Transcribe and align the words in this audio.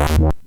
What? 0.00 0.40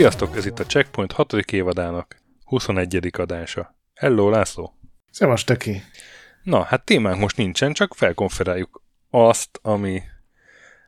Sziasztok, 0.00 0.36
ez 0.36 0.46
itt 0.46 0.58
a 0.58 0.64
Checkpoint 0.64 1.12
6. 1.12 1.32
évadának 1.32 2.16
21. 2.44 3.10
adása. 3.18 3.76
Hello, 3.94 4.30
László! 4.30 4.74
Szevas, 5.10 5.44
Töki! 5.44 5.82
Na, 6.42 6.62
hát 6.62 6.84
témánk 6.84 7.20
most 7.20 7.36
nincsen, 7.36 7.72
csak 7.72 7.94
felkonferáljuk 7.94 8.82
azt, 9.10 9.58
ami 9.62 10.02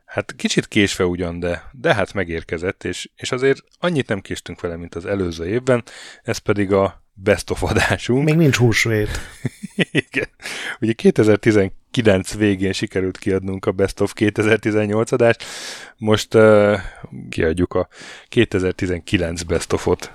hát 0.05 0.35
kicsit 0.35 0.67
késve 0.67 1.05
ugyan, 1.05 1.39
de, 1.39 1.69
de 1.71 1.93
hát 1.93 2.13
megérkezett, 2.13 2.83
és, 2.83 3.09
és 3.15 3.31
azért 3.31 3.63
annyit 3.79 4.07
nem 4.07 4.21
késtünk 4.21 4.61
vele, 4.61 4.75
mint 4.75 4.95
az 4.95 5.05
előző 5.05 5.47
évben, 5.47 5.83
ez 6.21 6.37
pedig 6.37 6.71
a 6.71 7.02
best 7.13 7.49
of 7.49 7.63
adásunk. 7.63 8.23
Még 8.23 8.35
nincs 8.35 8.55
húsvét. 8.55 9.09
Igen. 9.91 10.27
Ugye 10.79 10.93
2019 10.93 12.35
végén 12.35 12.71
sikerült 12.71 13.17
kiadnunk 13.17 13.65
a 13.65 13.71
Best 13.71 14.01
of 14.01 14.13
2018 14.13 15.11
adást, 15.11 15.43
most 15.97 16.33
uh, 16.33 16.79
kiadjuk 17.29 17.73
a 17.73 17.87
2019 18.29 19.43
Best 19.43 19.73
of-ot. 19.73 20.11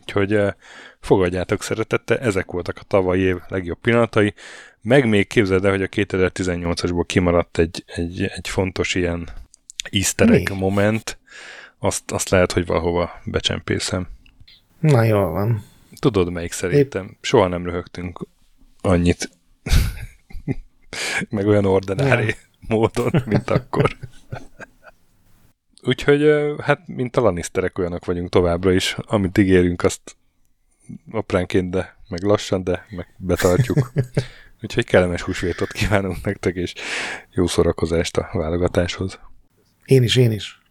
Úgyhogy 0.00 0.34
uh, 0.34 0.52
fogadjátok 1.00 1.62
szeretettel, 1.62 2.18
ezek 2.18 2.50
voltak 2.50 2.78
a 2.78 2.84
tavalyi 2.86 3.20
év 3.20 3.36
legjobb 3.48 3.78
pillanatai. 3.80 4.34
Meg 4.80 5.08
még 5.08 5.26
képzeld 5.26 5.64
el, 5.64 5.70
hogy 5.70 5.82
a 5.82 5.88
2018-asból 5.88 7.04
kimaradt 7.06 7.58
egy, 7.58 7.84
egy, 7.86 8.22
egy 8.22 8.48
fontos 8.48 8.94
ilyen 8.94 9.28
easter 9.90 10.42
moment, 10.54 11.18
azt, 11.78 12.10
azt 12.10 12.28
lehet, 12.28 12.52
hogy 12.52 12.66
valahova 12.66 13.20
becsempészem. 13.24 14.08
Na, 14.80 15.02
jól 15.02 15.30
van. 15.30 15.64
Tudod, 15.98 16.32
melyik 16.32 16.52
szerintem? 16.52 17.06
Épp. 17.06 17.12
Soha 17.20 17.48
nem 17.48 17.64
röhögtünk 17.64 18.26
annyit, 18.80 19.30
meg 21.30 21.46
olyan 21.46 21.64
ordinári 21.64 22.26
ja. 22.26 22.34
módon, 22.68 23.22
mint 23.26 23.50
akkor. 23.50 23.96
Úgyhogy, 25.82 26.22
hát, 26.62 26.86
mint 26.86 27.16
a 27.16 27.20
Lannisterek 27.20 27.78
olyanok 27.78 28.04
vagyunk 28.04 28.28
továbbra 28.28 28.72
is. 28.72 28.96
Amit 28.98 29.38
ígérünk, 29.38 29.82
azt 29.82 30.16
apránként, 31.10 31.70
de 31.70 31.96
meg 32.08 32.22
lassan, 32.22 32.64
de 32.64 32.86
meg 32.90 33.14
betartjuk. 33.18 33.92
Úgyhogy 34.62 34.84
kellemes 34.84 35.22
húsvétot 35.22 35.72
kívánunk 35.72 36.24
nektek, 36.24 36.54
és 36.54 36.74
jó 37.30 37.46
szórakozást 37.46 38.16
a 38.16 38.28
válogatáshoz. 38.32 39.20
Én 39.84 40.02
is, 40.02 40.16
én 40.16 40.32
is. 40.32 40.62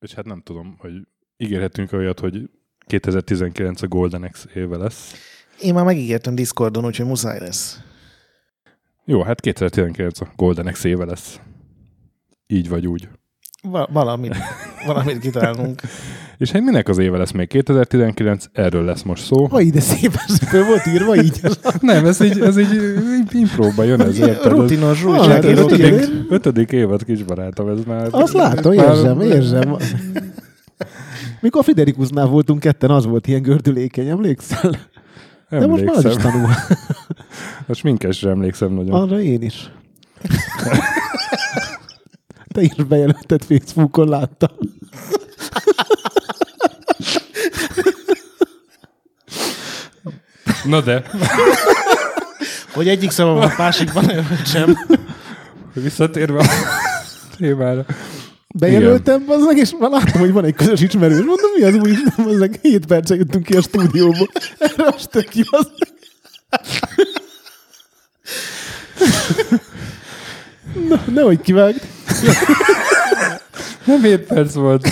És 0.00 0.14
hát 0.14 0.24
nem 0.24 0.42
tudom, 0.42 0.76
hogy 0.78 0.92
ígérhetünk 1.42 1.92
olyat, 1.92 2.20
hogy 2.20 2.50
2019 2.86 3.82
a 3.82 3.86
Golden 3.86 4.28
X 4.30 4.46
éve 4.54 4.76
lesz. 4.76 5.12
Én 5.60 5.74
már 5.74 5.84
megígértem 5.84 6.34
Discordon, 6.34 6.84
úgyhogy 6.84 7.06
muszáj 7.06 7.38
lesz. 7.40 7.80
Jó, 9.04 9.22
hát 9.22 9.40
2019 9.40 10.20
a 10.20 10.32
Golden 10.36 10.72
X 10.72 10.84
éve 10.84 11.04
lesz. 11.04 11.40
Így 12.46 12.68
vagy 12.68 12.86
úgy. 12.86 13.08
Va- 13.62 13.88
valamit, 13.92 14.36
valamit 14.86 15.18
kitalálunk. 15.18 15.80
És 16.38 16.50
hát 16.50 16.62
minek 16.62 16.88
az 16.88 16.98
éve 16.98 17.16
lesz 17.18 17.30
még? 17.30 17.48
2019, 17.48 18.44
erről 18.52 18.84
lesz 18.84 19.02
most 19.02 19.24
szó. 19.24 19.46
Ha 19.46 19.60
ide 19.60 19.80
szépen 19.80 20.26
föl 20.48 20.64
volt 20.64 20.86
írva 20.86 21.16
így. 21.16 21.40
Nem, 21.80 22.06
ez 22.06 22.20
így, 22.20 22.40
ez 22.40 22.58
így, 22.58 22.80
impróba 23.30 23.82
jön 23.82 24.00
ez. 24.00 24.18
Érted? 24.18 24.52
Rutinos 24.52 25.04
újságíró. 25.04 25.68
Ötödik, 25.68 26.08
ötödik 26.28 26.72
évad 26.72 27.04
kisbarátom, 27.04 27.68
ez 27.68 27.84
már... 27.86 28.08
Azt 28.10 28.32
látom, 28.32 28.72
érzem, 28.72 29.20
érzem. 29.20 29.76
Mikor 31.42 31.60
a 31.60 31.64
Fiderikusnál 31.64 32.26
voltunk 32.26 32.60
ketten, 32.60 32.90
az 32.90 33.04
volt 33.04 33.26
ilyen 33.26 33.42
gördülékeny, 33.42 34.08
emlékszel? 34.08 34.58
Emlékszem. 35.48 35.60
De 35.60 35.66
most 35.66 35.84
már 35.84 35.96
az 35.96 36.04
is 36.04 36.22
tanul. 36.22 36.48
most 37.66 37.82
minkesre 37.82 38.30
emlékszem 38.30 38.72
nagyon. 38.72 39.02
Arra 39.02 39.20
én 39.20 39.42
is. 39.42 39.70
Te 42.52 42.62
is 42.62 42.74
bejelölted 42.74 43.42
Facebookon, 43.42 44.08
láttam. 44.08 44.50
Na 50.64 50.80
de. 50.80 51.04
Hogy 52.72 52.88
egyik 52.88 53.10
szavam 53.10 53.38
a 53.38 53.52
másikban 53.58 54.04
sem. 54.44 54.78
Visszatérve 55.72 56.38
a 56.38 56.46
témára. 57.36 57.84
Bejelöltem, 58.54 59.24
az 59.26 59.44
meg, 59.44 59.56
és 59.56 59.74
már 59.78 59.90
láttam, 59.90 60.20
hogy 60.20 60.32
van 60.32 60.44
egy 60.44 60.54
közös 60.54 60.80
ismerős. 60.80 61.16
Mondom, 61.16 61.50
mi 61.58 61.62
az 61.62 61.74
új 61.74 61.90
Isten, 61.90 62.26
az 62.26 62.38
meg 62.38 62.58
7 62.62 62.86
percet 62.86 63.16
jöttünk 63.18 63.44
ki 63.44 63.56
a 63.56 63.60
stúdióba. 63.62 64.26
Erre 64.58 64.84
most 64.84 65.10
tök 65.10 65.34
jó. 65.34 65.44
Na, 70.88 71.04
nehogy 71.14 71.40
kivágd. 71.40 71.80
Nem 73.84 74.02
7 74.02 74.20
perc 74.20 74.54
volt. 74.54 74.88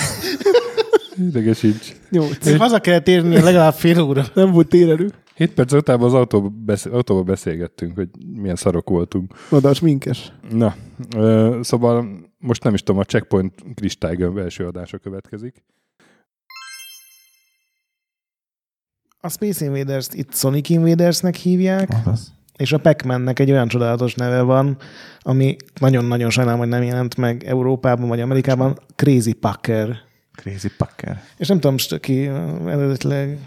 Idegesíts. 1.17 1.95
Jó, 2.09 2.27
haza 2.57 2.79
kell 2.79 2.99
térni 2.99 3.41
legalább 3.41 3.73
fél 3.73 4.01
óra. 4.01 4.25
Nem 4.33 4.51
volt 4.51 4.67
térerő. 4.67 5.09
7 5.35 5.53
perc 5.53 5.73
után 5.73 6.01
az 6.01 6.13
autóba, 6.13 6.51
beszél, 6.65 6.93
autóba 6.93 7.23
beszélgettünk, 7.23 7.95
hogy 7.95 8.07
milyen 8.35 8.55
szarok 8.55 8.89
voltunk. 8.89 9.33
Oda, 9.49 9.71
minkes. 9.81 10.31
Na, 10.49 10.75
ö, 11.15 11.59
szóval 11.61 12.05
most 12.41 12.63
nem 12.63 12.73
is 12.73 12.83
tudom, 12.83 13.01
a 13.01 13.03
Checkpoint 13.03 13.63
kristálygömb 13.75 14.37
első 14.37 14.67
adása 14.67 14.97
következik. 14.97 15.63
A 19.19 19.29
Space 19.29 19.65
Invaders-t 19.65 20.13
itt 20.13 20.35
Sonic 20.35 20.69
Invaders-nek 20.69 21.35
hívják, 21.35 21.89
Az. 22.05 22.33
és 22.57 22.71
a 22.71 22.77
pac 22.77 23.39
egy 23.39 23.51
olyan 23.51 23.67
csodálatos 23.67 24.15
neve 24.15 24.41
van, 24.41 24.77
ami 25.19 25.55
nagyon-nagyon 25.79 26.29
sajnálom, 26.29 26.59
hogy 26.59 26.69
nem 26.69 26.83
jelent 26.83 27.17
meg 27.17 27.43
Európában 27.43 28.07
vagy 28.07 28.19
Amerikában, 28.19 28.79
Crazy 28.95 29.33
Packer. 29.33 29.97
Crazy 30.31 30.69
Packer. 30.77 31.23
És 31.37 31.47
nem 31.47 31.59
tudom, 31.59 31.99
ki 31.99 32.25
eredetileg 32.65 33.39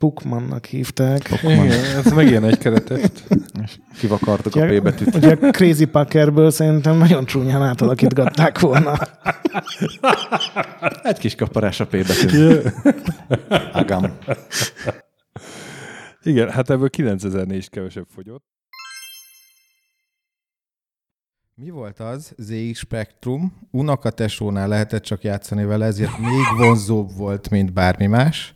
Pukmannak 0.00 0.64
hívták. 0.64 1.22
Pukman. 1.28 1.52
Igen, 1.52 1.96
ez 1.96 2.12
meg 2.12 2.26
ilyen 2.26 2.44
egy 2.44 2.58
keretet. 2.58 3.28
Kivakartuk 3.98 4.54
a 4.54 4.66
P 4.66 4.82
betűt. 4.82 5.14
Ugye 5.14 5.36
a 5.40 5.50
Crazy 5.50 5.84
Packerből 5.84 6.50
szerintem 6.50 6.96
nagyon 6.96 7.24
csúnyán 7.24 7.62
átalakítgatták 7.62 8.58
volna. 8.58 8.98
Egy 11.02 11.18
kis 11.18 11.34
kaparás 11.34 11.80
a 11.80 11.86
P 11.86 11.90
betűt. 11.90 12.72
Agam. 13.72 14.16
Igen, 16.22 16.50
hát 16.50 16.70
ebből 16.70 16.90
9000 16.90 17.50
is 17.50 17.68
kevesebb 17.68 18.06
fogyott. 18.14 18.44
Mi 21.54 21.70
volt 21.70 21.98
az? 21.98 22.32
ZX 22.36 22.78
Spectrum. 22.78 23.52
Unokatesónál 23.70 24.68
lehetett 24.68 25.02
csak 25.02 25.22
játszani 25.22 25.64
vele, 25.64 25.86
ezért 25.86 26.18
még 26.18 26.56
vonzóbb 26.56 27.16
volt, 27.16 27.50
mint 27.50 27.72
bármi 27.72 28.06
más 28.06 28.54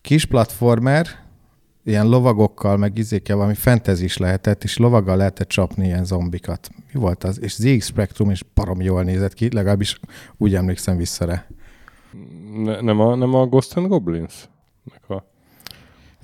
kis 0.00 0.24
platformer, 0.24 1.06
ilyen 1.84 2.08
lovagokkal, 2.08 2.76
meg 2.76 2.98
izékkel 2.98 3.36
valami 3.36 3.54
fantasy 3.54 4.04
is 4.04 4.16
lehetett, 4.16 4.64
és 4.64 4.76
lovaggal 4.76 5.16
lehetett 5.16 5.48
csapni 5.48 5.84
ilyen 5.84 6.04
zombikat. 6.04 6.70
Mi 6.92 7.00
volt 7.00 7.24
az? 7.24 7.40
És 7.40 7.52
ZX 7.52 7.86
Spectrum 7.86 8.30
is 8.30 8.42
parom 8.54 8.80
jól 8.80 9.02
nézett 9.02 9.34
ki, 9.34 9.52
legalábbis 9.52 10.00
úgy 10.36 10.54
emlékszem 10.54 10.96
vissza 10.96 11.24
rá. 11.24 11.46
Ne, 12.54 12.80
nem, 12.80 13.00
a, 13.00 13.14
nem 13.14 13.34
a 13.34 13.46
Ghost 13.46 13.76
and 13.76 13.86
Goblins? 13.86 14.48
A... 15.08 15.22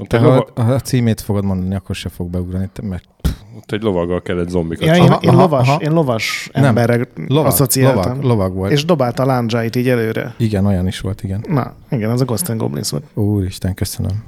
Te, 0.06 0.18
ha 0.18 0.26
lova... 0.54 0.74
a 0.74 0.80
címét 0.80 1.20
fogod 1.20 1.44
mondani, 1.44 1.74
akkor 1.74 1.94
se 1.94 2.08
fog 2.08 2.30
beugrani, 2.30 2.70
mert 2.82 3.08
ott 3.58 3.72
egy 3.72 3.82
lovaggal 3.82 4.22
kellett 4.22 4.48
zombikat. 4.48 4.86
Ja, 4.86 4.94
én, 4.94 5.12
én, 5.20 5.32
lovas, 5.32 5.68
aha. 5.68 5.80
én 5.80 5.92
lovas 5.92 6.50
emberre 6.52 7.08
lovag, 7.26 7.46
asszociáltam. 7.46 8.02
Lovag, 8.02 8.24
lovag 8.24 8.54
volt. 8.54 8.72
És 8.72 8.84
dobálta 8.84 9.22
a 9.22 9.26
lándzsáit 9.26 9.76
így 9.76 9.88
előre. 9.88 10.34
Igen, 10.36 10.66
olyan 10.66 10.86
is 10.86 11.00
volt, 11.00 11.22
igen. 11.22 11.44
Na, 11.48 11.74
igen, 11.90 12.10
az 12.10 12.20
a 12.20 12.24
Ghost 12.24 12.48
and 12.48 12.60
Goblins 12.60 12.90
volt. 12.90 13.04
Úristen, 13.14 13.74
köszönöm. 13.74 14.24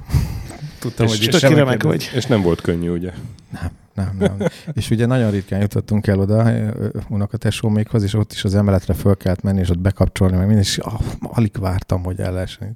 Tudtam, 0.79 1.05
és, 1.05 1.17
hogy 1.17 1.35
és, 1.35 1.41
remek 1.41 1.83
vagy. 1.83 2.11
és 2.15 2.25
nem 2.25 2.41
volt 2.41 2.61
könnyű, 2.61 2.89
ugye? 2.89 3.11
Nem, 3.51 3.71
nem, 3.93 4.15
nem. 4.19 4.47
és 4.73 4.89
ugye 4.89 5.05
nagyon 5.05 5.31
ritkán 5.31 5.61
jutottunk 5.61 6.07
el 6.07 6.19
oda, 6.19 6.51
unokatesómékhoz, 7.09 8.03
és 8.03 8.13
ott 8.13 8.31
is 8.31 8.43
az 8.43 8.55
emeletre 8.55 8.93
föl 8.93 9.17
kellett 9.17 9.41
menni, 9.41 9.59
és 9.59 9.69
ott 9.69 9.79
bekapcsolni, 9.79 10.35
meg 10.35 10.45
minden, 10.45 10.63
és 10.63 10.77
ah, 10.77 10.99
alig 11.21 11.51
vártam, 11.59 12.03
hogy 12.03 12.19
el 12.19 12.33
lehessen 12.33 12.75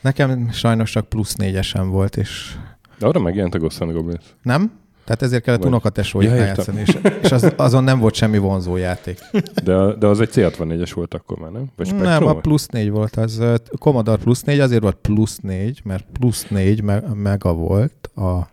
Nekem 0.00 0.50
sajnos 0.52 0.90
csak 0.90 1.08
plusz 1.08 1.34
négyesen 1.34 1.90
volt, 1.90 2.16
és 2.16 2.56
De 2.98 3.06
arra 3.06 3.20
megjelent 3.20 3.54
a 3.54 3.58
Ghost 3.58 3.78
Goblins. 3.78 4.24
Nem? 4.42 4.72
Tehát 5.04 5.22
ezért 5.22 5.42
kellett 5.42 5.60
Vagy- 5.60 5.68
unokatesóikkal 5.68 6.36
Ja, 6.36 6.44
játszani, 6.44 6.80
és, 6.80 6.98
és 7.22 7.32
az, 7.32 7.52
azon 7.56 7.84
nem 7.84 7.98
volt 7.98 8.14
semmi 8.14 8.38
vonzó 8.38 8.76
játék. 8.76 9.18
De, 9.64 9.94
de 9.94 10.06
az 10.06 10.20
egy 10.20 10.30
C64-es 10.32 10.90
volt 10.94 11.14
akkor 11.14 11.38
már, 11.38 11.50
nem? 11.50 11.66
Vagy 11.76 11.94
nem, 11.94 12.26
a 12.26 12.34
plusz 12.34 12.66
négy 12.66 12.90
volt, 12.90 13.16
az 13.16 13.42
Commodore 13.78 14.22
plusz 14.22 14.42
négy, 14.42 14.60
azért 14.60 14.82
volt 14.82 14.96
plusz 14.96 15.38
négy, 15.38 15.80
mert 15.84 16.06
plusz 16.12 16.46
négy 16.48 16.82
me- 16.82 17.14
mega 17.14 17.52
volt 17.54 18.10
a 18.16 18.48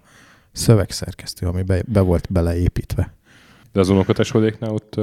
szövegszerkesztő, 0.52 1.48
ami 1.48 1.62
be, 1.62 1.82
be 1.88 2.00
volt 2.00 2.28
beleépítve. 2.32 3.14
De 3.72 3.80
az 3.80 3.90
unokatesódéknál 3.90 4.72
ott... 4.72 4.96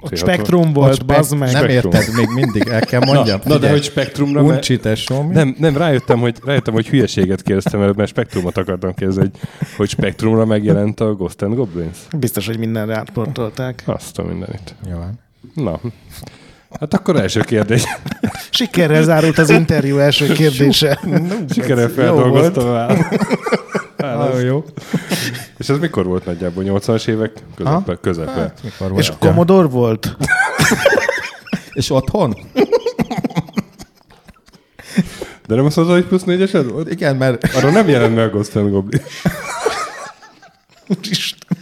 Ott 0.00 0.16
Spektrum 0.16 0.72
volt, 0.72 1.06
bazd 1.06 1.36
meg. 1.36 1.52
Nem 1.52 1.62
Spektrum. 1.62 1.92
érted, 1.92 2.14
még 2.14 2.28
mindig 2.28 2.68
el 2.68 2.80
kell 2.80 3.00
mondjam. 3.04 3.40
Na, 3.44 3.54
na 3.54 3.58
de 3.58 3.70
hogy 3.70 3.82
Spektrumra... 3.82 4.58
tesó, 4.58 5.22
mi? 5.22 5.34
Nem, 5.34 5.56
nem, 5.58 5.76
rájöttem, 5.76 6.18
hogy, 6.18 6.36
rájöttem, 6.44 6.74
hogy 6.74 6.88
hülyeséget 6.88 7.42
kérdeztem, 7.42 7.80
mert, 7.80 7.96
mert 7.96 8.08
Spektrumot 8.08 8.56
akartam 8.56 8.94
kérdezni, 8.94 9.20
hogy, 9.20 9.32
hogy 9.76 9.88
Spektrumra 9.88 10.44
megjelent 10.44 11.00
a 11.00 11.14
Ghost 11.14 11.42
and 11.42 11.54
Goblins. 11.54 11.96
Biztos, 12.18 12.46
hogy 12.46 12.58
mindenre 12.58 12.96
átportolták. 12.96 13.82
Azt 13.86 14.18
a 14.18 14.22
mindenit. 14.22 14.74
Nyilván. 14.84 15.18
Na, 15.54 15.80
hát 16.80 16.94
akkor 16.94 17.16
első 17.16 17.40
kérdés. 17.40 17.84
Sikerrel 18.50 19.02
zárult 19.02 19.38
az 19.38 19.50
interjú 19.50 19.98
első 19.98 20.32
kérdése. 20.32 21.00
Sikerrel 21.50 21.88
feldolgoztam 21.88 22.74
el. 22.74 22.96
Nagyon 23.98 24.40
jó. 24.40 24.64
És 25.58 25.68
ez 25.68 25.78
mikor 25.78 26.06
volt 26.06 26.24
nagyjából? 26.24 26.64
80-as 26.66 27.08
évek 27.08 27.32
közepe? 27.54 27.96
közepe. 28.00 28.30
Hát, 28.30 28.60
mikor 28.62 28.88
volt? 28.90 29.02
És 29.02 29.12
Commodore 29.18 29.68
volt? 29.68 30.16
és 31.72 31.90
otthon? 31.90 32.36
De 35.46 35.54
nem 35.54 35.64
azt 35.64 35.76
mondod, 35.76 35.94
hogy 35.94 36.06
plusz 36.06 36.24
négyesed 36.24 36.70
volt? 36.70 36.90
Igen, 36.90 37.16
mert 37.16 37.54
Arra 37.54 37.70
nem 37.70 37.88
jelent 37.88 38.14
meg 38.14 38.24
a 38.24 38.30
Ghost 38.30 38.56
and 38.56 38.70
Goblin. 38.70 39.02
Úristen. 40.96 41.58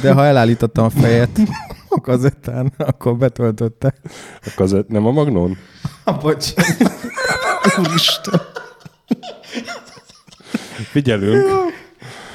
de 0.00 0.12
ha 0.12 0.24
elállítottam 0.24 0.84
a 0.84 0.90
fejet 0.90 1.40
a 1.88 2.00
kazettán, 2.00 2.72
akkor 2.76 3.16
betöltötte. 3.16 3.94
A 4.40 4.52
kazett, 4.56 4.88
nem 4.88 5.06
a 5.06 5.10
Magnon? 5.10 5.58
Bocs. 6.20 6.52
Úristen. 7.78 8.40
Figyelünk. 10.82 11.44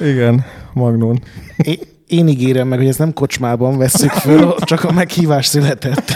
Igen, 0.00 0.44
Magnón. 0.72 1.22
Én, 1.56 1.78
én 2.06 2.28
ígérem 2.28 2.68
meg, 2.68 2.78
hogy 2.78 2.88
ezt 2.88 2.98
nem 2.98 3.12
kocsmában 3.12 3.78
vesszük 3.78 4.10
föl, 4.10 4.54
csak 4.58 4.84
a 4.84 4.92
meghívás 4.92 5.46
született. 5.46 6.10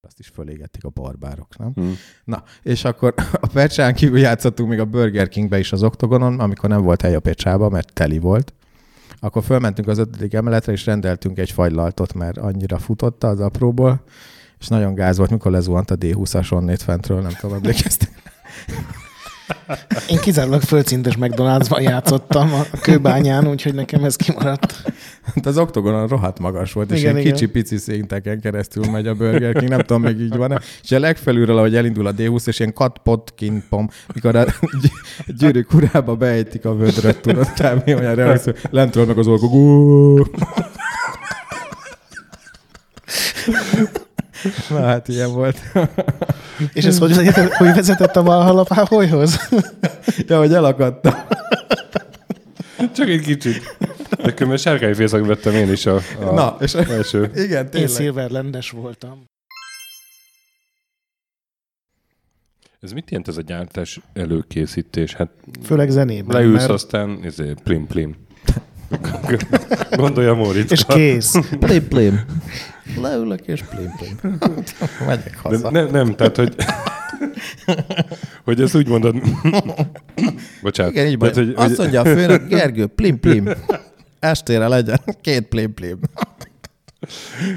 Azt 0.00 0.18
is 0.18 0.28
fölégették 0.34 0.84
a 0.84 0.88
barbárok, 0.88 1.56
nem? 1.58 1.72
Hm. 1.74 1.90
Na, 2.24 2.42
és 2.62 2.84
akkor 2.84 3.14
a 3.40 3.46
pecsán 3.46 3.94
kívül 3.94 4.18
játszottunk 4.18 4.68
még 4.68 4.78
a 4.78 4.84
Burger 4.84 5.28
Kingbe 5.28 5.58
is 5.58 5.72
az 5.72 5.82
oktogonon, 5.82 6.40
amikor 6.40 6.68
nem 6.68 6.82
volt 6.82 7.00
hely 7.00 7.14
a 7.14 7.20
pecsába, 7.20 7.68
mert 7.68 7.92
teli 7.92 8.18
volt. 8.18 8.54
Akkor 9.20 9.44
fölmentünk 9.44 9.88
az 9.88 9.98
ötödik 9.98 10.34
emeletre, 10.34 10.72
és 10.72 10.86
rendeltünk 10.86 11.38
egy 11.38 11.50
fagylaltot, 11.50 12.14
mert 12.14 12.38
annyira 12.38 12.78
futotta 12.78 13.28
az 13.28 13.40
apróból, 13.40 14.04
és 14.64 14.70
nagyon 14.70 14.94
gáz 14.94 15.18
volt, 15.18 15.30
mikor 15.30 15.50
lezuhant 15.50 15.90
a 15.90 15.96
D20-as 15.96 16.52
onnét 16.52 16.82
fentről, 16.82 17.20
nem 17.20 17.32
tudom, 17.40 17.56
emlékeztek. 17.56 18.10
Én 20.08 20.18
kizárólag 20.18 20.60
földszintes 20.60 21.14
McDonald'sban 21.20 21.82
játszottam 21.82 22.52
a 22.52 22.78
kőbányán, 22.80 23.48
úgyhogy 23.48 23.74
nekem 23.74 24.04
ez 24.04 24.16
kimaradt. 24.16 24.82
Hát 25.34 25.46
az 25.46 25.58
oktogonon 25.58 26.06
rohadt 26.08 26.38
magas 26.38 26.72
volt, 26.72 26.90
és 26.90 26.98
Igen, 26.98 27.10
ilyen 27.10 27.22
igen. 27.24 27.32
kicsi-pici 27.32 27.76
szinteken 27.76 28.40
keresztül 28.40 28.90
megy 28.90 29.06
a 29.06 29.14
Burger 29.14 29.54
King, 29.54 29.70
nem 29.70 29.80
tudom, 29.80 30.02
még 30.02 30.20
így 30.20 30.36
van 30.36 30.60
És 30.82 30.92
a 30.92 30.98
legfelülről, 30.98 31.58
ahogy 31.58 31.76
elindul 31.76 32.06
a 32.06 32.14
D20, 32.14 32.46
és 32.46 32.58
ilyen 32.58 32.72
kat 32.72 32.98
pot 32.98 33.32
kin 33.36 33.64
pom, 33.68 33.88
mikor 34.14 34.36
a 34.36 34.44
gy- 34.82 35.36
gyűrűk 35.38 35.72
urába 35.72 36.16
beejtik 36.16 36.64
a 36.64 36.74
vödröt, 36.76 37.20
tudod, 37.20 37.52
kb. 37.52 37.82
olyan 37.86 38.14
reakció, 38.14 38.52
lentről 38.70 39.06
meg 39.06 39.18
az 39.18 39.26
orgó. 39.26 40.26
Na 44.68 44.80
hát 44.80 45.08
ilyen 45.08 45.32
volt. 45.32 45.58
És 46.72 46.84
ez 46.84 46.98
hogy, 46.98 47.16
hogy 47.56 47.74
vezetett 47.74 48.16
a 48.16 48.22
Valhalla 48.22 48.62
Páholyhoz? 48.62 49.38
Ja, 50.26 50.38
hogy 50.38 50.52
elakadtam. 50.54 51.14
Csak 52.94 53.08
egy 53.08 53.20
kicsit. 53.20 53.76
De 54.22 54.32
különben 54.34 54.58
sárkány 54.58 54.94
fészak 54.94 55.26
vettem 55.26 55.54
én 55.54 55.72
is 55.72 55.86
a, 55.86 55.94
a 56.20 56.24
Na, 56.32 56.56
és 56.60 56.74
első. 56.74 57.30
igen, 57.34 57.64
Én 57.64 57.70
tényleg. 57.70 57.90
Silverlandes 57.90 58.70
voltam. 58.70 59.24
Ez 62.80 62.92
mit 62.92 63.10
jelent 63.10 63.28
ez 63.28 63.36
a 63.36 63.40
gyártás 63.42 64.00
előkészítés? 64.12 65.14
Hát 65.14 65.30
Főleg 65.64 65.90
zenében. 65.90 66.36
leülsz, 66.36 66.58
mert- 66.60 66.70
aztán 66.70 67.18
izé, 67.24 67.54
plim 67.62 67.86
plim. 67.86 68.16
Gondolja 69.90 70.34
Móricz. 70.34 70.70
És 70.72 70.84
kész. 70.88 71.34
Plim, 71.60 71.88
plim. 71.88 72.20
Leülök 73.00 73.46
és 73.46 73.62
plim, 73.62 73.90
plim. 73.96 74.38
Megyek 75.06 75.32
De 75.32 75.38
haza. 75.42 75.70
ne, 75.70 75.84
nem, 75.84 76.14
tehát, 76.14 76.36
hogy 76.36 76.54
hogy 78.44 78.60
ezt 78.60 78.74
úgy 78.74 78.88
mondod... 78.88 79.16
Bocsánat. 80.62 80.92
Igen, 80.92 81.06
így 81.06 81.18
van. 81.18 81.32
tehát, 81.32 81.48
hogy, 81.48 81.54
Azt 81.56 81.68
hogy, 81.68 81.78
mondja 81.78 82.00
a 82.00 82.04
főnök, 82.04 82.48
Gergő, 82.48 82.86
plim, 82.86 83.20
plim. 83.20 83.48
Estére 84.20 84.68
legyen 84.68 85.00
két 85.20 85.42
plim, 85.42 85.74
plim. 85.74 85.98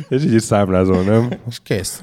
és 0.10 0.24
így 0.24 0.34
is 0.34 0.42
számlázol, 0.42 1.04
nem? 1.04 1.30
És 1.50 1.60
kész. 1.64 2.02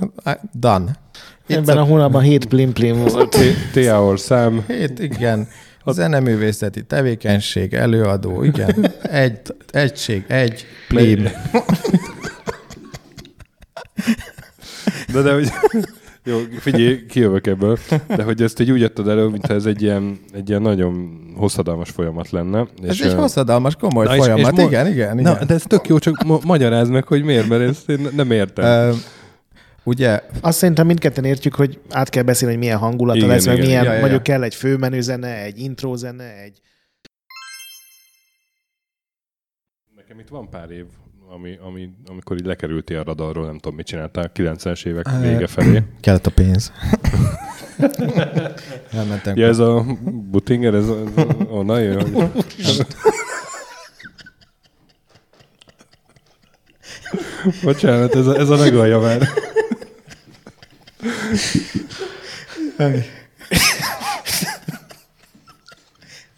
Done. 0.53 1.03
Ebben 1.47 1.79
a 1.79 1.83
hónapban 1.83 2.23
hét 2.23 2.47
plim-plim 2.47 2.97
volt. 2.99 3.37
TA-or 3.73 4.21
szám, 4.21 4.65
Hét, 4.67 4.99
igen. 4.99 5.49
Zeneművészeti 5.87 6.83
tevékenység, 6.83 7.75
előadó, 7.75 8.43
igen. 8.43 8.93
Egy, 9.03 9.41
egység, 9.71 10.25
egy, 10.29 10.67
plim. 10.89 11.29
De, 15.13 15.23
de 15.23 15.33
hogy... 15.33 15.49
Jó, 16.27 16.39
figyelj, 16.59 17.07
kijövök 17.07 17.47
ebből, 17.47 17.79
de 18.09 18.23
hogy 18.23 18.43
ezt 18.43 18.61
így 18.61 18.71
úgy 18.71 18.83
adtad 18.83 19.09
elő, 19.09 19.27
mintha 19.27 19.55
ez 19.55 19.65
egy 19.67 19.83
ilyen, 19.83 20.19
egy 20.33 20.49
ilyen 20.49 20.63
nagyon 20.63 21.21
hosszadalmas 21.37 21.91
folyamat 21.91 22.31
lenne. 22.31 22.59
Ez 22.83 22.89
és, 22.89 23.01
egy 23.01 23.13
ö, 23.13 23.15
hosszadalmas, 23.15 23.77
komoly 23.77 24.05
Na 24.05 24.15
és- 24.17 24.19
folyamat. 24.23 24.53
és 24.53 24.59
mo- 24.59 24.71
igen, 24.71 24.87
igen, 24.87 25.19
igen. 25.19 25.33
Na, 25.39 25.45
de 25.45 25.55
ez 25.55 25.63
tök 25.63 25.89
jó, 25.89 25.99
csak 25.99 26.23
ma- 26.25 26.41
magyarázd 26.45 26.91
meg, 26.91 27.05
hogy 27.07 27.23
miért, 27.23 27.49
mert 27.49 27.63
ezt 27.63 27.89
én 27.89 28.09
nem 28.17 28.31
értem. 28.31 28.95
Ugye, 29.85 30.21
Azt 30.41 30.59
szerintem 30.59 30.87
mindketten 30.87 31.25
értjük, 31.25 31.55
hogy 31.55 31.81
át 31.91 32.09
kell 32.09 32.23
beszélni, 32.23 32.55
hogy 32.55 32.63
milyen 32.63 32.79
hangulata 32.79 33.17
Igen, 33.19 33.29
lesz, 33.29 33.47
meg 33.47 33.59
milyen, 33.59 33.83
Ja, 33.85 33.89
ja, 33.89 33.95
ja. 33.95 34.01
mondjuk 34.01 34.23
kell 34.23 34.43
egy 34.43 34.55
főmenüzene, 34.55 35.43
egy 35.43 35.59
intrózene, 35.59 36.35
egy... 36.43 36.61
Nekem 39.97 40.19
itt 40.19 40.29
van 40.29 40.49
pár 40.51 40.71
év, 40.71 40.85
ami, 41.35 41.59
ami, 41.63 41.91
amikor 42.07 42.37
így 42.37 42.47
lekerültél 42.47 42.99
a 42.99 43.03
radarról, 43.03 43.47
nem 43.47 43.59
tudom, 43.59 43.77
mit 43.77 43.87
csináltál, 43.87 44.31
90-es 44.35 44.87
évek 44.87 45.07
vége 45.21 45.47
felé. 45.47 45.83
kellett 46.01 46.27
a 46.27 46.31
pénz. 46.31 46.73
Elmentem. 48.93 49.37
Ja, 49.37 49.47
ez 49.47 49.59
a 49.59 49.85
Butinger, 50.31 50.75
ez, 50.75 50.89
ez 50.89 51.25
onnan 51.49 51.83
jön? 51.83 52.33
Bocsánat, 57.63 58.15
ez 58.15 58.27
a, 58.27 58.37
ez 58.37 58.49
a 58.51 58.57
legalja 58.57 59.01
már. 59.01 59.29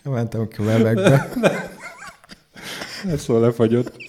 Mentem 0.02 0.40
a 0.40 0.48
kövemekbe. 0.48 1.30
Ez 3.06 3.22
szól 3.22 3.40
lefagyott. 3.40 4.05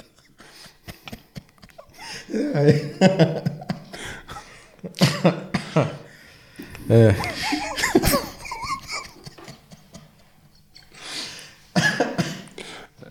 Ö, 6.88 7.12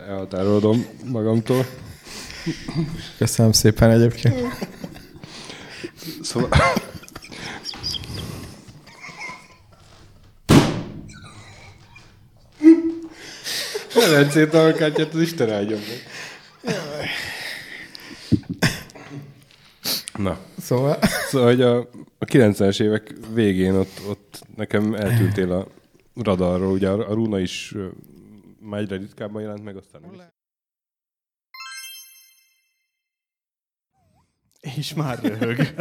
Elhatárolodom 0.07 0.85
magamtól. 1.05 1.65
Köszönöm 3.17 3.51
szépen 3.51 3.89
egyébként. 3.89 4.35
Szóval... 6.21 6.49
Velencét 13.93 14.53
alkátját 14.53 15.13
az 15.13 15.21
Isten 15.21 15.51
áldjon 15.51 15.79
meg. 15.79 16.03
Na, 20.17 20.37
Szóval... 20.57 20.97
szóval 21.29 21.47
hogy 21.47 21.61
a, 21.61 21.77
a 22.17 22.25
90-es 22.25 22.81
évek 22.81 23.13
végén 23.33 23.73
ott, 23.73 24.01
ott 24.09 24.41
nekem 24.55 24.93
eltűntél 24.93 25.51
a 25.51 25.67
radarról, 26.23 26.71
ugye 26.71 26.89
a, 26.89 27.09
a 27.09 27.13
Runa 27.13 27.39
is 27.39 27.75
már 28.59 28.79
egyre 28.79 28.95
ritkábban 28.95 29.41
jelent 29.41 29.63
meg, 29.63 29.75
aztán 29.75 30.01
nem. 30.01 30.11
És 34.75 34.93
már 34.93 35.19
röhög. 35.21 35.73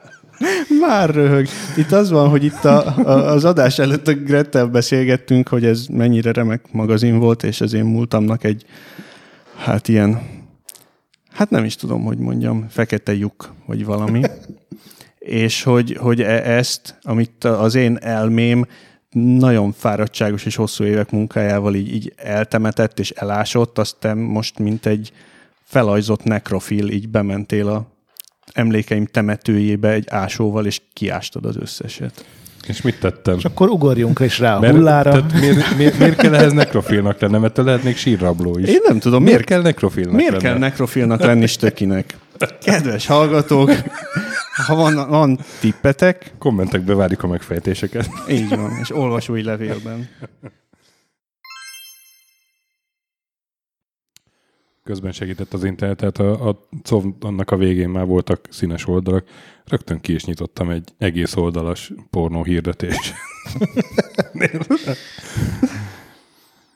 már 0.86 1.10
röhög. 1.10 1.46
Itt 1.76 1.92
az 1.92 2.10
van, 2.10 2.28
hogy 2.28 2.44
itt 2.44 2.64
a, 2.64 2.96
a, 2.96 3.32
az 3.32 3.44
adás 3.44 3.78
előtt 3.78 4.08
a 4.08 4.14
Grettel 4.14 4.66
beszélgettünk, 4.66 5.48
hogy 5.48 5.64
ez 5.64 5.86
mennyire 5.86 6.32
remek 6.32 6.72
magazin 6.72 7.18
volt, 7.18 7.42
és 7.42 7.60
az 7.60 7.72
én 7.72 7.84
múltamnak 7.84 8.44
egy, 8.44 8.64
hát 9.56 9.88
ilyen, 9.88 10.22
hát 11.34 11.50
nem 11.50 11.64
is 11.64 11.76
tudom, 11.76 12.02
hogy 12.02 12.18
mondjam, 12.18 12.68
fekete 12.68 13.14
lyuk, 13.14 13.52
vagy 13.66 13.84
valami. 13.84 14.22
és 15.18 15.62
hogy, 15.62 15.96
hogy 16.00 16.20
e- 16.20 16.50
ezt, 16.50 16.98
amit 17.02 17.44
az 17.44 17.74
én 17.74 17.96
elmém 18.00 18.66
nagyon 19.14 19.72
fáradtságos 19.72 20.44
és 20.44 20.56
hosszú 20.56 20.84
évek 20.84 21.10
munkájával 21.10 21.74
így, 21.74 21.94
így 21.94 22.12
eltemetett 22.16 22.98
és 22.98 23.10
elásott, 23.10 23.78
azt 23.78 23.96
te 23.98 24.14
most 24.14 24.58
mint 24.58 24.86
egy 24.86 25.12
felajzott 25.62 26.24
nekrofil 26.24 26.88
így 26.88 27.08
bementél 27.08 27.68
a 27.68 27.92
emlékeim 28.52 29.06
temetőjébe 29.06 29.90
egy 29.90 30.06
ásóval, 30.08 30.66
és 30.66 30.80
kiástad 30.92 31.44
az 31.44 31.56
összeset. 31.56 32.24
És 32.66 32.82
mit 32.82 33.00
tettem? 33.00 33.36
És 33.36 33.44
akkor 33.44 33.68
ugorjunk 33.68 34.18
is 34.20 34.38
rá 34.38 34.56
a 34.56 34.60
Mert, 34.60 34.74
hullára. 34.74 35.10
tehát 35.10 35.40
miért, 35.40 35.76
miért, 35.76 35.98
miért 35.98 36.16
kell 36.16 36.34
ehhez 36.34 36.52
nekrofilnak 36.52 37.20
lennem? 37.20 37.40
Mert 37.40 37.56
lehetnék 37.56 37.96
sírrabló 37.96 38.58
is. 38.58 38.68
Én 38.68 38.80
nem 38.86 38.98
tudom, 38.98 39.22
miért, 39.22 39.36
miért, 39.36 39.50
kell 39.50 39.62
nekrofilnak 39.62 40.14
miért 40.14 40.32
lennem? 40.32 40.50
kell 40.50 40.58
nekrofilnak 40.58 41.20
lenni 41.20 41.46
stökinek? 41.46 42.16
Kedves 42.62 43.06
hallgatók, 43.06 43.70
ha 44.66 44.74
van, 44.74 45.08
van 45.08 45.38
tippetek, 45.60 46.32
Kommentekbe 46.38 46.94
várjuk 46.94 47.22
a 47.22 47.26
megfejtéseket. 47.26 48.08
így 48.30 48.48
van, 48.48 48.70
és 48.80 48.96
olvasói 48.96 49.42
levélben. 49.42 50.08
Közben 54.84 55.12
segített 55.12 55.52
az 55.52 55.64
internet, 55.64 55.96
tehát 55.96 56.18
a, 56.18 56.48
a 56.48 56.58
COV 56.88 57.04
annak 57.20 57.50
a 57.50 57.56
végén 57.56 57.88
már 57.88 58.06
voltak 58.06 58.46
színes 58.50 58.86
oldalak. 58.86 59.24
Rögtön 59.68 60.00
ki 60.00 60.14
is 60.14 60.24
nyitottam 60.24 60.70
egy 60.70 60.88
egész 60.98 61.36
oldalas 61.36 61.92
pornó 62.10 62.42
hirdetést. 62.42 63.14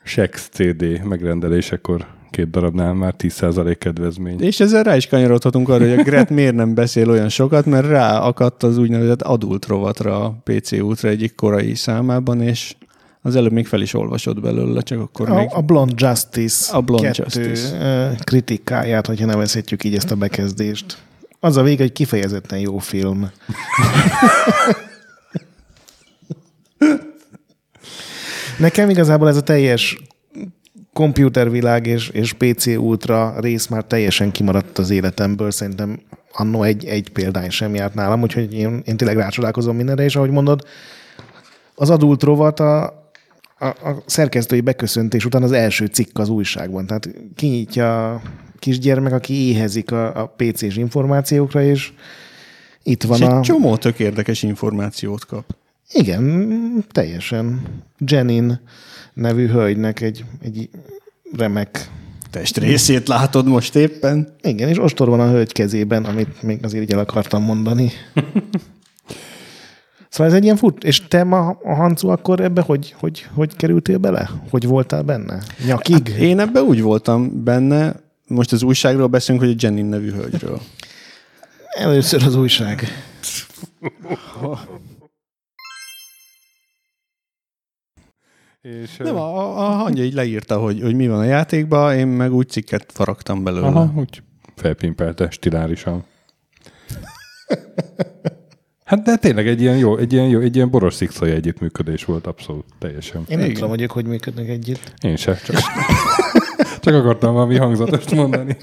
Sex 0.03 0.49
CD 0.53 1.05
megrendelésekor 1.05 2.07
két 2.31 2.51
darabnál 2.51 2.95
már 2.95 3.15
10% 3.19 3.77
kedvezmény. 3.79 4.41
És 4.41 4.61
ezzel 4.61 4.83
rá 4.83 4.97
is 4.97 5.07
kanyarodhatunk 5.07 5.69
arra, 5.69 5.89
hogy 5.89 5.99
a 5.99 6.03
Gret 6.03 6.31
miért 6.31 6.55
nem 6.55 6.75
beszél 6.75 7.11
olyan 7.11 7.29
sokat, 7.29 7.67
mert 7.67 7.87
rá 7.87 8.19
akadt 8.19 8.63
az 8.63 8.79
úgynevezett 8.79 9.23
adult 9.23 9.67
rovatra 9.67 10.25
a 10.25 10.39
PC 10.45 10.73
útra 10.81 11.09
egyik 11.09 11.35
korai 11.35 11.75
számában, 11.75 12.41
és 12.41 12.77
az 13.23 13.37
előbb 13.37 13.53
még 13.53 13.67
fel 13.67 13.81
is 13.81 13.95
olvasott 13.95 14.41
belőle, 14.41 14.81
csak 14.81 15.01
akkor 15.01 15.29
még... 15.29 15.49
A, 15.51 15.57
a 15.57 15.61
Blonde 15.61 15.95
Justice 15.97 16.77
A 16.77 16.81
Blonde 16.81 17.11
kettő 17.11 17.43
Justice. 17.43 18.15
kritikáját, 18.25 19.07
hogyha 19.07 19.27
nevezhetjük 19.27 19.85
így 19.85 19.95
ezt 19.95 20.11
a 20.11 20.17
bekezdést. 20.17 20.99
Az 21.41 21.57
a 21.57 21.63
vége, 21.63 21.83
hogy 21.83 21.93
kifejezetten 21.93 22.59
jó 22.59 22.79
film. 22.79 23.31
Nekem 28.59 28.91
igazából 28.91 29.29
ez 29.29 29.37
a 29.37 29.43
teljes 29.43 29.99
komputervilág 30.93 31.87
és, 31.87 32.09
és 32.09 32.33
PC 32.33 32.67
Ultra 32.67 33.41
rész 33.41 33.67
már 33.67 33.85
teljesen 33.85 34.31
kimaradt 34.31 34.79
az 34.79 34.91
életemből. 34.91 35.51
Szerintem 35.51 36.01
annó 36.33 36.63
egy, 36.63 36.85
egy 36.85 37.11
példány 37.11 37.51
sem 37.51 37.75
járt 37.75 37.95
nálam, 37.95 38.23
úgyhogy 38.23 38.55
én, 38.55 38.83
én 38.85 38.97
tényleg 38.97 39.17
rácsodálkozom 39.17 39.77
mindenre, 39.77 40.05
és 40.05 40.17
ahogy 40.17 40.31
mondod, 40.31 40.65
az 41.75 41.91
adult 41.91 42.23
rovat 42.23 42.61
a, 42.61 42.85
a, 43.59 43.67
a 43.67 44.03
szerkesztői 44.07 44.61
beköszöntés 44.61 45.25
után 45.25 45.43
az 45.43 45.53
első 45.53 45.87
cikk 45.87 46.19
az 46.19 46.29
újságban. 46.29 46.87
Tehát 46.87 47.09
kinyitja 47.35 48.21
kisgyermek, 48.59 49.13
aki 49.13 49.35
éhezik 49.35 49.91
a, 49.91 50.23
a 50.23 50.35
PC-s 50.37 50.77
információkra, 50.77 51.63
és 51.63 51.93
itt 52.83 53.03
van 53.03 53.19
És 53.19 53.25
egy 53.25 53.33
a... 53.33 53.41
csomó 53.41 53.77
tök 53.77 53.99
érdekes 53.99 54.43
információt 54.43 55.27
kap. 55.27 55.57
Igen, 55.93 56.85
teljesen. 56.93 57.63
Jenin 58.07 58.61
nevű 59.15 59.49
hölgynek 59.49 60.01
egy, 60.01 60.25
egy 60.43 60.69
remek... 61.37 61.91
Testrészét 62.31 63.09
látod 63.09 63.47
most 63.47 63.77
éppen? 63.77 64.35
Igen, 64.43 64.69
és 64.69 64.79
ostor 64.79 65.09
van 65.09 65.21
a 65.21 65.31
hölgy 65.31 65.53
kezében, 65.53 66.05
amit 66.05 66.43
még 66.43 66.65
azért 66.65 66.83
így 66.83 66.93
el 66.93 66.99
akartam 66.99 67.43
mondani. 67.43 67.91
Szóval 70.09 70.33
ez 70.33 70.39
egy 70.39 70.45
ilyen 70.45 70.57
fut. 70.57 70.85
És 70.85 71.07
te 71.09 71.25
ma, 71.25 71.59
a 71.63 71.75
Hancu, 71.75 72.09
akkor 72.09 72.41
ebbe 72.41 72.61
hogy, 72.61 72.95
hogy, 72.99 73.27
hogy 73.35 73.57
kerültél 73.57 73.99
bele? 73.99 74.31
Hogy 74.51 74.67
voltál 74.67 75.03
benne? 75.03 75.43
Nyakig? 75.67 76.09
Hát 76.09 76.21
én 76.21 76.39
ebben 76.39 76.63
úgy 76.63 76.83
voltam 76.83 77.45
benne, 77.45 77.97
most 78.29 78.53
az 78.53 78.63
újságról 78.63 79.07
beszélünk, 79.07 79.45
hogy 79.45 79.55
a 79.55 79.59
Jenny 79.59 79.85
nevű 79.85 80.13
hölgyről. 80.13 80.61
Először 81.85 82.23
az 82.23 82.35
újság. 82.35 82.89
És, 88.63 88.97
Nem, 88.97 89.17
a, 89.17 89.59
a 89.59 89.69
hangja 89.69 90.05
így 90.05 90.13
leírta, 90.13 90.59
hogy, 90.59 90.81
hogy 90.81 90.95
mi 90.95 91.09
van 91.09 91.19
a 91.19 91.25
játékban, 91.25 91.97
én 91.97 92.07
meg 92.07 92.33
úgy 92.33 92.49
cikket 92.49 92.93
faragtam 92.93 93.45
belőle. 93.45 93.67
Aha, 93.67 93.93
úgy 93.97 94.23
felpimpelte 94.55 95.31
stilárisan. 95.31 96.05
Hát 98.85 99.03
de 99.03 99.17
tényleg 99.17 99.49
egy 99.49 99.61
ilyen 99.61 99.77
jó, 99.77 99.97
egy 99.97 100.13
ilyen, 100.13 100.29
jó, 100.29 100.41
egy 100.41 100.57
ilyen 100.57 100.71
boros 100.71 100.95
szikszai 100.95 101.31
együttműködés 101.31 102.05
volt 102.05 102.27
abszolút, 102.27 102.65
teljesen. 102.79 103.21
Én 103.29 103.37
nem 103.37 103.41
Igen. 103.41 103.55
tudom, 103.55 103.69
hogy 103.69 103.83
ők 103.83 103.91
hogy 103.91 104.07
működnek 104.07 104.49
együtt. 104.49 104.93
Én 105.01 105.17
sem, 105.17 105.37
csak, 105.45 105.57
csak 106.81 106.95
akartam 106.95 107.33
valami 107.33 107.57
hangzatost 107.57 108.11
mondani. 108.15 108.57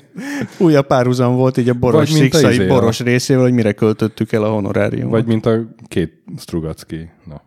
Újabb 0.57 0.87
párhuzam 0.87 1.35
volt 1.35 1.57
így 1.57 1.69
a 1.69 1.73
boros 1.73 2.11
a 2.11 2.13
szikszai 2.13 2.53
izé, 2.53 2.67
boros 2.67 2.99
részével, 2.99 3.43
hogy 3.43 3.53
mire 3.53 3.71
költöttük 3.71 4.31
el 4.31 4.43
a 4.43 4.49
honoráriumot. 4.49 5.11
Vagy 5.11 5.25
mint 5.25 5.45
a 5.45 5.59
két 5.87 6.23
Strugacki. 6.37 7.09
Na, 7.25 7.41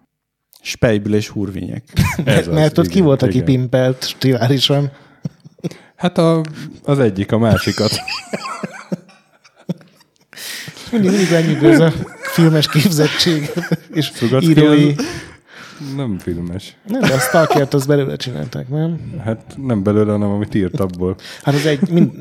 Spejbül 0.63 1.15
és 1.15 1.29
hurvinyek. 1.29 1.83
ez 2.25 2.47
az, 2.47 2.55
Mert 2.55 2.79
ott 2.79 2.87
ki 2.87 2.93
igen, 2.93 3.05
volt, 3.05 3.23
aki 3.23 3.33
igen. 3.33 3.45
pimpelt 3.45 4.07
stilárisan. 4.07 4.91
Hát 5.97 6.19
a, 6.19 6.43
az 6.85 6.99
egyik, 6.99 7.33
a 7.33 7.39
másikat. 7.39 7.91
Mindig, 10.93 11.11
mindig 11.11 11.31
lenyűgöz 11.31 11.81
a 11.81 11.93
filmes 12.23 12.69
képzettség 12.69 13.51
és 13.93 14.05
Strugacki 14.07 14.49
írói. 14.49 14.95
az 14.97 15.05
nem 15.97 16.18
filmes. 16.18 16.76
Nem, 16.87 17.00
de 17.00 17.12
a 17.14 17.18
Stalkert 17.18 17.75
az 17.75 17.87
belőle 17.87 18.16
csinálták, 18.16 18.68
nem? 18.68 18.99
Hát 19.25 19.54
nem 19.66 19.82
belőle, 19.82 20.12
hanem 20.12 20.28
amit 20.30 20.54
írt 20.54 20.80
abból. 20.80 21.16
Hát 21.42 21.54
az 21.54 21.66
egy, 21.66 21.88
mind, 21.90 22.12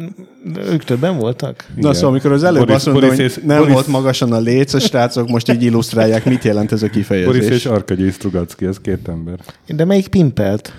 ők 0.55 0.83
többen 0.83 1.17
voltak? 1.17 1.65
Na 1.67 1.79
Igen. 1.79 1.93
szóval, 1.93 2.09
amikor 2.09 2.31
az 2.31 2.43
előbb 2.43 2.59
Boris- 2.59 2.75
azt 2.75 2.85
mondom, 2.85 3.09
Boris 3.09 3.33
hogy 3.33 3.43
nem 3.43 3.57
Boris- 3.57 3.73
volt 3.73 3.87
magasan 3.87 4.31
a 4.33 4.39
léc, 4.39 4.73
a 4.73 4.79
srácok 4.79 5.27
most 5.27 5.51
így 5.51 5.63
illusztrálják, 5.63 6.25
mit 6.25 6.43
jelent 6.43 6.71
ez 6.71 6.83
a 6.83 6.89
kifejezés. 6.89 7.33
Boris 7.33 7.49
és 7.49 7.65
Arkadyi 7.65 8.11
Strugacki, 8.11 8.65
ez 8.65 8.79
két 8.79 9.07
ember. 9.07 9.39
De 9.67 9.85
melyik 9.85 10.07
pimpelt? 10.07 10.73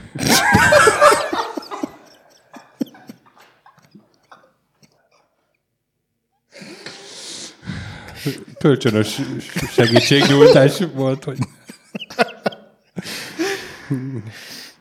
Kölcsönös 8.58 9.20
segítségnyújtás 9.72 10.78
volt, 10.94 11.24
hogy 11.24 11.38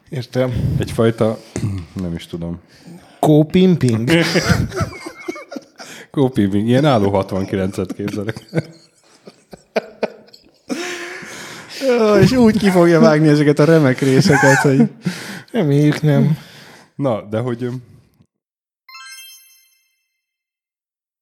Értem. 0.10 0.76
egyfajta, 0.80 1.40
nem 1.94 2.14
is 2.14 2.26
tudom, 2.26 2.60
Co-pimping? 3.20 4.12
Coping, 6.12 6.56
ilyen 6.68 6.86
álló 6.86 7.12
69-et 7.14 7.90
képzelek. 7.96 8.46
Jó, 11.88 12.16
és 12.16 12.32
úgy 12.32 12.58
ki 12.58 12.70
fogja 12.70 13.00
vágni 13.00 13.28
ezeket 13.28 13.60
a 13.60 13.66
remek 13.66 14.00
részeket, 14.00 14.58
hogy 14.58 14.90
Reméljük 15.52 16.02
nem. 16.02 16.38
Na, 16.96 17.22
de 17.22 17.40
hogy 17.40 17.70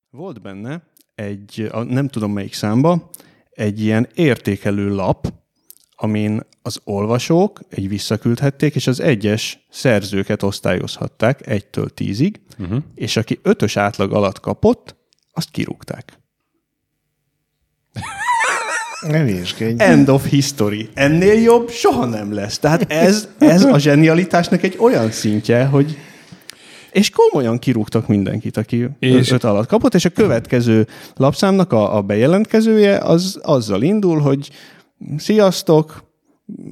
volt 0.10 0.42
benne 0.42 0.84
egy, 1.16 1.68
a, 1.72 1.84
nem 1.84 2.08
tudom 2.08 2.32
melyik 2.32 2.54
számba, 2.54 3.10
egy 3.50 3.82
ilyen 3.82 4.08
értékelő 4.14 4.96
lap, 4.96 5.34
amin 5.96 6.42
az 6.66 6.80
olvasók 6.84 7.60
egy 7.70 7.88
visszaküldhették, 7.88 8.76
és 8.76 8.88
az 8.88 9.00
egyes 9.00 9.66
szerzőket 9.70 10.44
osztályozhatták 10.44 11.48
egytől 11.48 11.90
tízig, 11.90 12.42
uh-huh. 12.60 12.78
és 12.96 13.18
aki 13.18 13.40
ötös 13.42 13.78
átlag 13.78 14.14
alatt 14.14 14.40
kapott, 14.40 14.96
azt 15.34 15.52
kirúgták. 15.52 16.20
Ne 19.08 19.20
hülyeskedj. 19.20 19.84
End 19.84 20.10
of 20.10 20.30
history. 20.30 20.90
Ennél 20.94 21.42
jobb 21.42 21.70
soha 21.70 22.06
nem 22.06 22.34
lesz. 22.34 22.60
Tehát 22.60 22.92
ez, 22.92 23.30
ez 23.38 23.64
a 23.64 23.78
zsenialitásnak 23.78 24.64
egy 24.64 24.76
olyan 24.80 25.12
szintje, 25.12 25.66
hogy 25.66 25.98
és 26.92 27.10
komolyan 27.10 27.60
kirúgtak 27.60 28.08
mindenkit, 28.08 28.58
aki 28.58 28.88
és... 29.00 29.32
öt 29.32 29.44
alatt 29.44 29.68
kapott, 29.68 29.94
és 29.94 30.06
a 30.06 30.10
következő 30.10 30.88
lapszámnak 31.16 31.74
a, 31.74 31.98
a 31.98 32.02
bejelentkezője 32.02 32.98
az 32.98 33.40
azzal 33.44 33.82
indul, 33.82 34.20
hogy 34.20 34.52
sziasztok, 35.18 36.05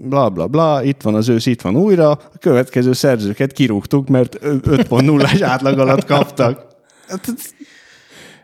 bla 0.10 0.30
bla 0.30 0.48
bla, 0.48 0.84
itt 0.84 1.02
van 1.02 1.16
az 1.16 1.30
ősz, 1.30 1.46
itt 1.46 1.62
van 1.62 1.76
újra, 1.76 2.12
a 2.12 2.38
következő 2.40 2.94
szerzőket 2.94 3.52
kirúgtuk, 3.52 4.08
mert 4.08 4.38
ö- 4.42 4.66
5.0-ás 4.68 5.42
átlag 5.42 5.80
alatt 5.80 6.06
kaptak. 6.06 6.66
Hát 7.08 7.34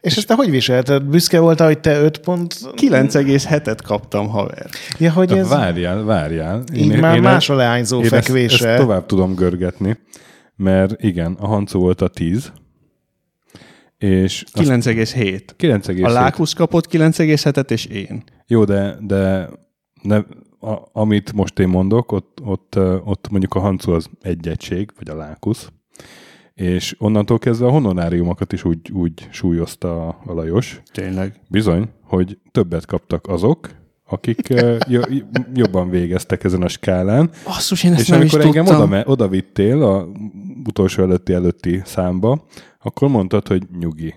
És 0.02 0.18
ezt 0.18 0.28
te 0.28 0.34
hogy 0.34 0.50
viselted? 0.50 1.04
Büszke 1.04 1.40
voltál, 1.40 1.68
hogy 1.68 1.80
te 1.80 2.00
5 2.02 2.18
pont... 2.18 2.56
9,7-et 2.76 3.80
kaptam, 3.84 4.28
haver. 4.28 4.70
Ja, 4.98 5.12
hogy 5.12 5.32
ez 5.32 5.48
Várjál, 5.50 6.04
várjál. 6.04 6.64
így 6.74 7.00
már 7.00 7.20
másra 7.20 7.56
leányzó 7.56 7.98
én 7.98 8.04
ezt, 8.04 8.14
fekvése. 8.14 8.68
ezt 8.70 8.82
tovább 8.82 9.06
tudom 9.06 9.36
görgetni, 9.36 9.98
mert 10.56 11.04
igen, 11.04 11.38
a 11.40 11.48
Hancu 11.48 11.80
volt 11.80 12.02
a 12.02 12.08
10, 12.08 12.52
és 13.98 14.44
azt 14.52 14.70
9,7. 14.70 15.42
9,7. 15.58 16.06
A 16.06 16.10
Lákusz 16.10 16.54
kapott 16.54 16.88
9,7-et, 16.92 17.72
és 17.72 17.86
én. 17.86 18.24
Jó, 18.48 18.64
de, 18.64 18.98
de 19.02 19.50
ne, 20.02 20.20
a, 20.60 20.78
amit 20.92 21.34
most 21.34 21.60
én 21.60 21.68
mondok, 21.68 22.12
ott, 22.12 22.40
ott, 22.44 22.76
ott 23.04 23.30
mondjuk 23.30 23.56
a 23.56 23.60
Hancu 23.60 23.92
az 23.92 24.10
egy 24.22 24.48
egység, 24.48 24.92
vagy 24.98 25.10
a 25.10 25.16
Lákusz, 25.16 25.72
és 26.54 26.96
onnantól 27.00 27.40
kezdve 27.40 27.68
a 27.68 27.72
honoráriumokat 27.72 28.54
is 28.54 28.64
úgy, 28.64 28.92
úgy 28.92 29.28
súlyozta 29.32 30.08
a, 30.08 30.34
Lajos, 30.34 30.82
Tényleg. 30.92 31.40
bizony, 31.50 31.90
hogy 32.04 32.38
többet 32.52 32.86
kaptak 32.86 33.28
azok, 33.28 33.70
akik 34.06 34.48
jo- 34.88 35.10
jobban 35.54 35.90
végeztek 35.90 36.44
ezen 36.44 36.62
a 36.62 36.68
skálán, 36.68 37.30
Basszus, 37.46 37.84
én 37.84 37.92
ezt 37.92 38.02
és 38.02 38.08
nem 38.08 38.22
is 38.22 38.34
amikor 38.34 38.48
engem 38.48 38.66
tudtam. 38.66 38.92
oda, 38.92 39.04
oda 39.06 39.28
vittél 39.28 39.84
a 39.84 40.08
utolsó 40.66 41.04
előtti 41.04 41.34
előtti 41.34 41.82
számba, 41.86 42.46
akkor 42.80 43.10
mondtad, 43.10 43.48
hogy 43.48 43.64
nyugi, 43.80 44.16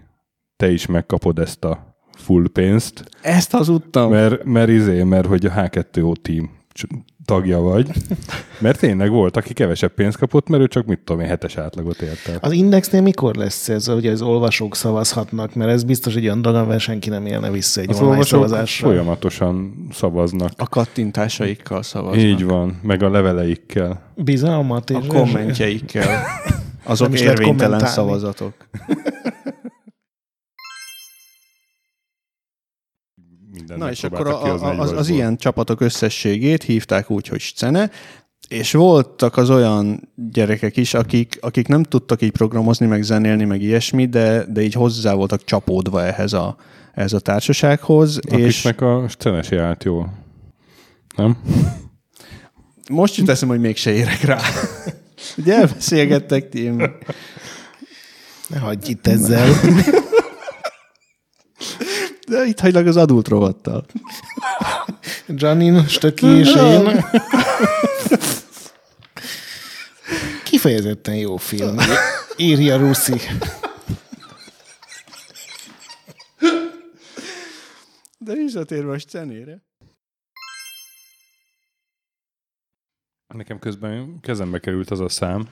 te 0.56 0.70
is 0.70 0.87
megkapod 0.87 1.38
ezt 1.38 1.64
a 1.64 1.91
full 2.16 2.45
pénzt, 2.52 3.04
Ezt 3.21 3.50
hazudtam. 3.50 4.11
mert, 4.11 4.45
mert 4.45 4.69
izé, 4.69 5.02
mert 5.02 5.26
hogy 5.26 5.47
a 5.47 5.50
H2O 5.50 6.14
team 6.23 6.50
tagja 7.25 7.61
vagy. 7.61 7.90
Mert 8.59 8.78
tényleg 8.78 9.11
volt, 9.11 9.37
aki 9.37 9.52
kevesebb 9.52 9.95
pénzt 9.95 10.16
kapott, 10.19 10.49
mert 10.49 10.62
ő 10.62 10.66
csak 10.69 10.87
mit 10.87 10.99
tudom 10.99 11.23
én, 11.23 11.28
hetes 11.28 11.57
átlagot 11.57 12.00
ért 12.00 12.28
el. 12.28 12.38
Az 12.40 12.52
Indexnél 12.52 13.00
mikor 13.00 13.35
lesz 13.35 13.69
ez, 13.69 13.87
hogy 13.87 14.07
az 14.07 14.23
olvasók 14.23 14.76
szavazhatnak? 14.76 15.54
Mert 15.54 15.71
ez 15.71 15.85
biztos 15.85 16.14
egy 16.14 16.25
olyan 16.25 16.42
dolog, 16.42 16.59
amivel 16.61 16.78
senki 16.78 17.09
nem 17.09 17.26
élne 17.26 17.50
vissza 17.50 17.81
egy 17.81 17.90
Az 17.90 18.00
online 18.00 18.23
szavazásra. 18.25 18.87
folyamatosan 18.87 19.87
szavaznak. 19.92 20.50
A 20.57 20.69
kattintásaikkal 20.69 21.83
szavaznak. 21.83 22.25
Így 22.25 22.45
van, 22.45 22.81
meg 22.83 23.02
a 23.02 23.11
leveleikkel. 23.11 24.02
Bizalmat 24.14 24.90
és 24.90 24.97
A 24.97 25.07
kommentjeikkel. 25.07 26.25
Azok 26.85 27.21
érvénytelen 27.21 27.87
szavazatok. 27.87 28.52
Na 33.76 33.91
és 33.91 34.05
akkor 34.05 34.26
a, 34.26 34.64
a, 34.64 34.79
az, 34.79 34.93
az 34.93 35.09
ilyen 35.09 35.37
csapatok 35.37 35.81
összességét 35.81 36.62
hívták 36.62 37.11
úgy, 37.11 37.29
hogy 37.29 37.41
scene, 37.41 37.91
és 38.49 38.73
voltak 38.73 39.37
az 39.37 39.50
olyan 39.50 40.09
gyerekek 40.33 40.76
is, 40.76 40.95
akik, 40.95 41.38
akik 41.41 41.69
nem 41.69 41.83
tudtak 41.83 42.23
így 42.23 42.31
programozni, 42.31 42.87
meg 42.87 43.02
zenélni, 43.02 43.45
meg 43.45 43.62
ilyesmi, 43.62 44.07
de, 44.07 44.45
de 44.49 44.62
így 44.62 44.75
hozzá 44.75 45.14
voltak 45.14 45.45
csapódva 45.45 46.02
ehhez 46.02 46.33
a, 46.33 46.57
ehhez 46.95 47.12
a 47.12 47.19
társasághoz, 47.21 48.21
és 48.29 48.64
Akiknek 48.64 48.81
a 48.81 49.09
scenesi 49.09 49.57
állt 49.57 49.85
jól. 49.85 50.12
Nem? 51.17 51.37
most 52.91 53.17
jut 53.17 53.29
eszem, 53.29 53.49
hogy 53.49 53.61
mégse 53.61 53.93
érek 53.93 54.21
rá. 54.21 54.41
Ugye 55.38 55.55
elbeszélgettek 55.55 56.49
ti, 56.49 56.69
Ne 58.49 58.59
hagyj 58.59 58.91
itt 58.91 59.07
ezzel. 59.07 59.49
de 62.33 62.45
itt 62.45 62.61
hagylak 62.61 62.87
az 62.87 62.97
adult 62.97 63.29
rovattal. 63.29 63.87
Janin, 65.43 65.87
Stöki 65.87 66.27
és 66.27 66.55
én. 66.55 67.05
Kifejezetten 70.45 71.15
jó 71.15 71.37
film. 71.37 71.77
Írja 72.37 72.77
Ruszi. 72.77 73.21
De 78.19 78.35
visszatérve 78.35 78.93
a 78.93 78.99
scenére. 78.99 79.62
Nekem 83.35 83.59
közben 83.59 84.21
kezembe 84.21 84.59
került 84.59 84.91
az 84.91 85.01
a 85.01 85.09
szám, 85.09 85.49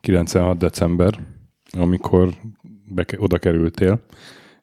96. 0.00 0.58
december, 0.58 1.20
amikor 1.70 2.34
beke, 2.86 3.16
oda 3.20 3.38
kerültél, 3.38 4.00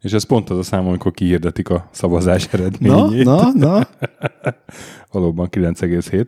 és 0.02 0.14
ez 0.14 0.24
pont 0.24 0.50
az 0.50 0.58
a 0.58 0.64
szám, 0.64 0.88
amikor 0.88 1.12
kiirdetik 1.12 1.70
a 1.70 1.90
szavazás 1.92 2.48
Na, 2.50 2.60
eredményét. 2.60 3.26
na, 3.26 3.52
na. 3.54 3.88
Valóban 5.12 5.48
9,7. 5.52 6.28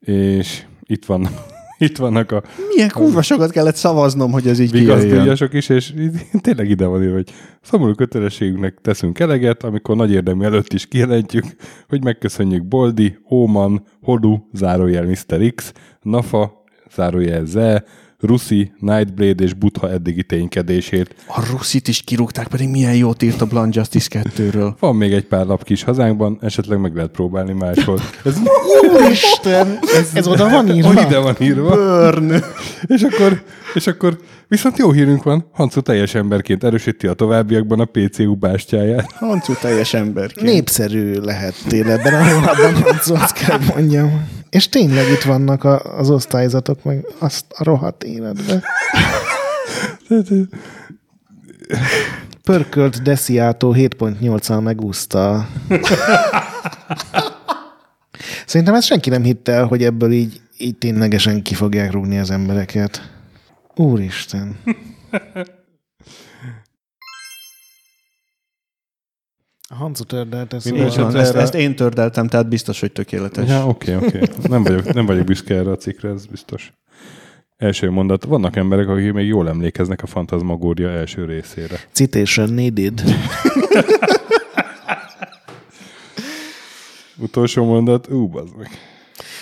És 0.00 0.64
itt 0.82 1.04
van 1.04 1.28
itt 1.78 1.96
vannak 1.96 2.32
a 2.32 2.42
Milyen 2.74 2.88
kurva 2.88 3.22
sokat 3.22 3.50
kellett 3.50 3.74
szavaznom, 3.74 4.32
hogy 4.32 4.46
ez 4.46 4.58
így 4.58 4.70
kijöjjön. 4.70 5.38
is, 5.52 5.68
és 5.68 5.94
tényleg 6.40 6.70
ide 6.70 6.86
van 6.86 7.02
írva, 7.02 7.14
hogy 7.14 7.30
szomorú 7.62 7.94
kötelességünknek 7.94 8.78
teszünk 8.82 9.18
eleget, 9.18 9.62
amikor 9.62 9.96
nagy 9.96 10.12
érdemű 10.12 10.44
előtt 10.44 10.72
is 10.72 10.86
kijelentjük, 10.86 11.44
hogy 11.88 12.04
megköszönjük 12.04 12.64
Boldi, 12.64 13.18
Óman, 13.30 13.82
Hodu, 14.02 14.36
zárójel 14.52 15.04
Mr. 15.04 15.52
X, 15.54 15.72
Nafa, 16.02 16.64
zárójel 16.94 17.44
Ze, 17.44 17.84
Ruszi, 18.22 18.72
Nightblade 18.78 19.44
és 19.44 19.54
Butha 19.54 19.90
eddigi 19.90 20.22
ténykedését. 20.22 21.14
A 21.26 21.46
Russit 21.50 21.88
is 21.88 22.02
kirúgták, 22.02 22.48
pedig 22.48 22.68
milyen 22.68 22.94
jót 22.94 23.22
írt 23.22 23.40
a 23.40 23.46
Blunt 23.46 23.74
Justice 23.74 24.08
2-ről. 24.36 24.72
Van 24.78 24.96
még 24.96 25.12
egy 25.12 25.24
pár 25.24 25.46
lap 25.46 25.64
kis 25.64 25.82
hazánkban, 25.82 26.38
esetleg 26.40 26.80
meg 26.80 26.94
lehet 26.94 27.10
próbálni 27.10 27.52
máshol. 27.52 27.98
Ez 28.24 28.36
Úristen! 28.92 29.78
Ez, 29.96 30.10
ez 30.14 30.26
oda 30.26 30.48
van 30.48 30.74
írva? 30.74 30.88
hogy 30.88 31.06
ide 31.06 31.18
van 31.18 31.36
írva. 31.40 31.68
Burn! 31.68 32.44
És 32.86 33.02
akkor, 33.02 33.42
és 33.74 33.86
akkor 33.86 34.18
viszont 34.48 34.78
jó 34.78 34.90
hírünk 34.90 35.22
van, 35.22 35.48
Hancu 35.52 35.80
teljes 35.80 36.14
emberként 36.14 36.64
erősíti 36.64 37.06
a 37.06 37.12
továbbiakban 37.12 37.80
a 37.80 37.84
PCU 37.84 38.34
bástyáját. 38.34 39.12
Hancu 39.12 39.52
teljes 39.60 39.94
emberként. 39.94 40.46
Népszerű 40.46 41.14
lehettél 41.14 41.90
ebben 41.90 42.14
a 42.14 42.32
hónapban, 42.32 42.82
Hancu, 42.82 43.14
azt 43.14 43.32
kell 43.32 43.58
mondjam. 43.74 44.40
És 44.52 44.68
tényleg 44.68 45.10
itt 45.10 45.22
vannak 45.22 45.64
a, 45.64 45.98
az 45.98 46.10
osztályzatok, 46.10 46.84
meg 46.84 47.06
azt 47.18 47.44
a 47.48 47.64
rohadt 47.64 48.04
életbe. 48.12 48.62
Pörkölt 52.42 53.02
Deciato 53.02 53.72
7.8-al 53.74 54.62
megúszta. 54.62 55.48
Szerintem 58.46 58.74
ezt 58.74 58.86
senki 58.86 59.10
nem 59.10 59.22
hitte 59.22 59.52
el, 59.52 59.64
hogy 59.64 59.84
ebből 59.84 60.12
így, 60.12 60.40
így 60.58 60.78
ténylegesen 60.78 61.42
ki 61.42 61.54
fogják 61.54 61.92
rúgni 61.92 62.18
az 62.18 62.30
embereket. 62.30 63.10
Úristen. 63.74 64.56
A 69.68 69.74
Hancu 69.74 70.04
tördelt 70.04 70.52
ezt. 70.52 70.64
Minden 70.64 70.88
van, 70.88 70.96
esetre 70.96 71.20
ezt, 71.20 71.34
ezt 71.34 71.54
én 71.54 71.76
tördeltem, 71.76 72.28
tehát 72.28 72.48
biztos, 72.48 72.80
hogy 72.80 72.92
tökéletes. 72.92 73.48
Ja, 73.48 73.66
oké, 73.66 73.94
oké. 73.94 74.20
Nem 74.42 74.62
vagyok, 74.62 74.92
nem 74.92 75.06
vagyok 75.06 75.24
büszke 75.24 75.54
erre 75.54 75.70
a 75.70 75.76
cikkre, 75.76 76.08
ez 76.08 76.26
biztos. 76.26 76.72
Első 77.62 77.90
mondat. 77.90 78.24
Vannak 78.24 78.56
emberek, 78.56 78.88
akik 78.88 79.12
még 79.12 79.26
jól 79.26 79.48
emlékeznek 79.48 80.02
a 80.02 80.06
Fantasmagória 80.06 80.88
első 80.90 81.24
részére. 81.24 81.76
Citation 81.92 82.52
needed. 82.52 83.02
Utolsó 87.18 87.64
mondat. 87.64 88.08
Ú, 88.10 88.28
bazd 88.28 88.56
meg. 88.58 88.68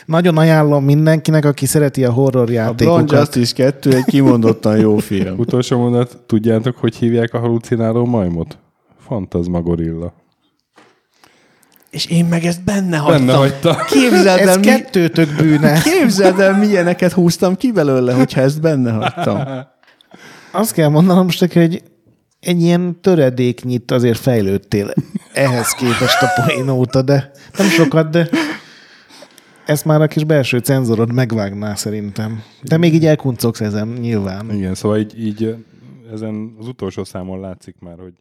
Nagyon 0.06 0.36
ajánlom 0.38 0.84
mindenkinek, 0.84 1.44
aki 1.44 1.66
szereti 1.66 2.04
a 2.04 2.12
horror 2.12 2.42
A 2.42 2.44
Blonde 2.44 2.54
játékokat. 2.54 3.10
Justice 3.10 3.54
2 3.54 3.92
egy 3.92 4.04
kimondottan 4.04 4.78
jó 4.78 4.96
film. 4.96 5.38
Utolsó 5.38 5.78
mondat. 5.78 6.16
Tudjátok, 6.26 6.76
hogy 6.76 6.96
hívják 6.96 7.34
a 7.34 7.38
halucináló 7.38 8.04
majmot? 8.04 8.58
Fantasmagorilla. 8.98 10.19
És 11.90 12.06
én 12.06 12.24
meg 12.24 12.44
ezt 12.44 12.64
benne 12.64 12.96
hagytam. 12.96 13.26
Benne 13.26 13.38
hagyta. 13.38 13.84
Képzeld 13.88 14.40
Ez 14.40 14.48
el, 14.48 14.58
mi, 14.58 14.64
kettőtök 14.64 15.36
bűne. 15.36 15.80
képzeld 15.82 16.40
el, 16.40 16.58
milyeneket 16.58 17.12
húztam 17.12 17.56
ki 17.56 17.72
belőle, 17.72 18.12
hogyha 18.14 18.40
ezt 18.40 18.60
benne 18.60 18.90
hagytam. 18.92 19.40
Azt 20.50 20.72
kell 20.72 20.88
mondanom 20.88 21.24
most 21.24 21.40
neki, 21.40 21.58
hogy 21.58 21.82
egy 22.40 22.62
ilyen 22.62 23.00
töredéknyit 23.00 23.90
azért 23.90 24.18
fejlődtél 24.18 24.92
ehhez 25.32 25.70
képest 25.70 26.22
a 26.22 26.42
poén 26.42 26.68
óta, 26.68 27.02
de 27.02 27.30
nem 27.58 27.66
sokat, 27.66 28.10
de 28.10 28.28
ezt 29.66 29.84
már 29.84 30.02
a 30.02 30.06
kis 30.06 30.24
belső 30.24 30.58
cenzorod 30.58 31.12
megvágná 31.12 31.74
szerintem. 31.74 32.42
De 32.62 32.76
még 32.76 32.94
így 32.94 33.06
elkuncogsz 33.06 33.60
ezen, 33.60 33.88
nyilván. 33.88 34.50
Igen, 34.52 34.74
szóval 34.74 34.98
így, 34.98 35.24
így 35.26 35.54
ezen 36.12 36.54
az 36.58 36.66
utolsó 36.66 37.04
számon 37.04 37.40
látszik 37.40 37.76
már, 37.80 37.96
hogy 37.98 38.12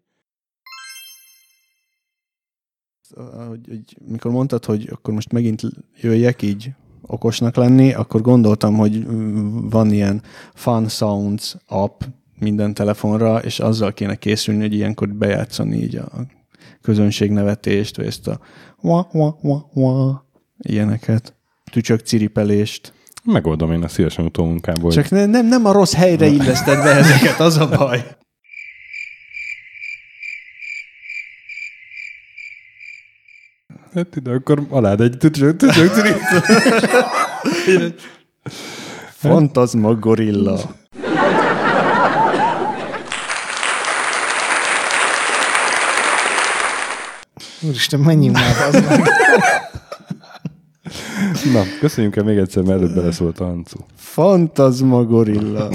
Hogy, 3.47 3.59
hogy, 3.67 3.97
mikor 4.07 4.31
mondtad, 4.31 4.65
hogy 4.65 4.89
akkor 4.91 5.13
most 5.13 5.31
megint 5.31 5.61
jöjjek 6.01 6.41
így 6.41 6.71
okosnak 7.01 7.55
lenni, 7.55 7.93
akkor 7.93 8.21
gondoltam, 8.21 8.75
hogy 8.75 9.05
van 9.69 9.91
ilyen 9.91 10.21
Fun 10.53 10.87
Sounds 10.87 11.55
app 11.67 12.01
minden 12.39 12.73
telefonra, 12.73 13.37
és 13.37 13.59
azzal 13.59 13.93
kéne 13.93 14.15
készülni, 14.15 14.61
hogy 14.61 14.73
ilyenkor 14.73 15.09
bejátszani 15.09 15.77
így 15.77 15.95
a 15.95 16.07
közönségnevetést, 16.81 17.97
vagy 17.97 18.05
ezt 18.05 18.27
a 18.27 18.39
wa, 18.81 19.07
wa, 19.11 19.37
wa, 19.41 19.69
wa, 19.73 20.25
ilyeneket, 20.57 21.35
tücsök 21.71 21.99
ciripelést. 21.99 22.93
megoldom 23.23 23.71
én 23.71 23.83
a 23.83 23.87
szívesen 23.87 24.25
utómunkából. 24.25 24.91
Csak 24.91 25.09
ne, 25.09 25.25
nem, 25.25 25.47
nem 25.47 25.65
a 25.65 25.71
rossz 25.71 25.93
helyre 25.93 26.25
illeszted 26.27 26.83
be 26.83 26.95
ezeket, 26.95 27.39
az 27.39 27.57
a 27.57 27.69
baj. 27.69 28.03
Hát 33.99 34.15
ide 34.15 34.31
akkor 34.31 34.61
alád 34.69 35.01
egy 35.01 35.17
tücsök, 35.17 35.57
tücsök, 35.57 35.91
tücsök. 35.91 36.19
Fantazma 39.09 39.95
gorilla. 39.95 40.59
Úristen, 47.61 47.99
menjünk 47.99 48.35
már, 48.35 48.67
az 48.67 48.73
meg. 48.73 49.09
Na, 51.53 51.63
köszönjük 51.79 52.15
el 52.15 52.23
még 52.23 52.37
egyszer, 52.37 52.63
mert 52.63 52.81
előbb 52.81 52.95
beleszólt 52.95 53.39
a 53.39 53.45
Hancu. 53.45 53.77
Fantazma 53.95 55.03
gorilla. 55.03 55.69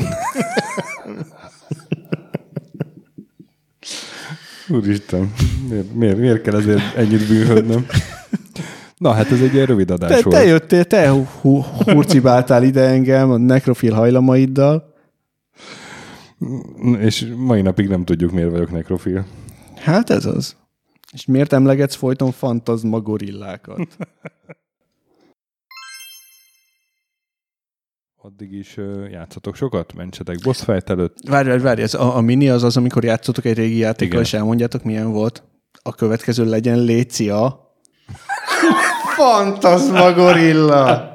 Úristen, 4.68 5.32
miért, 5.68 5.94
miért, 5.94 6.18
miért 6.18 6.42
kell 6.42 6.56
ezért 6.56 6.96
ennyit 6.96 7.28
bűnhődnöm? 7.28 7.86
Na, 8.96 9.12
hát 9.12 9.30
ez 9.30 9.40
egy 9.40 9.54
ilyen 9.54 9.66
rövid 9.66 9.90
adás 9.90 10.08
Te, 10.10 10.22
volt. 10.22 10.36
te 10.36 10.44
jöttél, 10.44 10.84
te 10.84 11.08
hu- 11.10 11.64
hurcibáltál 11.64 12.62
ide 12.64 12.80
engem 12.88 13.30
a 13.30 13.36
nekrofil 13.36 13.92
hajlamaiddal. 13.92 14.94
És 16.98 17.32
mai 17.36 17.62
napig 17.62 17.88
nem 17.88 18.04
tudjuk, 18.04 18.32
miért 18.32 18.50
vagyok 18.50 18.70
nekrofil. 18.70 19.26
Hát 19.76 20.10
ez 20.10 20.24
az. 20.26 20.56
És 21.12 21.26
miért 21.26 21.52
emlegetsz 21.52 21.94
folyton 21.94 22.32
fantazma 22.32 23.00
gorillákat? 23.00 23.96
Addig 28.26 28.52
is 28.52 28.76
játszatok 29.10 29.56
sokat, 29.56 29.94
mentsetek 29.94 30.38
boss 30.42 30.62
fight 30.62 30.90
előtt. 30.90 31.16
Várj, 31.28 31.48
várj, 31.48 31.62
várj, 31.62 31.82
ez 31.82 31.94
a, 31.94 32.16
a 32.16 32.20
mini 32.20 32.48
az 32.48 32.62
az, 32.62 32.76
amikor 32.76 33.04
játszotok 33.04 33.44
egy 33.44 33.56
régi 33.56 33.76
játékkal, 33.76 34.06
Igen. 34.12 34.22
és 34.22 34.32
elmondjátok, 34.32 34.82
milyen 34.82 35.12
volt. 35.12 35.42
A 35.82 35.94
következő 35.94 36.44
legyen 36.44 36.78
Lécia. 36.78 37.70
Fantazma 39.16 40.12
gorilla! 40.12 41.12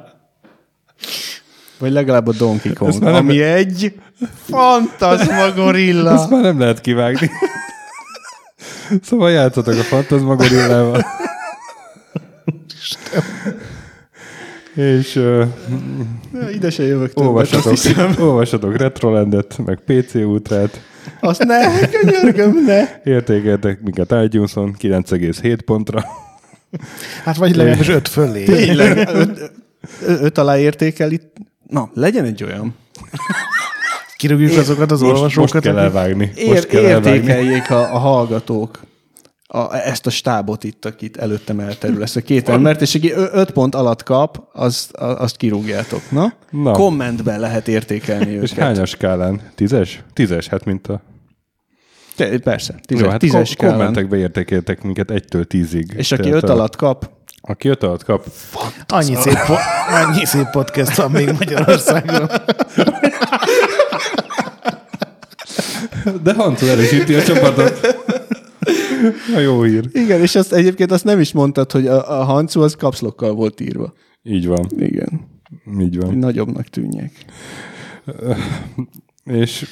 Vagy 1.78 1.92
legalább 1.92 2.28
a 2.28 2.34
Donkey 2.34 2.74
Kong, 2.74 3.02
már 3.02 3.12
nem- 3.12 3.28
ami 3.28 3.42
egy 3.42 4.00
fantazma 4.46 5.52
gorilla. 5.64 6.12
Ezt 6.12 6.30
már 6.30 6.42
nem 6.42 6.60
lehet 6.60 6.82
kivágni. 6.82 7.30
szóval 9.02 9.32
játszatok 9.32 9.74
a 9.74 9.84
Fantasma 9.84 10.36
gorillával. 10.36 11.06
És 14.76 15.16
uh, 15.16 15.46
Ide 16.54 16.70
se 16.70 16.84
jövök 16.84 17.14
többet, 17.14 17.52
azt 17.54 17.70
hiszem. 17.70 18.16
olvassatok 18.20 18.78
Retrolandet, 18.78 19.58
meg 19.66 19.80
PC 19.86 20.14
Ultrát, 20.16 20.82
Azt 21.20 21.44
ne, 21.44 21.88
könyörgöm, 21.90 22.64
ne. 22.66 23.02
értékeltek 23.04 23.82
minket 23.82 24.16
iTunes-on 24.24 24.76
9,7 24.82 25.58
pontra. 25.66 26.04
Hát 27.24 27.36
vagy 27.38 27.56
legalábbis 27.56 27.88
öt 27.88 28.08
fölé. 28.08 28.44
Tényleg, 28.44 28.98
öt, 29.14 29.52
öt 30.08 30.38
alá 30.38 30.58
értékel 30.58 31.12
itt. 31.12 31.34
Na, 31.68 31.90
legyen 31.94 32.26
egy 32.26 32.44
olyan. 32.44 32.76
Kirúgjuk 34.18 34.58
azokat 34.58 34.92
az 34.92 35.02
Most, 35.02 35.14
olvasókat. 35.14 35.54
most 35.54 35.66
kell 35.66 35.78
elvágni. 35.78 36.32
Ér, 36.36 36.48
Most 36.50 36.68
kell 36.68 36.86
elvágni. 36.86 37.10
értékeljék 37.18 37.70
a, 37.72 37.94
a 37.96 37.98
hallgatók 37.98 38.80
a, 39.52 39.76
ezt 39.76 40.06
a 40.06 40.10
stábot 40.10 40.64
itt, 40.64 40.86
akit 40.86 41.18
előttem 41.18 41.60
elterül, 41.60 42.02
ezt 42.04 42.16
a 42.16 42.22
két 42.22 42.50
embert, 42.50 42.82
és 42.82 42.96
aki 42.96 43.12
öt 43.12 43.52
pont 43.52 43.76
alatt 43.76 44.04
kap, 44.04 44.44
azt, 44.54 44.92
azt 44.96 45.38
kirúgjátok. 45.38 46.02
Na? 46.12 46.34
Na. 46.50 46.72
Kommentben 46.72 47.40
lehet 47.40 47.68
értékelni 47.68 48.32
És 48.32 48.52
őket. 48.52 48.64
hányas 48.64 48.90
skálán? 48.90 49.42
Tízes? 49.56 50.04
Tízes, 50.14 50.48
hát 50.48 50.66
mint 50.66 50.88
a... 50.88 51.02
Te, 52.16 52.38
persze, 52.40 52.76
tízes, 52.86 53.04
Jó, 53.04 53.10
hát 53.10 53.20
tízes 53.20 53.56
kom- 53.56 53.70
kommentekbe 53.70 54.18
értékeltek 54.18 54.82
minket 54.84 55.12
egytől 55.12 55.46
tízig. 55.46 55.94
És 55.98 56.12
aki 56.12 56.32
öt 56.32 56.50
alatt 56.50 56.76
kap, 56.76 57.10
Aki 57.42 57.68
öt 57.68 57.84
alatt 57.84 58.04
kap, 58.04 58.26
Annyi 58.88 59.16
szép, 59.16 59.38
po- 59.48 59.58
annyi 60.06 60.26
szép 60.26 60.50
podcast 60.52 60.96
van 60.96 61.12
még 61.12 61.32
Magyarországon. 61.38 62.30
de 66.24 66.34
Hancu 66.34 66.66
erősíti 66.66 67.14
a 67.14 67.24
csapatot. 67.24 67.98
A 69.36 69.40
jó 69.40 69.62
hír. 69.64 69.90
igen, 69.94 70.22
és 70.22 70.36
azt 70.36 70.54
egyébként 70.54 70.92
azt 70.92 71.04
nem 71.04 71.20
is 71.20 71.32
mondtad, 71.32 71.72
hogy 71.72 71.88
a, 71.88 72.20
a 72.20 72.24
Hancu 72.24 72.62
az 72.62 72.76
kapszlokkal 72.76 73.34
volt 73.34 73.60
írva. 73.60 73.94
Így 74.24 74.48
van, 74.48 74.68
Igen, 74.78 75.42
így 75.80 75.98
van. 75.98 76.18
nagyobbnak 76.18 76.66
tűnjek. 76.68 77.26
És 79.24 79.66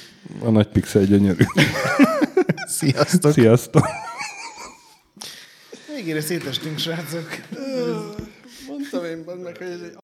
a 0.44 0.50
nagy 0.50 0.68
pixel 0.68 1.04
gyönyörű. 1.04 1.44
Sziasztok. 2.80 3.32
Sziasztok! 3.32 3.86
Végére 5.96 6.22
szétestünk, 6.22 6.78
srácok. 6.78 7.28
Mondtam 8.68 9.06
én 9.06 9.24
meg, 9.44 9.58
hogy 9.58 9.68
ez 9.68 9.82
egy 9.82 9.96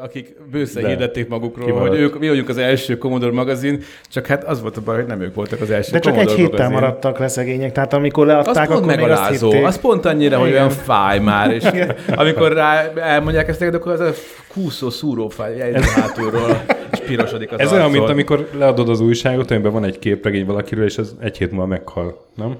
akik 0.00 0.36
bőszen 0.50 0.82
De. 0.82 0.88
hirdették 0.88 1.28
magukról, 1.28 1.66
Kimaradt. 1.66 1.88
hogy 1.90 1.98
ők, 2.00 2.18
mi 2.18 2.28
vagyunk 2.28 2.48
az 2.48 2.58
első 2.58 2.98
Commodore 2.98 3.32
magazin, 3.32 3.82
csak 4.10 4.26
hát 4.26 4.44
az 4.44 4.60
volt 4.60 4.76
a 4.76 4.80
baj, 4.80 4.96
hogy 4.96 5.06
nem 5.06 5.20
ők 5.20 5.34
voltak 5.34 5.60
az 5.60 5.70
első 5.70 5.92
De 5.92 5.98
csak 5.98 6.16
egy 6.16 6.30
héttel 6.30 6.48
magazin. 6.50 6.72
maradtak 6.72 7.18
le 7.18 7.28
szegények, 7.28 7.72
tehát 7.72 7.92
amikor 7.92 8.28
Az 8.28 8.32
leadták, 8.34 8.66
pont 8.68 8.78
akkor 8.78 8.92
azt 8.92 9.00
megalázó, 9.00 9.50
hitték. 9.50 9.66
az 9.66 9.80
pont 9.80 10.04
annyira, 10.06 10.38
hogy 10.38 10.48
Igen. 10.48 10.58
olyan 10.60 10.70
fáj 10.74 11.18
már, 11.18 11.50
és 11.50 11.64
amikor 12.16 12.52
rá 12.52 12.92
elmondják 12.96 13.48
ezt 13.48 13.60
neked, 13.60 13.74
akkor 13.74 13.92
az 13.92 14.00
a 14.00 14.12
kúszó 14.52 14.90
szúró 14.90 15.28
fáj 15.28 15.60
ez... 15.60 15.84
hátulról, 15.92 16.62
és 16.92 16.98
pirosodik 17.06 17.52
az 17.52 17.60
Ez 17.60 17.72
olyan, 17.72 17.90
mint 17.90 18.08
amikor 18.08 18.48
leadod 18.58 18.88
az 18.88 19.00
újságot, 19.00 19.50
amiben 19.50 19.72
van 19.72 19.84
egy 19.84 19.98
képregény 19.98 20.46
valakiről, 20.46 20.84
és 20.84 20.98
az 20.98 21.16
egy 21.20 21.38
hét 21.38 21.50
múlva 21.50 21.66
meghal, 21.66 22.24
nem? 22.36 22.56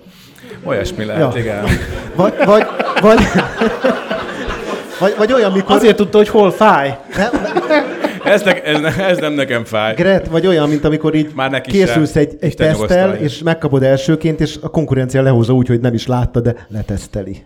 Olyasmi 0.65 1.05
lehet, 1.05 1.35
Ja. 1.35 1.41
igen. 1.41 1.65
Vagy, 2.15 2.33
vagy, 2.45 2.63
vagy, 3.01 3.19
vagy, 4.99 5.15
vagy 5.19 5.33
olyan, 5.33 5.53
mikor... 5.53 5.77
Azért 5.77 5.97
tudta, 5.97 6.17
hogy 6.17 6.29
hol 6.29 6.51
fáj. 6.51 6.99
Nem, 7.17 7.31
Ez, 8.25 8.43
ne, 8.43 8.63
ez, 8.63 8.81
ne, 8.81 9.07
ez 9.07 9.19
nem 9.19 9.33
nekem 9.33 9.65
fáj. 9.65 9.95
Gret, 9.95 10.27
vagy 10.27 10.47
olyan, 10.47 10.69
mint 10.69 10.85
amikor 10.85 11.15
így 11.15 11.31
Már 11.35 11.51
neki 11.51 11.71
készülsz 11.71 12.13
sem. 12.13 12.23
egy, 12.23 12.37
egy 12.41 12.49
Isten 12.49 12.71
nyugosztalja. 12.73 13.15
és 13.15 13.39
megkapod 13.43 13.83
elsőként, 13.83 14.41
és 14.41 14.57
a 14.61 14.69
konkurencia 14.69 15.23
lehozza 15.23 15.53
úgy, 15.53 15.69
hogy 15.69 15.81
nem 15.81 15.95
is 15.95 16.07
látta, 16.07 16.41
de 16.41 16.55
leteszteli. 16.69 17.45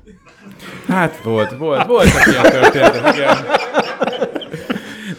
Hát 0.88 1.16
volt, 1.22 1.56
volt, 1.58 1.86
voltak 1.86 2.26
ilyen 2.26 2.42
történetek, 2.42 3.14
igen. 3.14 3.36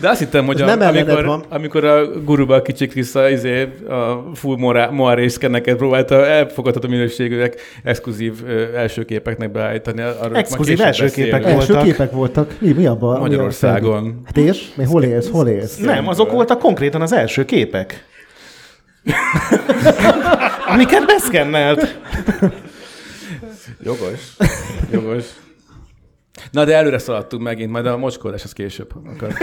De 0.04 0.10
azt 0.10 0.20
hittem, 0.20 0.46
hogy 0.46 0.62
a, 0.62 0.66
nem 0.66 0.82
amikor, 0.82 1.26
van. 1.26 1.44
amikor 1.50 1.86
a 1.86 2.08
guruba 2.20 2.62
kicsi 2.62 2.88
Krisza 2.88 3.30
izé, 3.30 3.62
a 3.90 4.36
full 4.36 4.58
moa 4.92 5.14
részkeneket 5.14 5.78
próbálta 5.78 6.26
elfogadható 6.26 6.88
minőségűek 6.88 7.62
exkluzív 7.84 8.34
első 8.76 9.06
képeknek 9.06 9.52
beállítani. 9.52 10.02
Majd 10.02 10.36
Exkluzív 10.36 10.82
első 10.82 11.10
képek 11.10 11.44
Első 11.44 11.78
képek 11.84 12.12
voltak. 12.12 12.52
Mi, 12.60 12.72
mi 12.72 12.86
abban? 12.86 13.20
Magyarországon. 13.20 14.22
Hát 14.26 14.38
és? 14.38 14.72
Mi, 14.76 14.84
hol 14.84 15.04
élsz? 15.04 15.30
Hol 15.30 15.48
élsz? 15.48 15.78
Nem, 15.78 16.08
azok 16.08 16.32
voltak 16.32 16.60
konkrétan 16.60 17.02
az 17.02 17.14
első 17.14 17.46
képek. 17.46 18.06
Amiket 20.74 21.06
beszkennelt. 21.06 22.00
Jogos. 23.84 24.36
Jogos. 24.92 25.26
Na, 26.52 26.66
de 26.66 26.76
előre 26.76 26.98
szaladtunk 26.98 27.44
megint, 27.44 27.72
majd 27.72 27.86
a 27.86 27.98
mocskolás 27.98 28.44
az 28.44 28.54
később. 28.54 28.94
Akar. 29.06 29.34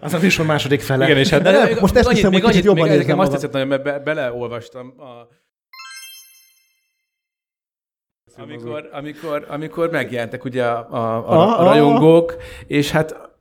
Az 0.00 0.14
a 0.14 0.18
műsor 0.18 0.46
második 0.46 0.80
fele. 0.80 1.04
Igen, 1.04 1.16
és 1.16 1.28
hát 1.30 1.42
De, 1.42 1.52
de, 1.52 1.64
még- 1.64 1.80
most 1.80 1.96
ezt 1.96 2.10
hiszem, 2.10 2.32
hogy 2.32 2.42
kicsit 2.42 2.64
jobban 2.64 2.88
még 2.88 2.98
nekem 2.98 3.18
azt 3.18 3.30
tetszett 3.30 3.52
nagyon, 3.52 3.68
mert 3.68 3.82
be, 3.82 3.98
beleolvastam 3.98 4.94
a 4.98 5.28
amikor, 8.36 8.88
amikor, 8.92 9.46
amikor 9.48 9.90
megjelentek 9.90 10.44
ugye 10.44 10.64
a, 10.64 10.86
a, 10.90 11.30
a, 11.32 11.58
a 11.60 11.64
rajongók, 11.64 12.36
és 12.66 12.90
hát 12.90 13.33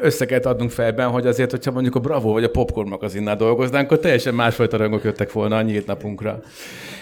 össze 0.00 0.26
kellett 0.26 0.46
adnunk 0.46 0.70
fejben, 0.70 1.08
hogy 1.08 1.26
azért, 1.26 1.50
hogyha 1.50 1.70
mondjuk 1.70 1.94
a 1.94 1.98
Bravo 2.00 2.32
vagy 2.32 2.44
a 2.44 2.48
Popcorn 2.48 2.88
magazinnál 2.88 3.36
dolgoznánk, 3.36 3.84
akkor 3.84 3.98
teljesen 3.98 4.34
másfajta 4.34 4.76
rajongók 4.76 5.04
jöttek 5.04 5.32
volna 5.32 5.56
a 5.56 5.62
nyílt 5.62 5.86
napunkra. 5.86 6.40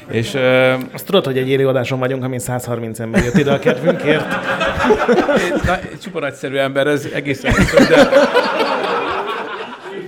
És 0.09 0.35
uh, 0.35 0.73
Azt 0.93 1.07
tudod, 1.07 1.25
hogy 1.25 1.39
egy 1.39 1.49
élő 1.49 1.69
adáson 1.69 1.99
vagyunk, 1.99 2.25
amin 2.25 2.39
130 2.39 2.99
ember 2.99 3.25
jött 3.25 3.37
ide 3.37 3.53
a 3.53 3.59
kedvünkért. 3.59 4.29
na, 5.67 5.79
csupa 6.03 6.21
nagyszerű 6.21 6.57
ember, 6.57 6.87
ez 6.87 7.09
egészen 7.15 7.53
biztos, 7.57 7.87
de, 7.87 8.09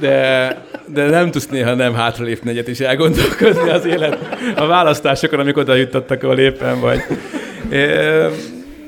de, 0.00 0.56
de 0.86 1.08
nem 1.10 1.30
tudsz 1.30 1.48
néha 1.48 1.74
nem 1.74 1.94
hátralépni 1.94 2.50
egyet 2.50 2.68
és 2.68 2.80
elgondolkozni 2.80 3.70
az 3.70 3.84
élet 3.84 4.18
a 4.56 4.66
választásokon, 4.66 5.40
amikor 5.40 5.62
oda 5.62 5.74
jutottak, 5.74 6.22
ahol 6.22 6.38
éppen 6.38 6.80
vagy. 6.80 7.00
É, 7.70 8.26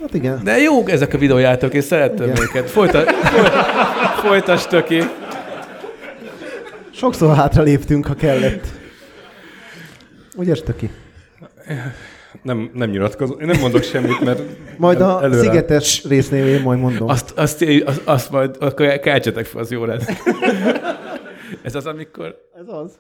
Hát 0.09 0.17
igen. 0.17 0.41
De 0.45 0.59
jók 0.59 0.91
ezek 0.91 1.15
a 1.15 1.19
videójátok, 1.19 1.75
és 1.75 1.85
szerettem 1.85 2.29
Igen. 2.29 2.43
őket. 2.43 2.71
Folyta, 2.71 3.01
folyt, 3.01 3.49
folytasd, 4.15 4.69
Töki. 4.69 5.03
Sokszor 6.91 7.35
hátra 7.37 7.63
léptünk, 7.63 8.07
ha 8.07 8.15
kellett. 8.15 8.67
Ugye, 10.37 10.55
Stöki? 10.55 10.91
nem, 12.43 12.71
nem 12.75 12.91
nyilatkozom. 12.91 13.41
Én 13.41 13.47
nem 13.47 13.61
mondok 13.61 13.83
semmit, 13.83 14.21
mert 14.21 14.41
Majd 14.77 15.01
a 15.01 15.21
előre- 15.23 15.41
szigetes 15.43 16.05
résznél 16.05 16.47
én 16.47 16.61
majd 16.63 16.79
mondom. 16.79 17.09
Azt, 17.09 17.31
azt, 17.39 17.65
azt, 17.85 18.01
azt 18.05 18.31
majd 18.31 18.57
akkor 18.61 18.99
keltsetek 18.99 19.45
fel, 19.47 19.61
az 19.61 19.71
jó 19.71 19.85
lesz. 19.85 20.07
Ez 21.63 21.75
az, 21.75 21.87
amikor 21.87 22.35
Ez 22.61 22.67
az. 22.69 22.93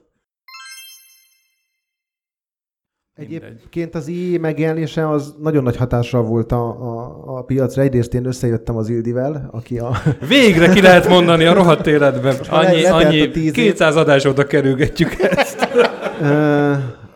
Egyébként 3.20 3.94
az 3.94 4.08
IE 4.08 4.38
megjelenése 4.38 5.08
az 5.08 5.34
nagyon 5.42 5.62
nagy 5.62 5.76
hatással 5.76 6.22
volt 6.22 6.52
a, 6.52 6.66
a, 6.66 7.22
a 7.36 7.42
piacra. 7.42 7.82
Egyrészt 7.82 8.14
én 8.14 8.26
összejöttem 8.26 8.76
az 8.76 8.88
Ildivel, 8.88 9.48
aki 9.52 9.78
a... 9.78 9.90
Végre 10.28 10.68
ki 10.68 10.80
lehet 10.80 11.08
mondani 11.08 11.44
a 11.44 11.52
rohadt 11.52 11.86
életben. 11.86 12.34
Annyi, 12.48 12.84
a 12.84 12.94
annyi 12.96 13.30
tíz 13.30 13.44
év. 13.44 13.52
200 13.52 13.96
adás 13.96 14.24
óta 14.24 14.46
kerülgetjük 14.46 15.16
ezt. 15.20 15.68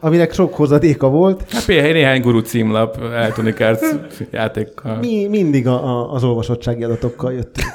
aminek 0.00 0.32
sok 0.32 0.54
hozadéka 0.54 1.08
volt. 1.08 1.44
Hát 1.50 1.64
például 1.64 1.92
néhány 1.92 2.20
guru 2.20 2.40
címlap 2.40 2.98
Electronic 3.02 3.60
Arts 3.60 3.86
játékkal. 4.30 4.96
Mi 4.96 5.26
mindig 5.26 5.66
a, 5.66 5.84
a, 5.84 6.12
az 6.12 6.24
olvasottsági 6.24 6.84
adatokkal 6.84 7.32
jöttünk. 7.32 7.68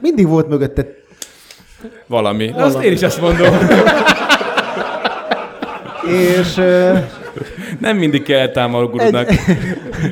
Mindig 0.00 0.28
volt 0.28 0.48
mögötte. 0.48 0.86
Valami. 2.06 2.46
De 2.46 2.62
azt 2.62 2.82
én 2.82 2.92
is 2.92 3.02
azt 3.02 3.20
mondom. 3.20 3.54
És 6.08 6.54
Nem 7.80 7.96
mindig 7.96 8.22
kell 8.22 8.48
támogatónak 8.48 9.28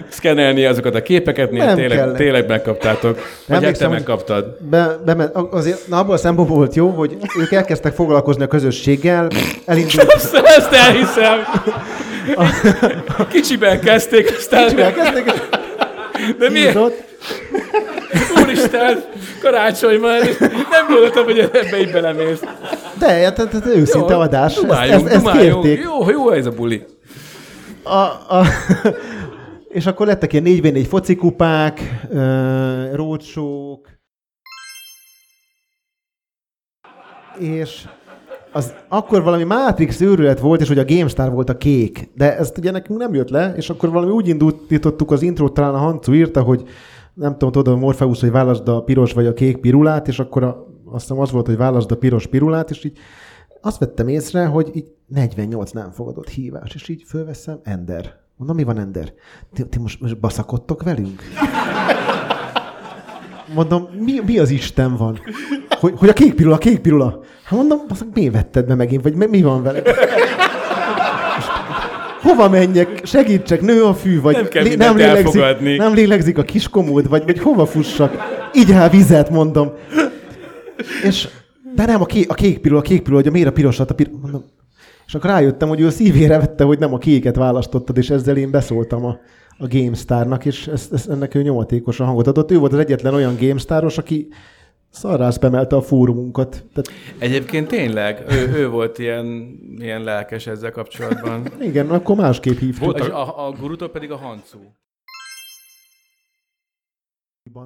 szkennelni 0.09 0.65
azokat 0.65 0.95
a 0.95 1.03
képeket, 1.03 1.51
néha 1.51 1.65
Nem 1.65 1.77
tényleg, 1.77 1.99
kellett. 1.99 2.17
tényleg 2.17 2.49
megkaptátok. 2.49 3.19
Vagy 3.47 3.65
hát 3.65 3.79
te 3.79 3.89
megkaptad. 3.89 4.57
be, 4.61 4.99
be, 5.05 5.31
azért, 5.51 5.89
na 5.89 5.99
abból 5.99 6.15
a 6.15 6.19
szempontból 6.19 6.57
volt 6.57 6.75
jó, 6.75 6.89
hogy 6.89 7.17
ők 7.39 7.53
elkezdtek 7.53 7.95
foglalkozni 7.95 8.43
a 8.43 8.47
közösséggel, 8.47 9.29
elindult, 9.67 10.13
Ezt, 10.13 10.35
ezt 10.35 10.73
elhiszem. 10.73 11.39
Kicsiben 13.31 13.81
kezdték, 13.81 14.35
aztán... 14.37 14.79
elkezdtek, 14.79 15.33
De 16.39 16.51
miért? 16.51 16.79
Úristen, 18.43 19.05
karácsony 19.43 20.01
van, 20.01 20.19
nem 20.71 20.87
gondoltam, 20.89 21.25
hogy 21.25 21.39
ebbe 21.39 21.81
így 21.81 21.93
belemész. 21.93 22.41
de 22.99 23.07
hát, 23.07 23.37
hát, 23.37 23.53
hát 23.53 23.67
őszinte 23.67 24.15
Jó, 24.15 24.21
adás, 24.21 24.53
ezt, 24.53 24.61
dumáljunk, 24.61 25.05
ezt, 25.05 25.15
ezt 25.15 25.25
dumáljunk. 25.25 25.63
kérték. 25.63 25.85
Jó, 25.85 26.11
jó 26.11 26.31
ez 26.31 26.47
a 26.47 26.51
buli. 26.51 26.85
A, 27.83 27.91
a, 27.91 28.45
és 29.79 29.87
akkor 29.87 30.07
lettek 30.07 30.33
ilyen 30.33 30.45
4v4 30.47 30.87
focikupák, 30.89 31.81
uh, 32.11 32.95
roadshow 32.95 33.77
és 37.39 37.89
az 38.53 38.75
akkor 38.89 39.23
valami 39.23 39.45
Matrix 39.45 40.01
őrület 40.01 40.41
volt, 40.41 40.61
és 40.61 40.69
hogy 40.69 40.79
a 40.79 40.85
GameStar 40.85 41.31
volt 41.31 41.49
a 41.49 41.57
kék, 41.57 42.09
de 42.15 42.37
ezt 42.37 42.59
ugye 42.59 42.71
nekünk 42.71 42.99
nem 42.99 43.15
jött 43.15 43.29
le, 43.29 43.53
és 43.57 43.71
akkor 43.71 43.91
valami 43.91 44.13
úgy 44.13 44.29
indítottuk 44.29 45.11
az 45.11 45.23
intrót, 45.23 45.55
talán 45.55 45.75
a 45.75 45.79
Hancu 45.79 46.13
írta, 46.13 46.43
hogy 46.43 46.63
nem 47.15 47.33
tudom, 47.33 47.53
tudod, 47.53 47.75
a 47.75 47.77
Morpheus, 47.77 48.21
hogy 48.21 48.31
válaszd 48.31 48.69
a 48.69 48.83
piros 48.83 49.13
vagy 49.13 49.27
a 49.27 49.33
kék 49.33 49.57
pirulát, 49.57 50.09
és 50.09 50.19
akkor 50.19 50.43
a, 50.43 50.67
azt 50.85 51.09
hiszem 51.09 51.23
az 51.23 51.31
volt, 51.31 51.47
hogy 51.47 51.57
válaszd 51.57 51.93
a 51.93 51.97
piros 51.97 52.27
pirulát, 52.27 52.71
és 52.71 52.85
így 52.85 52.99
azt 53.61 53.79
vettem 53.79 54.09
észre, 54.09 54.47
hogy 54.47 54.71
így 54.73 54.93
48 55.07 55.71
nem 55.71 55.91
fogadott 55.91 56.29
hívás, 56.29 56.75
és 56.75 56.89
így 56.89 57.03
fölveszem, 57.07 57.61
Ender. 57.63 58.17
Mondom, 58.37 58.57
mi 58.57 58.65
van, 58.65 58.79
Ender? 58.79 59.13
Ti, 59.53 59.67
ti 59.67 59.79
most, 59.79 60.01
most 60.01 60.21
baszakodtok 60.21 60.83
velünk? 60.83 61.23
Mondom, 63.55 63.89
mi, 63.99 64.21
mi 64.27 64.39
az 64.39 64.51
Isten 64.51 64.97
van? 64.97 65.19
Hogy, 65.69 65.95
hogy 65.97 66.09
a 66.09 66.13
kék 66.13 66.35
pirula, 66.35 66.55
a 66.55 66.59
kék 66.59 66.81
pirula. 66.81 67.21
Hát 67.45 67.59
mondom, 67.59 67.79
baszak, 67.89 68.15
miért 68.15 68.33
vetted 68.33 68.67
be 68.67 68.75
megint, 68.75 69.03
vagy 69.03 69.15
mi, 69.15 69.43
van 69.43 69.63
veled? 69.63 69.89
Hova 72.25 72.49
menjek? 72.49 73.01
Segítsek, 73.05 73.61
nő 73.61 73.83
a 73.85 73.95
fű, 73.95 74.21
vagy 74.21 74.35
Nem 74.35 74.49
kell 74.49 74.63
lé- 74.63 74.71
mindent 74.71 74.97
lélegzik, 74.97 75.25
elfogadni. 75.27 75.77
nem 75.77 75.95
lélegzik 75.95 76.39
a 76.39 76.43
kiskomód, 76.43 77.09
vagy, 77.09 77.23
vagy 77.25 77.39
hova 77.39 77.67
fussak? 77.67 78.17
Így 78.55 78.71
el 78.71 78.89
vizet, 78.91 79.31
mondom. 79.31 79.71
És, 81.05 81.29
de 81.75 81.87
nem, 81.87 82.01
a 82.01 82.05
kék, 82.07 82.31
a 82.31 82.35
kék 82.35 82.59
pirula, 82.59 82.81
a 82.81 82.83
kék 82.83 83.03
pirula, 83.03 83.23
hogy 83.23 83.33
miért 83.33 83.49
a 83.49 83.53
pirosat, 83.53 83.91
a 83.91 83.95
pirula, 83.95 84.19
mondom. 84.23 84.45
És 85.07 85.15
akkor 85.15 85.31
rájöttem, 85.31 85.69
hogy 85.69 85.81
ő 85.81 85.87
a 85.87 85.91
szívére 85.91 86.39
vette, 86.39 86.65
hogy 86.65 86.79
nem 86.79 86.95
a 86.95 86.99
kéket 86.99 87.37
választottad, 87.37 87.97
és 87.99 88.11
ezzel 88.11 88.37
én 88.37 88.51
beszóltam 88.51 89.05
a, 89.05 89.19
a 89.59 89.67
GameStar-nak, 89.69 90.45
és 90.45 90.67
ezt, 90.67 90.93
ezt, 90.93 91.09
ennek 91.09 91.35
ő 91.35 91.43
nyomatékosan 91.43 92.07
hangot 92.07 92.27
adott. 92.27 92.51
Ő 92.51 92.59
volt 92.59 92.73
az 92.73 92.79
egyetlen 92.79 93.15
olyan 93.15 93.37
GameStar-os, 93.41 93.99
aki 93.99 94.29
szarrá 94.95 95.31
spamelte 95.31 95.77
a 95.77 95.83
fórumunkat. 95.83 96.51
Tehát 96.51 96.91
Egyébként 97.19 97.69
tényleg, 97.69 98.25
ő, 98.29 98.49
ő 98.57 98.69
volt 98.69 98.99
ilyen, 98.99 99.27
ilyen 99.79 100.03
lelkes 100.03 100.47
ezzel 100.47 100.71
kapcsolatban. 100.71 101.47
igen, 101.61 101.91
akkor 101.91 102.17
másképp 102.17 102.59
hívtuk. 102.59 102.99
És 102.99 103.07
a, 103.07 103.47
a 103.47 103.51
gurutól 103.53 103.89
pedig 103.91 104.11
a 104.11 104.17
Hancu. 104.17 104.59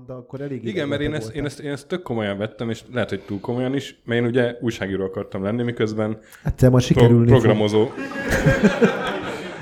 De 0.07 0.13
akkor 0.13 0.41
elég 0.41 0.65
Igen, 0.65 0.89
mert 0.89 1.01
én 1.01 1.15
ezt, 1.15 1.35
én, 1.35 1.45
ezt, 1.45 1.61
én 1.61 1.71
ezt 1.71 1.87
tök 1.89 2.03
komolyan 2.03 2.39
vettem, 2.39 2.71
és 2.71 2.83
lehet, 2.93 3.09
hogy 3.09 3.21
túl 3.21 3.41
komolyan 3.41 3.75
is, 3.75 4.01
mert 4.05 4.21
én 4.21 4.27
ugye 4.27 4.57
újságíró 4.61 5.05
akartam 5.05 5.43
lenni, 5.43 5.63
miközben 5.63 6.19
Egyszer 6.45 6.71
majd 6.71 6.85
pro- 6.85 6.97
sikerülni 6.97 7.31
fog. 7.31 7.39
programozó. 7.39 7.89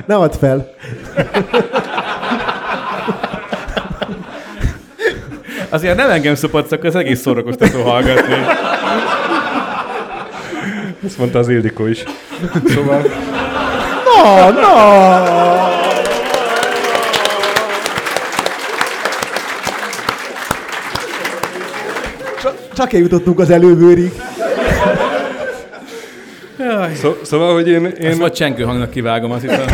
Ne 0.07 0.15
add 0.17 0.31
fel! 0.33 0.71
Azért 5.77 5.97
nem 5.97 6.11
engem 6.11 6.35
szopatsz, 6.35 6.73
akkor 6.73 6.87
az 6.87 6.95
egész 6.95 7.21
szórakoztató 7.21 7.83
hallgatni. 7.83 8.35
Ezt 11.07 11.19
mondta 11.19 11.39
az 11.39 11.49
Ildikó 11.49 11.87
is. 11.87 12.03
Szóval 12.67 13.03
Na, 14.05 14.51
na! 14.51 15.29
Csak, 22.77 22.93
eljutottunk 22.93 23.39
az 23.39 23.51
előbőrig. 23.51 24.13
Szó, 27.01 27.17
szóval, 27.23 27.55
hogy 27.55 27.69
én, 27.69 27.85
én, 27.85 28.07
Ezt 28.07 28.19
majd 28.19 28.33
csengő 28.33 28.63
hangnak 28.63 28.91
kivágom, 28.91 29.31
azt 29.31 29.43
hiszem. 29.43 29.65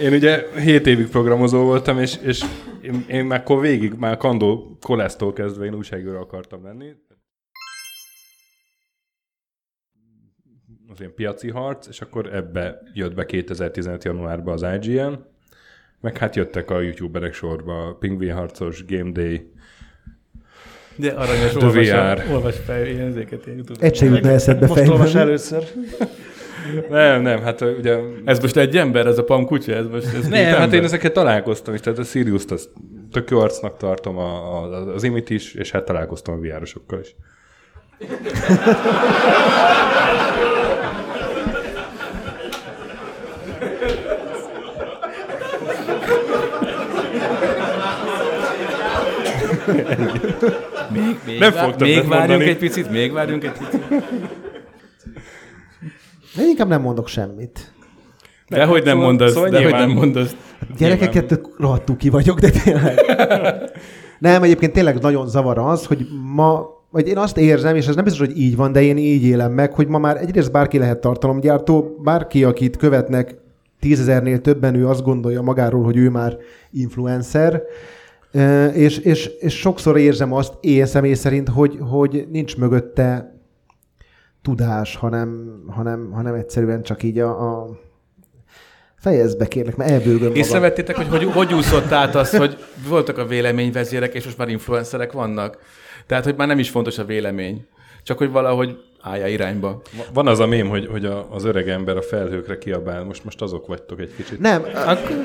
Én 0.00 0.12
ugye 0.12 0.46
7 0.60 0.86
évig 0.86 1.08
programozó 1.08 1.64
voltam, 1.64 1.98
és, 1.98 2.16
és 2.22 2.44
én, 2.82 3.04
én 3.08 3.24
már 3.24 3.40
akkor 3.40 3.60
végig, 3.60 3.92
már 3.92 4.16
Kandó 4.16 4.76
kolesztól 4.80 5.32
kezdve 5.32 5.64
én 5.64 5.74
újságíró 5.74 6.18
akartam 6.18 6.64
lenni. 6.64 6.92
Az 10.88 11.00
ilyen 11.00 11.14
piaci 11.14 11.50
harc, 11.50 11.86
és 11.86 12.00
akkor 12.00 12.34
ebbe 12.34 12.82
jött 12.94 13.14
be 13.14 13.26
2015. 13.26 14.04
januárban 14.04 14.54
az 14.54 14.66
IGN, 14.82 15.12
meg 16.00 16.16
hát 16.16 16.36
jöttek 16.36 16.70
a 16.70 16.80
youtuberek 16.80 17.34
sorba, 17.34 17.96
Pingvin 18.00 18.32
harcos, 18.32 18.84
Game 18.84 19.10
Day, 19.10 19.52
De 20.96 21.10
aranyos, 21.10 21.54
olvas, 21.54 21.88
VR. 21.90 22.32
olvas 22.32 22.56
fel 22.56 22.86
YouTube. 22.86 23.86
Egy 23.86 23.96
se 23.96 24.06
jutna 24.06 24.30
eszedbe 24.30 24.66
Most 24.66 24.88
olvas 24.88 25.14
először. 25.14 25.64
Nem, 26.90 27.22
nem, 27.22 27.42
hát 27.42 27.60
ugye... 27.60 27.98
Ez 28.24 28.38
most 28.40 28.56
egy 28.56 28.76
ember, 28.76 29.06
ez 29.06 29.18
a 29.18 29.24
Pam 29.24 29.46
kutya, 29.46 29.72
ez 29.72 29.86
most 29.86 30.06
ez 30.14 30.28
Nem, 30.28 30.44
hát 30.44 30.60
ember? 30.62 30.78
én 30.78 30.84
ezeket 30.84 31.12
találkoztam 31.12 31.74
is, 31.74 31.80
tehát 31.80 31.98
a 31.98 32.02
Sirius-t 32.02 32.50
azt 32.50 32.68
tök 33.12 33.30
jó 33.30 33.40
arcnak 33.40 33.76
tartom, 33.76 34.16
a, 34.18 34.62
a, 34.62 34.92
az 34.94 35.02
Imit 35.02 35.30
is, 35.30 35.54
és 35.54 35.70
hát 35.70 35.84
találkoztam 35.84 36.34
a 36.34 36.38
VR-osokkal 36.38 37.00
is. 37.00 37.14
Még, 50.92 51.18
még, 51.26 51.38
Nem 51.38 51.52
vár- 51.52 51.64
fog 51.64 51.70
többet 51.76 51.94
még 51.94 52.08
várjunk 52.08 52.28
mondani. 52.28 52.44
egy 52.50 52.56
picit, 52.56 52.90
még 52.90 53.12
várjunk 53.12 53.44
egy 53.44 53.52
picit. 53.52 53.82
Én 56.38 56.48
inkább 56.48 56.68
nem 56.68 56.80
mondok 56.82 57.08
semmit. 57.08 57.72
Dehogy 58.48 58.82
nem 58.82 58.92
Szóval- 58.92 59.06
mondasz, 59.06 59.32
szóval 59.32 59.48
dehogy 59.48 59.66
nyilván- 59.66 59.86
nem 59.88 59.96
mondasz. 59.96 60.36
Gyerekeket 60.78 61.40
rohadtul 61.58 61.96
ki 61.96 62.08
vagyok, 62.08 62.38
de 62.40 62.50
tényleg. 62.50 62.98
Nem, 64.18 64.42
egyébként 64.42 64.72
tényleg 64.72 65.00
nagyon 65.00 65.28
zavar 65.28 65.58
az, 65.58 65.86
hogy 65.86 66.06
ma, 66.34 66.66
vagy 66.90 67.08
én 67.08 67.18
azt 67.18 67.38
érzem, 67.38 67.76
és 67.76 67.86
ez 67.86 67.94
nem 67.94 68.04
biztos, 68.04 68.26
hogy 68.26 68.38
így 68.38 68.56
van, 68.56 68.72
de 68.72 68.82
én 68.82 68.96
így 68.96 69.22
élem 69.24 69.52
meg, 69.52 69.72
hogy 69.72 69.86
ma 69.86 69.98
már 69.98 70.16
egyrészt 70.16 70.52
bárki 70.52 70.78
lehet 70.78 71.00
tartalomgyártó, 71.00 71.96
bárki, 72.02 72.44
akit 72.44 72.76
követnek 72.76 73.34
tízezernél 73.80 74.40
többen, 74.40 74.74
ő 74.74 74.88
azt 74.88 75.02
gondolja 75.02 75.42
magáról, 75.42 75.84
hogy 75.84 75.96
ő 75.96 76.10
már 76.10 76.36
influencer, 76.72 77.62
és, 78.74 78.98
és, 78.98 79.26
és 79.40 79.58
sokszor 79.58 79.98
érzem 79.98 80.32
azt 80.32 80.52
én 80.60 80.86
személy 80.86 81.14
szerint, 81.14 81.48
hogy, 81.48 81.78
hogy 81.90 82.26
nincs 82.30 82.56
mögötte 82.56 83.35
tudás, 84.46 84.96
hanem, 84.96 85.60
hanem, 85.68 86.10
hanem 86.12 86.34
egyszerűen 86.34 86.82
csak 86.82 87.02
így 87.02 87.18
a, 87.18 87.60
a 87.60 87.68
fejezd 88.96 89.38
be 89.38 89.46
kérlek, 89.46 89.76
mert 89.76 89.90
elbőgöm 89.90 90.18
magam. 90.18 90.34
Észrevettétek, 90.34 90.96
hogy, 90.96 91.08
hogy 91.08 91.24
hogy 91.24 91.54
úszott 91.54 91.92
át 91.92 92.14
az, 92.14 92.36
hogy 92.36 92.56
voltak 92.88 93.18
a 93.18 93.26
véleményvezérek, 93.26 94.14
és 94.14 94.24
most 94.24 94.38
már 94.38 94.48
influencerek 94.48 95.12
vannak? 95.12 95.58
Tehát, 96.06 96.24
hogy 96.24 96.34
már 96.36 96.46
nem 96.46 96.58
is 96.58 96.70
fontos 96.70 96.98
a 96.98 97.04
vélemény. 97.04 97.66
Csak 98.02 98.18
hogy 98.18 98.30
valahogy 98.30 98.76
állja 99.00 99.26
irányba. 99.26 99.82
Van 100.12 100.26
az 100.26 100.38
a 100.38 100.46
mém, 100.46 100.68
hogy, 100.68 100.86
hogy 100.86 101.04
a, 101.04 101.26
az 101.30 101.44
öreg 101.44 101.68
ember 101.68 101.96
a 101.96 102.02
felhőkre 102.02 102.58
kiabál, 102.58 103.04
most, 103.04 103.24
most 103.24 103.42
azok 103.42 103.66
vagytok 103.66 104.00
egy 104.00 104.14
kicsit. 104.16 104.40
Nem, 104.40 104.62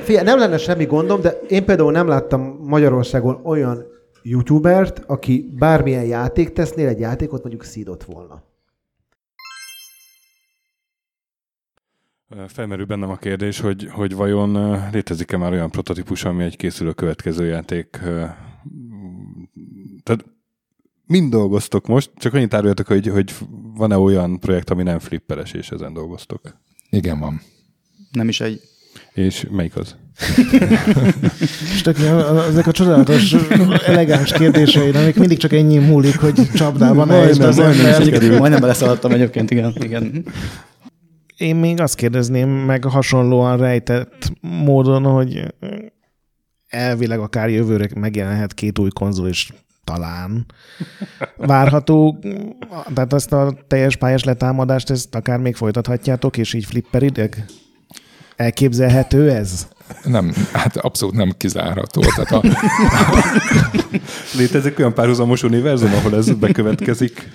figyelj, 0.04 0.26
nem 0.26 0.40
lenne 0.40 0.58
semmi 0.58 0.86
gondom, 0.86 1.22
de 1.22 1.40
én 1.48 1.66
például 1.66 1.92
nem 1.92 2.08
láttam 2.08 2.60
Magyarországon 2.62 3.40
olyan 3.44 3.86
youtubert, 4.24 5.04
aki 5.08 5.50
bármilyen 5.58 6.06
játék 6.06 6.54
tesznél 6.54 6.88
egy 6.88 7.00
játékot, 7.00 7.42
mondjuk 7.42 7.64
szídott 7.64 8.04
volna. 8.04 8.50
Felmerül 12.48 12.86
bennem 12.86 13.10
a 13.10 13.18
kérdés, 13.18 13.60
hogy, 13.60 13.88
hogy 13.92 14.16
vajon 14.16 14.80
létezik-e 14.92 15.38
már 15.38 15.52
olyan 15.52 15.70
prototípus, 15.70 16.24
ami 16.24 16.44
egy 16.44 16.58
készülő 16.58 16.92
következő 16.92 17.46
játék. 17.46 18.00
Tehát 20.04 20.26
mind 21.06 21.32
dolgoztok 21.32 21.88
most, 21.88 22.12
csak 22.16 22.34
annyit 22.34 22.54
áruljatok, 22.54 22.88
hogy, 22.88 23.08
hogy 23.08 23.34
van-e 23.76 23.98
olyan 23.98 24.40
projekt, 24.40 24.70
ami 24.70 24.84
nem 24.84 25.00
flipperes, 25.00 25.52
és 25.52 25.70
ezen 25.70 25.94
dolgoztok. 25.94 26.58
Igen, 26.90 27.20
van. 27.20 27.42
Nem 28.12 28.28
is 28.28 28.42
egy... 28.42 28.62
És 29.14 29.48
melyik 29.50 29.76
az? 29.76 29.96
És 31.74 31.82
tök, 31.82 31.98
ezek 32.50 32.68
a 32.68 32.72
csodálatos, 32.72 33.34
elegáns 33.86 34.32
kérdéseid, 34.32 34.96
amik 34.96 35.16
mindig 35.16 35.38
csak 35.38 35.54
ennyi 35.54 35.78
múlik, 35.78 36.20
hogy 36.20 36.50
csapdában 36.54 37.10
helyezd 37.10 37.42
az 37.42 37.60
ember. 37.60 38.10
Majdnem 38.38 38.60
beleszaladtam 38.60 39.12
egyébként, 39.12 39.52
igen. 39.52 39.76
igen. 39.80 40.26
Én 41.42 41.56
még 41.56 41.82
azt 41.82 41.96
kérdezném 41.96 42.50
meg 42.50 42.84
hasonlóan 42.84 43.58
rejtett 43.58 44.32
módon, 44.42 45.04
hogy 45.04 45.54
elvileg 46.68 47.20
akár 47.20 47.50
jövőre 47.50 47.90
megjelenhet 47.96 48.54
két 48.54 48.80
új 48.80 48.90
konzol 48.90 49.28
is 49.28 49.54
talán 49.84 50.46
várható, 51.38 52.20
tehát 52.94 53.14
ezt 53.14 53.34
a 53.34 53.54
teljes 53.68 53.96
pályás 53.96 54.24
letámadást, 54.24 54.90
ezt 54.90 55.16
akár 55.16 55.40
még 55.40 55.56
folytathatjátok, 55.56 56.38
és 56.38 56.54
így 56.54 56.66
flipperideg? 56.66 57.46
Elképzelhető 58.36 59.32
ez? 59.32 59.68
Nem, 60.04 60.34
hát 60.54 60.78
abszolút 60.78 61.16
nem 61.16 61.32
kizárható. 61.38 62.02
Tehát 62.02 62.32
a, 62.32 62.42
Létezik 64.38 64.80
olyan 64.80 64.94
párhuzamos 64.94 65.44
univerzum, 65.44 65.94
ahol 65.94 66.16
ez 66.16 66.34
bekövetkezik? 66.34 67.30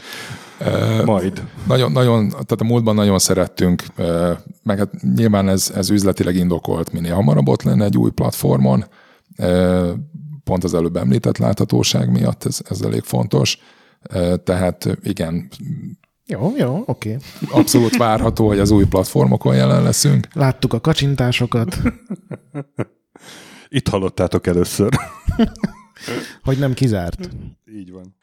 Majd. 1.05 1.43
nagyon, 1.67 1.93
nagyon, 1.93 2.29
tehát 2.29 2.61
a 2.61 2.65
múltban 2.65 2.95
nagyon 2.95 3.19
szerettünk, 3.19 3.83
meg 4.63 4.79
hát 4.79 5.03
nyilván 5.15 5.49
ez, 5.49 5.73
ez 5.75 5.91
üzletileg 5.91 6.37
indokolt, 6.37 6.93
minél 6.93 7.15
hamarabb 7.15 7.49
ott 7.49 7.63
lenne 7.63 7.85
egy 7.85 7.97
új 7.97 8.11
platformon, 8.11 8.85
pont 10.45 10.65
az 10.65 10.75
előbb 10.75 10.97
említett 10.97 11.39
láthatóság 11.39 12.11
miatt 12.11 12.45
ez, 12.45 12.61
ez 12.69 12.81
elég 12.81 13.03
fontos. 13.03 13.59
Tehát 14.45 14.99
igen, 15.03 15.49
Jó, 16.27 16.53
jó, 16.57 16.83
oké. 16.87 17.17
abszolút 17.51 17.97
várható, 17.97 18.47
hogy 18.47 18.59
az 18.59 18.71
új 18.71 18.85
platformokon 18.85 19.55
jelen 19.55 19.83
leszünk. 19.83 20.29
Láttuk 20.33 20.73
a 20.73 20.81
kacsintásokat, 20.81 21.79
Itt 23.69 23.89
hallottátok 23.89 24.47
először. 24.47 24.89
hogy 26.43 26.59
nem 26.59 26.75
kizárt. 26.75 27.29
Így 27.77 27.93
van. 27.93 28.16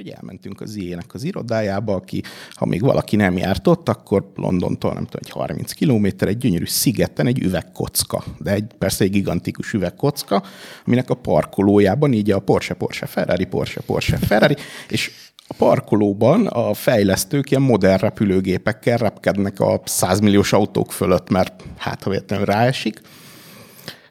Ugye 0.00 0.14
elmentünk 0.14 0.60
az 0.60 0.74
ilyenek 0.74 1.14
az 1.14 1.24
irodájába, 1.24 1.94
aki, 1.94 2.22
ha 2.50 2.66
még 2.66 2.80
valaki 2.80 3.16
nem 3.16 3.36
járt 3.36 3.66
ott, 3.66 3.88
akkor 3.88 4.32
Londontól, 4.34 4.92
nem 4.92 5.04
tudom, 5.04 5.20
egy 5.24 5.30
30 5.30 5.72
kilométer, 5.72 6.28
egy 6.28 6.38
gyönyörű 6.38 6.64
szigeten 6.64 7.26
egy 7.26 7.38
üvegkocka. 7.38 8.24
De 8.38 8.50
egy, 8.52 8.72
persze 8.78 9.04
egy 9.04 9.10
gigantikus 9.10 9.72
üvegkocka, 9.72 10.42
aminek 10.86 11.10
a 11.10 11.14
parkolójában 11.14 12.12
így 12.12 12.30
a 12.30 12.38
Porsche, 12.38 12.74
Porsche, 12.74 13.06
Ferrari, 13.06 13.44
Porsche, 13.44 13.80
Porsche, 13.80 14.16
Ferrari, 14.16 14.56
és 14.88 15.10
a 15.46 15.54
parkolóban 15.56 16.46
a 16.46 16.74
fejlesztők 16.74 17.50
ilyen 17.50 17.62
modern 17.62 17.98
repülőgépekkel 17.98 18.96
repkednek 18.96 19.60
a 19.60 19.80
100 19.84 20.20
milliós 20.20 20.52
autók 20.52 20.92
fölött, 20.92 21.30
mert 21.30 21.64
hát 21.76 22.02
ha 22.02 22.10
véletlenül 22.10 22.46
ráesik. 22.46 23.00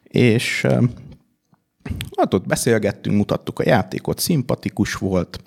És 0.04 0.68
Hát 2.18 2.34
ott 2.34 2.48
beszélgettünk, 2.48 3.16
mutattuk 3.16 3.60
a 3.60 3.64
játékot, 3.66 4.20
szimpatikus 4.20 4.94
volt, 4.94 5.40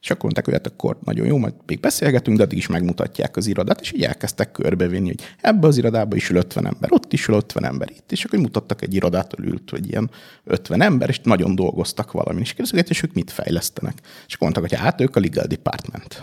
és 0.00 0.10
akkor 0.10 0.22
mondták, 0.22 0.44
hogy 0.44 0.54
hát 0.54 0.66
akkor 0.66 0.98
nagyon 1.04 1.26
jó, 1.26 1.36
majd 1.36 1.54
még 1.66 1.80
beszélgetünk, 1.80 2.36
de 2.36 2.42
addig 2.42 2.58
is 2.58 2.66
megmutatják 2.66 3.36
az 3.36 3.46
irodát, 3.46 3.80
és 3.80 3.92
így 3.92 4.02
elkezdtek 4.02 4.52
körbevinni, 4.52 5.06
hogy 5.06 5.20
ebbe 5.40 5.66
az 5.66 5.76
irodába 5.76 6.16
is 6.16 6.30
ül 6.30 6.36
50 6.36 6.66
ember, 6.66 6.92
ott 6.92 7.12
is 7.12 7.28
ül 7.28 7.34
50 7.34 7.64
ember, 7.64 7.90
itt, 7.90 8.12
és 8.12 8.24
akkor 8.24 8.38
mutattak 8.38 8.82
egy 8.82 8.94
irodát, 8.94 9.38
ült, 9.38 9.70
hogy 9.70 9.88
ilyen 9.88 10.10
50 10.44 10.82
ember, 10.82 11.08
és 11.08 11.20
nagyon 11.22 11.54
dolgoztak 11.54 12.12
valamin, 12.12 12.42
és 12.42 12.52
kérdezik, 12.52 12.88
és 12.88 13.02
ők 13.02 13.12
mit 13.12 13.30
fejlesztenek. 13.30 13.98
És 14.26 14.34
akkor 14.34 14.50
mondtak, 14.50 14.68
hogy 14.68 14.78
hát 14.78 15.00
ők 15.00 15.16
a 15.16 15.20
legal 15.20 15.46
department. 15.46 16.22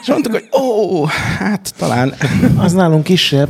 És 0.00 0.08
mondtuk, 0.08 0.32
hogy 0.32 0.48
ó, 0.60 1.04
hát 1.04 1.74
talán 1.76 2.14
Az 2.56 2.72
nálunk 2.72 3.04
kisebb. 3.04 3.48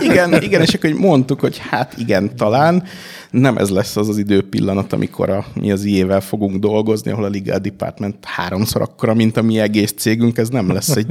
igen, 0.00 0.42
igen, 0.42 0.60
és 0.60 0.74
akkor 0.74 0.90
mondtuk, 0.90 1.40
hogy 1.40 1.58
hát 1.58 1.98
igen, 1.98 2.36
talán 2.36 2.84
nem 3.30 3.56
ez 3.56 3.70
lesz 3.70 3.96
az 3.96 4.08
az 4.08 4.18
időpillanat, 4.18 4.92
amikor 4.92 5.30
a, 5.30 5.46
mi 5.54 5.72
az 5.72 5.84
IE-vel 5.84 6.20
fogunk 6.20 6.56
dolgozni, 6.56 7.10
ahol 7.10 7.24
a 7.24 7.30
Legal 7.30 7.58
Department 7.58 8.24
háromszor 8.24 8.82
akkora, 8.82 9.14
mint 9.14 9.36
a 9.36 9.42
mi 9.42 9.58
egész 9.58 9.92
cégünk, 9.96 10.38
ez 10.38 10.48
nem 10.48 10.72
lesz 10.72 10.96
egy 10.96 11.06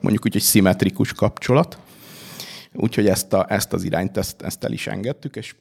mondjuk 0.00 0.24
úgy 0.24 0.36
egy 0.36 0.42
szimmetrikus 0.42 1.12
kapcsolat. 1.12 1.78
Úgyhogy 2.72 3.06
ezt, 3.06 3.32
a, 3.32 3.46
ezt 3.48 3.72
az 3.72 3.84
irányt, 3.84 4.16
ezt, 4.16 4.42
ezt 4.42 4.64
el 4.64 4.72
is 4.72 4.86
engedtük, 4.86 5.36
és 5.36 5.54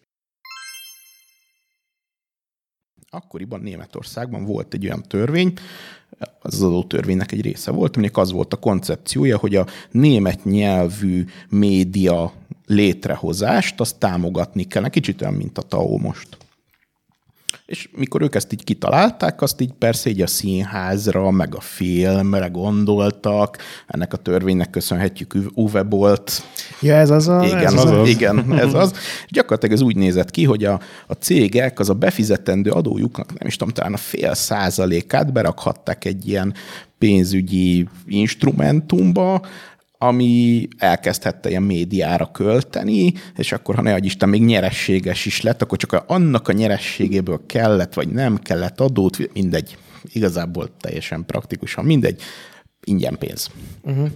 akkoriban 3.10 3.60
Németországban 3.60 4.45
volt 4.45 4.73
egy 4.73 4.86
olyan 4.86 5.03
törvény, 5.08 5.53
az 6.41 6.62
adótörvénynek 6.62 7.32
egy 7.32 7.41
része 7.41 7.71
volt, 7.71 7.95
aminek 7.95 8.17
az 8.17 8.32
volt 8.32 8.54
a 8.54 8.58
koncepciója, 8.58 9.38
hogy 9.38 9.56
a 9.56 9.67
német 9.91 10.43
nyelvű 10.43 11.26
média 11.49 12.34
létrehozást, 12.65 13.80
azt 13.80 13.99
támogatni 13.99 14.63
kellene, 14.63 14.89
kicsit 14.89 15.21
olyan, 15.21 15.34
mint 15.34 15.58
a 15.58 15.62
TAO 15.62 15.97
most. 15.97 16.38
És 17.65 17.89
mikor 17.95 18.21
ők 18.21 18.36
ezt 18.36 18.54
így 18.54 18.63
kitalálták, 18.63 19.41
azt 19.41 19.62
így 19.62 19.71
persze 19.71 20.10
így 20.10 20.21
a 20.21 20.28
színházra, 20.28 21.32
meg 21.32 21.56
a 21.56 21.60
filmre 21.60 22.47
gondoltak, 22.47 23.58
ennek 23.88 24.13
a 24.13 24.17
törvénynek 24.17 24.69
köszönhetjük 24.69 25.36
Uwe 25.54 25.84
Bolt. 25.84 26.43
Ja, 26.82 26.95
ez 26.95 27.10
az 27.10 27.28
a... 27.28 27.43
igen, 27.45 27.65
ez 27.65 27.73
az, 27.73 27.86
az 27.86 27.91
a... 27.91 28.06
igen, 28.06 28.60
ez 28.60 28.73
az. 28.73 28.93
Gyakorlatilag 29.30 29.76
ez 29.76 29.82
úgy 29.82 29.95
nézett 29.95 30.32
ki, 30.32 30.43
hogy 30.43 30.63
a, 30.63 30.80
a 31.08 31.13
cégek 31.13 31.80
az 31.80 31.89
a 31.89 31.93
befizetendő 31.93 32.71
adójuknak, 32.71 33.39
nem 33.39 33.47
is 33.47 33.56
tudom, 33.56 33.73
talán 33.73 33.93
a 33.93 33.97
fél 33.97 34.34
százalékát 34.34 35.34
berakhatták 35.34 36.06
egy 36.06 36.28
ilyen 36.28 36.54
pénzügyi 36.97 37.88
instrumentumba, 38.08 39.41
ami 40.07 40.67
elkezdhette 40.77 41.49
ilyen 41.49 41.63
médiára 41.63 42.31
költeni, 42.31 43.13
és 43.35 43.51
akkor, 43.51 43.75
ha 43.75 43.81
ne 43.81 43.97
Isten, 43.97 44.29
még 44.29 44.43
nyerességes 44.43 45.25
is 45.25 45.41
lett, 45.41 45.61
akkor 45.61 45.77
csak 45.77 46.03
annak 46.07 46.47
a 46.47 46.51
nyerességéből 46.51 47.41
kellett, 47.45 47.93
vagy 47.93 48.07
nem 48.07 48.37
kellett 48.37 48.79
adót, 48.79 49.33
mindegy. 49.33 49.77
Igazából 50.03 50.69
teljesen 50.79 51.25
praktikusan 51.25 51.85
mindegy, 51.85 52.21
ingyen 52.83 53.17
pénz. 53.17 53.49
Uh-huh. 53.81 54.09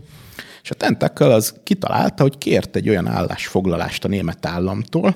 És 0.64 0.72
a 0.72 0.76
Tentacle 0.76 1.34
az 1.34 1.54
kitalálta, 1.64 2.24
hogy 2.24 2.38
kért 2.38 2.76
egy 2.76 2.90
olyan 2.90 3.08
állásfoglalást 3.08 4.06
a 4.06 4.08
német 4.08 4.46
államtól, 4.46 5.16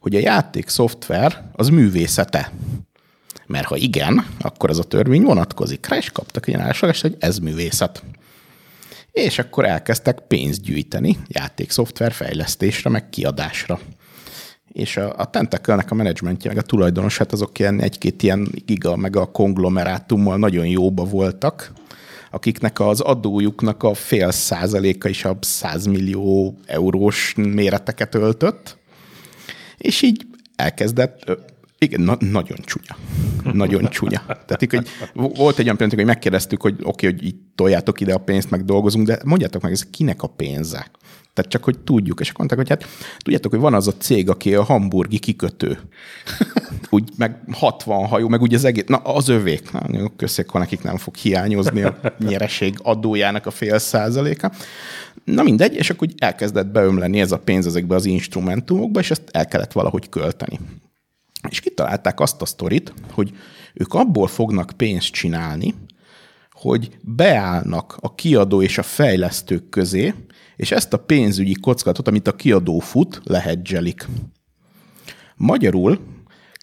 hogy 0.00 0.14
a 0.14 0.18
játék 0.18 0.68
szoftver 0.68 1.50
az 1.52 1.68
művészete. 1.68 2.52
Mert 3.46 3.66
ha 3.66 3.76
igen, 3.76 4.26
akkor 4.40 4.70
az 4.70 4.78
a 4.78 4.84
törvény 4.84 5.22
vonatkozik 5.22 5.86
rá, 5.86 5.96
és 5.96 6.10
kaptak 6.10 6.48
egy 6.48 6.54
állásfoglalást, 6.54 7.02
hogy 7.02 7.16
ez 7.18 7.38
művészet. 7.38 8.02
És 9.24 9.38
akkor 9.38 9.64
elkezdtek 9.64 10.18
pénzt 10.18 10.62
gyűjteni 10.62 11.18
játékszoftver 11.28 12.12
fejlesztésre, 12.12 12.90
meg 12.90 13.08
kiadásra. 13.08 13.80
És 14.72 14.96
a, 14.96 15.14
a 15.18 15.30
Tentacle-nek 15.30 15.90
a 15.90 15.94
menedzsmentje, 15.94 16.50
meg 16.50 16.58
a 16.58 16.66
tulajdonos, 16.66 17.18
hát 17.18 17.32
azok 17.32 17.58
ilyen 17.58 17.80
egy-két 17.80 18.22
ilyen 18.22 18.48
giga, 18.66 18.96
meg 18.96 19.16
a 19.16 19.30
konglomerátummal 19.30 20.36
nagyon 20.36 20.66
jóba 20.66 21.04
voltak, 21.04 21.72
akiknek 22.30 22.80
az 22.80 23.00
adójuknak 23.00 23.82
a 23.82 23.94
fél 23.94 24.30
százaléka 24.30 25.08
is 25.08 25.24
a 25.24 25.38
100 25.40 25.86
millió 25.86 26.58
eurós 26.66 27.34
méreteket 27.36 28.14
öltött, 28.14 28.76
és 29.78 30.02
így 30.02 30.26
elkezdett, 30.56 31.38
igen, 31.78 32.00
na, 32.00 32.16
nagyon 32.20 32.56
csúnya. 32.64 32.96
Nagyon 33.52 33.88
csúnya. 33.88 34.22
Tehát 34.26 34.62
így, 34.62 34.70
hogy 34.70 34.88
volt 35.14 35.58
egy 35.58 35.64
olyan 35.64 35.76
pillanat, 35.76 35.98
hogy 35.98 36.04
megkérdeztük, 36.04 36.62
hogy 36.62 36.74
oké, 36.82 37.06
okay, 37.06 37.10
hogy 37.10 37.26
így 37.26 37.36
toljátok 37.54 38.00
ide 38.00 38.14
a 38.14 38.18
pénzt, 38.18 38.50
meg 38.50 38.64
dolgozunk, 38.64 39.06
de 39.06 39.18
mondjátok 39.24 39.62
meg, 39.62 39.72
ez 39.72 39.90
kinek 39.90 40.22
a 40.22 40.26
pénze? 40.26 40.90
Tehát 41.38 41.50
csak, 41.52 41.64
hogy 41.64 41.78
tudjuk. 41.78 42.20
És 42.20 42.30
akkor 42.30 42.46
mondták, 42.46 42.58
hogy 42.58 42.68
hát 42.68 42.90
tudjátok, 43.22 43.50
hogy 43.50 43.60
van 43.60 43.74
az 43.74 43.88
a 43.88 43.92
cég, 43.92 44.28
aki 44.28 44.54
a 44.54 44.62
hamburgi 44.62 45.18
kikötő. 45.18 45.78
Úgy 46.90 47.10
meg 47.16 47.36
60 47.52 48.06
hajó, 48.06 48.28
meg 48.28 48.40
úgy 48.40 48.54
az 48.54 48.64
egész, 48.64 48.84
na 48.86 48.96
az 48.96 49.28
övék. 49.28 49.72
Na, 49.72 50.10
köszi, 50.16 50.42
akkor 50.42 50.60
nekik 50.60 50.82
nem 50.82 50.96
fog 50.96 51.14
hiányozni 51.14 51.82
a 51.82 52.00
nyereség 52.18 52.74
adójának 52.82 53.46
a 53.46 53.50
fél 53.50 53.78
százaléka. 53.78 54.52
Na 55.24 55.42
mindegy, 55.42 55.74
és 55.74 55.90
akkor 55.90 56.08
elkezdett 56.16 56.66
beömleni 56.66 57.20
ez 57.20 57.32
a 57.32 57.38
pénz 57.38 57.66
ezekbe 57.66 57.94
az 57.94 58.06
instrumentumokba, 58.06 59.00
és 59.00 59.10
ezt 59.10 59.22
el 59.30 59.46
kellett 59.46 59.72
valahogy 59.72 60.08
költeni. 60.08 60.58
És 61.48 61.60
kitalálták 61.60 62.20
azt 62.20 62.42
a 62.42 62.46
sztorit, 62.46 62.92
hogy 63.10 63.36
ők 63.74 63.94
abból 63.94 64.26
fognak 64.26 64.72
pénzt 64.76 65.12
csinálni, 65.12 65.74
hogy 66.50 66.96
beállnak 67.00 67.96
a 68.00 68.14
kiadó 68.14 68.62
és 68.62 68.78
a 68.78 68.82
fejlesztők 68.82 69.68
közé, 69.68 70.14
és 70.56 70.70
ezt 70.70 70.92
a 70.92 70.98
pénzügyi 70.98 71.54
kockázatot, 71.54 72.08
amit 72.08 72.28
a 72.28 72.36
kiadó 72.36 72.78
fut, 72.78 73.20
lehedzselik. 73.24 74.06
Magyarul 75.36 75.98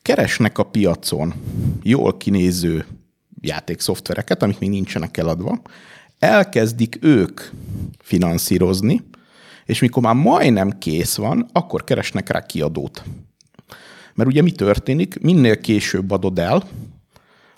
keresnek 0.02 0.58
a 0.58 0.64
piacon 0.64 1.34
jól 1.84 2.18
kinéző 2.18 2.86
játékszoftvereket, 3.42 4.44
amik 4.44 4.60
még 4.60 4.70
nincsenek 4.70 5.18
eladva, 5.18 5.62
elkezdik 6.20 6.98
ők 7.02 7.42
finanszírozni, 8.00 9.02
és 9.66 9.80
mikor 9.80 10.04
már 10.04 10.16
majdnem 10.16 10.78
kész 10.78 11.16
van, 11.16 11.50
akkor 11.52 11.84
keresnek 11.84 12.30
rá 12.30 12.46
kiadót. 12.46 13.04
Mert 14.16 14.30
ugye 14.30 14.42
mi 14.42 14.52
történik? 14.52 15.20
Minél 15.22 15.58
később 15.58 16.12
adod 16.12 16.40
el, 16.40 16.64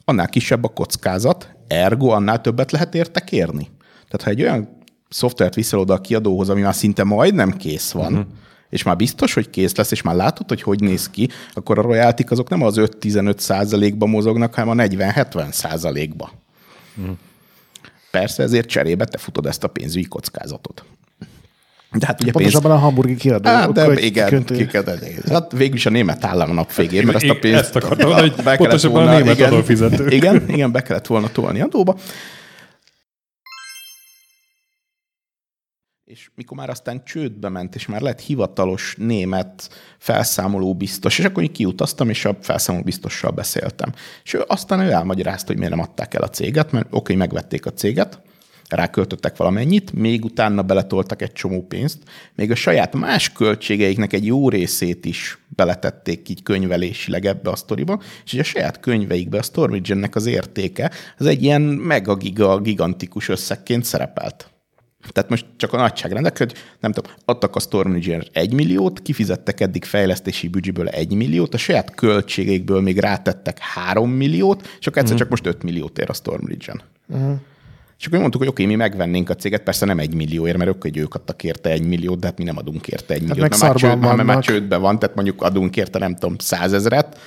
annál 0.06 0.30
kisebb 0.30 0.64
a 0.64 0.68
kockázat, 0.68 1.56
ergo 1.68 2.10
annál 2.10 2.42
többet 2.42 2.72
lehet 2.72 2.96
érte 2.96 3.20
kérni. 3.20 3.70
Tehát 3.90 4.22
ha 4.24 4.30
egy 4.30 4.42
olyan 4.42 4.78
szoftvert 5.10 5.56
viszel 5.56 5.80
oda 5.80 5.94
a 5.94 6.02
kiadóhoz, 6.02 6.50
ami 6.50 6.62
már 6.62 6.76
szinte 6.76 7.04
majdnem 7.04 7.52
kész 7.52 7.92
van, 7.92 8.14
uh-huh. 8.14 8.28
és 8.70 8.84
már 8.84 8.96
biztos, 8.96 9.34
hogy 9.34 9.50
kész 9.50 9.76
lesz, 9.76 9.92
és 9.92 10.02
már 10.02 10.16
látod, 10.16 10.50
hogy 10.50 10.62
hogy 10.62 10.80
néz 10.80 11.10
ki, 11.10 11.30
akkor 11.54 11.80
a 11.80 11.82
royaltik 11.82 12.32
azok 12.32 12.50
nem 12.50 12.64
az 12.64 12.76
5-15 12.78 13.38
százalékba 13.38 14.06
mozognak, 14.06 14.54
hanem 14.54 14.80
a 14.80 14.84
40-70 14.84 15.52
százalékba. 15.52 16.32
Uh-huh. 16.98 17.18
Persze 18.12 18.44
ezért 18.44 18.68
cserébe 18.68 19.06
te 19.06 19.18
futod 19.18 19.46
ezt 19.46 19.64
a 19.64 19.68
pénzügyi 19.68 20.06
kockázatot. 20.06 20.86
De 21.98 22.06
hát 22.06 22.22
ugye 22.22 22.32
Pontosabban 22.32 22.72
a 22.72 22.78
hamburgi 22.78 23.16
kiadó. 23.16 23.50
Hát, 23.50 23.72
de 23.72 24.00
igen, 24.00 24.26
kiköntő- 24.26 24.56
kiket, 24.56 25.30
hát 25.30 25.52
végül 25.52 25.76
is 25.76 25.86
a 25.86 25.90
német 25.90 26.26
állam 26.26 26.50
a 26.50 26.54
nap 26.54 26.74
végén, 26.76 27.06
mert 27.06 27.24
ezt 27.24 27.30
a 27.32 27.40
pénzt 27.40 27.60
ezt 27.60 27.76
akartam 27.76 28.12
hogy 28.12 28.34
pontosabban 28.34 29.02
a 29.02 29.06
volna- 29.06 29.20
német 29.20 29.36
igen, 29.36 29.52
adófizető. 29.52 30.08
Igen, 30.08 30.50
igen, 30.50 30.72
be 30.72 30.82
kellett 30.82 31.08
volna 31.08 31.28
tolni 31.32 31.62
adóba. 31.62 31.96
És 36.06 36.30
mikor 36.36 36.58
már 36.58 36.70
aztán 36.70 37.04
csődbe 37.06 37.50
ment, 37.50 37.76
és 37.76 37.86
már 37.86 38.02
lett 38.02 38.20
hivatalos 38.20 38.96
német 38.98 39.70
felszámoló 39.98 40.76
biztos, 40.76 41.20
és 41.20 41.26
akkor 41.26 41.44
én 41.44 41.52
kiutaztam, 41.52 42.10
és 42.10 42.26
a 42.26 42.38
felszámoló 42.42 42.84
biztossal 42.84 43.32
beszéltem. 43.32 43.94
És 44.24 44.34
ő 44.34 44.44
aztán 44.48 44.80
ő 44.80 44.92
elmagyarázta, 44.92 45.48
hogy 45.48 45.58
miért 45.58 45.72
nem 45.72 45.82
adták 45.84 46.14
el 46.14 46.22
a 46.22 46.30
céget, 46.30 46.72
mert 46.72 46.88
oké, 46.90 47.16
megvették 47.16 47.66
a 47.66 47.74
céget, 47.74 48.22
ráköltöttek 48.70 49.38
valamennyit, 49.38 49.94
még 49.94 50.26
utána 50.26 50.62
beletoltak 50.62 51.22
egy 51.22 51.32
csomó 51.32 51.62
pénzt, 51.62 51.98
még 52.36 52.52
a 52.52 52.56
saját 52.56 52.96
más 52.96 53.32
költségeiknek 53.32 54.14
egy 54.14 54.26
jó 54.26 54.50
részét 54.50 55.06
is 55.06 55.40
beletették 55.50 56.30
így 56.30 56.44
könyvelésileg 56.44 57.26
ebbe 57.26 57.50
a 57.50 57.56
sztoriba, 57.56 58.02
és 58.26 58.32
hogy 58.32 58.40
a 58.40 58.44
saját 58.44 58.80
könyveikbe 58.80 59.38
a 59.38 59.42
Stormage-nek 59.42 60.16
az 60.16 60.26
értéke, 60.26 60.92
az 61.18 61.26
egy 61.26 61.44
ilyen 61.44 61.62
megagiga, 61.62 62.60
gigantikus 62.60 63.30
összegként 63.30 63.84
szerepelt. 63.84 64.52
Tehát 65.12 65.30
most 65.30 65.46
csak 65.58 65.74
a 65.74 65.78
nagyságrendek, 65.78 66.38
hogy 66.38 66.54
nem 66.80 66.92
tudom, 66.92 67.12
adtak 67.26 67.56
a 67.56 67.60
Stormage 67.60 68.24
1 68.32 68.54
milliót, 68.54 69.02
kifizettek 69.02 69.60
eddig 69.60 69.84
fejlesztési 69.84 70.48
büdzséből 70.48 70.88
1 70.88 71.14
milliót, 71.14 71.54
a 71.54 71.58
saját 71.58 71.96
költségeikből 71.96 72.82
még 72.82 72.98
rátettek 72.98 73.60
3 73.60 74.12
milliót, 74.12 74.68
akkor 74.82 74.98
egyszer 74.98 75.18
csak 75.18 75.30
most 75.30 75.46
5 75.46 75.64
milliót 75.64 76.00
ér 76.00 76.10
a 76.10 76.14
Stormage-en. 76.14 76.82
És 78.00 78.06
akkor 78.06 78.20
mondtuk, 78.20 78.42
hogy 78.42 78.50
oké, 78.50 78.66
mi 78.66 78.76
megvennénk 78.76 79.30
a 79.30 79.36
céget, 79.36 79.64
persze 79.64 79.86
nem 79.86 80.00
egy 80.00 80.14
millióért, 80.14 80.58
mert 80.58 80.86
ők, 80.86 80.98
ők 80.98 81.16
adtak 81.16 81.44
érte 81.44 81.70
egy 81.70 81.82
milliót, 81.82 82.20
de 82.20 82.28
hát 82.28 82.38
mi 82.38 82.44
nem 82.44 82.58
adunk 82.58 82.88
érte 82.88 83.14
egy 83.14 83.22
milliót. 83.22 83.40
meg 83.40 83.50
mert 83.50 83.62
már, 83.62 83.76
csőd, 83.76 84.00
mert 84.00 84.24
már 84.24 84.44
csődben 84.44 84.82
van, 84.82 85.00
tehát 85.00 85.16
mondjuk 85.16 85.42
adunk 85.42 85.76
érte, 85.76 86.00
nem 86.00 86.16
tudom, 86.16 86.38
százezret, 86.38 87.20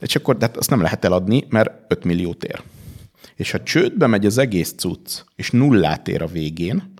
és 0.00 0.16
akkor 0.16 0.36
de 0.36 0.46
hát 0.46 0.56
azt 0.56 0.70
nem 0.70 0.80
lehet 0.80 1.04
eladni, 1.04 1.44
mert 1.48 1.70
5 1.88 2.04
milliót 2.04 2.44
ér. 2.44 2.62
És 3.34 3.50
ha 3.50 3.62
csődbe 3.62 4.06
megy 4.06 4.26
az 4.26 4.38
egész 4.38 4.74
cucc, 4.76 5.22
és 5.36 5.50
nullát 5.50 6.08
ér 6.08 6.22
a 6.22 6.26
végén, 6.26 6.92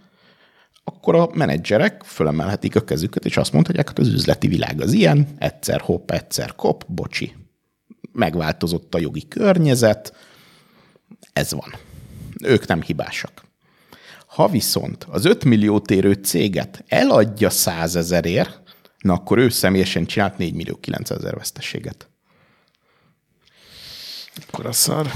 akkor 0.84 1.14
a 1.14 1.28
menedzserek 1.34 2.03
fölemelhetik 2.05 2.76
a 2.76 2.80
kezüket, 2.80 3.24
és 3.24 3.36
azt 3.36 3.53
mondhatják, 3.53 3.93
hogy 3.95 4.07
az 4.07 4.12
üzleti 4.12 4.49
világ 4.49 4.80
az 4.80 4.93
ilyen, 4.93 5.28
egyszer 5.39 5.80
hopp, 5.80 6.11
egyszer 6.11 6.55
kop, 6.55 6.84
bocsi. 6.86 7.34
Megváltozott 8.12 8.95
a 8.95 8.99
jogi 8.99 9.28
környezet, 9.28 10.16
ez 11.32 11.53
van. 11.53 11.88
Ők 12.45 12.66
nem 12.66 12.82
hibásak. 12.82 13.47
Ha 14.26 14.49
viszont 14.49 15.07
az 15.11 15.24
5 15.24 15.45
millió 15.45 15.82
érő 15.89 16.12
céget 16.12 16.84
eladja 16.89 17.51
100 17.51 17.97
ezerért, 17.97 18.61
na 18.99 19.12
akkor 19.12 19.39
ő 19.39 19.49
személyesen 19.49 20.07
csinált 20.07 20.39
4 20.39 20.55
millió 20.55 20.76
900 20.76 21.18
ezer 21.18 21.36
veszteséget. 21.36 22.09
Akkor 24.47 24.66
a 24.66 24.72
szar. 24.72 25.11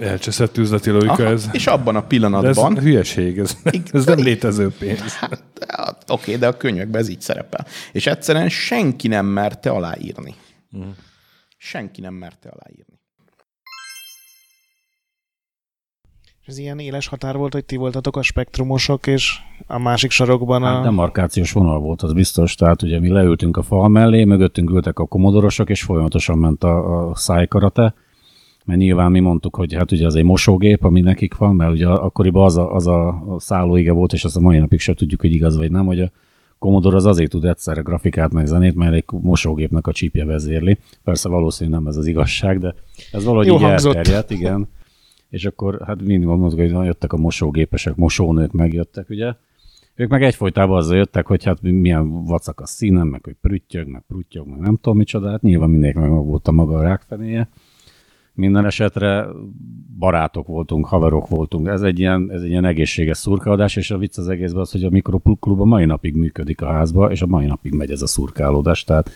Elcseszett 0.00 0.56
üzleti 0.56 0.90
logika 0.90 1.12
Aha, 1.12 1.24
ez. 1.24 1.48
És 1.52 1.66
abban 1.66 1.96
a 1.96 1.98
De 1.98 2.04
ez 2.04 2.08
pillanatban... 2.08 2.78
hülyeség, 2.78 3.38
ez, 3.38 3.56
ez 3.92 4.04
nem 4.04 4.18
létező 4.18 4.70
pénz. 4.78 5.14
Hát, 5.14 5.42
hát, 5.68 6.04
oké, 6.08 6.36
de 6.36 6.46
a 6.46 6.56
könyvekben 6.56 7.00
ez 7.00 7.08
így 7.08 7.20
szerepel. 7.20 7.66
És 7.92 8.06
egyszerűen 8.06 8.48
senki 8.48 9.08
nem 9.08 9.26
merte 9.26 9.70
aláírni. 9.70 10.34
Senki 11.56 12.00
nem 12.00 12.14
merte 12.14 12.48
aláírni. 12.48 12.89
Ez 16.50 16.58
ilyen 16.58 16.78
éles 16.78 17.06
határ 17.06 17.36
volt, 17.36 17.52
hogy 17.52 17.64
ti 17.64 17.76
voltatok 17.76 18.16
a 18.16 18.22
spektrumosok, 18.22 19.06
és 19.06 19.38
a 19.66 19.78
másik 19.78 20.10
sarokban 20.10 20.62
a... 20.62 20.66
Hát 20.66 20.82
demarkációs 20.82 21.52
vonal 21.52 21.78
volt, 21.78 22.02
az 22.02 22.12
biztos. 22.12 22.54
Tehát 22.54 22.82
ugye 22.82 23.00
mi 23.00 23.08
leültünk 23.08 23.56
a 23.56 23.62
fal 23.62 23.88
mellé, 23.88 24.24
mögöttünk 24.24 24.70
ültek 24.70 24.98
a 24.98 25.06
komodorosok, 25.06 25.70
és 25.70 25.82
folyamatosan 25.82 26.38
ment 26.38 26.64
a, 26.64 27.08
a 27.08 27.14
szájkarate, 27.14 27.94
mert 28.64 28.78
nyilván 28.78 29.10
mi 29.10 29.20
mondtuk, 29.20 29.56
hogy 29.56 29.74
hát 29.74 29.92
ugye 29.92 30.06
az 30.06 30.14
egy 30.14 30.24
mosógép, 30.24 30.84
ami 30.84 31.00
nekik 31.00 31.34
van, 31.34 31.54
mert 31.54 31.72
ugye 31.72 31.86
akkoriban 31.86 32.44
az 32.44 32.56
a, 32.56 32.74
az 32.74 32.86
a 32.86 33.22
szállóige 33.38 33.92
volt, 33.92 34.12
és 34.12 34.24
azt 34.24 34.36
a 34.36 34.40
mai 34.40 34.58
napig 34.58 34.80
sem 34.80 34.94
tudjuk, 34.94 35.20
hogy 35.20 35.32
igaz 35.32 35.56
vagy 35.56 35.70
nem, 35.70 35.86
hogy 35.86 36.00
a 36.00 36.10
Commodore 36.58 36.96
az 36.96 37.06
azért 37.06 37.30
tud 37.30 37.44
egyszerre 37.44 37.80
grafikát 37.80 38.32
meg 38.32 38.46
zenét, 38.46 38.74
mert 38.74 38.94
egy 38.94 39.04
mosógépnek 39.08 39.86
a 39.86 39.92
csípje 39.92 40.24
vezérli. 40.24 40.78
Persze 41.04 41.28
valószínűleg 41.28 41.80
nem 41.80 41.88
ez 41.88 41.96
az 41.96 42.06
igazság, 42.06 42.58
de 42.58 42.74
ez 43.12 43.24
valahogy 43.24 43.46
Jó 43.46 43.54
így 43.54 43.62
hangzott. 43.62 43.94
elterjedt, 43.94 44.30
igen. 44.30 44.68
És 45.30 45.44
akkor 45.44 45.80
hát 45.86 46.02
mindig 46.02 46.28
hogy 46.28 46.72
na, 46.72 46.84
jöttek 46.84 47.12
a 47.12 47.16
mosógépesek, 47.16 47.94
mosónők 47.94 48.52
megjöttek, 48.52 49.08
ugye. 49.08 49.34
Ők 49.94 50.08
meg 50.08 50.22
egyfolytában 50.22 50.76
azzal 50.76 50.96
jöttek, 50.96 51.26
hogy 51.26 51.44
hát 51.44 51.62
milyen 51.62 52.24
vacak 52.24 52.60
a 52.60 52.66
színem, 52.66 53.08
meg 53.08 53.24
hogy 53.24 53.36
prüttyög, 53.40 53.88
meg 53.88 54.02
pruttyog, 54.08 54.48
meg 54.48 54.58
nem 54.58 54.76
tudom 54.76 54.98
micsoda, 54.98 55.30
hát 55.30 55.42
nyilván 55.42 55.70
mindenkinek 55.70 56.10
meg 56.10 56.24
volt 56.24 56.48
a 56.48 56.52
maga 56.52 56.76
a 56.76 56.82
rákfenéje. 56.82 57.48
Minden 58.34 58.64
esetre 58.64 59.26
barátok 59.98 60.46
voltunk, 60.46 60.86
haverok 60.86 61.28
voltunk. 61.28 61.66
Ez 61.66 61.82
egy 61.82 61.98
ilyen, 61.98 62.30
ez 62.30 62.42
egy 62.42 62.48
ilyen 62.48 62.64
egészséges 62.64 63.18
szurkálódás, 63.18 63.76
és 63.76 63.90
a 63.90 63.98
vicc 63.98 64.18
az 64.18 64.28
egészben 64.28 64.60
az, 64.60 64.70
hogy 64.70 64.84
a 64.84 64.90
Mikroklub 64.90 65.60
a 65.60 65.64
mai 65.64 65.84
napig 65.84 66.14
működik 66.14 66.62
a 66.62 66.66
házba, 66.66 67.10
és 67.10 67.22
a 67.22 67.26
mai 67.26 67.46
napig 67.46 67.72
megy 67.72 67.90
ez 67.90 68.02
a 68.02 68.06
szurkálódás. 68.06 68.84
Tehát 68.84 69.10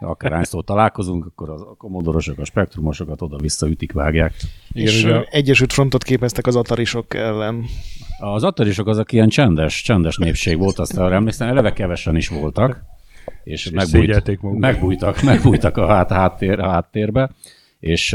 akárhányszor 0.00 0.64
találkozunk, 0.64 1.26
akkor 1.26 1.50
az- 1.50 1.60
a 1.60 1.74
komodorosok, 1.78 2.38
a 2.38 2.44
spektrumosokat 2.44 3.22
oda-vissza 3.22 3.68
ütik, 3.68 3.92
vágják. 3.92 4.34
Igen, 4.72 4.86
és 4.92 5.04
ugye- 5.04 5.22
Egyesült 5.30 5.72
Frontot 5.72 6.02
képeztek 6.02 6.46
az 6.46 6.56
atarisok 6.56 7.14
ellen. 7.14 7.64
Az 8.20 8.44
attarisok 8.44 8.86
azok 8.86 9.12
ilyen 9.12 9.28
csendes, 9.28 9.82
csendes 9.82 10.16
népség 10.16 10.58
volt, 10.58 10.78
azt 10.78 10.98
arra 10.98 11.14
emlékszem, 11.14 11.48
eleve 11.48 11.72
kevesen 11.72 12.16
is 12.16 12.28
voltak, 12.28 12.82
és, 13.44 13.66
és 13.66 13.70
magukat. 13.70 14.58
megbújtak, 14.60 15.22
megbújtak 15.22 15.76
a 15.76 15.86
hát, 15.86 16.10
háttér, 16.10 16.58
a 16.60 16.68
háttérbe, 16.68 17.30
és 17.86 18.12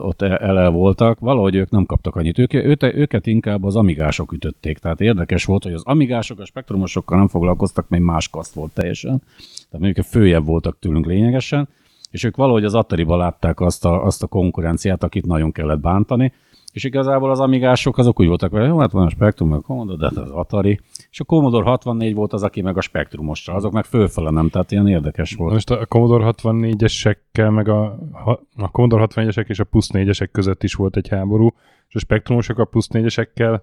ott 0.00 0.22
e- 0.22 0.38
ele 0.40 0.68
voltak, 0.68 1.18
valahogy 1.18 1.54
ők 1.54 1.70
nem 1.70 1.86
kaptak 1.86 2.16
annyit. 2.16 2.38
Ők, 2.38 2.52
őket 2.82 3.26
inkább 3.26 3.64
az 3.64 3.76
amigások 3.76 4.32
ütötték. 4.32 4.78
Tehát 4.78 5.00
érdekes 5.00 5.44
volt, 5.44 5.62
hogy 5.62 5.72
az 5.72 5.82
amigások 5.84 6.40
a 6.40 6.44
spektrumosokkal 6.44 7.18
nem 7.18 7.28
foglalkoztak, 7.28 7.88
mert 7.88 8.02
más 8.02 8.28
kaszt 8.28 8.54
volt 8.54 8.72
teljesen. 8.72 9.22
Tehát 9.70 9.84
mondjuk 9.84 10.06
följebb 10.06 10.44
voltak 10.44 10.78
tőlünk 10.78 11.06
lényegesen, 11.06 11.68
és 12.10 12.24
ők 12.24 12.36
valahogy 12.36 12.64
az 12.64 12.74
Atari-ba 12.74 13.16
látták 13.16 13.60
azt 13.60 13.84
a, 13.84 14.04
azt 14.04 14.22
a 14.22 14.26
konkurenciát, 14.26 15.02
akit 15.02 15.26
nagyon 15.26 15.52
kellett 15.52 15.80
bántani, 15.80 16.32
és 16.72 16.84
igazából 16.84 17.30
az 17.30 17.40
amigások 17.40 17.98
azok 17.98 18.20
úgy 18.20 18.26
voltak 18.26 18.50
vele, 18.50 18.74
hát 18.78 18.90
van 18.90 19.06
a 19.06 19.10
Spectrum, 19.10 19.48
meg 19.48 19.58
a 19.58 19.62
Commodore, 19.62 19.98
de 19.98 20.04
hát 20.04 20.24
az 20.24 20.30
Atari, 20.30 20.80
és 21.10 21.20
a 21.20 21.24
Commodore 21.24 21.64
64 21.64 22.14
volt 22.14 22.32
az, 22.32 22.42
aki 22.42 22.62
meg 22.62 22.76
a 22.76 22.80
Spectrumosra, 22.80 23.54
azok 23.54 23.72
meg 23.72 23.84
fölfele 23.84 24.30
nem, 24.30 24.48
tehát 24.48 24.70
ilyen 24.72 24.88
érdekes 24.88 25.34
volt. 25.34 25.52
Most 25.52 25.70
a 25.70 25.86
Commodore 25.86 26.32
64-esekkel, 26.36 27.54
meg 27.54 27.68
a, 27.68 27.98
a 28.56 28.70
Commodore 28.70 29.06
64-esek 29.08 29.48
és 29.48 29.58
a 29.58 29.64
plusz 29.64 29.90
4-esek 29.92 30.28
között 30.32 30.62
is 30.62 30.74
volt 30.74 30.96
egy 30.96 31.08
háború, 31.08 31.54
és 31.88 31.94
a 31.94 31.98
spektrumosok 31.98 32.58
a 32.58 32.64
plusz 32.64 32.88
4-esekkel 32.92 33.52
uh, 33.52 33.60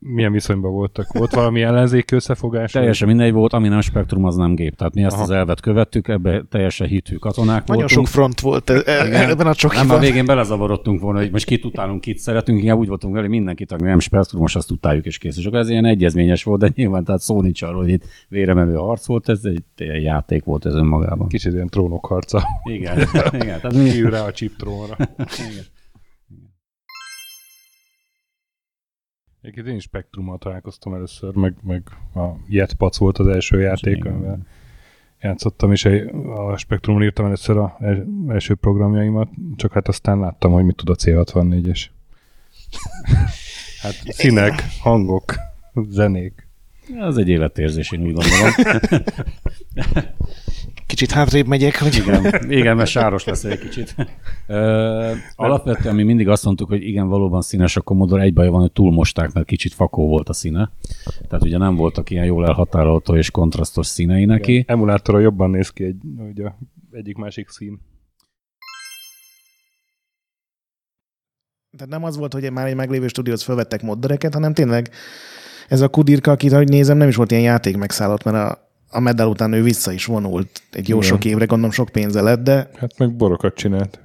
milyen 0.00 0.32
viszonyban 0.32 0.72
voltak? 0.72 1.12
Volt 1.12 1.34
valami 1.34 1.62
ellenzéki 1.62 2.14
összefogás? 2.14 2.72
Teljesen 2.72 3.08
mindegy 3.08 3.32
volt, 3.32 3.52
ami 3.52 3.68
nem 3.68 3.80
Spektrum, 3.80 4.24
az 4.24 4.36
nem 4.36 4.54
gép. 4.54 4.76
Tehát 4.76 4.94
mi 4.94 5.02
ezt 5.02 5.14
Aha. 5.14 5.22
az 5.22 5.30
elvet 5.30 5.60
követtük, 5.60 6.08
ebbe 6.08 6.44
teljesen 6.50 6.86
hitű 6.86 7.16
katonák 7.16 7.66
Nagyon 7.66 7.82
voltunk. 7.82 7.90
sok 8.06 8.14
front 8.14 8.40
volt 8.40 8.70
e- 8.70 8.82
e- 8.84 9.20
ebben 9.20 9.30
a 9.30 9.34
Nem, 9.36 9.46
a 9.46 9.54
csokiban. 9.54 10.00
végén 10.00 10.24
belezavarodtunk 10.24 11.00
volna, 11.00 11.18
hogy 11.18 11.30
most 11.30 11.44
kit 11.44 11.64
utálunk, 11.64 12.00
kit 12.00 12.18
szeretünk, 12.18 12.60
inkább 12.60 12.78
úgy 12.78 12.88
voltunk 12.88 13.14
vele, 13.14 13.26
hogy 13.26 13.36
mindenkit, 13.36 13.72
aki 13.72 13.82
nem 13.84 13.98
spektrumos, 13.98 14.54
azt 14.54 14.70
utáljuk 14.70 15.06
és 15.06 15.18
kész. 15.18 15.36
És 15.36 15.44
akkor 15.44 15.58
ez 15.58 15.68
ilyen 15.68 15.84
egyezményes 15.84 16.42
volt, 16.42 16.60
de 16.60 16.70
nyilván 16.74 17.04
tehát 17.04 17.20
szó 17.20 17.40
nincs 17.42 17.62
arról, 17.62 17.82
hogy 17.82 17.90
itt 17.92 18.04
véremelő 18.28 18.74
harc 18.74 19.06
volt, 19.06 19.28
ez 19.28 19.40
egy, 19.44 19.62
játék 20.02 20.44
volt 20.44 20.66
ez 20.66 20.74
önmagában. 20.74 21.28
Kicsit 21.28 21.52
ilyen 21.52 21.68
trónok 21.68 22.06
harca. 22.06 22.42
Igen, 22.62 22.98
igen. 23.32 23.60
Tehát 23.60 23.72
mi, 23.72 24.00
rá 24.10 24.20
a 24.24 24.32
chip 24.32 24.56
trónra. 24.56 24.96
igen. 25.50 25.64
Egyébként 29.48 29.72
én 29.72 29.76
is 29.76 29.82
Spectrummal 29.82 30.38
találkoztam 30.38 30.94
először, 30.94 31.34
meg, 31.34 31.54
meg 31.62 31.82
a 32.14 32.26
Jetpac 32.46 32.96
volt 32.96 33.18
az 33.18 33.26
első 33.26 33.60
játék, 33.60 34.04
amivel 34.04 34.46
játszottam, 35.20 35.72
és 35.72 35.84
a 36.36 36.56
Spectrumon 36.56 37.02
írtam 37.02 37.26
először 37.26 37.56
a 37.56 37.76
el- 37.80 38.06
első 38.28 38.54
programjaimat, 38.54 39.28
csak 39.56 39.72
hát 39.72 39.88
aztán 39.88 40.18
láttam, 40.18 40.52
hogy 40.52 40.64
mit 40.64 40.76
tud 40.76 40.88
a 40.88 40.94
C64-es. 40.94 41.84
Hát 43.80 43.92
színek, 44.18 44.64
hangok, 44.80 45.34
zenék. 45.88 46.48
Ez 46.98 47.16
egy 47.16 47.28
életérzés, 47.28 47.92
én 47.92 48.00
úgy 48.00 48.12
gondolom. 48.12 48.52
Kicsit 50.98 51.14
hátrébb 51.14 51.46
megyek, 51.46 51.78
hogy... 51.78 51.94
Igen, 51.96 52.50
igen, 52.50 52.76
mert 52.76 52.88
sáros 52.96 53.24
lesz 53.24 53.44
egy 53.44 53.58
kicsit. 53.58 53.94
Ö, 54.46 55.12
alapvetően 55.34 55.94
mi 55.94 56.02
mindig 56.02 56.28
azt 56.28 56.44
mondtuk, 56.44 56.68
hogy 56.68 56.82
igen, 56.82 57.08
valóban 57.08 57.42
színes 57.42 57.76
a 57.76 57.80
Commodore, 57.80 58.22
egy 58.22 58.32
baja 58.32 58.50
van, 58.50 58.60
hogy 58.60 58.72
túlmosták, 58.72 59.32
mert 59.32 59.46
kicsit 59.46 59.74
fakó 59.74 60.06
volt 60.06 60.28
a 60.28 60.32
színe. 60.32 60.70
Tehát 61.28 61.44
ugye 61.44 61.58
nem 61.58 61.74
voltak 61.74 62.10
ilyen 62.10 62.24
jól 62.24 62.46
elhatárolható 62.46 63.16
és 63.16 63.30
kontrasztos 63.30 63.86
színei 63.86 64.24
neki. 64.24 64.64
Emulátora 64.66 65.18
jobban 65.18 65.50
néz 65.50 65.70
ki 65.70 65.84
egy, 65.84 66.40
a 66.40 66.58
egyik-másik 66.90 67.48
szín. 67.48 67.80
Tehát 71.76 71.92
nem 71.92 72.04
az 72.04 72.16
volt, 72.16 72.32
hogy 72.32 72.52
már 72.52 72.66
egy 72.66 72.76
meglévő 72.76 73.08
stúdióhoz 73.08 73.42
felvettek 73.42 73.82
moddereket, 73.82 74.34
hanem 74.34 74.54
tényleg 74.54 74.90
ez 75.68 75.80
a 75.80 75.88
kudirka, 75.88 76.30
akit 76.30 76.52
ahogy 76.52 76.68
nézem, 76.68 76.96
nem 76.96 77.08
is 77.08 77.16
volt 77.16 77.30
ilyen 77.30 77.42
játék 77.42 77.76
megszállott, 77.76 78.24
mert 78.24 78.36
a, 78.36 78.67
a 78.90 79.00
medal 79.00 79.28
után 79.28 79.52
ő 79.52 79.62
vissza 79.62 79.92
is 79.92 80.04
vonult 80.04 80.62
egy 80.72 80.88
jó 80.88 80.96
Igen. 80.96 81.08
sok 81.08 81.24
évre, 81.24 81.44
gondolom 81.44 81.72
sok 81.72 81.88
pénze 81.88 82.20
lett, 82.22 82.42
de 82.42 82.70
Hát 82.78 82.98
meg 82.98 83.16
borokat 83.16 83.54
csinált. 83.54 84.00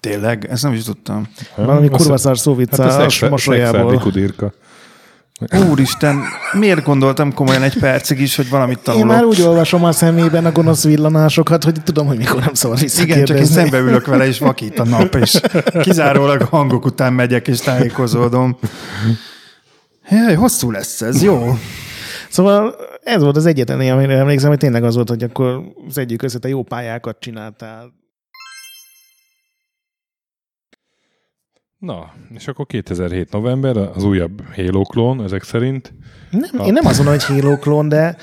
Tényleg? 0.00 0.46
Ezt 0.50 0.62
nem 0.62 0.72
is 0.72 0.82
tudtam. 0.84 1.28
valami 1.56 1.86
Azt- 1.88 1.96
kurva 1.96 2.16
szar 2.16 2.38
szóvica 2.38 2.82
Hát 2.82 2.92
a 2.92 3.00
hát 3.20 3.30
mosolyából. 3.30 3.98
kudirka. 3.98 4.52
Úristen, 5.70 6.22
miért 6.52 6.84
gondoltam 6.84 7.32
komolyan 7.34 7.62
egy 7.62 7.78
percig 7.78 8.20
is, 8.20 8.36
hogy 8.36 8.48
valamit 8.48 8.76
Én 8.76 8.82
tanulok? 8.84 9.06
már 9.08 9.24
úgy 9.24 9.40
olvasom 9.42 9.84
a 9.84 9.92
szemében 9.92 10.44
a 10.44 10.52
gonosz 10.52 10.84
villanásokat, 10.84 11.64
hogy 11.64 11.82
tudom, 11.84 12.06
hogy 12.06 12.16
mikor 12.16 12.40
nem 12.40 12.54
szabad 12.54 12.78
Igen, 12.78 12.88
csak 12.90 13.08
én 13.08 13.16
visszakérdezni. 13.16 13.54
szembe 13.54 13.78
ülök 13.78 14.06
vele, 14.06 14.26
és 14.26 14.38
vakít 14.38 14.78
a 14.78 14.84
nap, 14.84 15.14
és 15.14 15.40
kizárólag 15.80 16.40
a 16.40 16.44
hangok 16.44 16.84
után 16.84 17.12
megyek, 17.12 17.48
és 17.48 17.58
tájékozódom. 17.58 18.58
Jaj, 20.10 20.34
hosszú 20.34 20.70
lesz 20.70 21.00
ez, 21.02 21.22
jó. 21.22 21.58
Szóval 22.28 22.74
ez 23.02 23.22
volt 23.22 23.36
az 23.36 23.46
egyetlen, 23.46 23.90
amire 23.90 24.18
emlékszem, 24.18 24.48
hogy 24.48 24.58
tényleg 24.58 24.84
az 24.84 24.94
volt, 24.94 25.08
hogy 25.08 25.22
akkor 25.22 25.62
szedjük 25.88 26.22
össze, 26.22 26.38
te 26.38 26.48
jó 26.48 26.62
pályákat 26.62 27.16
csináltál. 27.20 27.96
Na, 31.78 32.12
és 32.34 32.48
akkor 32.48 32.66
2007 32.66 33.32
november, 33.32 33.76
az 33.76 34.04
újabb 34.04 34.42
Halo 34.54 34.82
klón, 34.82 35.22
ezek 35.22 35.42
szerint. 35.42 35.94
Nem, 36.30 36.66
én 36.66 36.72
nem 36.72 36.86
azt 36.86 36.96
mondom, 36.96 37.14
hogy 37.14 37.24
Halo 37.24 37.58
klón, 37.58 37.88
de 37.88 38.16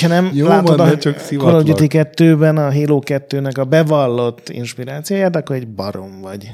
ha 0.00 0.08
nem 0.08 0.30
Jó 0.32 0.46
látod 0.46 0.76
van, 0.76 0.88
a 0.88 0.98
csak 0.98 1.18
Call 1.18 1.54
of. 1.54 1.62
Duty 1.62 1.86
2-ben 1.90 2.56
a 2.56 2.72
Halo 2.72 3.00
2-nek 3.04 3.58
a 3.58 3.64
bevallott 3.64 4.48
inspirációját, 4.48 5.36
akkor 5.36 5.56
egy 5.56 5.68
barom 5.68 6.20
vagy. 6.20 6.52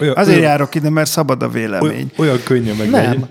Olyan, 0.00 0.14
Azért 0.16 0.40
járok 0.40 0.74
ide, 0.74 0.90
mert 0.90 1.10
szabad 1.10 1.42
a 1.42 1.46
olyan, 1.46 1.58
vélemény. 1.58 2.10
olyan 2.16 2.42
könnyen 2.44 2.76
meg 2.76 2.90
Nem. 2.90 3.28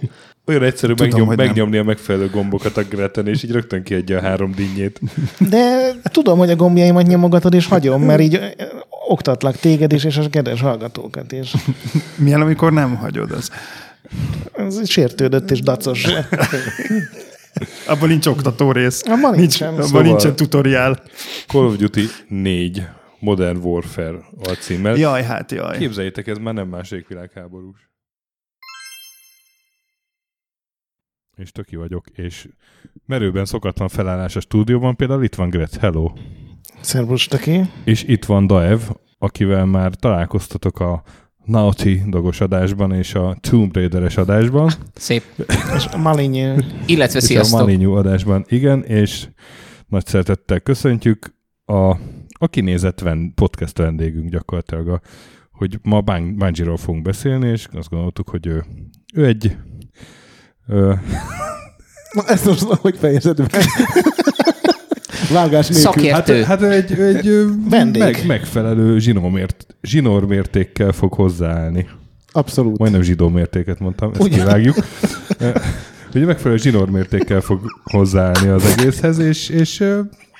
Olyan 0.47 0.63
egyszerű 0.63 0.93
Tudom, 0.93 1.07
megnyom, 1.09 1.27
hogy 1.27 1.37
nem. 1.37 1.45
megnyomni 1.45 1.77
a 1.77 1.83
megfelelő 1.83 2.29
gombokat 2.29 2.77
a 2.77 2.83
Greten, 2.83 3.27
és 3.27 3.43
így 3.43 3.51
rögtön 3.51 3.83
kiadja 3.83 4.17
a 4.17 4.21
három 4.21 4.51
dinnyét. 4.51 4.99
De 5.49 5.91
tudom, 6.03 6.37
hogy 6.37 6.49
a 6.49 6.55
gombjaimat 6.55 7.07
nyomogatod, 7.07 7.53
és 7.53 7.65
hagyom, 7.67 8.01
mert 8.01 8.21
így 8.21 8.39
oktatlak 9.07 9.55
téged 9.55 9.91
is, 9.93 10.03
és 10.03 10.17
a 10.17 10.29
kedves 10.29 10.61
hallgatókat 10.61 11.31
is. 11.31 11.53
Milyen, 12.15 12.41
amikor 12.41 12.73
nem 12.73 12.95
hagyod 12.95 13.31
az. 13.31 13.51
Ez 14.53 14.89
sértődött 14.89 15.51
és 15.51 15.61
dacos. 15.61 16.05
Abban 17.87 18.07
nincs 18.09 18.25
oktató 18.25 18.71
rész. 18.71 19.01
Abban 19.05 19.19
nincs, 19.21 19.37
nincsen. 19.39 19.73
abban 19.73 19.85
Szóval- 19.85 20.01
nincsen 20.01 20.35
tutoriál. 20.35 21.03
Call 21.47 21.65
of 21.65 21.75
Duty 21.75 22.03
4 22.27 22.85
Modern 23.19 23.57
Warfare 23.57 24.17
alcímmel. 24.43 24.95
Jaj, 24.95 25.23
hát 25.23 25.51
jaj. 25.51 25.77
Képzeljétek, 25.77 26.27
ez 26.27 26.37
már 26.37 26.53
nem 26.53 26.67
második 26.67 27.07
világháborús. 27.07 27.89
És 31.37 31.51
töki 31.51 31.75
vagyok, 31.75 32.09
és 32.09 32.47
merőben 33.05 33.45
szokatlan 33.45 33.87
felállás 33.87 34.35
a 34.35 34.39
stúdióban, 34.39 34.95
például 34.95 35.23
itt 35.23 35.35
van 35.35 35.49
Gret, 35.49 35.75
hello. 35.75 36.11
Szervus, 36.81 37.25
taki. 37.25 37.61
És 37.83 38.03
itt 38.03 38.25
van 38.25 38.47
Daev, 38.47 38.81
akivel 39.17 39.65
már 39.65 39.95
találkoztatok 39.95 40.79
a 40.79 41.03
Naughty 41.45 42.01
dogos 42.07 42.41
adásban 42.41 42.93
és 42.93 43.13
a 43.13 43.37
Tomb 43.39 43.75
Raider-es 43.75 44.17
adásban, 44.17 44.71
Szép. 44.95 45.23
És 45.75 45.85
a 45.85 45.97
Malinyi. 45.97 46.53
Illetve 46.85 47.17
és 47.17 47.23
a 47.23 47.27
sziasztok. 47.27 47.59
Malignu 47.59 47.93
adásban, 47.93 48.45
igen, 48.47 48.83
és 48.83 49.27
nagy 49.87 50.05
szeretettel 50.05 50.59
köszöntjük 50.59 51.35
a, 51.65 51.89
a 52.39 52.47
kinézett 52.49 52.99
ven, 52.99 53.33
podcast 53.35 53.77
vendégünk 53.77 54.29
gyakorlatilag, 54.29 54.87
a, 54.87 55.01
hogy 55.51 55.79
ma 55.83 56.01
Bun- 56.01 56.37
Bungie-ról 56.37 56.77
fogunk 56.77 57.03
beszélni, 57.03 57.47
és 57.47 57.67
azt 57.71 57.89
gondoltuk, 57.89 58.29
hogy 58.29 58.47
ő, 58.47 58.65
ő 59.13 59.25
egy 59.25 59.57
ö, 60.67 60.93
Na, 62.11 62.23
ezt 62.27 62.45
most 62.45 62.61
hogy 62.61 62.95
fejezed 62.99 63.39
meg? 63.39 63.63
Vágás 65.31 65.67
nélkül. 65.67 65.91
Szakértő. 65.91 66.43
Hát, 66.43 66.59
hát 66.61 66.71
egy, 66.71 66.99
egy 66.99 67.45
Vendég. 67.69 68.01
meg, 68.01 68.23
megfelelő 68.27 68.99
zsinórmért, 68.99 69.65
zsinórmértékkel 69.81 70.91
fog 70.91 71.13
hozzáállni. 71.13 71.87
Abszolút. 72.31 72.77
Majdnem 72.77 73.01
zsidó 73.01 73.29
mértéket 73.29 73.79
mondtam, 73.79 74.11
ezt 74.11 74.21
Ugye? 74.21 74.37
kivágjuk. 74.37 74.75
Ugye 76.15 76.25
megfelelő 76.25 76.59
zsinórmértékkel 76.59 77.41
fog 77.41 77.59
hozzáállni 77.83 78.47
az 78.47 78.65
egészhez, 78.77 79.17
és, 79.19 79.49
és 79.49 79.83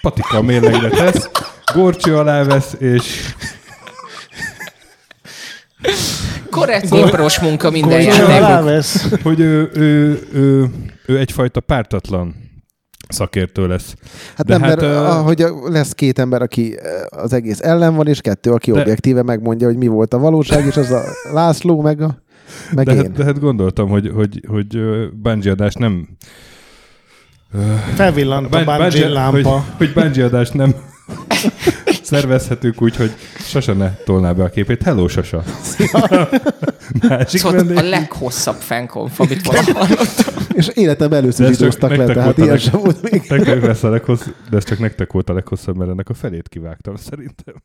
patika 0.01 0.41
mérlegre 0.41 0.89
tesz, 0.89 1.30
gorcső 1.73 2.17
alá 2.17 2.43
vesz, 2.43 2.75
és 2.80 3.34
Korrekt 6.49 6.89
népros 6.89 7.39
munka 7.39 7.69
minden 7.69 8.01
játékok. 8.01 9.21
hogy 9.23 9.39
ő, 9.39 9.69
ő, 9.73 10.19
ő, 10.34 10.69
ő 11.05 11.17
egyfajta 11.17 11.59
pártatlan 11.59 12.36
szakértő 13.09 13.67
lesz. 13.67 13.93
Hát 14.36 14.45
De 14.45 14.53
nem, 14.57 14.61
hát, 14.61 14.69
mert 14.69 14.82
ö, 14.91 14.95
ahogy 14.95 15.45
lesz 15.65 15.91
két 15.91 16.19
ember, 16.19 16.41
aki 16.41 16.75
az 17.09 17.34
egész 17.34 17.59
ellen 17.61 17.95
van, 17.95 18.07
és 18.07 18.21
kettő, 18.21 18.51
aki 18.51 18.71
De- 18.71 18.80
objektíve 18.80 19.23
megmondja, 19.23 19.67
hogy 19.67 19.78
mi 19.78 19.88
volt 19.88 20.13
a 20.13 20.17
valóság, 20.17 20.65
és 20.65 20.78
az 20.78 20.91
a 20.91 21.01
László, 21.34 21.82
meg, 21.82 22.01
a, 22.01 22.21
meg 22.71 22.86
De 22.86 22.91
én. 22.91 22.97
hát, 22.97 23.11
de 23.11 23.23
hát 23.23 23.39
gondoltam, 23.39 23.89
hogy, 23.89 24.11
hogy, 24.15 24.41
hogy 24.47 24.78
Bungie 25.13 25.51
adás 25.51 25.73
nem 25.73 26.07
Felvillant 27.95 28.53
a 28.55 28.63
Bun- 28.63 28.78
Bungie 28.78 29.07
lámpa. 29.07 29.49
Hogy, 29.49 29.63
hogy 29.78 29.93
Bungie 29.93 30.25
adást 30.25 30.53
nem 30.53 30.75
szervezhetünk 32.08 32.82
úgy, 32.82 32.95
hogy 32.95 33.12
Sasa 33.38 33.74
ne 33.74 33.95
tolná 33.95 34.34
be 34.34 34.43
a 34.43 34.49
képét. 34.49 34.84
Hello, 34.84 35.08
Sasa! 35.08 35.43
Másik 37.10 37.39
Szóval 37.39 37.78
a 37.78 37.82
leghosszabb 37.82 38.55
fankonf, 38.55 39.20
amit 39.20 39.45
valaha 39.45 39.74
hallottam. 39.74 40.36
És 40.53 40.68
életem 40.68 41.14
először 41.14 41.45
De 41.45 41.51
ez 41.51 41.58
csak 41.58 41.72
zsidóztak 41.72 41.89
le, 41.89 41.97
nektek 41.97 42.16
tehát 42.16 42.38
ilyen 42.38 42.58
sem 42.58 42.80
volt 42.80 43.12
még. 43.12 43.26
Nektek 43.30 43.62
lesz 43.62 43.84
a 43.84 43.89
leghosszabb, 43.89 44.36
de 44.49 44.58
ez 44.58 44.64
csak 44.64 44.80
nektek 44.80 45.12
volt 45.12 45.30
a 45.30 45.34
leghosszabb, 45.34 45.78
mert 45.78 45.89
ennek 45.89 46.10
a 46.10 46.14
felét 46.14 46.49
kivágtam 46.49 46.95
szerintem. 46.95 47.64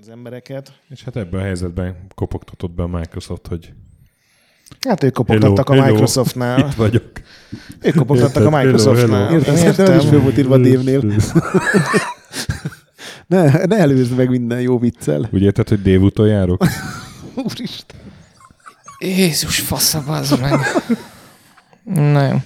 Az 0.00 0.08
embereket. 0.08 0.80
És 0.88 1.04
hát 1.04 1.16
ebben 1.16 1.40
a 1.40 1.42
helyzetben 1.42 2.06
kopogtatott 2.14 2.70
be 2.70 2.82
a 2.82 2.86
Microsoft, 2.86 3.46
hogy 3.46 3.72
Hát 4.88 5.02
ők 5.02 5.12
kopogtattak 5.12 5.68
Hello, 5.68 5.80
a 5.80 5.84
hello. 5.84 5.94
Microsoftnál. 5.94 6.58
itt 6.58 6.74
vagyok. 6.74 7.10
Ők 7.80 7.94
kopogtattak 7.94 8.46
a 8.46 8.50
Microsoftnál. 8.50 9.32
Én 9.32 9.40
Szerintem 9.40 9.92
ez 9.92 10.02
is 10.02 10.08
föl 10.08 10.20
volt 10.20 10.38
írva 10.38 10.58
Dévnél. 10.58 11.02
Ne, 13.26 13.66
ne 13.66 13.76
előzd 13.76 14.16
meg 14.16 14.28
minden 14.28 14.60
jó 14.60 14.78
viccel. 14.78 15.28
Úgy 15.32 15.42
érted, 15.42 15.68
hogy 15.68 15.82
Dév 15.82 16.00
járok? 16.16 16.66
Úristen. 17.34 18.00
Jézus 18.98 19.58
fasza, 19.58 20.02
bazd 20.06 20.40
meg. 20.40 20.54
Na 21.84 22.26
jó. 22.26 22.36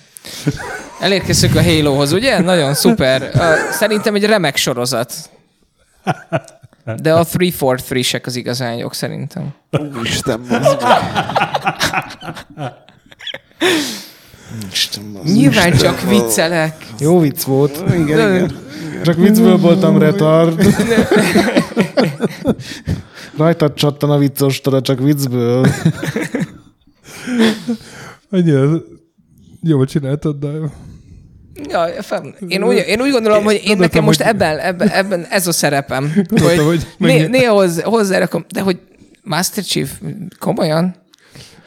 Elérkeztünk 1.00 1.54
a 1.54 1.62
Halohoz, 1.62 2.12
ugye? 2.12 2.40
Nagyon 2.40 2.74
szuper. 2.74 3.30
Szerintem 3.70 4.14
egy 4.14 4.24
remek 4.24 4.56
sorozat. 4.56 5.30
De 6.97 7.12
a 7.14 7.24
343-sek 7.24 8.24
az 8.24 8.36
igazán 8.36 8.76
jók 8.76 8.95
szerintem. 8.95 9.55
Úristen. 9.99 10.41
Isten. 14.72 15.18
Nyilván 15.24 15.76
csak 15.76 16.01
viccelek. 16.01 16.86
Jó 16.99 17.20
vicc 17.20 17.43
volt. 17.43 17.82
Igen, 17.95 18.34
igen. 18.34 18.57
Csak 19.03 19.16
viccből 19.16 19.57
voltam 19.59 19.99
retard. 19.99 20.66
Rajtad 23.36 23.74
csattan 23.74 24.11
a 24.11 24.18
viccostora, 24.18 24.80
csak 24.80 24.99
viccből. 24.99 25.66
Annyira 28.30 28.82
jól 29.62 29.86
csináltad, 29.86 30.36
de 30.39 30.49
Ja, 31.68 31.86
én, 32.48 32.62
úgy, 32.62 32.84
én 32.86 33.00
úgy 33.00 33.11
gondolom, 33.11 33.44
hogy 33.44 33.61
én 33.64 33.76
nekem 33.76 34.04
most 34.04 34.22
hogy- 34.22 34.28
ebben, 34.32 34.59
ebben, 34.59 34.88
ebben 34.88 35.26
ez 35.30 35.46
a 35.46 35.52
szerepem. 35.52 36.12
Gondoltam, 36.28 36.66
hogy 36.66 36.86
né, 36.98 37.26
néha 37.26 37.52
hozzá, 37.54 37.84
hozzárakom, 37.84 38.44
de 38.52 38.61
hogy 38.61 38.78
Master 39.22 39.64
Chief, 39.64 39.90
komolyan? 40.38 40.94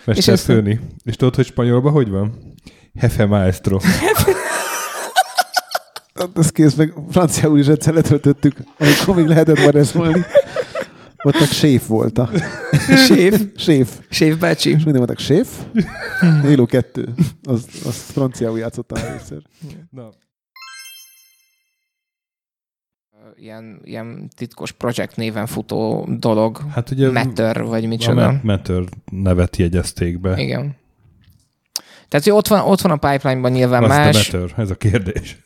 Mester 0.06 0.34
ezt- 0.34 0.44
főni. 0.44 0.80
És 1.04 1.16
tudod, 1.16 1.36
hogy 1.36 1.46
spanyolban 1.46 1.92
hogy 1.92 2.10
van? 2.10 2.56
Hefe 3.00 3.26
maestro. 3.26 3.80
Hát 6.16 6.30
ez 6.36 6.50
kész, 6.50 6.74
meg 6.74 6.94
franciául 7.12 7.60
is 7.60 7.68
egyszer 7.68 7.94
letöltöttük, 7.94 8.56
amikor 8.80 9.16
még 9.16 9.26
lehetett 9.26 9.60
mareszolni. 9.60 10.26
Ott 11.24 11.40
meg 11.40 11.48
séf 11.50 11.88
volt 11.88 12.18
a... 12.18 12.30
Séf? 13.08 13.42
séf. 13.56 14.00
Séf 14.10 14.38
bácsi. 14.38 14.70
És 14.70 14.76
mindig 14.76 14.96
mondtak 14.96 15.20
séf. 15.20 15.48
Halo 16.20 16.66
2. 16.66 17.14
Az, 17.44 17.68
az 17.86 17.96
franciául 17.96 18.60
játszottam 18.60 19.04
először. 19.04 19.42
Ilyen, 23.36 23.80
ilyen 23.84 24.30
titkos 24.36 24.72
projekt 24.72 25.16
néven 25.16 25.46
futó 25.46 26.08
dolog. 26.20 26.62
Hát 26.72 26.92
ugye 26.92 27.12
Matter, 27.12 27.64
vagy 27.64 27.86
a 27.86 27.88
micsoda. 27.88 28.32
Ma- 28.32 28.40
Matter 28.44 28.84
nevet 29.12 29.58
jegyezték 29.58 30.20
be. 30.20 30.42
Igen. 30.42 30.76
Tehát 32.08 32.26
hogy 32.26 32.34
ott 32.34 32.48
van, 32.48 32.60
ott 32.60 32.82
van 32.82 32.92
a 32.92 33.10
pipeline-ban 33.10 33.52
nyilván 33.52 33.84
Azt 33.84 33.90
más. 33.98 34.34
a 34.34 34.38
Matter, 34.38 34.60
ez 34.60 34.70
a 34.70 34.76
kérdés. 34.76 35.38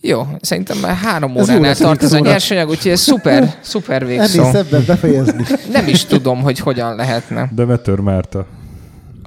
Jó, 0.00 0.26
szerintem 0.40 0.78
már 0.78 0.96
három 0.96 1.36
óránál 1.36 1.76
tart 1.76 2.02
ez 2.02 2.12
a 2.12 2.18
nyersanyag, 2.18 2.68
úgyhogy 2.68 2.90
ez 2.90 3.00
szuper, 3.00 3.54
szuper 3.60 4.06
végszó. 4.06 4.40
Ennél 4.40 4.52
szebben 4.52 4.84
befejezni. 4.86 5.44
Nem 5.72 5.88
is 5.88 6.04
tudom, 6.04 6.42
hogy 6.42 6.58
hogyan 6.58 6.96
lehetne. 6.96 7.48
De 7.54 7.64
Matter 7.64 7.98
Márta. 7.98 8.46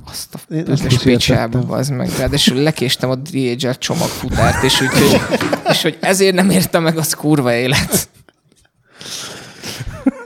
Azt 0.06 0.36
a 0.36 0.40
is 0.86 0.98
picsába, 0.98 1.60
az 1.60 1.90
meg. 1.90 2.10
Ráadásul 2.18 2.58
lekéstem 2.58 3.10
a 3.10 3.16
DHL 3.16 3.70
csomagfutárt, 3.70 4.64
és, 4.64 4.82
úgyhogy, 4.82 5.22
és 5.72 5.82
hogy 5.82 5.98
ezért 6.02 6.36
nem 6.36 6.50
érte 6.50 6.80
meg, 6.80 6.98
az 6.98 7.14
kurva 7.14 7.54
élet. 7.54 8.10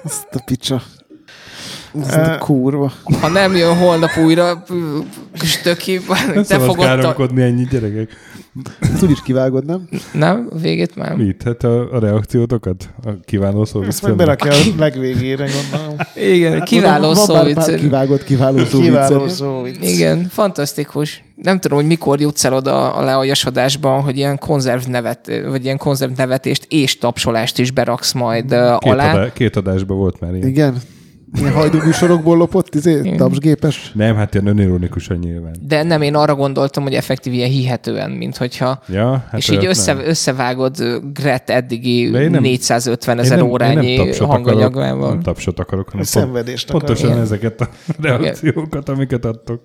Azt 0.03 0.27
a 0.31 0.41
picsa. 0.45 0.81
Ez 2.07 2.27
a 2.27 2.37
kurva. 2.37 2.91
Ha 3.21 3.27
nem 3.27 3.55
jön 3.55 3.77
holnap 3.77 4.17
újra, 4.25 4.63
stöki, 5.33 5.99
te 6.33 6.43
szabad 6.43 6.65
fogod... 6.65 6.85
Káromkodni 6.85 7.41
ennyi 7.41 7.67
gyerekek. 7.71 8.09
Ezt 8.79 9.03
úgy 9.03 9.11
is 9.11 9.21
kivágod, 9.21 9.65
nem? 9.65 9.87
Nem? 10.11 10.49
Végét 10.61 10.95
már? 10.95 11.15
Mit? 11.15 11.41
Hát 11.45 11.63
a, 11.63 11.93
a 11.93 11.99
reakciótokat? 11.99 12.89
A 13.03 13.09
kívánó 13.25 13.65
szó 13.65 13.81
Ezt 13.81 14.01
majd 14.01 14.15
berakja 14.15 14.51
a 14.51 14.55
legvégére, 14.77 15.45
gondolom. 15.45 15.95
Igen, 16.15 16.61
kiváló 16.61 17.13
Van 17.13 17.61
szó. 17.61 17.73
Kivágott, 17.75 18.23
kiváló 18.23 18.65
szó 18.65 18.79
Kiváló 18.79 19.27
szó. 19.27 19.65
Igen, 19.81 20.27
fantasztikus. 20.29 21.23
Nem 21.35 21.59
tudom, 21.59 21.77
hogy 21.77 21.87
mikor 21.87 22.19
jutsz 22.19 22.43
el 22.43 22.53
oda 22.53 22.93
a 22.93 23.03
lealjasodásban, 23.03 24.01
hogy 24.01 24.17
ilyen 24.17 24.37
konzerv 24.37 24.87
nevet, 24.87 25.31
vagy 25.49 25.63
ilyen 25.63 25.77
konzerv 25.77 26.11
nevetést 26.17 26.65
és 26.69 26.97
tapsolást 26.97 27.59
is 27.59 27.71
beraksz 27.71 28.13
majd 28.13 28.49
Két, 28.49 28.91
alá. 28.91 29.13
adá, 29.13 29.33
két 29.33 29.55
adásban 29.55 29.97
volt 29.97 30.19
már 30.19 30.35
ilyen. 30.35 30.47
Igen. 30.47 30.81
Ilyen 31.39 31.53
hajdúműsorokból 31.53 32.37
lopott, 32.37 32.75
izé, 32.75 33.15
tapsgépes. 33.15 33.91
Nem, 33.93 34.15
hát 34.15 34.33
ilyen 34.33 34.47
önironikusan 34.47 35.17
nyilván. 35.17 35.55
De 35.67 35.83
nem, 35.83 36.01
én 36.01 36.15
arra 36.15 36.35
gondoltam, 36.35 36.83
hogy 36.83 36.93
effektív 36.93 37.33
ilyen 37.33 37.49
hihetően, 37.49 38.11
mint 38.11 38.37
hogyha 38.37 38.81
Ja, 38.87 39.25
hát 39.29 39.39
és 39.39 39.49
így 39.49 39.65
össze, 39.65 39.93
nem. 39.93 40.03
összevágod 40.05 41.01
Gret 41.13 41.49
eddigi 41.49 42.09
nem- 42.09 42.41
450 42.41 43.17
Én 43.17 43.23
ezer 43.23 43.37
nem- 43.37 43.45
én 43.45 43.51
órányi 43.51 43.95
nem 43.95 44.07
akarok, 44.09 44.29
hanganyagával. 44.31 45.09
nem 45.09 45.21
tapsot 45.21 45.59
akarok, 45.59 45.89
hanem 45.89 46.05
szenvedést 46.05 46.71
pont, 46.71 46.83
akarok. 46.83 47.01
pontosan 47.01 47.09
Igen. 47.09 47.21
ezeket 47.23 47.61
a 47.61 47.69
reakciókat, 48.01 48.89
amiket 48.89 49.25
adtok. 49.25 49.61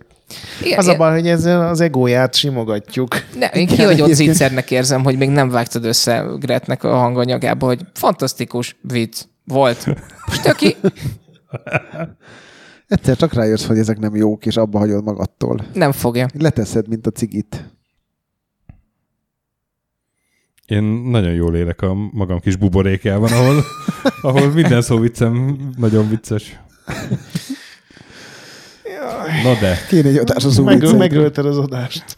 Igen, 0.65 0.79
Az 0.79 0.87
a 0.87 0.97
baj, 0.97 1.13
hogy 1.13 1.27
ezzel 1.29 1.69
az 1.69 1.81
egóját 1.81 2.35
simogatjuk. 2.35 3.09
Ne, 3.39 3.47
én 3.47 3.67
kihagyott 3.67 4.13
zicsernek 4.13 4.71
érzem, 4.71 5.03
hogy 5.05 5.17
még 5.17 5.29
nem 5.31 5.49
vágtad 5.51 5.85
össze 5.85 6.25
Gretnek 6.39 6.85
a 6.85 6.95
hanganyagába, 6.97 7.67
hogy 7.67 7.81
fantasztikus 7.95 8.77
vicc 8.83 9.23
volt. 9.45 9.87
Most 10.27 10.47
aki 10.47 10.77
Egyszer 12.89 13.17
csak 13.17 13.33
rájössz, 13.33 13.67
hogy 13.67 13.79
ezek 13.79 13.99
nem 13.99 14.17
jók, 14.17 14.47
és 14.47 14.57
abba 14.57 14.79
hagyod 14.79 15.05
magadtól. 15.05 15.65
nem 15.73 15.93
fogja. 15.93 16.27
Leteszed, 16.39 16.89
mint 16.89 17.07
a 17.07 17.11
cigit. 17.11 17.65
Én 20.67 20.83
nagyon 20.85 21.33
jól 21.33 21.57
élek 21.57 21.83
a 21.83 21.95
magam 21.95 22.41
kis 22.41 22.57
buborékjában, 22.57 23.33
ahol, 23.33 23.63
ahol 24.23 24.53
minden 24.53 24.83
szó 24.83 24.99
viccem 24.99 25.59
nagyon 25.77 26.09
vicces. 26.09 26.61
Na 29.43 29.55
de, 29.61 29.77
Kéne 29.89 30.09
egy 30.09 30.17
adás 30.17 30.45
az 30.45 30.59
új 30.59 30.65
Meg, 30.65 30.97
megölted 30.97 31.47
az 31.47 31.59
adást. 31.59 32.17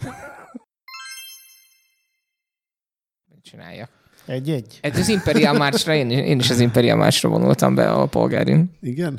Egy-egy. 4.27 4.79
Hát 4.83 4.97
az 4.97 5.09
Imperial 5.09 5.53
Marchra, 5.53 5.95
én, 5.95 6.11
én 6.11 6.39
is 6.39 6.51
az 6.51 6.61
Imperial 6.61 6.97
Marchra 6.97 7.29
vonultam 7.29 7.75
be 7.75 7.91
a 7.91 8.07
polgárin. 8.07 8.71
Igen? 8.83 9.19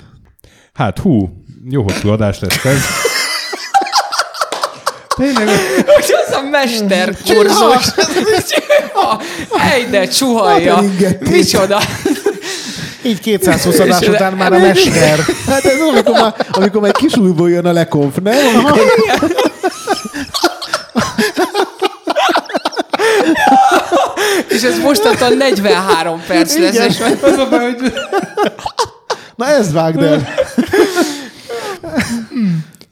hát 0.73 0.99
hú, 0.99 1.29
jó 1.69 1.83
hosszú 1.83 2.09
adás 2.09 2.39
lesz 2.39 2.65
ez. 2.65 2.81
Tényleg, 5.15 5.47
Hogy 5.85 6.13
az 6.27 6.33
a 6.35 6.41
mester 6.41 7.17
kurzus. 7.25 7.93
Ej, 9.71 9.85
de 9.89 10.07
csuhalja. 10.07 10.83
Micsoda. 11.19 11.79
Így 13.05 13.19
220 13.19 13.79
adás 13.79 14.07
után 14.07 14.33
már 14.33 14.53
a 14.53 14.57
mester. 14.57 15.19
Hát 15.47 15.65
ez 15.65 15.79
az, 15.79 15.87
amikor 15.87 16.13
már, 16.13 16.35
amikor 16.51 16.81
már 16.81 16.89
egy 16.89 17.07
kis 17.07 17.17
újból 17.17 17.49
jön 17.49 17.65
a 17.65 17.71
lekonf, 17.71 18.17
nem? 18.23 18.55
Amikor 18.55 18.79
És 24.53 24.63
ez 24.63 24.79
mostantól 24.79 25.29
43 25.29 26.21
perc 26.27 26.57
lesz, 26.57 26.77
és 26.87 26.99
majd 26.99 27.23
az 27.23 27.37
a 27.37 27.49
baj, 27.49 27.59
hogy 27.71 27.93
Na 29.35 29.47
ez 29.47 29.71
vágd 29.73 30.01
el. 30.01 30.27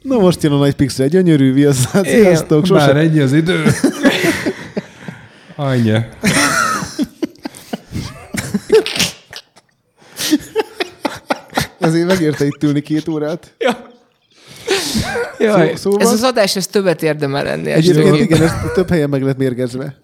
Na 0.02 0.18
most 0.18 0.42
jön 0.42 0.52
a 0.52 0.56
nagy 0.58 0.74
pixel, 0.74 1.06
gyönyörű, 1.08 1.52
viaszát, 1.52 2.06
sziasztok, 2.06 2.68
már 2.68 2.80
sose. 2.88 2.94
ennyi 2.98 3.20
az 3.20 3.32
idő. 3.32 3.64
Annyi. 5.56 5.92
Ezért 11.78 12.06
megérte 12.06 12.44
itt 12.44 12.62
ülni 12.62 12.80
két 12.80 13.08
órát. 13.08 13.54
Jaj, 15.38 15.68
Szó- 15.68 15.76
szóval? 15.76 16.00
ez 16.00 16.12
az 16.12 16.22
adás, 16.22 16.56
ez 16.56 16.66
többet 16.66 17.02
érdemel 17.02 17.48
enni. 17.48 17.70
Egyébként 17.70 18.16
igen, 18.20 18.42
ez 18.42 18.52
több 18.74 18.88
helyen 18.90 19.08
meg 19.08 19.22
lett 19.22 19.36
mérgezve. 19.36 19.96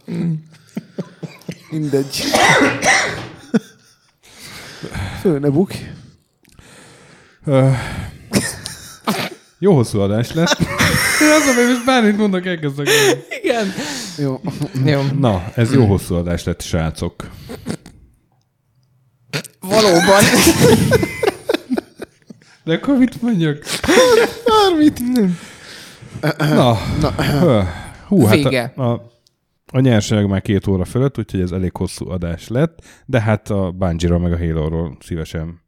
Mindegy. 1.70 2.16
Föl 5.20 5.38
ne 5.38 5.48
buk. 5.48 5.70
Ö, 7.44 7.70
Jó 9.58 9.74
hosszú 9.74 10.00
adás 10.00 10.32
lett. 10.32 10.56
Az 11.20 11.46
a 11.46 11.54
baj, 11.54 11.66
most 11.66 11.84
bármit 11.84 12.16
mondok, 12.16 12.46
elkezdek. 12.46 12.88
Igen. 13.42 13.72
Jó. 14.18 14.40
Jó. 14.84 15.02
Na, 15.18 15.44
ez 15.54 15.72
jó 15.72 15.86
hosszú 15.86 16.14
adás 16.14 16.44
lett, 16.44 16.60
srácok. 16.62 17.30
Valóban. 19.60 20.22
De 22.64 22.74
akkor 22.74 22.96
mit 22.98 23.22
mondjak? 23.22 23.64
Bármit. 24.44 25.00
Na, 26.38 26.78
Na. 27.00 27.16
hú, 28.06 28.24
hát 28.24 28.34
Vége. 28.34 28.72
a, 28.76 28.82
a, 28.82 29.17
a 29.72 29.80
nyersanyag 29.80 30.30
már 30.30 30.42
két 30.42 30.66
óra 30.66 30.84
fölött, 30.84 31.18
úgyhogy 31.18 31.40
ez 31.40 31.50
elég 31.52 31.76
hosszú 31.76 32.08
adás 32.08 32.48
lett, 32.48 32.84
de 33.06 33.20
hát 33.20 33.50
a 33.50 33.70
Bungie-ról 33.72 34.18
meg 34.18 34.32
a 34.32 34.38
Halo-ról 34.38 34.96
szívesen 35.00 35.60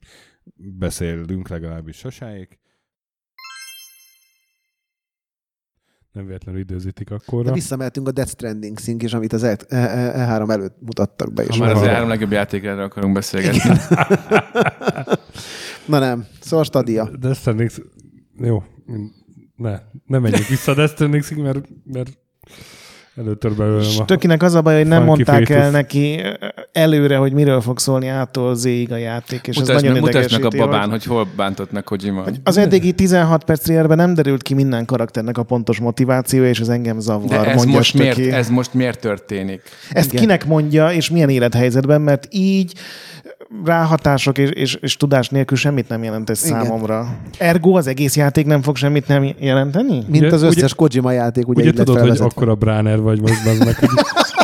beszélünk 0.56 1.48
legalábbis 1.48 1.96
sosáig. 1.96 2.58
Nem 6.12 6.26
véletlenül 6.26 6.60
időzítik 6.60 7.08
De 7.08 7.14
akkorra. 7.14 7.52
visszamehetünk 7.52 8.08
a 8.08 8.10
Death 8.10 8.30
Stranding 8.30 8.78
szink 8.78 9.02
is, 9.02 9.12
amit 9.14 9.32
az 9.32 9.42
E- 9.42 9.56
E- 9.68 10.12
E3 10.16 10.50
előtt 10.50 10.76
mutattak 10.80 11.32
be 11.32 11.42
is. 11.42 11.48
Ha 11.48 11.56
már 11.58 11.68
az 11.68 11.74
Valahol. 11.74 11.94
három 11.94 12.08
legjobb 12.08 12.30
játékára 12.32 12.82
akarunk 12.82 13.14
beszélgetni. 13.14 13.70
Na 15.86 15.98
nem, 15.98 16.26
szóval 16.40 16.64
stadia. 16.64 17.10
Death 17.16 17.38
Stranding... 17.38 17.70
Jó, 18.36 18.62
ne, 19.56 19.78
ne 20.06 20.18
menjünk 20.18 20.46
vissza 20.46 20.72
a 20.72 20.74
Death 20.74 20.92
stranding 20.92 21.24
mert, 21.36 21.68
mert 21.84 22.18
előtör 23.16 23.52
belőlem 23.52 23.86
a... 23.98 24.04
Tökinek 24.04 24.42
az 24.42 24.54
a 24.54 24.62
baj, 24.62 24.76
hogy 24.76 24.86
nem 24.86 25.04
mondták 25.04 25.46
Fetus. 25.46 25.56
el 25.62 25.70
neki 25.70 26.20
előre, 26.72 27.16
hogy 27.16 27.32
miről 27.32 27.60
fog 27.60 27.78
szólni 27.78 28.06
ától 28.08 28.54
Z-ig 28.54 28.92
a 28.92 28.96
játék, 28.96 29.46
és 29.46 29.58
Mutasd 29.58 29.76
ez 29.76 29.82
nagyon 29.82 29.98
mutasd 29.98 30.32
meg 30.32 30.44
a 30.44 30.48
babán, 30.56 30.80
hogy- 30.80 30.90
hogy 30.90 31.04
hol 31.04 31.26
bántott 31.36 31.72
meg 31.72 31.82
Kojima. 31.84 32.24
Az 32.44 32.56
eddigi 32.56 32.92
16 32.92 33.44
perc 33.44 33.62
trailerben 33.62 33.96
nem 33.96 34.14
derült 34.14 34.42
ki 34.42 34.54
minden 34.54 34.84
karakternek 34.84 35.38
a 35.38 35.42
pontos 35.42 35.78
motivációja, 35.78 36.48
és 36.48 36.60
ez 36.60 36.68
engem 36.68 37.00
zavar, 37.00 37.28
De 37.28 37.44
ez 37.44 37.56
mondja 37.56 37.76
most, 37.76 37.98
miért, 37.98 38.18
ez 38.18 38.48
most 38.48 38.74
miért 38.74 39.00
történik? 39.00 39.62
Ezt 39.90 40.08
Igen. 40.12 40.20
kinek 40.20 40.46
mondja, 40.46 40.92
és 40.92 41.10
milyen 41.10 41.28
élethelyzetben, 41.28 42.00
mert 42.00 42.26
így 42.30 42.72
ráhatások 43.64 44.38
és, 44.38 44.50
és, 44.50 44.74
és 44.74 44.96
tudás 44.96 45.28
nélkül 45.28 45.56
semmit 45.56 45.88
nem 45.88 46.02
jelent 46.02 46.30
ez 46.30 46.46
Igen. 46.46 46.62
számomra. 46.64 47.08
Ergo 47.38 47.76
az 47.76 47.86
egész 47.86 48.16
játék 48.16 48.46
nem 48.46 48.62
fog 48.62 48.76
semmit 48.76 49.08
nem 49.08 49.30
jelenteni? 49.38 49.92
Mint 50.08 50.24
Ugye- 50.24 50.32
az 50.34 50.42
összes 50.42 50.56
ugye- 50.56 50.74
Kojima 50.76 51.12
játék, 51.12 51.48
ugye, 51.48 51.60
Ugye 51.62 51.70
tudod, 51.70 51.86
hogy 51.86 51.96
felvezetve. 51.96 52.24
akkora 52.24 52.54
Bráner 52.54 53.00
vagy 53.10 53.20
most, 53.20 53.46
az 53.46 53.58
meg, 53.58 53.78
hogy 53.78 53.88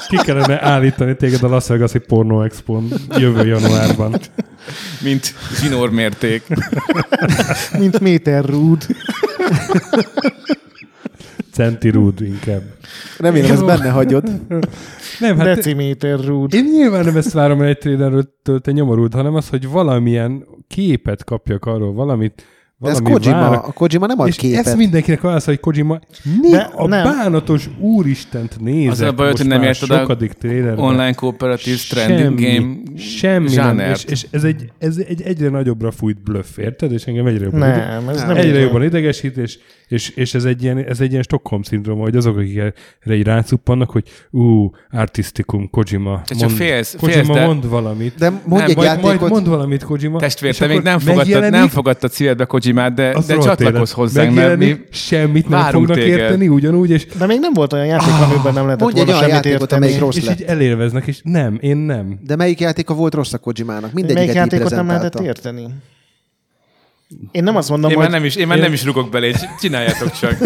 ki 0.08 0.16
kellene 0.16 0.64
állítani 0.64 1.16
téged 1.16 1.42
a 1.42 1.48
Las 1.48 1.66
Vegas-i 1.66 1.98
Porno 1.98 2.42
Expo-n 2.42 2.92
jövő 3.16 3.46
januárban. 3.46 4.20
Mint 5.02 5.34
zsinór 5.60 5.90
mérték. 5.90 6.42
Mint 7.78 8.00
Méter 8.00 8.44
Rúd. 8.44 8.86
Centi 11.52 11.88
Rúd 11.88 12.20
inkább. 12.20 12.62
Remélem, 13.18 13.50
ezt 13.50 13.64
benne 13.64 13.90
hagyod. 13.90 14.30
Nem, 15.18 15.36
hát 15.36 15.54
Deciméter 15.54 16.20
rúd. 16.20 16.54
én 16.54 16.64
nyilván 16.64 17.04
nem 17.04 17.16
ezt 17.16 17.32
várom 17.32 17.62
el 17.62 17.68
egy 17.68 17.78
trailerről, 17.78 18.32
te 18.62 18.72
nyomorult, 18.72 19.14
hanem 19.14 19.34
az, 19.34 19.48
hogy 19.48 19.68
valamilyen 19.68 20.44
képet 20.68 21.24
kapjak 21.24 21.64
arról, 21.64 21.92
valamit, 21.92 22.44
De 22.78 22.90
ez 22.90 22.98
Kojima, 23.02 23.40
vára- 23.40 23.64
a 23.66 23.72
Kojima 23.72 24.06
nem 24.06 24.18
ad 24.20 24.26
és 24.28 24.36
képet. 24.36 24.66
ezt 24.66 24.76
mindenkinek 24.76 25.20
válasz, 25.20 25.44
hogy 25.44 25.60
Kojima 25.60 25.98
mi 26.40 26.50
De 26.50 26.70
a 26.74 26.86
nem. 26.86 27.04
bánatos 27.04 27.70
úristent 27.78 28.60
nézek 28.60 28.90
Az 28.92 29.00
a 29.00 29.12
baj, 29.12 29.30
hogy 29.36 29.46
nem 29.46 29.62
érted 29.62 29.90
a. 29.90 30.06
Online 30.76 31.12
kooperatív 31.12 31.76
stranding 31.76 32.40
game 32.40 32.74
semmi 32.98 33.44
nem, 33.44 33.54
zsánert. 33.54 34.02
és, 34.10 34.10
és, 34.12 34.26
ez, 34.30 34.44
egy, 34.44 34.72
ez 34.78 34.96
egy 35.08 35.22
egyre 35.22 35.48
nagyobbra 35.48 35.90
fújt 35.90 36.22
bluff, 36.22 36.56
érted? 36.56 36.92
És 36.92 37.04
engem 37.04 37.26
egyre 37.26 37.44
jobban, 37.44 37.58
Nem, 37.58 38.08
ez 38.08 38.22
nem 38.22 38.36
egyre 38.36 38.58
jobban 38.58 38.82
idegesít, 38.82 39.36
és, 39.36 39.58
és, 39.88 40.08
és 40.08 40.34
ez, 40.34 40.44
egy 40.44 40.62
ilyen, 40.62 40.78
ez 40.84 41.00
egy 41.00 41.10
ilyen 41.10 41.22
Stockholm 41.22 41.62
szindróma, 41.62 42.02
hogy 42.02 42.16
azok, 42.16 42.36
akik 42.36 42.56
erre 42.58 43.14
így 43.16 43.22
rácuppannak, 43.22 43.90
hogy 43.90 44.02
ú, 44.30 44.70
artistikum, 44.90 45.70
Kojima, 45.70 46.22
Te 46.26 46.34
mond, 46.38 46.50
félsz- 46.50 46.96
Kojima 46.96 47.22
félsz, 47.24 47.36
de- 47.38 47.46
mond 47.46 47.68
valamit. 47.68 48.14
De 48.18 48.30
mondj 48.30 48.48
Nem, 48.50 48.64
egy 48.68 48.76
majd, 48.76 48.88
játékot. 48.88 49.18
majd 49.20 49.32
mond 49.32 49.48
valamit 49.48 49.82
Kojima. 49.84 50.18
Testvér, 50.18 50.56
te 50.56 50.66
még 50.66 50.80
nem 50.80 50.98
fogadtad, 50.98 51.50
nem 51.50 51.68
fogadtad 51.68 52.10
szívedbe 52.10 52.44
Kojimát, 52.44 52.94
de, 52.94 53.10
az 53.14 53.26
de 53.26 53.38
csatlakozz 53.38 53.92
hozzánk, 53.92 54.34
mert 54.34 54.56
mi 54.56 54.76
semmit 54.90 55.48
nem 55.48 55.62
fognak 55.70 55.96
téged. 55.96 56.18
érteni, 56.18 56.48
ugyanúgy, 56.48 56.90
és, 56.90 57.06
De 57.18 57.26
még 57.26 57.40
nem 57.40 57.52
volt 57.52 57.72
olyan 57.72 57.86
játék, 57.86 58.12
amiben 58.30 58.52
nem 58.54 58.64
lehetett 58.64 58.90
volna 58.90 59.02
olyan 59.06 59.16
semmit 59.18 59.34
játékot, 59.34 59.60
érteni. 59.60 59.82
amelyik 59.82 60.00
rossz 60.00 60.16
és 60.16 60.24
lett. 60.24 60.40
így 60.40 60.46
elérveznek, 60.46 61.06
és 61.06 61.20
nem, 61.22 61.58
én 61.60 61.76
nem. 61.76 62.18
De 62.26 62.36
melyik 62.36 62.60
játéka 62.60 62.94
volt 62.94 63.14
rossz 63.14 63.32
a 63.32 63.38
Kojimának? 63.38 63.92
Mindegyiket 63.92 64.34
Melyik 64.34 64.40
játékot 64.50 64.70
nem 64.70 64.86
lehetett 64.86 65.20
érteni? 65.20 65.66
Én 67.30 67.42
nem 67.42 67.56
azt 67.56 67.68
mondom, 67.68 67.90
Én 67.90 67.96
hogy... 67.96 68.04
már 68.04 68.14
nem 68.14 68.24
is, 68.24 68.36
én 68.36 68.46
már 68.46 68.58
nem 68.58 68.72
is 68.72 68.84
rugok 68.84 69.10
belé, 69.10 69.32
csináljátok 69.60 70.12
csak. 70.12 70.36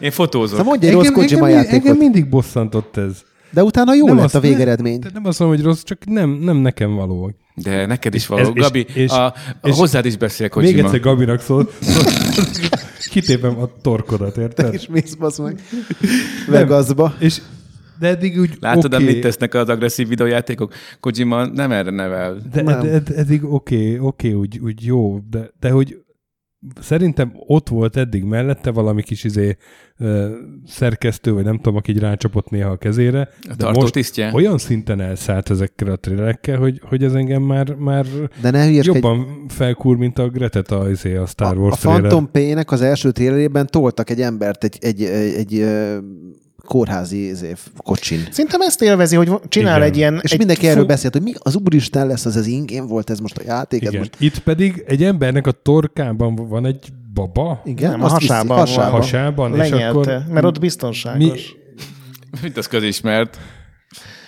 Én 0.00 0.10
fotózok. 0.10 0.48
Szóval 0.48 0.64
mondj 0.64 0.86
egy 0.86 0.92
rossz 0.92 1.08
Kojima 1.08 1.46
engem, 1.46 1.48
játékot. 1.62 1.74
engem 1.86 1.96
mindig 1.96 2.28
bosszantott 2.28 2.96
ez. 2.96 3.22
De 3.50 3.62
utána 3.62 3.94
jó 3.94 4.06
Nem 4.06 4.16
lett 4.16 4.24
azt- 4.24 4.34
a 4.34 4.40
végeredmény. 4.40 4.98
Nem, 5.02 5.10
nem 5.14 5.26
azt 5.26 5.38
mondom, 5.38 5.56
hogy 5.56 5.66
rossz, 5.66 5.82
csak 5.82 6.04
nem, 6.04 6.30
nem 6.30 6.56
nekem 6.56 6.94
való. 6.94 7.32
De 7.54 7.86
neked 7.86 8.14
is 8.14 8.26
való. 8.26 8.40
ez- 8.42 8.50
és- 8.54 8.62
Gabi, 8.62 8.86
és- 8.94 9.10
a, 9.10 9.24
a 9.26 9.34
és- 9.62 9.76
hozzád 9.76 10.04
is 10.06 10.16
beszél 10.16 10.48
Még 10.54 10.64
Kojima. 10.64 10.84
egyszer 10.84 11.00
Gabinak 11.00 11.40
szól, 11.40 11.70
kitépem 13.10 13.58
a 13.60 13.68
torkodat, 13.82 14.36
érted? 14.36 14.74
És 14.74 14.86
mész 14.90 15.14
basz 15.14 15.38
meg 15.38 15.60
Vegasba. 16.48 17.14
És, 17.18 17.40
de 18.02 18.08
eddig 18.08 18.38
úgy 18.38 18.56
Látod, 18.60 18.94
okay. 18.94 19.04
mit 19.04 19.20
tesznek 19.20 19.54
az 19.54 19.68
agresszív 19.68 20.08
videójátékok? 20.08 20.74
Kojima 21.00 21.46
nem 21.46 21.72
erre 21.72 21.90
nevel. 21.90 22.42
De, 22.52 22.62
Nem. 22.62 22.82
de, 22.82 22.98
de 22.98 23.14
eddig 23.14 23.44
oké, 23.44 23.98
oké, 23.98 24.32
úgy, 24.32 24.58
úgy 24.58 24.84
jó, 24.84 25.18
de, 25.30 25.50
de 25.60 25.70
hogy 25.70 26.02
szerintem 26.80 27.32
ott 27.34 27.68
volt 27.68 27.96
eddig 27.96 28.24
mellette 28.24 28.70
valami 28.70 29.02
kis 29.02 29.24
izé 29.24 29.56
ö, 29.98 30.36
szerkesztő, 30.66 31.32
vagy 31.32 31.44
nem 31.44 31.56
tudom, 31.56 31.76
aki 31.76 31.90
így 31.90 31.98
rácsapott 31.98 32.50
néha 32.50 32.70
a 32.70 32.76
kezére. 32.76 33.28
A 33.48 33.54
de 33.54 33.70
most 33.70 33.92
tisztje? 33.92 34.30
olyan 34.34 34.58
szinten 34.58 35.00
elszállt 35.00 35.50
ezekkel 35.50 35.88
a 35.88 35.96
trélerekkel, 35.96 36.58
hogy, 36.58 36.80
hogy 36.88 37.04
ez 37.04 37.14
engem 37.14 37.42
már, 37.42 37.74
már 37.74 38.06
De 38.40 38.50
ne 38.50 38.70
jobban 38.70 39.46
felkúr, 39.48 39.96
mint 39.96 40.18
a 40.18 40.28
Gretet 40.28 40.70
a, 40.70 40.90
izé, 40.90 41.16
a 41.16 41.26
Star 41.26 41.56
A, 41.56 41.60
Wars 41.60 41.76
a 41.76 41.78
trailer. 41.78 42.00
Phantom 42.00 42.30
Pain-nek 42.30 42.70
az 42.70 42.80
első 42.80 43.10
trélerében 43.10 43.66
toltak 43.66 44.10
egy 44.10 44.20
embert 44.20 44.64
egy, 44.64 44.78
egy, 44.80 45.02
egy, 45.02 45.34
egy, 45.34 45.66
kórházi 46.66 47.28
izé, 47.28 47.54
kocsin. 47.76 48.18
Szerintem 48.30 48.60
ezt 48.60 48.82
élvezi, 48.82 49.16
hogy 49.16 49.30
csinál 49.48 49.76
Igen. 49.76 49.88
egy 49.88 49.96
ilyen... 49.96 50.20
És 50.22 50.32
egy 50.32 50.38
mindenki 50.38 50.66
erről 50.68 50.84
beszélt, 50.84 51.12
hogy 51.12 51.22
mi 51.22 51.32
az 51.38 51.56
úristen 51.56 52.06
lesz, 52.06 52.24
az 52.24 52.36
az 52.36 52.46
ingén 52.46 52.86
volt 52.86 53.10
ez 53.10 53.18
most 53.18 53.36
a 53.38 53.42
játék, 53.46 53.82
ez 53.82 53.88
Igen. 53.88 53.98
most 54.00 54.14
Itt 54.18 54.38
pedig 54.38 54.84
egy 54.86 55.04
embernek 55.04 55.46
a 55.46 55.50
torkában 55.52 56.34
van 56.34 56.66
egy 56.66 56.88
baba, 57.14 57.62
igen, 57.64 57.90
Nem, 57.90 58.02
a 58.02 58.04
azt 58.04 58.18
viszi- 58.18 58.28
hasában 58.32 58.56
hasában. 58.58 58.90
hasában, 59.00 59.52
és 59.52 59.58
Lenyelte, 59.58 59.88
akkor 59.88 60.22
mert 60.32 60.44
ott 60.46 60.60
biztonságos. 60.60 61.20
Mi- 61.20 62.40
Mint 62.42 62.56
az 62.56 62.66
közismert. 62.66 63.38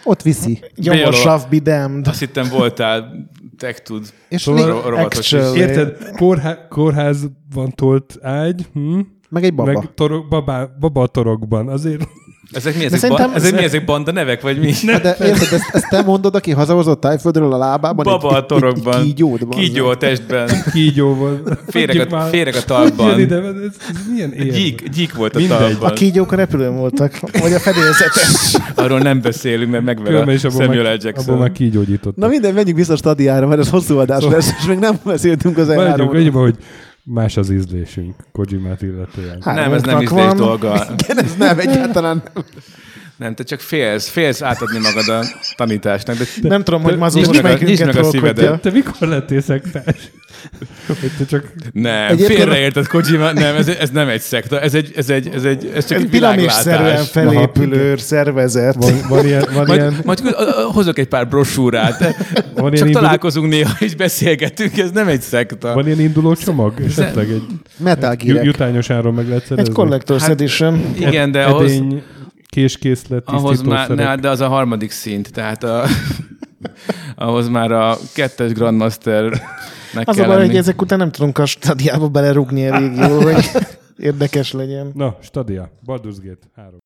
Ott 0.04 0.22
viszi. 0.22 0.60
Gyomor 0.76 0.98
Bejoló. 0.98 1.16
sav 1.16 1.42
be 1.50 1.58
damned. 1.58 2.06
Azt 2.06 2.18
hittem 2.18 2.48
voltál, 2.50 3.28
tech 3.58 3.82
tud. 3.82 4.12
És 4.28 4.40
Szóval- 4.42 4.82
rovatos 4.90 5.18
is. 5.18 5.32
Actually. 5.32 5.58
Érted? 5.58 6.10
Kórhá- 6.16 6.68
kórházban 6.68 7.70
tolt 7.74 8.18
ágy, 8.22 8.66
hm? 8.72 9.00
meg 9.28 9.44
egy 9.44 9.54
baba. 9.54 9.72
meg 9.72 9.94
torok, 9.94 10.28
babá, 10.28 10.66
baba 10.80 11.02
a 11.02 11.06
torokban. 11.06 11.68
Azért 11.68 12.08
Ezek 12.54 12.76
mi? 12.76 12.84
Ezek, 12.84 12.98
szerintem- 12.98 13.26
ba- 13.26 13.36
ezek, 13.36 13.52
mi? 13.54 13.62
ezek 13.62 13.84
banda 13.84 14.12
nevek, 14.12 14.40
vagy 14.42 14.58
mi? 14.58 14.72
Na, 14.82 14.98
de 14.98 15.16
érted, 15.20 15.52
ezt, 15.52 15.68
ezt 15.72 15.88
te 15.88 16.02
mondod, 16.02 16.34
aki 16.34 16.50
hazahozott 16.50 17.00
tájföldről 17.00 17.52
a 17.52 17.56
lábában? 17.58 18.04
Baba 18.04 18.28
egy, 18.30 18.36
a 18.42 18.46
torokban. 18.46 18.94
Egy, 18.94 19.00
egy 19.00 19.06
kígyót, 19.06 19.46
bazd 19.46 19.60
Kígyó 19.62 19.86
a 19.86 19.96
testben. 19.96 20.48
kígyóval. 20.72 21.40
Féreg 21.68 22.12
a, 22.12 22.20
féreg 22.20 22.54
a 22.54 22.56
Hogy 22.56 22.64
talpban. 22.66 23.08
jön 23.10 23.18
ide? 23.18 23.36
Ez, 23.36 23.42
ez 23.90 23.96
milyen? 24.12 24.30
Gyík, 24.52 24.88
gyík 24.88 25.14
volt 25.14 25.34
a 25.34 25.38
Mindegy. 25.38 25.56
A 25.56 25.60
talpban. 25.60 25.94
kígyók 25.94 26.32
a 26.32 26.36
repülőn 26.36 26.76
voltak, 26.76 27.18
vagy 27.40 27.52
a 27.52 27.58
fedélzetes. 27.58 28.54
Arról 28.74 28.98
nem 28.98 29.20
beszélünk, 29.20 29.70
mert 29.70 29.84
megver 29.84 30.14
a 30.28 30.38
Samuel 30.38 30.94
L. 30.94 30.98
Jackson. 31.02 31.38
már 31.38 31.52
kígyógyított. 31.52 32.16
Na 32.16 32.26
minden, 32.28 32.54
menjünk 32.54 32.78
vissza 32.78 32.92
a 32.92 32.96
stadiára, 32.96 33.46
mert 33.46 33.60
ez 33.60 33.68
hosszú 33.70 33.98
adás 33.98 34.22
Szóval- 34.22 34.36
lesz, 34.36 34.50
és 34.60 34.66
még 34.66 34.78
nem 34.78 34.94
beszéltünk 35.04 35.58
az 35.58 35.66
Maradjunk 35.66 35.90
eljáróról. 35.92 36.16
annyiba, 36.20 36.40
hogy 36.40 36.54
más 37.04 37.36
az 37.36 37.50
ízlésünk 37.50 38.14
Kojimát 38.32 38.82
illetően. 38.82 39.42
Nem, 39.44 39.72
ez 39.72 39.82
nem 39.82 40.00
ízlés 40.00 40.24
van. 40.26 40.36
dolga. 40.36 40.86
Igen, 41.02 41.24
ez 41.24 41.36
nem, 41.36 41.58
egyáltalán 41.58 42.22
nem. 42.34 42.44
Nem, 43.16 43.34
te 43.34 43.42
csak 43.42 43.60
félsz, 43.60 44.08
félsz 44.08 44.42
átadni 44.42 44.78
magad 44.78 45.08
a 45.08 45.24
tanításnak. 45.56 46.16
De 46.40 46.48
Nem 46.48 46.62
tudom, 46.64 46.82
hogy 46.82 46.96
Mazur 46.96 47.26
most 47.26 47.42
meg 47.42 47.52
a- 47.52 47.54
nyisd 47.64 47.64
melyikünket 47.64 47.94
meg 47.94 48.04
a 48.04 48.08
szívedet. 48.10 48.60
Te 48.60 48.70
mikor 48.70 49.08
lettél 49.08 49.40
szektás? 49.40 49.96
Te 51.18 51.24
csak... 51.28 51.52
nem, 51.72 52.08
Egyébként- 52.10 52.38
félreérted 52.38 52.86
Kojima, 52.86 53.32
nem, 53.32 53.54
ez, 53.56 53.68
ez 53.68 53.90
nem 53.90 54.08
egy 54.08 54.20
szekta, 54.20 54.60
ez 54.60 54.74
egy, 54.74 54.92
ez 54.96 55.10
egy, 55.10 55.28
ez 55.34 55.44
egy, 55.44 55.70
ez 55.74 55.86
csak 55.86 55.98
egy 55.98 56.06
piramisszerűen 56.06 56.82
világlátás. 56.82 57.10
felépülő 57.10 57.96
szervezet. 57.96 58.74
Van, 58.74 58.92
van 59.08 59.26
ilyen, 59.26 59.44
van 59.54 59.64
Majd, 59.66 59.80
ilyen, 59.80 59.96
majd 60.04 60.20
hozok 60.72 60.98
egy 60.98 61.08
pár 61.08 61.28
brosúrát. 61.28 61.98
van 62.54 62.70
Csak 62.70 62.72
induló, 62.72 62.92
találkozunk 62.92 63.48
néha, 63.48 63.72
és 63.78 63.94
beszélgetünk, 63.94 64.78
ez 64.78 64.90
nem 64.90 65.08
egy 65.08 65.20
szekta. 65.20 65.74
van 65.74 65.86
ilyen 65.86 66.00
induló 66.00 66.34
csomag? 66.34 66.80
Esetleg 66.86 67.28
egy 67.30 67.42
Metal 67.76 68.16
jutányos 68.22 68.90
áron 68.90 69.14
meg 69.14 69.26
lehet 69.26 69.42
Egy 69.42 69.48
szerezni? 69.48 69.72
Collector's 69.76 70.20
Hát- 70.20 70.30
Edition. 70.30 70.94
Igen, 70.98 71.30
de 71.30 71.42
ahhoz, 71.44 71.70
Edény, 71.70 72.02
késkészlet, 72.54 73.28
ahhoz 73.28 73.62
már, 73.62 73.88
ne, 73.88 74.16
de 74.16 74.28
az 74.28 74.40
a 74.40 74.48
harmadik 74.48 74.90
szint, 74.90 75.32
tehát 75.32 75.62
a, 75.62 75.84
ahhoz 77.26 77.48
már 77.48 77.72
a 77.72 77.96
kettes 78.14 78.52
Grandmasternek 78.52 79.42
Az 80.08 80.18
a 80.18 80.20
kell 80.20 80.26
baj, 80.26 80.46
hogy 80.46 80.56
ezek 80.56 80.80
után 80.80 80.98
nem 80.98 81.10
tudunk 81.10 81.38
a 81.38 81.46
stadiába 81.46 82.08
belerugni 82.08 82.66
elég 82.66 82.96
jól, 82.96 83.22
hogy 83.22 83.44
érdekes 83.96 84.52
legyen. 84.52 84.90
Na, 84.94 85.18
Stadia, 85.20 85.70
Baldur's 85.86 86.16
Gate 86.22 86.46
3. 86.54 86.78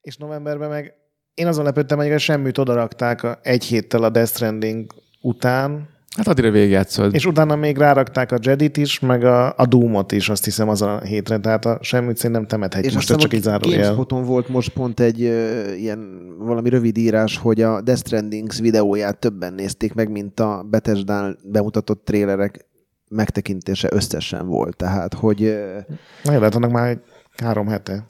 És 0.00 0.16
novemberben 0.16 0.68
meg 0.68 0.94
én 1.34 1.46
azon 1.46 1.64
lepődtem, 1.64 1.98
hogy 1.98 2.12
a 2.12 2.18
semmit 2.18 2.58
odarakták 2.58 3.22
a, 3.22 3.38
egy 3.42 3.64
héttel 3.64 4.02
a 4.02 4.10
Death 4.10 4.30
Stranding 4.30 4.94
után, 5.20 5.88
Hát 6.18 6.28
addigra 6.28 6.50
végigjátszod. 6.50 7.14
és 7.14 7.26
utána 7.26 7.56
még 7.56 7.76
rárakták 7.76 8.32
a 8.32 8.38
Jedit 8.40 8.76
is, 8.76 9.00
meg 9.00 9.24
a, 9.24 9.54
a 9.56 9.66
Doom-ot 9.66 10.12
is, 10.12 10.28
azt 10.28 10.44
hiszem 10.44 10.68
azon 10.68 10.88
a 10.88 11.00
hétre, 11.00 11.38
tehát 11.38 11.64
a 11.64 11.78
semmit 11.82 12.16
szerintem 12.16 12.46
temethetjük, 12.46 12.90
És 12.90 12.94
most 12.94 13.16
csak 13.20 13.32
így 13.34 13.42
zárójel. 13.42 14.04
Volt 14.08 14.48
most 14.48 14.68
pont 14.68 15.00
egy 15.00 15.22
ö, 15.22 15.72
ilyen 15.72 16.18
valami 16.38 16.68
rövid 16.68 16.96
írás, 16.96 17.36
hogy 17.36 17.60
a 17.62 17.80
Death 17.80 18.00
Strandings 18.00 18.58
videóját 18.58 19.18
többen 19.18 19.52
nézték 19.54 19.94
meg, 19.94 20.10
mint 20.10 20.40
a 20.40 20.66
bethesda 20.70 21.36
bemutatott 21.44 22.04
trélerek 22.04 22.66
megtekintése 23.10 23.88
összesen 23.92 24.46
volt. 24.46 24.76
Tehát, 24.76 25.14
hogy 25.14 25.42
ö, 25.42 25.78
Na 26.24 26.32
jó, 26.32 26.38
lehet 26.38 26.54
annak 26.54 26.70
már 26.70 26.88
egy 26.88 27.00
három 27.36 27.66
hete. 27.66 28.04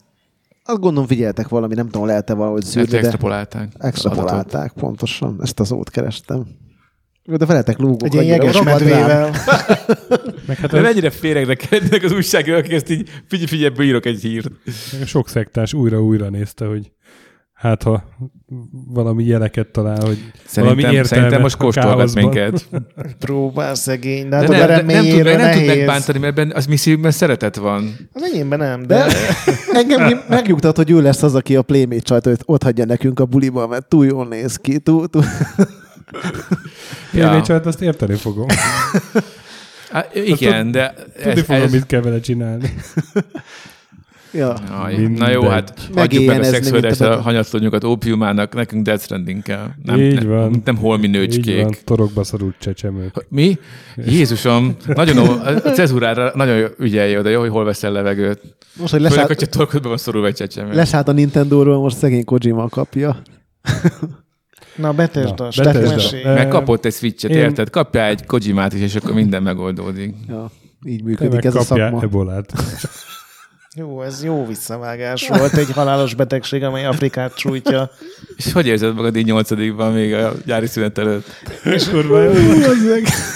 azt 0.63 0.79
gondolom 0.79 1.07
figyeltek 1.07 1.47
valami, 1.47 1.73
nem 1.73 1.89
tudom, 1.89 2.07
lehet-e 2.07 2.33
valahogy 2.33 2.63
szűrni, 2.63 2.89
de 2.89 2.97
extrapolálták. 2.97 3.69
az 3.77 3.85
extrapolálták, 3.85 4.71
pontosan. 4.71 5.37
Ezt 5.41 5.59
a 5.59 5.63
szót 5.63 5.89
kerestem. 5.89 6.45
De 7.37 7.45
veletek 7.45 7.77
lúgok. 7.77 8.05
Egy 8.05 8.13
ilyen 8.13 8.25
jeges 8.25 8.61
medvével. 8.61 9.29
Meg 10.47 10.57
hát 10.57 10.71
De 10.71 10.81
mennyire 10.81 11.09
féregre 11.09 11.55
kerednek 11.55 12.03
az 12.03 12.11
újságírók, 12.11 12.59
akik 12.59 12.71
ezt 12.71 12.89
így 12.89 13.09
figyelj, 13.27 13.47
figyelj, 13.47 13.87
írok 13.87 14.05
egy 14.05 14.21
hírt. 14.21 14.49
sok 15.05 15.29
szektás 15.29 15.73
újra-újra 15.73 16.29
nézte, 16.29 16.65
hogy 16.65 16.91
hát 17.53 17.83
ha 17.83 18.03
valami 18.87 19.23
jeleket 19.23 19.67
talál, 19.67 20.05
hogy 20.05 20.17
valami 20.55 20.81
Szerintem, 20.81 20.91
értelmet 20.91 21.05
szerintem 21.07 21.41
most 21.41 21.57
káoszban. 21.75 22.23
minket. 22.23 22.69
Próbál 23.25 23.75
szegény, 23.75 24.29
de 24.29 24.47
De 24.47 24.57
hát 24.57 24.67
ne, 24.67 24.75
a 24.75 24.81
de 24.81 24.93
nem, 24.93 25.05
tud, 25.05 25.23
nem 25.23 25.51
tud 25.51 25.65
megbántani, 25.65 26.19
mert 26.19 26.37
ebben 26.37 26.55
az 26.55 26.65
mi 26.65 26.75
szívben 26.75 27.11
szeretet 27.11 27.55
van. 27.55 27.95
Az 28.13 28.23
enyémben 28.23 28.59
nem, 28.59 28.87
de... 28.87 29.05
De 29.05 29.13
engem 29.79 30.21
megnyugtat, 30.29 30.75
hogy 30.75 30.91
ő 30.91 31.01
lesz 31.01 31.23
az, 31.23 31.35
aki 31.35 31.55
a 31.55 31.61
Playmate 31.61 32.01
csajt 32.01 32.23
hogy 32.23 32.39
ott 32.45 32.63
hagyja 32.63 32.85
nekünk 32.85 33.19
a 33.19 33.25
buliba, 33.25 33.67
mert 33.67 33.87
túl 33.87 34.05
jól 34.05 34.27
néz 34.27 34.55
ki. 34.55 34.79
Túl, 34.79 35.07
túl. 35.07 35.23
Ja. 37.13 37.33
Ja. 37.33 37.55
Én 37.55 37.61
azt 37.63 37.81
érteni 37.81 38.15
fogom. 38.15 38.47
Há, 39.91 40.05
igen, 40.13 40.71
de 40.71 40.93
Tudni 41.15 41.31
ez, 41.31 41.45
fogom, 41.45 41.61
ez, 41.61 41.71
mit 41.71 41.85
kell 41.85 42.01
vele 42.01 42.19
csinálni. 42.19 42.73
Ja. 44.33 44.53
Aj, 44.53 44.95
na 45.07 45.29
jó, 45.29 45.47
hát 45.47 45.73
adjuk 45.95 46.25
meg 46.25 46.39
a 46.39 46.43
szexuális 46.43 46.99
a 46.99 47.21
hanyatlónyukat 47.21 47.83
ópiumának, 47.83 48.53
nekünk 48.53 48.85
Death 48.85 49.03
Stranding 49.03 49.41
kell. 49.41 49.67
Nem, 49.83 49.99
Így 49.99 50.25
van. 50.25 50.61
Nem 50.65 50.77
holmi 50.77 51.05
Így 51.07 51.11
van, 51.13 51.21
nőcskék. 51.21 51.83
torokba 51.83 52.23
szorult 52.23 52.55
csecsemők. 52.59 53.25
Mi? 53.29 53.57
Jézusom, 53.95 54.75
nagyon 54.87 55.17
ó- 55.17 55.41
a 55.65 55.71
cezurára 55.71 56.31
nagyon 56.35 56.69
ügyelj 56.79 57.17
oda, 57.17 57.29
jó, 57.29 57.39
hogy 57.39 57.49
hol 57.49 57.63
veszel 57.63 57.91
levegőt. 57.91 58.39
Most, 58.41 58.55
hogy 58.79 58.87
Főleg, 58.89 59.09
leszállt, 59.09 59.27
hogyha 59.27 59.45
torkodban 59.45 59.89
van 59.89 59.97
szorulva 59.97 60.27
egy 60.27 60.35
csecsemő. 60.35 60.73
leszállt 60.73 61.07
a 61.07 61.11
Nintendo-ról, 61.11 61.79
most 61.81 61.97
szegény 61.97 62.23
Kojima 62.25 62.69
kapja. 62.69 63.21
Na, 64.75 64.91
Bethesda, 64.93 65.43
Na, 65.43 65.51
Stack 65.51 65.73
Bethesda. 65.73 65.95
mesélj. 65.95 66.23
Eh, 66.23 66.33
Meg 66.33 66.47
kapott 66.47 66.85
egy 66.85 66.93
switchet, 66.93 67.31
Én- 67.31 67.37
érted? 67.37 67.69
Kapjál 67.69 68.09
egy 68.09 68.25
Kojimát 68.25 68.73
is, 68.73 68.81
és 68.81 68.95
akkor 68.95 69.13
minden 69.13 69.43
megoldódik. 69.43 70.15
Ja, 70.27 70.51
így 70.85 71.03
működik 71.03 71.43
ez 71.45 71.55
a 71.55 71.61
szakma. 71.61 72.01
ebolát. 72.01 72.53
Jó, 73.75 74.01
ez 74.01 74.23
jó 74.23 74.45
visszavágás 74.45 75.27
volt. 75.27 75.53
Egy 75.53 75.71
halálos 75.71 76.13
betegség, 76.13 76.63
amely 76.63 76.85
Afrikát 76.85 77.37
sújtja. 77.37 77.89
És 78.35 78.51
hogy 78.51 78.67
érzed 78.67 78.95
magad 78.95 79.15
így 79.15 79.25
nyolcadikban 79.25 79.93
még 79.93 80.13
a 80.13 80.31
gyári 80.45 80.65
szünet 80.65 80.97
előtt? 80.97 81.25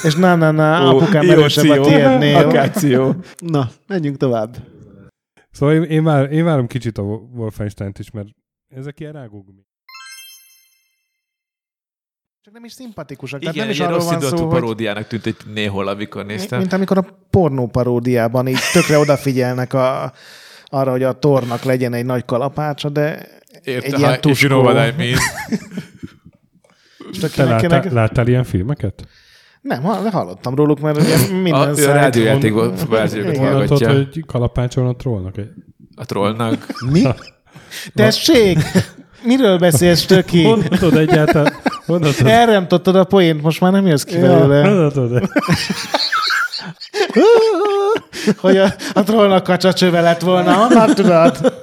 És 0.03 0.15
na, 0.15 0.35
na, 0.35 0.51
na, 0.51 0.93
Ó, 0.93 0.97
apukám 0.97 1.29
erősebb 1.29 1.69
a 1.69 1.81
tiédnél. 1.81 2.35
Akáció. 2.35 3.15
Na, 3.37 3.69
menjünk 3.87 4.17
tovább. 4.17 4.55
Szóval 5.51 5.75
én, 5.75 5.81
én, 5.83 6.03
vár, 6.03 6.31
én 6.31 6.43
várom 6.43 6.67
kicsit 6.67 6.97
a 6.97 7.01
Wolfenstein-t 7.35 7.99
is, 7.99 8.11
mert 8.11 8.27
ezek 8.75 8.99
ilyen 8.99 9.13
rágógumi. 9.13 9.61
Csak 12.45 12.53
nem 12.53 12.63
is 12.63 12.71
szimpatikusak. 12.71 13.41
Igen, 13.41 13.53
Tehát 13.53 13.67
nem 13.67 13.73
is 13.75 13.79
ilyen 13.81 13.91
arról 13.93 14.09
rossz 14.09 14.29
van 14.29 14.37
szó, 14.37 14.47
paródiának 14.47 15.07
tűnt 15.07 15.25
egy 15.25 15.35
néhol, 15.53 15.87
amikor 15.87 16.25
néztem. 16.25 16.59
mint 16.59 16.73
amikor 16.73 16.97
a 16.97 17.05
pornó 17.29 17.67
paródiában 17.67 18.47
így 18.47 18.59
tökre 18.73 18.97
odafigyelnek 18.97 19.73
a, 19.73 20.13
arra, 20.65 20.91
hogy 20.91 21.03
a 21.03 21.13
tornak 21.19 21.63
legyen 21.63 21.93
egy 21.93 22.05
nagy 22.05 22.25
kalapácsa, 22.25 22.89
de 22.89 23.27
Érte, 23.63 23.85
egy 23.87 23.99
ilyen 23.99 24.11
if 24.13 24.23
you 24.23 24.31
tuskó. 24.33 24.47
know 24.47 24.63
what 24.63 24.87
I 24.91 24.95
mean. 24.97 25.17
Te 27.35 27.43
láttál, 27.43 27.59
kinek- 27.59 27.91
láttál 27.91 28.27
ilyen 28.27 28.43
filmeket? 28.43 29.07
Nem, 29.61 29.81
ha- 29.81 30.09
hallottam 30.09 30.55
róluk, 30.55 30.79
mert 30.79 30.97
ugye 31.01 31.27
minden 31.41 31.61
A, 31.61 31.69
a 31.69 31.75
szájt- 31.75 31.93
rádiójátékban 31.93 32.73
verziókat. 32.89 33.37
Mondtad, 33.37 33.53
hallgatja. 33.53 33.91
hogy 33.93 34.25
kalapácson 34.25 34.87
a 34.87 34.95
trollnak. 34.95 35.35
A 35.95 36.05
trollnak. 36.05 36.67
Mi? 36.91 37.03
Tessék! 37.93 38.57
Miről 39.23 39.57
beszélsz, 39.57 40.05
Töki? 40.05 40.43
Honnan 40.43 40.67
tudod 40.69 41.09
Honnan 41.93 42.13
tudod? 42.13 42.31
Elremtottad 42.31 42.95
a 42.95 43.03
poént, 43.03 43.41
most 43.41 43.61
már 43.61 43.71
nem 43.71 43.87
jössz 43.87 44.03
ki 44.03 44.19
belőle. 44.19 44.67
Honnan 44.67 44.91
tudod? 44.91 45.29
Hogy 48.37 48.57
a, 48.57 48.73
a 48.93 49.03
trollnak 49.03 49.43
kacsacsöve 49.43 50.01
lett 50.01 50.21
volna. 50.21 50.53
Honnan 50.53 50.93
tudod? 50.93 51.53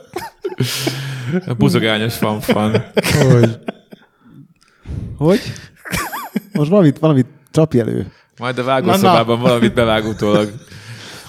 A 1.47 1.55
buzogányos 1.55 2.15
fanfan. 2.17 2.85
Hogy? 3.33 3.59
Hogy? 5.17 5.41
Most 6.53 6.71
valamit, 6.71 6.99
valamit 6.99 7.27
csapj 7.51 7.79
elő. 7.81 8.13
Majd 8.39 8.59
a 8.59 8.61
Na, 8.61 8.67
vágószobában 8.67 9.41
valamit 9.41 9.75
bevág 9.75 10.07
utólag. 10.07 10.53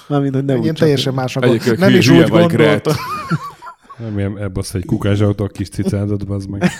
Mármint, 0.06 0.34
hogy 0.34 0.44
ne 0.44 0.54
úgy 0.54 0.62
Ilyen 0.62 0.74
csapj 0.74 0.80
teljesen 0.80 1.12
elő. 1.12 1.22
más 1.22 1.36
Egyébként 1.36 1.78
Nem 1.78 1.94
is 1.94 2.08
úgy 2.08 2.28
vagy, 2.28 2.46
Gret. 2.46 2.58
gondolta. 2.84 2.94
Nem 3.98 4.18
ilyen 4.18 4.38
ebbasz 4.38 4.74
egy 4.74 4.84
kukázsautó 4.84 5.44
a 5.44 5.48
kis 5.48 5.68
cicádat, 5.68 6.26
bazd 6.26 6.48
meg. 6.48 6.70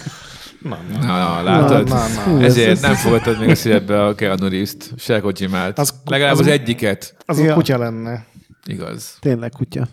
Na, 0.62 0.78
na, 1.00 1.42
látod? 1.42 1.88
Na, 1.88 2.08
na, 2.08 2.32
na. 2.32 2.44
Ezért 2.44 2.80
nem 2.80 2.94
fogadtad 2.94 3.38
még 3.38 3.48
a 3.48 3.54
szívedbe 3.54 4.04
a 4.04 4.14
Keanu 4.14 4.48
Reeves-t, 4.48 4.90
se 4.98 5.20
Kojimát. 5.20 5.78
Az- 5.78 5.94
Legalább 6.04 6.32
az- 6.32 6.40
az 6.40 6.46
egyiket. 6.46 7.14
Az 7.26 7.38
Ja. 7.40 7.52
a 7.52 7.54
kutya 7.54 7.78
lenne. 7.78 8.26
Igaz. 8.66 9.16
Tényleg 9.20 9.50
kutya. 9.50 9.88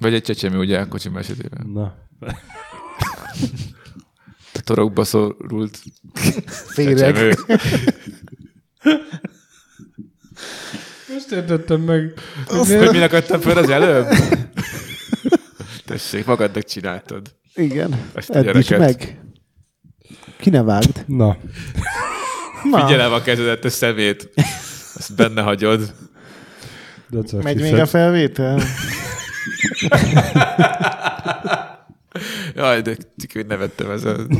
Vagy 0.00 0.14
egy 0.14 0.22
csecsemő, 0.22 0.58
ugye, 0.58 0.78
a 0.78 0.88
Kojima 0.88 1.18
esetében. 1.18 1.66
Na. 1.72 1.94
A 4.54 4.60
torokba 4.64 5.04
szorult 5.04 5.78
Féreg. 6.74 7.36
Most 11.08 11.30
értettem 11.30 11.80
meg. 11.80 12.12
Hogy 12.46 12.88
mi 12.92 13.02
akadtam 13.02 13.40
föl 13.40 13.58
az 13.58 13.68
előbb? 13.68 14.06
Tessék, 15.86 16.24
magadnak 16.26 16.64
csináltad. 16.64 17.34
Igen. 17.54 18.00
Ezt 18.14 18.30
a 18.30 18.36
Edd 18.36 18.56
is 18.58 18.68
meg. 18.68 19.20
Ki 20.40 20.50
ne 20.50 20.62
vágd? 20.62 21.04
Na. 21.06 21.36
Na, 22.64 22.80
Figyelem 22.80 23.12
a 23.12 23.20
kezedet, 23.20 23.64
a 23.64 23.70
szemét. 23.70 24.30
Azt 24.94 25.16
benne 25.16 25.42
hagyod. 25.42 25.94
What 27.10 27.32
megy 27.42 27.58
she 27.58 27.62
még 27.62 27.80
a 27.80 27.86
felvétel? 27.86 28.60
Jaj, 32.54 32.82
de 32.82 32.96
hogy 33.32 33.46
nevettem 33.46 33.90
ezen. 33.90 34.30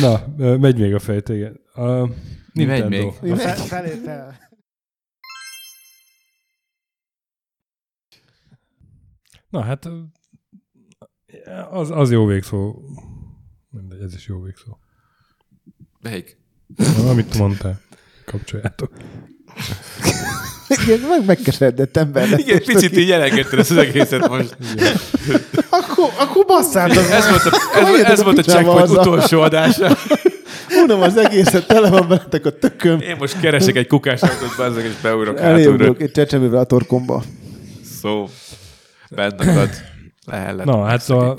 Na, 0.00 0.26
megy 0.56 0.78
még 0.78 0.94
a 0.94 0.98
fejt, 0.98 1.28
igen. 1.28 1.60
A 1.74 2.08
Mi 2.52 2.64
megy 2.64 2.88
még? 2.88 3.12
Felé, 3.56 4.00
fel. 4.04 4.38
Na 9.48 9.62
hát 9.62 9.88
az, 11.70 11.90
az 11.90 12.10
jó 12.10 12.26
végszó. 12.26 12.74
Mindegy, 13.70 14.00
ez 14.02 14.14
is 14.14 14.26
jó 14.26 14.40
végszó. 14.42 14.78
Melyik? 16.00 16.36
Amit 17.08 17.38
mondtál, 17.38 17.80
kapcsoljátok. 18.24 18.90
Igen, 20.84 21.00
meg 21.08 21.24
megkeseredett 21.26 21.96
ember. 21.96 22.38
Igen, 22.38 22.54
most, 22.54 22.66
picit 22.66 22.90
aki- 22.90 23.00
így 23.00 23.08
jelengetted 23.08 23.58
ezt 23.58 23.70
az 23.70 23.76
egészet 23.76 24.28
most. 24.28 24.56
Akkor, 25.70 26.10
akkor 26.18 26.44
basszátok. 26.46 27.10
Ez 27.10 27.28
volt 27.28 27.44
a, 27.44 27.78
ez, 27.78 28.04
ez 28.04 28.20
a 28.20 28.24
volt 28.24 28.38
a 28.38 28.42
checkpoint 28.42 28.88
utolsó 28.88 29.40
adása. 29.40 29.96
Unom 30.84 31.00
az 31.00 31.16
egészet, 31.16 31.66
tele 31.66 31.90
van 31.90 32.08
veletek 32.08 32.46
a 32.46 32.58
tököm. 32.58 33.00
Én 33.00 33.16
most 33.18 33.40
keresek 33.40 33.76
egy 33.76 33.86
kukásautót, 33.86 34.56
bazzak, 34.56 34.82
és 34.82 34.92
beugrok 35.02 35.38
hátulra. 35.38 35.94
egy 35.98 36.10
csecsemővel 36.10 36.60
a 36.60 36.64
torkomba. 36.64 37.22
Szó. 38.00 38.28
Bent 39.10 39.40
akad. 39.40 39.70
Lehellet. 40.30 40.64
Na, 40.66 40.82
hát 40.84 41.00
szóval 41.02 41.38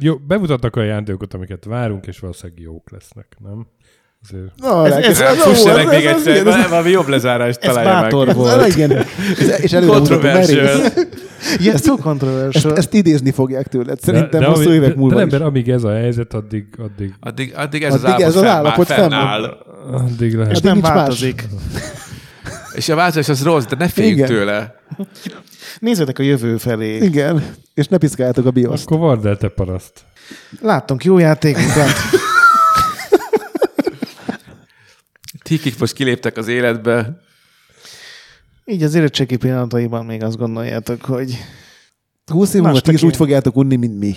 jó, 0.00 0.16
bemutattak 0.16 0.76
olyan 0.76 0.88
játékokat, 0.88 1.34
amiket 1.34 1.64
várunk, 1.64 2.06
és 2.06 2.18
valószínűleg 2.18 2.62
jók 2.62 2.90
lesznek, 2.90 3.36
nem? 3.38 3.66
Azért 4.28 4.52
Na, 4.56 4.86
Ez- 4.86 4.92
ez, 4.92 5.20
ez- 5.20 5.20
ez, 5.20 5.66
ez, 5.66 5.86
még 5.86 6.04
ez, 6.04 6.16
egyszer, 6.16 6.36
igen, 6.36 6.48
ez, 6.60 6.68
valami 6.68 6.90
jobb 6.90 7.08
lezárást 7.08 7.58
Ez 7.64 7.74
találja 7.74 8.00
bátor 8.00 8.26
meg. 8.26 8.36
volt. 8.36 8.60
ez, 8.62 8.76
igen. 8.76 8.92
Ez, 9.38 9.60
és 9.62 9.76
Controversial. 9.86 10.80
Yes, 11.58 11.80
too 11.80 12.48
Ezt, 12.52 12.66
ezt 12.66 12.94
idézni 12.94 13.30
fogják 13.30 13.66
tőled. 13.68 14.00
Szerintem 14.00 14.40
de, 14.40 14.46
hosszú 14.46 14.66
ami- 14.66 14.74
évek 14.74 14.88
de, 14.88 14.94
múlva 14.96 15.14
de 15.16 15.24
is. 15.24 15.32
ember, 15.32 15.46
amíg 15.48 15.68
ez 15.70 15.84
a 15.84 15.90
helyzet, 15.92 16.34
addig, 16.34 16.66
addig, 16.78 17.14
Addig, 17.20 17.52
addig 17.56 17.82
ez 17.82 17.94
az 17.94 18.04
Addig 18.04 18.24
ez 18.24 18.36
az 18.36 18.42
fennáll, 18.42 18.56
állapot 18.56 18.86
fennáll. 18.86 19.44
addig 19.92 20.34
lehet. 20.34 20.52
És 20.52 20.60
nem 20.60 20.80
változik. 20.80 21.44
És 22.74 22.88
a 22.88 22.94
változás 22.94 23.28
az 23.28 23.42
rossz, 23.42 23.64
de 23.64 23.76
ne 23.78 23.88
féljünk 23.88 24.16
Igen. 24.16 24.28
tőle. 24.28 24.74
Nézzetek 25.78 26.18
a 26.18 26.22
jövő 26.22 26.56
felé. 26.56 26.96
Igen. 26.96 27.54
És 27.74 27.86
ne 27.86 27.98
piszkáljátok 27.98 28.46
a 28.46 28.50
bioszt. 28.50 28.84
Akkor 28.86 28.98
vard 28.98 29.26
el 29.26 29.36
te 29.36 29.48
paraszt. 29.48 30.04
Láttunk 30.60 31.04
jó 31.04 31.18
játékokat. 31.18 31.90
Ti, 35.42 35.58
kik 35.58 35.78
most 35.78 35.92
kiléptek 35.92 36.36
az 36.36 36.48
életbe, 36.48 37.20
Így 38.64 38.82
az 38.82 38.94
érettségi 38.94 39.36
pillanataiban 39.36 40.06
még 40.06 40.22
azt 40.22 40.36
gondoljátok, 40.36 41.02
hogy 41.04 41.38
20 42.32 42.54
év 42.54 42.62
múlva 42.62 42.80
ti 42.80 42.92
is 42.92 43.02
úgy 43.02 43.16
fogjátok 43.16 43.56
unni, 43.56 43.76
mint 43.76 43.98
mi. 43.98 44.14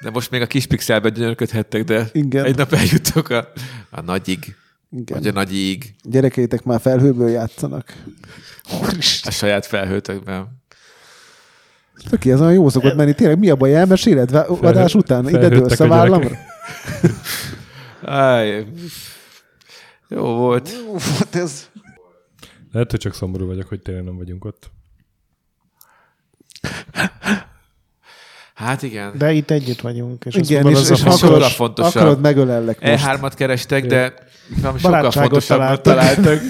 de 0.00 0.10
most 0.10 0.30
még 0.30 0.40
a 0.40 0.46
kis 0.46 0.66
pixelben 0.66 1.12
gyönyörködhettek, 1.12 1.84
de 1.84 2.08
Igen. 2.12 2.44
egy 2.44 2.56
nap 2.56 2.72
eljuttok 2.72 3.28
a, 3.28 3.48
a 3.90 4.00
nagyig, 4.00 4.56
Igen. 4.90 5.18
vagy 5.18 5.26
a 5.26 5.32
nagyig, 5.32 5.94
Gyerekeitek 6.02 6.64
már 6.64 6.80
felhőből 6.80 7.28
játszanak. 7.28 7.92
a 9.22 9.30
saját 9.30 9.66
felhőtökben. 9.66 10.55
Töké, 12.10 12.32
ez 12.32 12.40
olyan 12.40 12.52
jó 12.52 12.68
szokott 12.68 12.94
menni. 12.94 13.14
Tényleg 13.14 13.38
mi 13.38 13.50
a 13.50 13.56
baj? 13.56 13.76
Elmeséled 13.76 14.30
vá- 14.30 14.48
adás 14.48 14.94
után? 14.94 15.28
Ide 15.28 15.48
dőlsz 15.48 15.80
a 15.80 15.86
vállamra? 15.88 16.30
Áj, 18.04 18.66
jó 20.08 20.22
volt. 20.22 20.70
Hát 21.18 21.34
ez... 21.34 21.68
Lehet, 22.72 22.90
hogy 22.90 23.00
csak 23.00 23.14
szomorú 23.14 23.46
vagyok, 23.46 23.68
hogy 23.68 23.80
tényleg 23.80 24.04
nem 24.04 24.16
vagyunk 24.16 24.44
ott. 24.44 24.70
Hát 28.54 28.82
igen. 28.82 29.12
de 29.18 29.32
itt 29.32 29.50
együtt 29.50 29.80
vagyunk. 29.80 30.24
És 30.24 30.34
Igen, 30.34 30.62
mondod, 30.62 30.82
és, 30.82 30.90
az 30.90 30.98
és 30.98 31.04
a 31.04 31.10
sokkal 31.10 31.16
akarod, 31.16 31.42
fontos. 31.42 31.54
fontosabb. 31.54 31.94
akarod 32.02 32.20
megölellek 32.20 32.80
most. 32.80 33.04
E3-at 33.06 33.32
kerestek, 33.34 33.86
de 33.86 34.14
sokkal 34.78 35.10
fontosabbat 35.10 35.82
találtak. 35.82 35.82
találtak. 35.82 36.40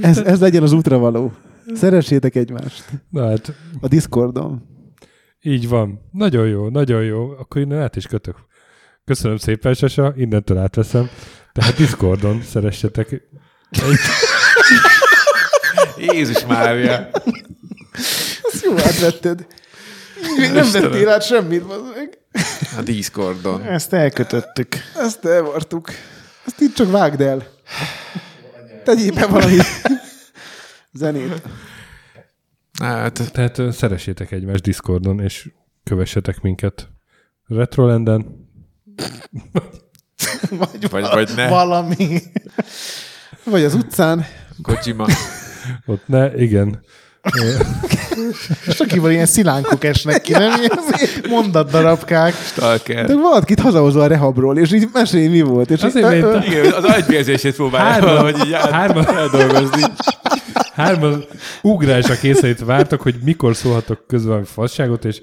Ez, 0.00 0.18
ez 0.18 0.40
legyen 0.40 0.62
az 0.62 0.72
útravaló. 0.72 1.32
Szeressétek 1.74 2.34
egymást. 2.34 2.84
Na 3.10 3.28
hát, 3.28 3.52
A 3.80 3.88
Discordon. 3.88 4.62
így 5.40 5.68
van. 5.68 6.00
Nagyon 6.12 6.46
jó, 6.46 6.68
nagyon 6.68 7.02
jó. 7.04 7.30
Akkor 7.30 7.60
innen 7.60 7.82
át 7.82 7.96
is 7.96 8.06
kötök. 8.06 8.36
Köszönöm 9.04 9.36
szépen, 9.36 9.74
Sasa, 9.74 10.12
innentől 10.16 10.58
átveszem. 10.58 11.10
Tehát 11.52 11.76
Discordon 11.76 12.42
szeressetek. 12.42 13.10
Egy... 13.10 13.22
Jézus 15.96 16.46
Mária. 16.46 17.10
Ezt 18.52 18.64
jó 18.64 18.76
átvetted. 18.76 19.46
Még 20.38 20.52
nem 20.52 20.70
vettél 20.72 21.08
át 21.08 21.22
semmit, 21.22 21.64
meg. 21.94 22.18
A 22.78 22.82
Discordon. 22.82 23.62
Ezt 23.62 23.92
elkötöttük. 23.92 24.76
Ezt 24.96 25.24
elvartuk. 25.24 25.88
Ezt 26.46 26.60
itt 26.60 26.74
csak 26.74 26.90
vágd 26.90 27.20
el. 27.20 27.46
Tegyél 28.84 29.12
be 29.12 29.26
valami 29.26 29.56
zenét. 30.92 31.42
Hát, 32.80 33.32
Tehát 33.32 33.58
ö, 33.58 33.70
szeressétek 33.70 34.30
egymást 34.30 34.62
Discordon, 34.62 35.20
és 35.20 35.50
kövessetek 35.84 36.40
minket 36.40 36.88
Retrolanden. 37.46 38.50
Vagy, 40.50 40.90
Vagy- 40.90 41.02
vagy 41.12 41.30
ne. 41.36 41.48
Valami. 41.48 42.18
Vagy 43.44 43.62
az 43.64 43.74
utcán. 43.74 44.24
Kojima. 44.62 45.06
Ott 45.86 46.06
ne, 46.08 46.34
igen. 46.34 46.84
Akivel 48.78 49.10
ilyen 49.10 49.26
szilánkok 49.26 49.84
esnek 49.84 50.20
ki, 50.20 50.32
nem? 50.32 50.52
Ilyen 50.60 50.78
mondatdarabkák. 51.28 52.34
Stalker. 52.34 53.06
De 53.06 53.14
valakit 53.14 53.60
hazahozol 53.60 54.02
a 54.02 54.06
rehabról, 54.06 54.58
és 54.58 54.72
így 54.72 54.88
mesélj, 54.92 55.26
mi 55.28 55.40
volt. 55.40 55.70
És 55.70 55.82
Azért, 55.82 56.14
így, 56.14 56.22
mert- 56.22 56.46
Igen, 56.46 56.72
az 56.72 56.84
agyvérzését 56.84 57.54
próbálja 57.54 57.90
Hárman- 57.90 58.14
valahogy 58.16 58.46
így 58.46 58.52
át- 58.52 58.70
hárman- 58.70 59.04
feldolgozni. 59.04 59.82
Hárman 60.74 61.24
ugrásra 61.62 62.14
kényszerít 62.14 62.64
vártak, 62.64 63.00
hogy 63.00 63.14
mikor 63.24 63.56
szólhatok 63.56 64.04
közben 64.06 64.28
valami 64.28 64.46
fasságot, 64.54 65.04
és 65.04 65.20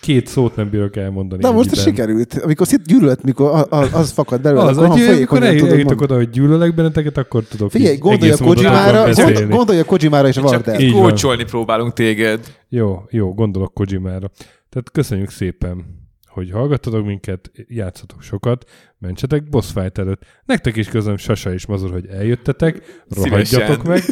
két 0.00 0.26
szót 0.26 0.56
nem 0.56 0.70
bírok 0.70 0.96
elmondani. 0.96 1.42
Na 1.42 1.52
most 1.52 1.76
sikerült. 1.76 2.34
Amikor 2.34 2.66
szit 2.66 2.86
gyűlölet, 2.86 3.22
mikor 3.22 3.50
a- 3.50 3.66
a- 3.76 3.88
az 3.92 4.10
fakad 4.10 4.40
belőle, 4.40 4.62
Az, 4.62 4.78
akkor 4.78 4.88
hogy 4.98 5.08
amikor 5.08 5.42
eljutok 5.42 6.00
oda, 6.00 6.14
hogy 6.14 6.30
gyűlölek 6.30 6.74
benneteket, 6.74 7.16
akkor 7.16 7.44
tudok 7.44 7.70
Figyelj, 7.70 7.96
gondolj 7.96 8.30
a 8.32 8.36
Kojimára, 8.36 9.12
gondolj 9.48 9.80
a 9.80 9.84
Kojimára 9.84 10.28
és 10.28 10.36
vard 10.36 10.68
el. 10.68 10.80
Így 10.80 10.92
van. 10.92 11.02
Kócsolni 11.02 11.44
próbálunk 11.44 11.92
téged. 11.92 12.56
Jó, 12.68 13.02
jó, 13.10 13.34
gondolok 13.34 13.74
Kojimára. 13.74 14.30
Tehát 14.68 14.90
köszönjük 14.92 15.30
szépen, 15.30 15.84
hogy 16.26 16.50
hallgattatok 16.50 17.06
minket, 17.06 17.50
játszatok 17.68 18.22
sokat, 18.22 18.64
mentsetek 18.98 19.48
boss 19.48 19.70
fight 19.72 19.98
előtt. 19.98 20.22
Nektek 20.44 20.76
is 20.76 20.88
közöm 20.88 21.16
Sasa 21.16 21.52
és 21.52 21.66
Mazur, 21.66 21.90
hogy 21.90 22.06
eljöttetek, 22.06 23.04
rohadjatok 23.16 23.82
meg. 23.84 24.02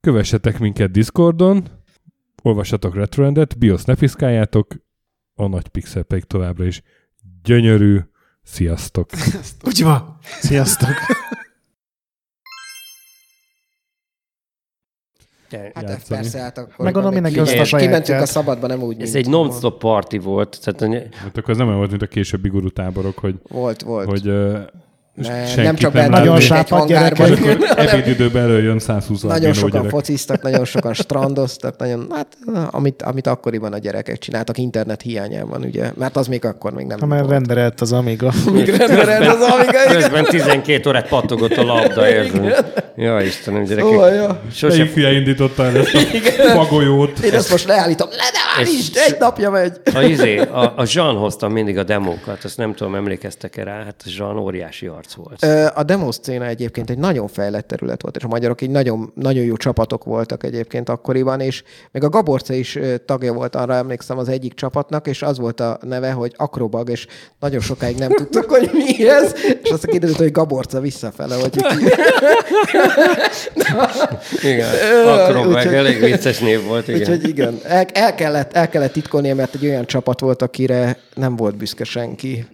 Kövessetek 0.00 0.58
minket 0.58 0.90
Discordon, 0.90 1.64
olvassatok 2.42 2.94
Retroendet, 2.94 3.58
BIOS 3.58 3.84
ne 3.84 3.94
piszkáljátok, 3.94 4.66
a 5.34 5.46
nagy 5.46 5.68
pixel 5.68 6.02
pedig 6.02 6.24
továbbra 6.24 6.64
is 6.64 6.82
gyönyörű. 7.42 7.98
Sziasztok! 8.42 9.10
Kojima! 9.62 10.16
Sziasztok! 10.40 10.88
Hát 15.74 15.88
játszani. 15.88 16.20
persze, 16.20 16.38
hát 16.40 16.58
akkor... 16.58 16.84
Megmondom 16.84 17.12
mindenki 17.12 17.38
Figyelj, 17.38 17.58
azt 17.58 17.72
a 17.72 17.76
Kimentünk 17.76 18.02
a 18.02 18.06
sajátját. 18.06 18.28
szabadba, 18.28 18.66
nem 18.66 18.82
úgy, 18.82 19.00
Ez 19.02 19.14
egy 19.14 19.28
non-stop 19.28 19.78
party 19.78 20.16
volt. 20.18 20.58
Tehát, 20.76 21.14
Hát 21.14 21.36
akkor 21.36 21.50
ez 21.50 21.56
nem 21.56 21.66
olyan 21.66 21.78
volt, 21.78 21.90
mint 21.90 22.02
a 22.02 22.06
későbbi 22.06 22.48
gurutáborok, 22.48 23.18
hogy, 23.18 23.40
Volt, 23.48 23.82
volt. 23.82 24.08
hogy 24.08 24.28
uh, 24.28 24.60
Ne, 25.14 25.54
nem 25.62 25.74
csak 25.74 25.92
benne 25.92 26.08
Nagyon 26.08 26.40
hangárban, 26.68 27.34
gyerekek. 27.34 27.78
ebédidőben 27.78 28.42
előjön 28.42 28.78
120 28.78 29.22
Nagyon 29.22 29.52
sokan 29.52 29.70
gyerek. 29.70 29.90
fociztak, 29.90 30.42
nagyon 30.42 30.64
sokan 30.64 30.94
strandoztak, 30.94 31.78
nagyon, 31.78 32.06
hát 32.10 32.26
amit, 32.70 33.02
amit 33.02 33.26
akkoriban 33.26 33.72
a 33.72 33.78
gyerekek 33.78 34.18
csináltak 34.18 34.58
internet 34.58 35.02
hiányában, 35.02 35.62
ugye, 35.62 35.90
mert 35.98 36.16
az 36.16 36.26
még 36.26 36.44
akkor 36.44 36.72
még 36.72 36.86
nem 36.86 36.98
Ha 37.00 37.06
már 37.06 37.26
renderelt 37.26 37.80
az 37.80 37.92
Amiga. 37.92 38.32
Még 38.52 38.68
renderelt 38.68 39.26
az 39.26 39.40
Amiga, 39.40 39.82
igen. 39.84 40.00
Közben 40.00 40.24
12 40.24 40.88
órát 40.88 41.08
pattogott 41.08 41.56
a 41.56 41.62
labda, 41.64 42.08
érzem. 42.08 42.52
Ja, 42.96 43.20
Istenem, 43.20 43.64
gyerekek. 43.64 43.90
Ó, 43.90 44.06
ja. 44.06 44.40
Sose 44.52 44.76
Melyik 44.76 44.94
hülye 44.94 45.12
indította 45.12 45.64
el 45.64 45.76
ezt 45.76 45.94
a 45.94 46.42
fagolyót? 46.48 47.18
Én 47.18 47.32
ezt 47.32 47.50
most 47.50 47.66
leállítom, 47.66 48.08
le 48.08 48.16
ne 48.16 48.60
állítsd, 48.60 48.96
egy 49.06 49.16
napja 49.18 49.50
megy. 49.50 49.72
A, 49.94 50.00
izé, 50.02 50.38
a, 50.38 50.72
a 50.76 50.84
Jean 50.92 51.16
hozta 51.16 51.48
mindig 51.48 51.78
a 51.78 51.82
demókat, 51.82 52.44
azt 52.44 52.56
nem 52.56 52.74
tudom, 52.74 52.94
emlékeztek-e 52.94 53.64
rá, 53.64 53.82
hát 53.84 54.02
a 54.04 54.10
Jean 54.18 54.38
óriási 54.38 54.86
arc 55.02 55.14
volt. 55.14 55.42
A 55.76 55.82
demo 55.82 56.12
szcéna 56.12 56.46
egyébként 56.46 56.90
egy 56.90 56.98
nagyon 56.98 57.28
fejlett 57.28 57.66
terület 57.66 58.02
volt, 58.02 58.16
és 58.16 58.24
a 58.24 58.28
magyarok 58.28 58.62
így 58.62 58.70
nagyon, 58.70 59.12
nagyon 59.14 59.44
jó 59.44 59.56
csapatok 59.56 60.04
voltak 60.04 60.44
egyébként 60.44 60.88
akkoriban, 60.88 61.40
és 61.40 61.62
még 61.90 62.04
a 62.04 62.08
Gaborce 62.08 62.54
is 62.54 62.78
tagja 63.06 63.32
volt, 63.32 63.56
arra 63.56 63.74
emlékszem 63.74 64.18
az 64.18 64.28
egyik 64.28 64.54
csapatnak, 64.54 65.06
és 65.06 65.22
az 65.22 65.38
volt 65.38 65.60
a 65.60 65.78
neve, 65.82 66.10
hogy 66.10 66.32
Akrobag, 66.36 66.90
és 66.90 67.06
nagyon 67.40 67.60
sokáig 67.60 67.96
nem 67.96 68.10
tudtuk, 68.10 68.50
hogy 68.50 68.70
mi 68.72 69.08
ez, 69.08 69.34
és 69.62 69.70
azt 69.70 69.86
kérdezett, 69.86 70.16
hogy 70.16 70.32
Gaborca 70.32 70.80
visszafele, 70.80 71.34
hogy 71.34 71.64
Igen, 74.42 74.68
úgyhogy- 75.46 75.74
elég 75.74 76.00
vicces 76.00 76.38
név 76.38 76.64
volt, 76.64 76.88
igen. 76.88 77.00
Úgyhogy 77.00 77.28
igen, 77.28 77.58
el, 77.64 77.86
el, 77.92 78.14
kellett, 78.14 78.52
el 78.52 78.68
kellett 78.68 78.92
titkolnia, 78.92 79.34
mert 79.34 79.54
egy 79.54 79.66
olyan 79.66 79.86
csapat 79.86 80.20
volt, 80.20 80.42
akire 80.42 80.98
nem 81.14 81.36
volt 81.36 81.56
büszke 81.56 81.84
senki. 81.84 82.46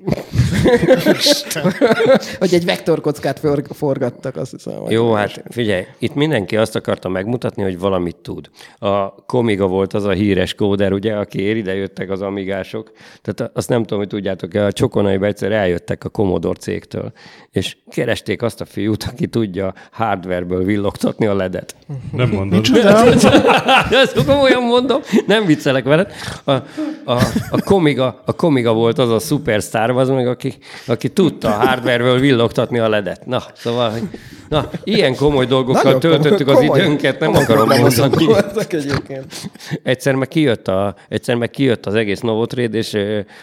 Hogy 2.38 2.54
egy 2.58 2.64
vektorkockát 2.64 3.38
for, 3.38 3.62
forgattak, 3.70 4.36
azt 4.36 4.50
hiszem. 4.50 4.78
vagy 4.80 4.92
Jó, 4.92 5.12
hát 5.12 5.42
figyelj, 5.50 5.86
itt 5.98 6.14
mindenki 6.14 6.56
azt 6.56 6.76
akarta 6.76 7.08
megmutatni, 7.08 7.62
hogy 7.62 7.78
valamit 7.78 8.16
tud. 8.16 8.50
A 8.78 9.14
Komiga 9.14 9.66
volt 9.66 9.94
az 9.94 10.04
a 10.04 10.10
híres 10.10 10.54
kóder, 10.54 10.92
ugye, 10.92 11.14
aki 11.14 11.56
ide 11.56 11.74
jöttek 11.74 12.10
az 12.10 12.22
amigások. 12.22 12.92
Tehát 13.22 13.56
azt 13.56 13.68
nem 13.68 13.80
tudom, 13.80 13.98
hogy 13.98 14.08
tudjátok-e, 14.08 14.64
a 14.64 14.72
Csokonaiba 14.72 15.26
egyszer 15.26 15.52
eljöttek 15.52 16.04
a 16.04 16.08
Commodore 16.08 16.58
cégtől, 16.58 17.12
és 17.50 17.76
keresték 17.90 18.42
azt 18.42 18.60
a 18.60 18.64
fiút, 18.64 19.02
aki 19.02 19.26
tudja 19.26 19.74
hardwareből 19.92 20.64
villogtatni 20.64 21.26
a 21.26 21.34
ledet. 21.34 21.76
Nem 22.12 22.28
mondod. 22.28 22.66
Ezt 23.90 24.24
komolyan 24.26 24.62
mondom, 24.62 25.00
nem 25.26 25.46
viccelek 25.46 25.84
veled. 25.84 26.12
A, 26.44 26.52
a, 27.04 27.22
a, 27.50 27.62
komiga, 27.64 28.22
a 28.24 28.32
komiga 28.32 28.72
volt 28.72 28.98
az 28.98 29.10
a 29.10 29.18
szupersztár, 29.18 29.90
az 29.90 30.08
meg, 30.08 30.26
aki, 30.26 30.54
aki 30.86 31.09
tudta 31.09 31.48
a 31.48 31.66
hardwareből 31.66 32.18
villogtatni 32.18 32.78
a 32.78 32.88
ledet. 32.88 33.26
Na, 33.26 33.42
szóval, 33.54 33.90
hogy, 33.90 34.02
na, 34.48 34.70
ilyen 34.84 35.16
komoly 35.16 35.46
dolgokkal 35.46 35.82
Nagyon 35.82 36.00
komoly- 36.00 36.18
töltöttük 36.20 36.48
az 36.48 36.54
komoly- 36.59 36.78
időnket, 36.80 37.18
nem 37.20 37.28
komoly 37.30 37.44
akarom 37.44 37.68
mondani. 37.68 38.26
Egyszer 39.82 40.14
meg 40.14 40.28
kijött, 40.28 40.68
a, 40.68 40.94
egyszer 41.09 41.36
meg 41.36 41.50
kijött 41.50 41.86
az 41.86 41.94
egész 41.94 42.20
Novotrade, 42.20 42.78
és 42.78 42.96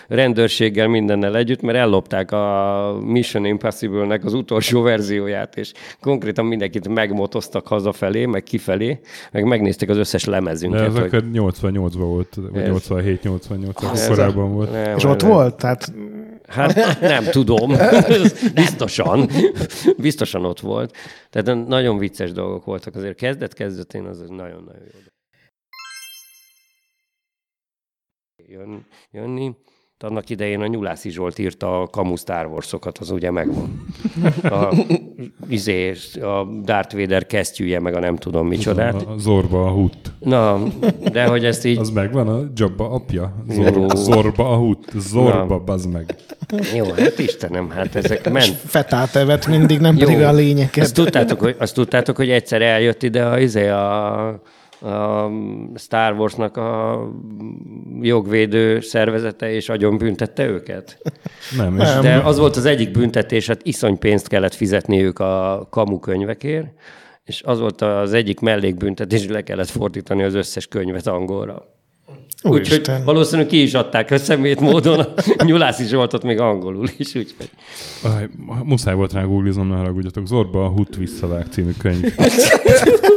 rendőrséggel 0.07 0.87
mindennel 0.87 1.35
együtt, 1.37 1.61
mert 1.61 1.77
ellopták 1.77 2.31
a 2.31 2.97
Mission 3.05 3.45
Impossible-nek 3.45 4.25
az 4.25 4.33
utolsó 4.33 4.81
verzióját, 4.81 5.57
és 5.57 5.71
konkrétan 6.01 6.45
mindenkit 6.45 6.87
megmotoztak 6.87 7.67
hazafelé, 7.67 8.25
meg 8.25 8.43
kifelé, 8.43 8.99
meg 9.31 9.43
megnézték 9.43 9.89
az 9.89 9.97
összes 9.97 10.23
De 10.23 10.31
lemezünket. 10.31 10.81
ez 10.81 10.93
hogy- 10.93 11.01
akkor 11.03 11.23
88-ban 11.33 11.97
volt, 11.97 12.37
vagy 12.51 12.61
Ez- 12.61 12.69
87-88, 12.69 13.91
Ez- 13.93 14.07
korábban 14.07 14.53
volt. 14.53 14.71
Nem, 14.71 14.97
És 14.97 15.03
ott 15.03 15.21
nem. 15.21 15.31
volt? 15.31 15.55
Tehát 15.55 15.93
Hát 16.47 16.99
nem 16.99 17.23
tudom. 17.23 17.71
Biztosan. 18.53 19.29
Biztosan 19.97 20.45
ott 20.45 20.59
volt. 20.59 20.97
Tehát 21.29 21.67
nagyon 21.67 21.97
vicces 21.97 22.31
dolgok 22.31 22.65
voltak. 22.65 22.95
Azért 22.95 23.17
kezdet-kezdetén 23.17 24.05
az 24.05 24.19
nagyon-nagyon 24.19 24.83
jó. 24.83 24.99
Jön, 28.47 28.85
jönni. 29.11 29.55
Annak 30.09 30.29
idején 30.29 30.61
a 30.61 30.67
Nyulászi 30.67 31.09
Zsolt 31.09 31.39
írta 31.39 31.81
a 31.81 31.87
Kamu 31.87 32.15
Star 32.15 32.45
Wars-okat, 32.45 32.97
az 32.97 33.09
ugye 33.09 33.31
megvan. 33.31 33.85
A, 34.43 34.75
izé, 35.47 35.93
a 36.21 36.43
Darth 36.63 36.95
Vader 36.95 37.25
kesztyűje, 37.25 37.79
meg 37.79 37.95
a 37.95 37.99
nem 37.99 38.15
tudom 38.15 38.47
micsodát. 38.47 38.93
A, 38.93 39.17
Zorba 39.17 39.65
a 39.65 39.69
hut. 39.69 39.97
Na, 40.19 40.63
de 41.11 41.25
hogy 41.25 41.45
ezt 41.45 41.65
így... 41.65 41.77
Az 41.77 41.89
megvan, 41.89 42.27
a 42.27 42.39
Jabba 42.55 42.89
apja? 42.89 43.35
Jó. 43.47 43.87
Zorba, 43.87 44.49
a 44.49 44.55
hut. 44.55 44.91
Zorba, 44.97 45.55
Na. 45.55 45.59
bazd 45.59 45.91
meg. 45.91 46.15
Jó, 46.75 46.85
hát 46.91 47.19
Istenem, 47.19 47.69
hát 47.69 47.95
ezek 47.95 48.31
ment. 48.31 48.55
fetát 48.65 49.15
evett 49.15 49.47
mindig, 49.47 49.79
nem 49.79 49.97
pedig 49.97 50.21
a 50.21 50.31
lényeket. 50.31 50.83
Azt 50.83 50.93
tudtátok, 50.93 51.39
hogy, 51.39 51.55
azt 51.59 51.73
tudtátok, 51.73 52.15
hogy 52.15 52.29
egyszer 52.29 52.61
eljött 52.61 53.03
ide 53.03 53.25
a, 53.25 53.39
izé, 53.39 53.67
a, 53.67 54.41
a 54.85 55.31
Star 55.75 56.13
Warsnak 56.13 56.57
a 56.57 57.01
jogvédő 58.01 58.79
szervezete, 58.79 59.51
és 59.51 59.69
agyon 59.69 59.97
büntette 59.97 60.45
őket? 60.45 60.97
Nem, 61.57 61.79
és 61.79 61.89
De 62.01 62.15
az 62.15 62.37
volt 62.37 62.55
az 62.55 62.65
egyik 62.65 62.91
büntetés, 62.91 63.47
hát 63.47 63.59
iszony 63.63 63.99
pénzt 63.99 64.27
kellett 64.27 64.53
fizetniük 64.53 65.19
a 65.19 65.67
kamu 65.69 65.99
könyvekért, 65.99 66.67
és 67.23 67.41
az 67.45 67.59
volt 67.59 67.81
az 67.81 68.13
egyik 68.13 68.39
mellékbüntetés, 68.39 69.21
hogy 69.21 69.29
le 69.29 69.43
kellett 69.43 69.69
fordítani 69.69 70.23
az 70.23 70.33
összes 70.33 70.67
könyvet 70.67 71.07
angolra. 71.07 71.73
Úgyhogy 72.43 72.91
valószínűleg 73.05 73.47
ki 73.47 73.61
is 73.61 73.73
adták 73.73 74.11
a 74.11 74.17
szemét 74.17 74.59
módon, 74.59 74.99
a 75.37 75.43
Nyulászi 75.43 75.83
Zsoltot 75.83 76.23
még 76.23 76.39
angolul 76.39 76.87
is, 76.97 77.15
úgyhogy. 77.15 77.49
Aj, 78.03 78.29
muszáj 78.63 78.95
volt 78.95 79.13
rá 79.13 79.23
googliznom, 79.23 79.67
ne 79.67 79.75
haragudjatok. 79.75 80.27
Zorba 80.27 80.65
a 80.65 80.67
hut 80.67 80.95
visszavág 80.95 81.45
című 81.51 81.71
könyv. 81.79 82.15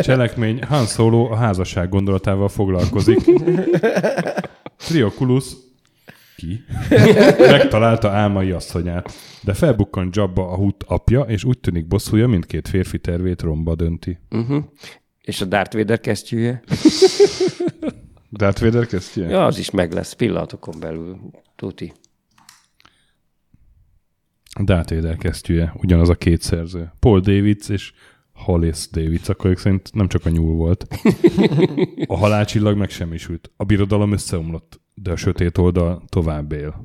Cselekmény. 0.00 0.62
Han 0.62 0.86
Solo 0.86 1.30
a 1.30 1.36
házasság 1.36 1.88
gondolatával 1.88 2.48
foglalkozik. 2.48 3.18
Trioculus 4.76 5.44
ki? 6.36 6.64
Megtalálta 7.38 8.10
álmai 8.10 8.50
asszonyát, 8.50 9.12
de 9.42 9.54
felbukkan 9.54 10.08
Jabba 10.12 10.50
a 10.50 10.56
hut 10.56 10.84
apja, 10.86 11.20
és 11.20 11.44
úgy 11.44 11.58
tűnik 11.58 11.86
bosszúja 11.86 12.26
mindkét 12.26 12.68
férfi 12.68 12.98
tervét 12.98 13.42
romba 13.42 13.74
dönti. 13.74 14.18
Uh-huh. 14.30 14.64
És 15.22 15.40
a 15.40 15.44
Darth 15.44 15.76
Vader 15.76 16.00
kesztyűje? 16.00 16.62
Darth 18.32 18.62
Vader 18.62 18.86
kesztyűje? 18.86 19.28
Ja, 19.28 19.46
az 19.46 19.58
is 19.58 19.70
meg 19.70 19.92
lesz 19.92 20.12
pillanatokon 20.12 20.80
belül. 20.80 21.20
Tuti. 21.56 21.92
Darth 24.64 24.94
Vader 24.94 25.16
kesztyűje, 25.16 25.72
ugyanaz 25.76 26.08
a 26.08 26.14
két 26.14 26.42
szerző. 26.42 26.92
Paul 26.98 27.20
Davids 27.20 27.68
és 27.68 27.92
Hollis 28.44 28.88
Davids, 28.90 29.28
akkor 29.28 29.50
ők 29.50 29.58
szerint 29.58 29.90
nem 29.92 30.08
csak 30.08 30.26
a 30.26 30.30
nyúl 30.30 30.54
volt. 30.54 30.86
A 32.06 32.16
halálcsillag 32.16 32.76
megsemmisült. 32.76 33.50
A 33.56 33.64
birodalom 33.64 34.12
összeomlott, 34.12 34.80
de 34.94 35.10
a 35.12 35.16
sötét 35.16 35.58
oldal 35.58 36.02
tovább 36.08 36.52
él. 36.52 36.84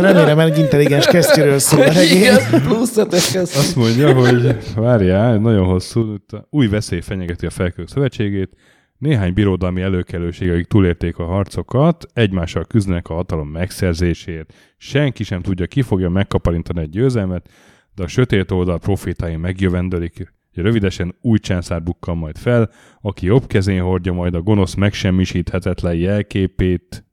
Remélem, 0.00 0.38
egy 0.38 0.58
intelligens 0.58 1.06
kesztyűről 1.06 1.58
szól 1.58 1.82
a 1.82 1.92
regény. 1.92 2.36
plusz 2.50 2.96
Azt 2.96 3.76
mondja, 3.76 4.14
hogy 4.14 4.56
várjál, 4.74 5.38
nagyon 5.38 5.66
hosszú, 5.66 6.14
itt 6.14 6.32
a 6.32 6.46
új 6.50 6.66
veszély 6.66 7.00
fenyegeti 7.00 7.46
a 7.46 7.50
felkők 7.50 7.88
szövetségét, 7.88 8.50
néhány 8.98 9.34
birodalmi 9.34 9.80
előkelőség, 9.80 10.50
akik 10.50 10.66
túlérték 10.66 11.18
a 11.18 11.24
harcokat, 11.24 12.06
egymással 12.12 12.64
küzdenek 12.64 13.08
a 13.08 13.14
hatalom 13.14 13.48
megszerzésért. 13.48 14.52
Senki 14.76 15.24
sem 15.24 15.42
tudja, 15.42 15.66
ki 15.66 15.82
fogja 15.82 16.08
megkaparintani 16.08 16.80
egy 16.80 16.90
győzelmet, 16.90 17.50
de 17.96 18.02
a 18.02 18.08
sötét 18.08 18.50
oldal 18.50 18.78
profétái 18.78 19.36
megjövendölik. 19.36 20.32
Rövidesen 20.52 21.14
új 21.20 21.38
császár 21.38 21.82
bukkan 21.82 22.16
majd 22.16 22.36
fel, 22.36 22.70
aki 23.00 23.26
jobb 23.26 23.46
kezén 23.46 23.82
hordja 23.82 24.12
majd 24.12 24.34
a 24.34 24.42
gonosz 24.42 24.74
megsemmisíthetetlen 24.74 25.94
jelképét, 25.94 27.04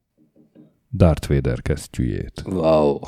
Darth 0.93 1.29
Vader 1.29 1.61
kesztyűjét. 1.61 2.43
Wow. 2.45 2.99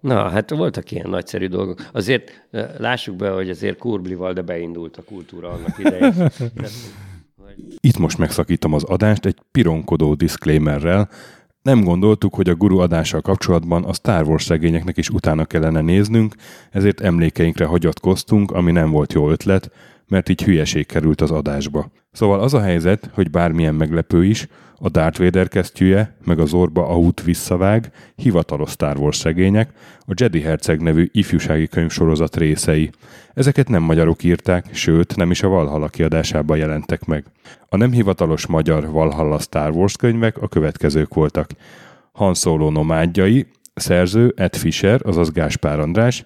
Na, 0.00 0.28
hát 0.28 0.50
voltak 0.50 0.90
ilyen 0.90 1.10
nagyszerű 1.10 1.46
dolgok. 1.46 1.88
Azért 1.92 2.46
lássuk 2.78 3.16
be, 3.16 3.30
hogy 3.30 3.50
azért 3.50 3.78
kurblival, 3.78 4.32
de 4.32 4.42
beindult 4.42 4.96
a 4.96 5.02
kultúra 5.02 5.50
annak 5.50 5.78
idején. 5.78 6.12
Itt 7.80 7.98
most 7.98 8.18
megszakítom 8.18 8.72
az 8.72 8.84
adást 8.84 9.26
egy 9.26 9.36
pironkodó 9.50 10.14
disclaimerrel. 10.14 11.08
Nem 11.64 11.84
gondoltuk, 11.84 12.34
hogy 12.34 12.48
a 12.48 12.54
guru 12.54 12.78
adással 12.78 13.20
kapcsolatban 13.20 13.84
a 13.84 13.92
Star 13.92 14.26
Wars 14.26 14.48
regényeknek 14.48 14.96
is 14.96 15.10
utána 15.10 15.44
kellene 15.44 15.80
néznünk, 15.80 16.34
ezért 16.70 17.00
emlékeinkre 17.00 17.64
hagyatkoztunk, 17.64 18.50
ami 18.50 18.72
nem 18.72 18.90
volt 18.90 19.12
jó 19.12 19.30
ötlet, 19.30 19.70
mert 20.08 20.28
így 20.28 20.42
hülyeség 20.42 20.86
került 20.86 21.20
az 21.20 21.30
adásba. 21.30 21.90
Szóval 22.12 22.40
az 22.40 22.54
a 22.54 22.60
helyzet, 22.60 23.10
hogy 23.12 23.30
bármilyen 23.30 23.74
meglepő 23.74 24.24
is, 24.24 24.46
a 24.78 24.88
Darth 24.88 25.18
Vader 25.18 25.48
kesztyűje, 25.48 26.16
meg 26.24 26.38
az 26.38 26.52
orba 26.52 26.88
a 26.88 26.98
út 26.98 27.22
visszavág, 27.22 27.90
hivatalos 28.16 28.70
Star 28.70 28.98
Wars 28.98 29.22
regények, 29.22 29.70
a 30.00 30.12
Jedi 30.16 30.40
Herceg 30.40 30.80
nevű 30.80 31.08
ifjúsági 31.12 31.66
könyvsorozat 31.66 32.36
részei. 32.36 32.90
Ezeket 33.34 33.68
nem 33.68 33.82
magyarok 33.82 34.22
írták, 34.22 34.74
sőt, 34.74 35.16
nem 35.16 35.30
is 35.30 35.42
a 35.42 35.48
Valhalla 35.48 35.88
kiadásában 35.88 36.56
jelentek 36.56 37.04
meg. 37.04 37.24
A 37.68 37.76
nem 37.76 37.92
hivatalos 37.92 38.46
magyar 38.46 38.90
Valhalla 38.90 39.38
Star 39.38 39.70
Wars 39.70 39.96
könyvek 39.96 40.38
a 40.38 40.48
következők 40.48 41.14
voltak. 41.14 41.50
Han 42.12 42.34
Solo 42.34 42.70
nomádjai, 42.70 43.46
szerző 43.74 44.34
Ed 44.36 44.56
Fisher, 44.56 45.00
azaz 45.04 45.30
Gáspár 45.30 45.80
András, 45.80 46.24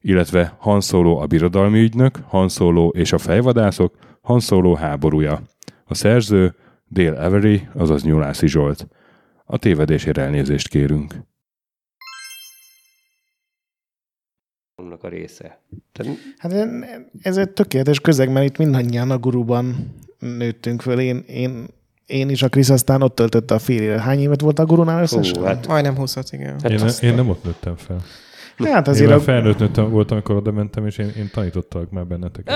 illetve 0.00 0.54
Han 0.58 0.80
Solo 0.80 1.16
a 1.16 1.26
birodalmi 1.26 1.80
ügynök, 1.80 2.18
Han 2.26 2.48
Solo 2.48 2.88
és 2.88 3.12
a 3.12 3.18
fejvadászok, 3.18 3.94
Han 4.22 4.40
Solo 4.40 4.74
háborúja. 4.74 5.40
A 5.84 5.94
szerző 5.94 6.54
Dale 6.90 7.24
Avery, 7.24 7.68
azaz 7.74 8.02
Nyulászi 8.02 8.46
Zsolt. 8.46 8.88
A 9.44 9.58
tévedésért 9.58 10.18
elnézést 10.18 10.68
kérünk. 10.68 11.14
a 15.00 15.08
része. 15.08 15.60
Tehát 15.92 16.12
Hát 16.38 16.52
ez 17.22 17.36
egy 17.36 17.50
tökéletes 17.50 18.00
közeg, 18.00 18.32
mert 18.32 18.46
itt 18.46 18.56
mindannyian 18.56 19.10
a 19.10 19.18
guruban 19.18 19.94
nőttünk 20.18 20.82
föl. 20.82 21.00
Én, 21.00 21.24
én, 21.26 21.66
én 22.06 22.28
is, 22.28 22.42
a 22.42 22.48
Krisz 22.48 22.68
aztán 22.70 23.02
ott 23.02 23.14
töltötte 23.14 23.54
a 23.54 23.58
fél 23.58 23.82
évet. 23.82 24.00
Hány 24.00 24.20
évet 24.20 24.40
volt 24.40 24.58
a 24.58 24.64
gurunál 24.64 25.02
összesen? 25.02 25.44
hát- 25.44 25.66
Majdnem 25.66 25.96
20 25.96 26.16
igen. 26.30 26.58
Én, 26.68 26.74
ne, 26.74 27.08
én 27.08 27.14
nem 27.14 27.28
ott 27.28 27.44
nőttem 27.44 27.76
fel. 27.76 28.02
Hát 28.64 28.86
Én 28.86 28.92
azért 28.92 29.08
már 29.08 29.18
a- 29.18 29.20
felnőtt 29.20 29.58
voltam, 29.76 30.16
amikor 30.16 30.36
oda 30.36 30.52
mentem, 30.52 30.86
és 30.86 30.98
én, 30.98 31.12
én 31.18 31.30
tanítottalak 31.32 31.90
már 31.90 32.06
benneteket. 32.06 32.54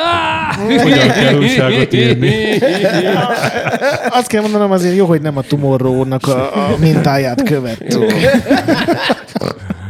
hogy 0.66 0.80
Hogyan 0.80 1.09
kell 1.09 1.38
újságot 1.38 1.92
írni. 1.92 2.34
Azt 4.18 4.26
kell 4.26 4.42
mondanom, 4.42 4.70
azért 4.70 4.96
jó, 4.96 5.07
hogy 5.07 5.22
nem 5.22 5.36
a 5.36 5.42
Tomorrow-nak 5.42 6.26
a, 6.26 6.66
a 6.72 6.76
mintáját 6.78 7.42
követtük. 7.42 8.12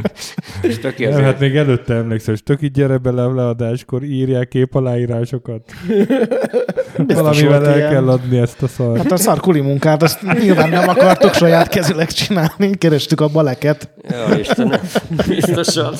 És 0.61 0.79
töki 0.79 1.03
Nem, 1.03 1.11
azért- 1.11 1.27
hát 1.27 1.39
még 1.39 1.55
előtte 1.55 1.93
emlékszel, 1.93 2.33
és 2.33 2.43
tök 2.43 2.61
így 2.61 2.71
gyere 2.71 2.97
bele 2.97 3.25
leadáskor, 3.25 4.03
írják 4.03 4.47
kép 4.47 4.75
aláírásokat. 4.75 5.71
Valamivel 7.07 7.67
el 7.67 7.77
ilyen. 7.77 7.89
kell 7.91 8.09
adni 8.09 8.37
ezt 8.37 8.61
a 8.61 8.67
szart. 8.67 8.97
Hát 9.01 9.11
a 9.11 9.17
szarkuli 9.17 9.59
munkát, 9.61 10.03
azt 10.03 10.21
nyilván 10.39 10.69
nem 10.69 10.89
akartok 10.89 11.33
saját 11.33 11.67
kezileg 11.67 12.07
csinálni, 12.07 12.77
kerestük 12.77 13.21
a 13.21 13.27
baleket. 13.27 13.89
Ja, 14.09 14.37
Istenem, 14.39 14.79
biztosan. 15.27 15.93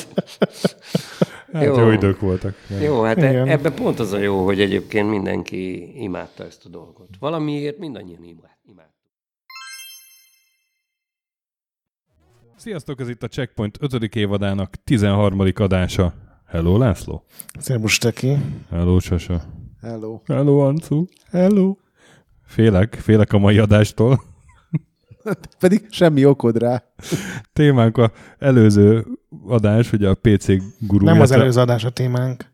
Hát 1.53 1.63
jó 1.63 1.91
idők 1.91 2.19
voltak. 2.19 2.53
Jó, 2.83 3.01
hát 3.01 3.17
Igen. 3.17 3.47
e- 3.47 3.51
ebben 3.51 3.73
pont 3.73 3.99
az 3.99 4.13
a 4.13 4.17
jó, 4.19 4.45
hogy 4.45 4.59
egyébként 4.61 5.09
mindenki 5.09 5.91
imádta 6.03 6.45
ezt 6.45 6.61
a 6.65 6.69
dolgot. 6.69 7.07
Valamiért 7.19 7.77
mindannyian 7.77 8.23
imád- 8.23 8.49
Sziasztok, 12.61 12.99
ez 12.99 13.09
itt 13.09 13.23
a 13.23 13.27
Checkpoint 13.27 13.77
5. 13.79 14.15
évadának 14.15 14.75
13. 14.83 15.51
adása. 15.55 16.13
Hello, 16.47 16.77
László. 16.77 17.25
Szerbus 17.59 17.97
Teki. 17.97 18.37
Hello, 18.69 18.99
Sasa. 18.99 19.41
Hello. 19.81 20.21
Hello, 20.25 20.59
Ancu. 20.59 21.05
Hello. 21.31 21.75
Félek, 22.45 22.93
félek 22.93 23.33
a 23.33 23.37
mai 23.37 23.57
adástól. 23.57 24.23
Pedig 25.59 25.87
semmi 25.89 26.25
okod 26.25 26.57
rá. 26.57 26.83
Témánk 27.53 27.97
a 27.97 28.11
előző 28.39 29.05
adás, 29.47 29.91
ugye 29.91 30.09
a 30.09 30.15
PC 30.15 30.47
guru. 30.79 31.05
Nem 31.05 31.21
az 31.21 31.31
előző 31.31 31.61
adás 31.61 31.83
a 31.83 31.89
témánk. 31.89 32.45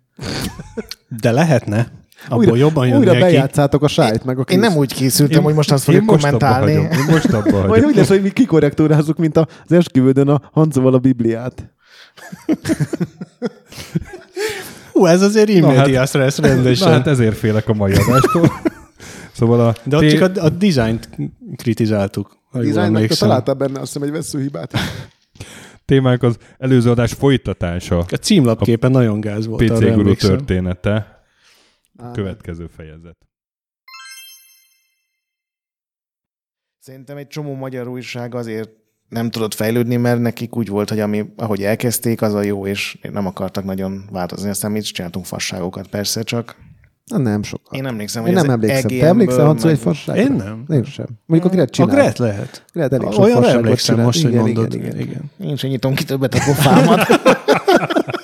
De 1.21 1.31
lehetne. 1.31 1.91
Abból 2.25 2.43
újra, 2.43 2.55
jobban 2.55 2.87
jön 2.87 2.97
Újra 2.97 3.11
neki. 3.11 3.23
bejátszátok 3.23 3.83
a 3.83 3.87
sájt, 3.87 4.23
meg 4.23 4.39
a 4.39 4.41
Én 4.41 4.59
nem 4.59 4.75
úgy 4.77 4.93
készültem, 4.93 5.43
hogy 5.43 5.53
most 5.53 5.71
azt 5.71 5.83
fogjuk 5.83 6.03
én 6.03 6.09
most 6.11 6.23
kommentálni. 6.23 6.71
Én 6.71 6.89
most 7.09 7.33
abba 7.33 7.67
Majd 7.67 7.85
úgy 7.85 7.95
lesz, 7.95 8.07
hogy 8.07 8.21
mi 8.21 8.29
kikorrektúrázzuk, 8.29 9.17
mint 9.17 9.37
az 9.37 9.45
esküvődön 9.71 10.27
a 10.27 10.41
Hanzóval 10.53 10.93
a 10.93 10.97
Bibliát. 10.99 11.73
Hú, 14.93 15.05
ez 15.05 15.21
azért 15.21 15.47
Na, 15.47 15.53
immédi 15.53 15.93
hát- 15.93 16.03
a 16.03 16.05
stressz 16.05 16.37
Na 16.41 16.47
rendesen. 16.47 16.91
hát 16.91 17.07
ezért 17.07 17.37
félek 17.37 17.69
a 17.69 17.73
mai 17.73 17.91
adástól. 17.93 18.51
Szóval 19.31 19.59
a 19.67 19.75
De 19.83 19.95
ott 19.95 20.01
té- 20.01 20.11
csak 20.19 20.37
a, 20.37 20.43
a 20.43 20.49
dizájnt 20.49 21.09
kritizáltuk. 21.55 22.37
Jól 22.53 22.63
Dizájnnak 22.63 23.05
találtál 23.05 23.55
benne 23.55 23.79
azt 23.79 23.93
hiszem 23.93 24.07
egy 24.07 24.13
veszőhibát. 24.13 24.73
témánk 25.85 26.23
az 26.23 26.37
előző 26.57 26.89
adás 26.89 27.13
folytatása. 27.13 27.97
A 27.97 28.03
címlapképen 28.15 28.91
nagyon 28.91 29.19
gáz 29.19 29.47
volt. 29.47 29.63
PC 29.63 29.69
Guru 29.79 29.87
emlékszem. 29.87 30.37
Története. 31.97 32.21
Következő 32.21 32.67
fejezet. 32.67 33.17
Szerintem 36.79 37.17
egy 37.17 37.27
csomó 37.27 37.53
magyar 37.55 37.87
újság 37.87 38.35
azért 38.35 38.69
nem 39.09 39.29
tudott 39.29 39.53
fejlődni, 39.53 39.95
mert 39.95 40.19
nekik 40.19 40.55
úgy 40.55 40.67
volt, 40.67 40.89
hogy 40.89 40.99
ami, 40.99 41.33
ahogy 41.35 41.63
elkezdték, 41.63 42.21
az 42.21 42.33
a 42.33 42.41
jó, 42.41 42.65
és 42.67 42.97
nem 43.11 43.25
akartak 43.25 43.63
nagyon 43.63 44.09
változni. 44.11 44.49
Aztán 44.49 44.71
mi 44.71 44.77
is 44.77 44.91
csináltunk 44.91 45.25
fasságokat, 45.25 45.87
persze, 45.87 46.23
csak 46.23 46.55
Na 47.05 47.17
nem 47.17 47.43
sokat. 47.43 47.73
én 47.73 47.85
emlékszem, 47.85 48.25
Én 48.25 48.27
hogy 48.27 48.35
nem 48.35 48.45
ez 48.45 48.51
emlékszem. 48.55 48.81
Te 48.89 48.95
EGM-ből 48.95 49.09
emlékszel, 49.09 49.45
meg- 49.53 49.65
egy 49.65 49.77
fasságra? 49.79 50.21
Én 50.21 50.31
nem. 50.31 50.65
Én 50.69 50.83
sem. 50.83 51.05
Mondjuk 51.25 51.51
a 51.51 51.55
Gret 51.55 51.67
A 51.69 51.71
csinál. 51.71 51.95
Gret 51.95 52.17
lehet. 52.17 52.65
Gret 52.73 52.93
elég 52.93 53.11
fasságot 53.11 53.45
emlékszem 53.45 53.93
csinál. 53.95 54.05
most, 54.05 54.21
hogy 54.21 54.31
Igen, 54.31 54.43
mondod. 54.43 54.73
Igen, 54.73 54.85
igen. 54.99 54.99
igen. 55.07 55.31
Én 55.49 55.55
sem 55.55 55.69
nyitom 55.69 55.93
ki 55.95 56.03
többet 56.03 56.33
a 56.33 56.39
pofámat. 56.45 57.05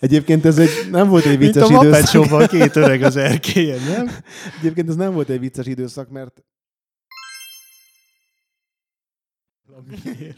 Egyébként 0.00 0.44
ez 0.44 0.58
egy, 0.58 0.68
nem 0.90 1.08
volt 1.08 1.24
egy 1.24 1.38
Mint 1.38 1.56
a 1.56 1.66
vicces 1.66 1.82
időszak. 1.82 2.06
Show-ban 2.06 2.46
két 2.58 2.76
öreg 2.76 3.02
az 3.02 3.16
erkélyen, 3.16 3.78
nem? 3.96 4.10
Egyébként 4.58 4.88
ez 4.88 4.96
nem 4.96 5.12
volt 5.12 5.28
egy 5.28 5.40
vicces 5.40 5.66
időszak, 5.66 6.10
mert 6.10 6.42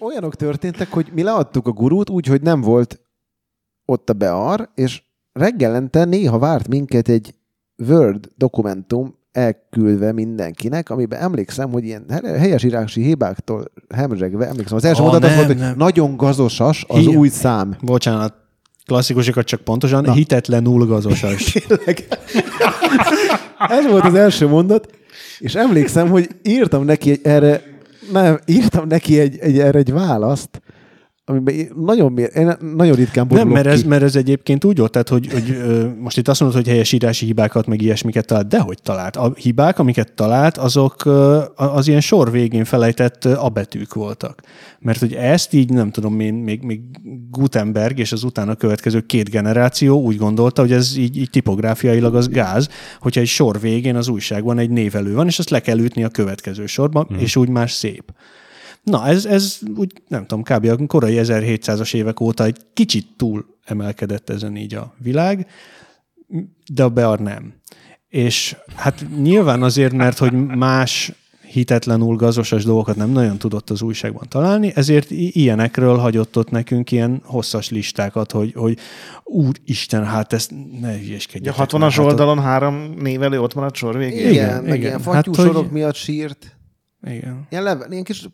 olyanok 0.00 0.36
történtek, 0.36 0.90
hogy 0.92 1.10
mi 1.14 1.22
leadtuk 1.22 1.66
a 1.66 1.70
gurút 1.70 2.10
úgy, 2.10 2.26
hogy 2.26 2.42
nem 2.42 2.60
volt 2.60 3.00
ott 3.84 4.10
a 4.10 4.12
bear, 4.12 4.68
és 4.74 5.02
reggelente 5.32 6.04
néha 6.04 6.38
várt 6.38 6.68
minket 6.68 7.08
egy 7.08 7.34
Word 7.88 8.28
dokumentum 8.36 9.18
elküldve 9.32 10.12
mindenkinek, 10.12 10.90
amiben 10.90 11.20
emlékszem, 11.20 11.70
hogy 11.70 11.84
ilyen 11.84 12.04
he- 12.08 12.24
helyesírási 12.36 13.02
hibáktól 13.02 13.64
hemzsegve, 13.94 14.46
emlékszem, 14.46 14.76
az 14.76 14.84
első 14.84 15.02
Ah, 15.02 15.10
mondat 15.10 15.30
az 15.30 15.36
volt, 15.36 15.46
hogy 15.46 15.56
nem. 15.56 15.76
nagyon 15.76 16.16
gazosas 16.16 16.84
az 16.88 16.96
Hi- 16.98 17.16
új 17.16 17.28
szám. 17.28 17.76
Bocsánat, 17.82 18.34
klasszikusokat 18.86 19.47
csak 19.47 19.61
pontosan, 19.61 20.05
Na. 20.05 20.12
hitetlenül 20.12 20.86
gazosas. 20.86 21.55
Ez 23.59 23.86
volt 23.86 24.05
az 24.05 24.15
első 24.15 24.47
mondat, 24.47 24.90
és 25.39 25.55
emlékszem, 25.55 26.09
hogy 26.09 26.28
írtam 26.43 26.85
neki 26.85 27.11
egy, 27.11 27.20
erre, 27.23 27.62
nem, 28.12 28.39
írtam 28.47 28.86
neki 28.86 29.19
egy, 29.19 29.39
egy, 29.39 29.59
erre 29.59 29.78
egy 29.78 29.93
választ, 29.93 30.62
amiben 31.31 31.69
nagyon, 31.85 32.12
mér- 32.12 32.35
én 32.36 32.57
nagyon 32.74 32.94
ritkán 32.94 33.27
Nem, 33.27 33.36
borulok 33.36 33.52
mert 33.55 33.66
ez, 33.66 33.82
ki. 33.82 33.89
mert 33.89 34.02
ez 34.02 34.16
egyébként 34.16 34.65
úgy 34.65 34.78
volt, 34.78 34.90
tehát, 34.93 35.09
hogy, 35.09 35.32
hogy 35.32 35.51
ö, 35.51 35.86
most 36.01 36.19
itt 36.19 36.28
azt 36.28 36.40
mondod, 36.40 36.59
hogy 36.59 36.69
helyesírási 36.69 37.27
hibákat, 37.27 37.66
meg 37.66 37.82
ilyesmiket 37.82 38.27
talált, 38.27 38.47
de 38.48 38.59
hogy 38.59 38.78
talált. 38.82 39.16
A 39.16 39.32
hibák, 39.36 39.78
amiket 39.78 40.12
talált, 40.12 40.57
azok 40.57 41.05
ö, 41.05 41.40
az 41.57 41.89
ilyen 41.89 42.01
sor 42.01 42.31
végén 42.31 42.65
felejtett 42.65 43.24
ö, 43.24 43.32
abetűk 43.36 43.94
voltak. 43.94 44.43
Mert 44.81 44.98
hogy 44.98 45.12
ezt 45.15 45.52
így, 45.52 45.70
nem 45.73 45.90
tudom 45.90 46.20
én, 46.20 46.35
még, 46.35 46.62
még 46.62 46.81
Gutenberg 47.31 47.98
és 47.98 48.12
az 48.12 48.23
utána 48.24 48.55
következő 48.55 49.01
két 49.01 49.31
generáció 49.31 50.01
úgy 50.02 50.16
gondolta, 50.16 50.61
hogy 50.61 50.73
ez 50.73 50.97
így, 50.97 51.16
így 51.16 51.31
tipográfiailag 51.31 52.15
az 52.15 52.28
gáz, 52.28 52.69
hogyha 53.01 53.20
egy 53.20 53.27
sor 53.27 53.61
végén 53.61 53.97
az 53.97 54.09
újságban 54.09 54.59
egy 54.59 54.70
névelő 54.70 55.15
van, 55.15 55.27
és 55.27 55.39
azt 55.39 55.51
le 55.51 55.61
kell 55.61 55.78
ütni 55.78 56.05
a 56.05 56.09
következő 56.09 56.66
sorban, 56.66 57.07
Mhm. 57.09 57.19
mm. 57.19 57.23
és 57.23 57.36
úgy 57.36 57.48
már 57.48 57.70
szép. 57.70 58.12
Na, 58.82 59.07
ez, 59.07 59.24
ez 59.24 59.59
úgy, 59.77 59.93
nem 60.09 60.27
tudom, 60.27 60.43
kb. 60.43 60.65
a 60.65 60.86
korai 60.86 61.15
1700-as 61.19 61.94
évek 61.94 62.20
óta 62.20 62.44
egy 62.44 62.57
kicsit 62.73 63.07
túl 63.16 63.47
emelkedett 63.65 64.31
ezen 64.31 64.57
így 64.57 64.74
a 64.74 64.94
világ, 64.98 65.47
de 66.73 66.82
a 66.82 66.89
Bear 66.89 67.19
nem. 67.20 67.52
És 68.09 68.57
hát 68.77 69.05
nyilván 69.23 69.62
azért, 69.62 69.93
mert 69.93 70.19
hogy 70.19 70.32
más 70.47 71.12
hitetlenül 71.51 72.16
gazosas 72.16 72.65
dolgokat 72.65 72.97
nem 72.97 73.11
nagyon 73.11 73.39
tudott 73.39 73.70
az 73.70 73.82
újságban 73.82 74.28
találni, 74.28 74.73
ezért 74.74 75.11
i- 75.11 75.40
ilyenekről 75.40 75.97
hagyott 75.97 76.36
ott 76.36 76.51
nekünk 76.51 76.90
ilyen 76.93 77.20
hosszas 77.24 77.70
listákat, 77.70 78.32
hogy, 78.32 78.52
hogy 78.52 78.78
úristen, 79.24 80.05
hát 80.05 80.32
ezt 80.32 80.52
ne 80.81 80.89
A 80.93 80.97
hülyeskedjetek. 80.97 81.66
60-as 81.69 81.78
már, 81.78 81.90
hát 81.90 81.98
oldalon 81.98 82.43
három 82.43 82.94
névelő 82.98 83.40
ott 83.40 83.55
maradt 83.55 83.74
sor 83.74 83.97
végén. 83.97 84.19
Igen, 84.19 84.31
igen, 84.32 84.65
meg 84.65 84.78
igen. 84.78 85.01
ilyen 85.01 85.15
Hát, 85.15 85.27
hogy- 85.36 85.70
miatt 85.70 85.94
sírt. 85.94 86.57
Igen. 87.07 87.47
Ilyen, 87.51 87.62
leve, 87.62 87.86
ilyen 87.90 88.05
kis 88.05 88.28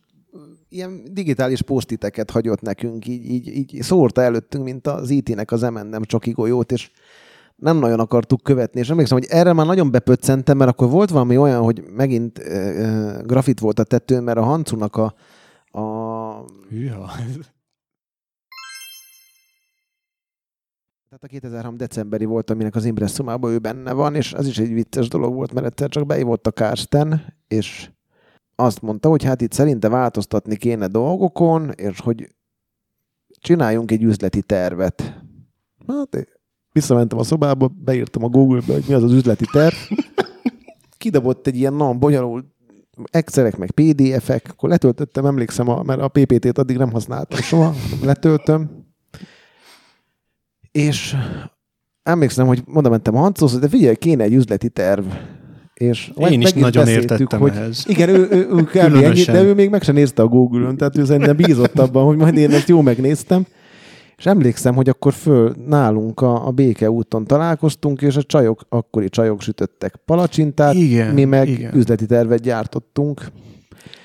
ilyen 0.77 1.03
digitális 1.11 1.63
posztiteket 1.63 2.31
hagyott 2.31 2.61
nekünk, 2.61 3.07
így, 3.07 3.31
így, 3.31 3.49
így 3.49 3.83
szórta 3.83 4.23
előttünk, 4.23 4.65
mint 4.65 4.87
az 4.87 5.11
IT-nek 5.11 5.51
az 5.51 5.61
M&M 5.61 6.03
csoki 6.03 6.31
golyót, 6.31 6.73
és 6.73 6.91
nem 7.57 7.79
nagyon 7.79 8.01
akartuk 8.01 8.43
követni, 8.43 8.81
és 8.81 8.91
emlékszem, 8.91 9.19
hogy 9.19 9.27
erre 9.31 9.53
már 9.53 9.67
nagyon 9.67 9.91
bepöccentem, 9.91 10.57
mert 10.57 10.71
akkor 10.71 10.89
volt 10.89 11.11
valami 11.11 11.37
olyan, 11.37 11.63
hogy 11.63 11.83
megint 11.91 12.39
ö, 12.39 12.43
ö, 12.53 13.23
grafit 13.23 13.61
volt 13.61 13.79
a 13.79 13.85
tetőn, 13.85 14.23
mert 14.23 14.39
a 14.39 14.43
Hancunak 14.43 14.97
a, 14.97 15.15
a 15.79 16.45
Hűha. 16.69 17.11
Tehát 21.09 21.25
a 21.25 21.27
2003 21.27 21.77
decemberi 21.77 22.25
volt, 22.25 22.51
aminek 22.51 22.75
az 22.75 22.85
impresszumában 22.85 23.53
ő 23.53 23.59
benne 23.59 23.93
van, 23.93 24.15
és 24.15 24.33
az 24.33 24.47
is 24.47 24.59
egy 24.59 24.73
vicces 24.73 25.09
dolog 25.09 25.35
volt, 25.35 25.53
mert 25.53 25.67
egyszer 25.67 25.89
csak 25.89 26.07
beívott 26.07 26.47
a 26.47 26.51
Kársten, 26.51 27.35
és 27.49 27.91
azt 28.57 28.83
mondta, 28.83 29.09
hogy 29.09 29.25
hát 29.25 29.41
itt 29.41 29.53
szerinte 29.53 29.89
változtatni 29.89 30.57
kéne 30.57 30.87
dolgokon, 30.87 31.71
és 31.71 32.01
hogy 32.01 32.35
csináljunk 33.41 33.91
egy 33.91 34.03
üzleti 34.03 34.43
tervet. 34.43 35.25
Hát 35.87 36.27
visszamentem 36.73 37.19
a 37.19 37.25
szobába, 37.25 37.69
beírtam 37.69 38.25
a 38.25 38.29
Google-be, 38.29 38.73
hogy 38.73 38.85
mi 38.89 38.95
az 38.95 39.03
az 39.03 39.13
üzleti 39.13 39.45
terv. 39.53 39.75
Kidobott 40.99 41.47
egy 41.47 41.57
ilyen 41.57 41.75
nagyon 41.75 41.99
bonyolult 41.99 42.47
Excelek, 43.11 43.57
meg 43.57 43.71
PDF-ek, 43.71 44.49
akkor 44.51 44.69
letöltöttem, 44.69 45.27
emlékszem, 45.27 45.69
a, 45.69 45.83
mert 45.83 46.01
a 46.01 46.09
PPT-t 46.09 46.59
addig 46.59 46.77
nem 46.77 46.91
használtam 46.91 47.41
soha, 47.41 47.75
letöltöm, 48.03 48.87
és 50.77 51.17
emlékszem, 52.03 52.47
hogy 52.47 52.63
mondom, 52.67 52.93
mentem 52.93 53.17
a 53.17 53.19
Hancóhoz, 53.19 53.59
de 53.59 53.69
figyelj, 53.69 53.95
kéne 53.95 54.23
egy 54.23 54.35
üzleti 54.35 54.69
terv. 54.69 55.07
És 55.81 56.13
Én 56.31 56.41
is 56.41 56.53
nagyon 56.53 56.89
értettem 56.89 57.41
hogy 57.41 57.53
ehhez. 57.57 57.85
Igen, 57.89 58.09
ő, 58.09 58.29
ő, 58.31 58.49
ő 58.51 58.63
kb. 58.63 58.77
ennyi, 58.77 58.93
Különösen. 58.93 59.35
de 59.35 59.43
ő 59.43 59.55
még 59.55 59.71
meg 59.71 59.83
sem 59.83 59.95
nézte 59.95 60.23
a 60.23 60.27
Google-ön, 60.27 60.77
tehát 60.77 60.97
ő 60.99 61.05
szerintem 61.05 61.37
bízott 61.37 61.79
abban, 61.79 62.05
hogy 62.05 62.17
majd 62.17 62.37
én 62.37 62.51
ezt 62.51 62.69
jó 62.69 62.81
megnéztem. 62.81 63.47
És 64.17 64.27
emlékszem, 64.27 64.75
hogy 64.75 64.89
akkor 64.89 65.13
föl 65.13 65.55
nálunk 65.67 66.21
a, 66.21 66.47
a 66.47 66.51
Béke 66.51 66.91
úton 66.91 67.25
találkoztunk, 67.25 68.03
és 68.03 68.17
a 68.17 68.23
csajok, 68.23 68.61
akkori 68.69 69.09
csajok 69.09 69.41
sütöttek 69.41 69.97
palacsintát, 70.05 70.75
Igen, 70.75 71.15
mi 71.15 71.25
meg 71.25 71.49
igen. 71.49 71.75
üzleti 71.77 72.07
tervet 72.07 72.41
gyártottunk. 72.41 73.21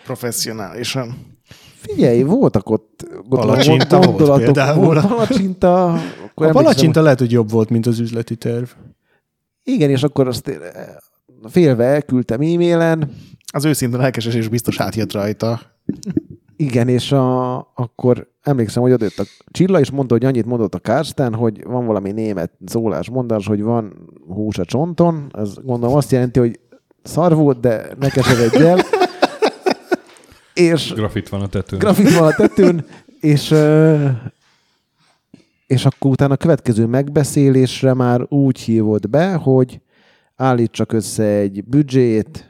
Professzionálisan. 0.03 1.15
Figyelj, 1.75 2.21
voltak 2.23 2.69
ott 2.69 3.05
Palacsinta 3.29 3.95
volt 3.97 4.07
gondolatok, 4.07 4.43
például. 4.53 4.85
volt 4.85 5.07
palacsinta. 5.07 5.93
Akkor 6.25 6.47
A 6.47 6.51
palacsinta 6.51 7.01
lehet, 7.01 7.19
hogy 7.19 7.31
jobb 7.31 7.49
volt, 7.51 7.69
mint 7.69 7.85
az 7.85 7.99
üzleti 7.99 8.35
terv. 8.35 8.65
Igen, 9.63 9.89
és 9.89 10.03
akkor 10.03 10.27
azt 10.27 10.47
eh, 10.47 10.55
félve 11.49 11.83
elküldtem 11.85 12.41
e-mailen. 12.41 13.11
Az 13.53 13.65
őszinte 13.65 13.97
lelkesesés 13.97 14.47
biztos 14.47 14.79
átjött 14.79 15.11
rajta. 15.11 15.61
Igen, 16.55 16.87
és 16.87 17.11
a, 17.11 17.57
akkor 17.57 18.27
emlékszem, 18.41 18.81
hogy 18.81 18.91
odajött 18.91 19.19
a 19.19 19.23
Csilla, 19.51 19.79
és 19.79 19.91
mondta, 19.91 20.13
hogy 20.13 20.25
annyit 20.25 20.45
mondott 20.45 20.75
a 20.75 20.79
Kársztán, 20.79 21.33
hogy 21.33 21.63
van 21.63 21.85
valami 21.85 22.11
német 22.11 22.51
szólás, 22.65 23.09
mondás, 23.09 23.47
hogy 23.47 23.61
van 23.61 24.09
hús 24.27 24.57
a 24.57 24.65
csonton. 24.65 25.31
Ez 25.31 25.53
gondolom 25.63 25.95
azt 25.95 26.11
jelenti, 26.11 26.39
hogy 26.39 26.59
szar 27.03 27.35
volt, 27.35 27.59
de 27.59 27.87
ne 27.99 28.09
keseredj 28.09 28.63
el. 28.63 28.79
és 30.53 30.93
Grafit 30.93 31.29
van 31.29 31.41
a 31.41 31.47
tetőn. 31.47 31.79
grafit 31.79 32.17
van 32.17 32.27
a 32.27 32.35
tetőn, 32.35 32.85
és, 33.19 33.55
és 35.67 35.85
akkor 35.85 36.11
utána 36.11 36.33
a 36.33 36.37
következő 36.37 36.85
megbeszélésre 36.85 37.93
már 37.93 38.25
úgy 38.29 38.59
hívott 38.59 39.09
be, 39.09 39.33
hogy 39.33 39.81
állítsak 40.41 40.93
össze 40.93 41.23
egy 41.23 41.63
büdzsét, 41.63 42.49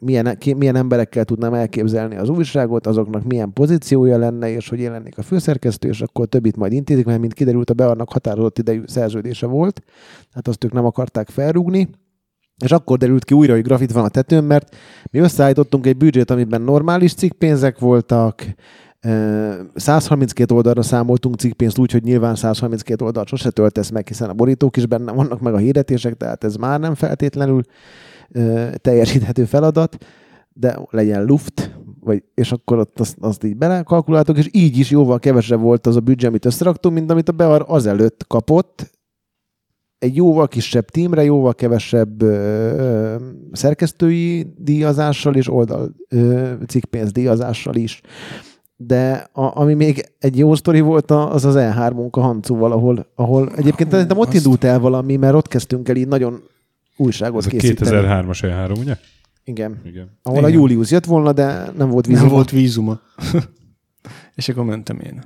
milyen, 0.00 0.38
milyen 0.56 0.76
emberekkel 0.76 1.24
tudnám 1.24 1.54
elképzelni 1.54 2.16
az 2.16 2.28
újságot, 2.28 2.86
azoknak 2.86 3.24
milyen 3.24 3.52
pozíciója 3.52 4.18
lenne, 4.18 4.50
és 4.50 4.68
hogy 4.68 4.80
én 4.80 4.90
lennék 4.90 5.18
a 5.18 5.22
főszerkesztő, 5.22 5.88
és 5.88 6.00
akkor 6.00 6.26
többit 6.26 6.56
majd 6.56 6.72
intézik, 6.72 7.04
mert 7.04 7.20
mint 7.20 7.34
kiderült, 7.34 7.70
a 7.70 7.74
Bearnak 7.74 8.12
határozott 8.12 8.58
idejű 8.58 8.82
szerződése 8.86 9.46
volt, 9.46 9.82
tehát 10.30 10.48
azt 10.48 10.64
ők 10.64 10.72
nem 10.72 10.84
akarták 10.84 11.28
felrúgni. 11.28 11.88
És 12.64 12.72
akkor 12.72 12.98
derült 12.98 13.24
ki 13.24 13.34
újra, 13.34 13.52
hogy 13.52 13.62
grafit 13.62 13.92
van 13.92 14.04
a 14.04 14.08
tetőn, 14.08 14.44
mert 14.44 14.76
mi 15.10 15.18
összeállítottunk 15.18 15.86
egy 15.86 15.96
büdzsét, 15.96 16.30
amiben 16.30 16.62
normális 16.62 17.14
cikkpénzek 17.14 17.78
voltak, 17.78 18.44
132 19.74 20.54
oldalra 20.54 20.82
számoltunk 20.82 21.36
cikkpénzt 21.36 21.78
úgy, 21.78 21.92
hogy 21.92 22.02
nyilván 22.02 22.34
132 22.34 23.04
oldalt 23.04 23.28
sose 23.28 23.50
töltesz 23.50 23.90
meg, 23.90 24.08
hiszen 24.08 24.28
a 24.28 24.32
borítók 24.32 24.76
is 24.76 24.86
benne 24.86 25.12
vannak, 25.12 25.40
meg 25.40 25.54
a 25.54 25.58
hirdetések, 25.58 26.14
tehát 26.14 26.44
ez 26.44 26.56
már 26.56 26.80
nem 26.80 26.94
feltétlenül 26.94 27.62
teljesíthető 28.76 29.44
feladat, 29.44 30.04
de 30.52 30.78
legyen 30.90 31.24
luft, 31.24 31.78
vagy, 32.00 32.22
és 32.34 32.52
akkor 32.52 32.78
ott 32.78 33.00
azt, 33.00 33.16
azt 33.20 33.44
így 33.44 33.56
belekalkuláltuk, 33.56 34.38
és 34.38 34.48
így 34.50 34.78
is 34.78 34.90
jóval 34.90 35.18
kevesebb 35.18 35.60
volt 35.60 35.86
az 35.86 35.96
a 35.96 36.00
büdzsé, 36.00 36.26
amit 36.26 36.44
összeraktunk, 36.44 36.94
mint 36.94 37.10
amit 37.10 37.28
a 37.28 37.32
Bear 37.32 37.64
azelőtt 37.66 38.26
kapott, 38.26 38.90
egy 39.98 40.16
jóval 40.16 40.48
kisebb 40.48 40.88
tímre, 40.88 41.24
jóval 41.24 41.54
kevesebb 41.54 42.22
ö, 42.22 42.26
ö, 42.28 43.16
szerkesztői 43.52 44.52
díjazással 44.58 45.34
és 45.34 45.48
oldal 45.48 45.94
ö, 46.08 46.52
cikkpénz 46.66 47.12
díjazással 47.12 47.74
is. 47.74 48.00
De 48.86 49.28
a, 49.32 49.60
ami 49.60 49.74
még 49.74 50.04
egy 50.18 50.38
jó 50.38 50.54
sztori 50.54 50.80
volt, 50.80 51.10
a- 51.10 51.32
az 51.32 51.44
az 51.44 51.54
E3-unk 51.58 52.10
a 52.10 52.20
Hancúval, 52.20 52.72
ahol, 52.72 53.06
ahol 53.14 53.52
egyébként 53.56 53.90
szerintem 53.90 54.18
ott 54.18 54.34
indult 54.34 54.64
el 54.64 54.78
valami, 54.80 55.16
mert 55.16 55.34
ott 55.34 55.48
kezdtünk 55.48 55.88
el 55.88 55.96
így 55.96 56.08
nagyon 56.08 56.42
újságot 56.96 57.38
Ez 57.40 57.46
a 57.46 57.48
készíteni. 57.50 57.90
2003-as 58.06 58.38
E3, 58.42 58.78
ugye? 58.78 58.96
Igen. 59.44 59.80
Igen. 59.84 60.18
Ahol 60.22 60.38
Igen. 60.38 60.50
a 60.50 60.52
Julius 60.54 60.90
jött 60.90 61.04
volna, 61.04 61.32
de 61.32 61.70
nem 61.76 61.90
volt 61.90 62.06
vízuma. 62.06 62.26
Nem 62.26 62.34
volt 62.34 62.50
vízuma. 62.50 63.00
És 64.34 64.48
akkor 64.48 64.64
mentem 64.64 65.00
én. 65.00 65.22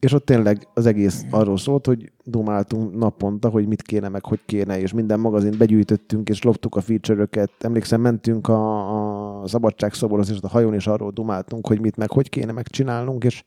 És 0.00 0.12
ott 0.12 0.24
tényleg 0.24 0.68
az 0.74 0.86
egész 0.86 1.24
arról 1.30 1.58
szólt, 1.58 1.86
hogy 1.86 2.12
dumáltunk 2.24 2.94
naponta, 2.98 3.48
hogy 3.48 3.66
mit 3.66 3.82
kéne, 3.82 4.08
meg 4.08 4.24
hogy 4.24 4.40
kéne, 4.46 4.80
és 4.80 4.92
minden 4.92 5.20
magazint 5.20 5.58
begyűjtöttünk, 5.58 6.28
és 6.28 6.42
loptuk 6.42 6.76
a 6.76 6.80
feature-öket. 6.80 7.50
Emlékszem, 7.58 8.00
mentünk 8.00 8.48
a, 8.48 9.42
a 9.42 9.48
szabadságszoborhoz, 9.48 10.30
és 10.30 10.38
a 10.40 10.48
hajón, 10.48 10.74
és 10.74 10.86
arról 10.86 11.10
dumáltunk, 11.10 11.66
hogy 11.66 11.80
mit, 11.80 11.96
meg 11.96 12.10
hogy 12.10 12.28
kéne 12.28 12.52
megcsinálnunk, 12.52 13.24
és, 13.24 13.44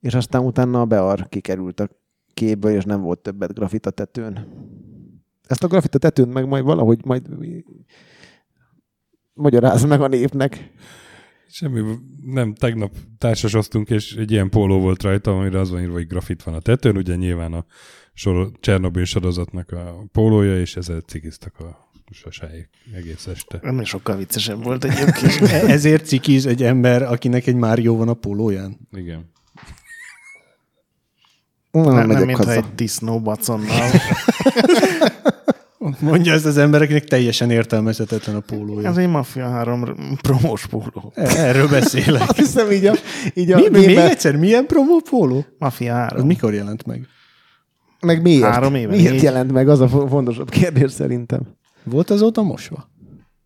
és 0.00 0.14
aztán 0.14 0.44
utána 0.44 0.80
a 0.80 0.84
Bear 0.84 1.28
kikerült 1.28 1.80
a 1.80 1.88
képből, 2.34 2.70
és 2.70 2.84
nem 2.84 3.00
volt 3.00 3.18
többet 3.18 3.54
grafit 3.54 3.86
a 3.86 3.90
tetőn. 3.90 4.46
Ezt 5.46 5.64
a 5.64 5.66
grafit 5.66 5.94
a 5.94 5.98
tetőn 5.98 6.28
meg 6.28 6.48
majd 6.48 6.64
valahogy 6.64 7.04
majd 7.04 7.28
magyaráz 9.34 9.84
meg 9.84 10.00
a 10.00 10.08
népnek. 10.08 10.70
Semmi, 11.50 11.98
nem, 12.24 12.54
tegnap 12.54 12.96
társasoztunk, 13.18 13.90
és 13.90 14.14
egy 14.14 14.30
ilyen 14.30 14.48
póló 14.48 14.80
volt 14.80 15.02
rajta, 15.02 15.38
amire 15.38 15.58
az 15.60 15.70
van 15.70 15.80
írva, 15.80 15.92
hogy 15.92 16.06
grafit 16.06 16.42
van 16.42 16.54
a 16.54 16.60
tetőn, 16.60 16.96
ugye 16.96 17.14
nyilván 17.14 17.52
a 17.52 17.64
sor, 18.12 18.50
Csernobyl 18.60 19.04
sorozatnak 19.04 19.70
a 19.72 20.04
pólója, 20.12 20.60
és 20.60 20.76
ezzel 20.76 21.00
cikiztak 21.00 21.58
a 21.58 21.90
sasáig 22.10 22.68
egész 22.94 23.26
este. 23.26 23.58
Ennél 23.62 23.84
sokkal 23.84 24.16
viccesebb 24.16 24.62
volt 24.62 24.84
egyébként. 24.84 25.40
E- 25.52 25.68
Ezért 25.68 26.06
cikiz 26.06 26.46
egy 26.46 26.62
ember, 26.62 27.02
akinek 27.02 27.46
egy 27.46 27.54
Mário 27.54 27.96
van 27.96 28.08
a 28.08 28.14
pólóján. 28.14 28.78
Igen. 28.92 29.30
Nem, 31.70 31.94
nem 31.94 32.06
megyek 32.06 32.26
mintha 32.26 32.44
haza. 32.44 32.56
egy 32.56 32.74
disznó 32.74 33.20
baconnal. 33.20 33.90
Mondja 36.00 36.32
ezt 36.32 36.44
az 36.46 36.56
embereknek 36.58 37.04
teljesen 37.04 37.50
értelmezhetetlen 37.50 38.36
a 38.36 38.40
pólója. 38.40 38.88
Ez 38.88 38.96
egy 38.96 39.08
Mafia 39.08 39.48
3 39.48 39.84
promós 40.22 40.66
póló. 40.66 41.12
E- 41.14 41.22
Erről 41.46 41.68
beszélek. 41.68 42.22
Azt 42.28 42.36
hiszem 42.36 42.70
így 42.70 42.86
a... 42.86 42.94
Így 43.34 43.52
a 43.52 43.56
Mi, 43.56 43.68
mi, 43.68 43.86
még 43.86 43.96
egyszer, 43.96 44.36
milyen 44.36 44.66
promó 44.66 45.00
póló? 45.10 45.44
Mafia 45.58 45.92
3. 45.94 46.18
Az 46.18 46.24
mikor 46.24 46.54
jelent 46.54 46.86
meg? 46.86 47.06
Meg 48.00 48.22
miért? 48.22 48.42
Három 48.44 48.74
éve, 48.74 48.94
Miért 48.94 49.10
négy. 49.12 49.22
jelent 49.22 49.52
meg? 49.52 49.68
Az 49.68 49.80
a 49.80 49.88
fo- 49.88 50.08
fontosabb 50.08 50.50
kérdés 50.50 50.90
szerintem. 50.92 51.40
Volt 51.84 52.10
azóta 52.10 52.42
mosva? 52.42 52.90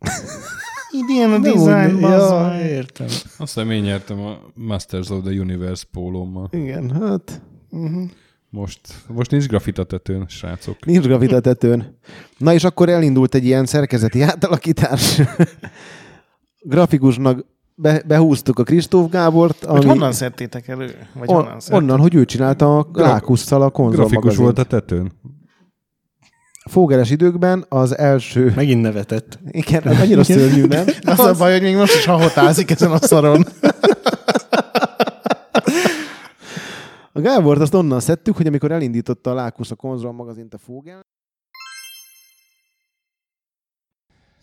Idén 1.09 1.31
a 1.31 1.39
design, 1.39 1.99
ja, 2.01 2.59
értem. 2.67 3.07
Azt 3.07 3.25
hiszem 3.39 3.71
én 3.71 3.83
nyertem 3.83 4.21
a 4.21 4.39
Masters 4.55 5.11
of 5.11 5.23
the 5.25 5.31
Universe 5.41 5.85
pólómmal. 5.93 6.49
Igen, 6.51 6.91
hát... 7.01 7.43
Uh-huh. 7.71 8.03
Most, 8.55 8.81
most 9.09 9.31
nincs 9.31 9.47
grafitatetőn, 9.47 10.25
srácok. 10.29 10.85
Nincs 10.85 11.05
grafita 11.05 11.41
tetőn. 11.41 11.99
Na 12.39 12.53
és 12.53 12.65
akkor 12.65 12.89
elindult 12.89 13.35
egy 13.35 13.45
ilyen 13.45 13.67
szerkezeti 13.67 14.23
átalakítás. 14.23 15.21
Grafikusnak 16.61 17.45
be, 17.75 18.03
behúztuk 18.07 18.59
a 18.59 18.63
Kristóf 18.63 19.11
Gábort. 19.11 19.65
Hogy 19.65 19.85
honnan 19.85 20.13
szedtétek 20.13 20.69
elő? 20.69 20.95
Vagy 21.15 21.29
on, 21.29 21.35
honnan 21.35 21.61
szedtétek? 21.61 21.83
onnan, 21.83 22.01
hogy 22.01 22.15
ő 22.15 22.25
csinálta 22.25 22.79
a 22.79 22.89
Lákusszal 22.93 23.63
a 23.63 23.71
konzol 23.71 23.95
Grafikus 23.95 24.23
magazint. 24.23 24.45
volt 24.45 24.59
a 24.59 24.65
tetőn. 24.65 25.13
Fógeres 26.71 27.11
időkben 27.11 27.65
az 27.69 27.99
első... 27.99 28.53
Megint 28.57 28.83
nevetett. 28.83 29.39
Igen, 29.51 29.83
hát 29.83 30.01
annyira 30.01 30.25
szörnyű, 30.25 30.65
nem? 30.65 30.85
Az 31.05 31.19
a 31.19 31.35
baj, 31.39 31.53
hogy 31.53 31.63
még 31.63 31.77
most 31.77 31.95
is 31.95 32.05
hahotázik 32.05 32.71
ezen 32.71 32.91
a 32.91 32.99
szaron. 32.99 33.47
A 37.13 37.21
Gábort 37.21 37.61
azt 37.61 37.75
onnan 37.75 38.01
szedtük, 38.01 38.37
hogy 38.37 38.47
amikor 38.47 38.73
elindította 38.73 39.31
a 39.31 39.35
Lákusz 39.35 39.71
a 39.71 39.75
konzol 39.75 40.13
magazint 40.13 40.55
a 40.55 40.59
Fogel, 40.59 41.01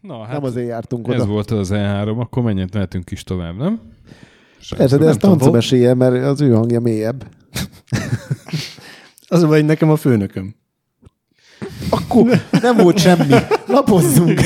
Na, 0.02 0.24
hát 0.24 0.32
nem 0.32 0.44
azért 0.44 0.68
jártunk 0.68 1.08
Ez 1.08 1.14
oda. 1.22 1.26
volt 1.26 1.52
az 1.52 1.70
E3, 1.74 2.18
akkor 2.20 2.44
menjünk, 2.44 2.74
mehetünk 2.74 3.12
is 3.12 3.24
tovább, 3.24 3.58
nem? 3.58 3.82
Persze, 4.78 4.98
de 4.98 5.06
Tanca 5.16 5.38
volt- 5.38 5.52
mesélje, 5.52 5.94
mert 5.94 6.24
az 6.24 6.42
ő 6.42 6.54
hangja 6.54 6.80
mélyebb. 6.80 7.26
Az 9.32 9.44
hogy 9.44 9.66
nekem 9.66 9.90
a 9.90 9.96
főnököm. 9.96 10.56
Akkor 11.90 12.42
nem 12.62 12.78
volt 12.78 12.98
semmi. 12.98 13.34
Lapozzunk. 13.68 14.40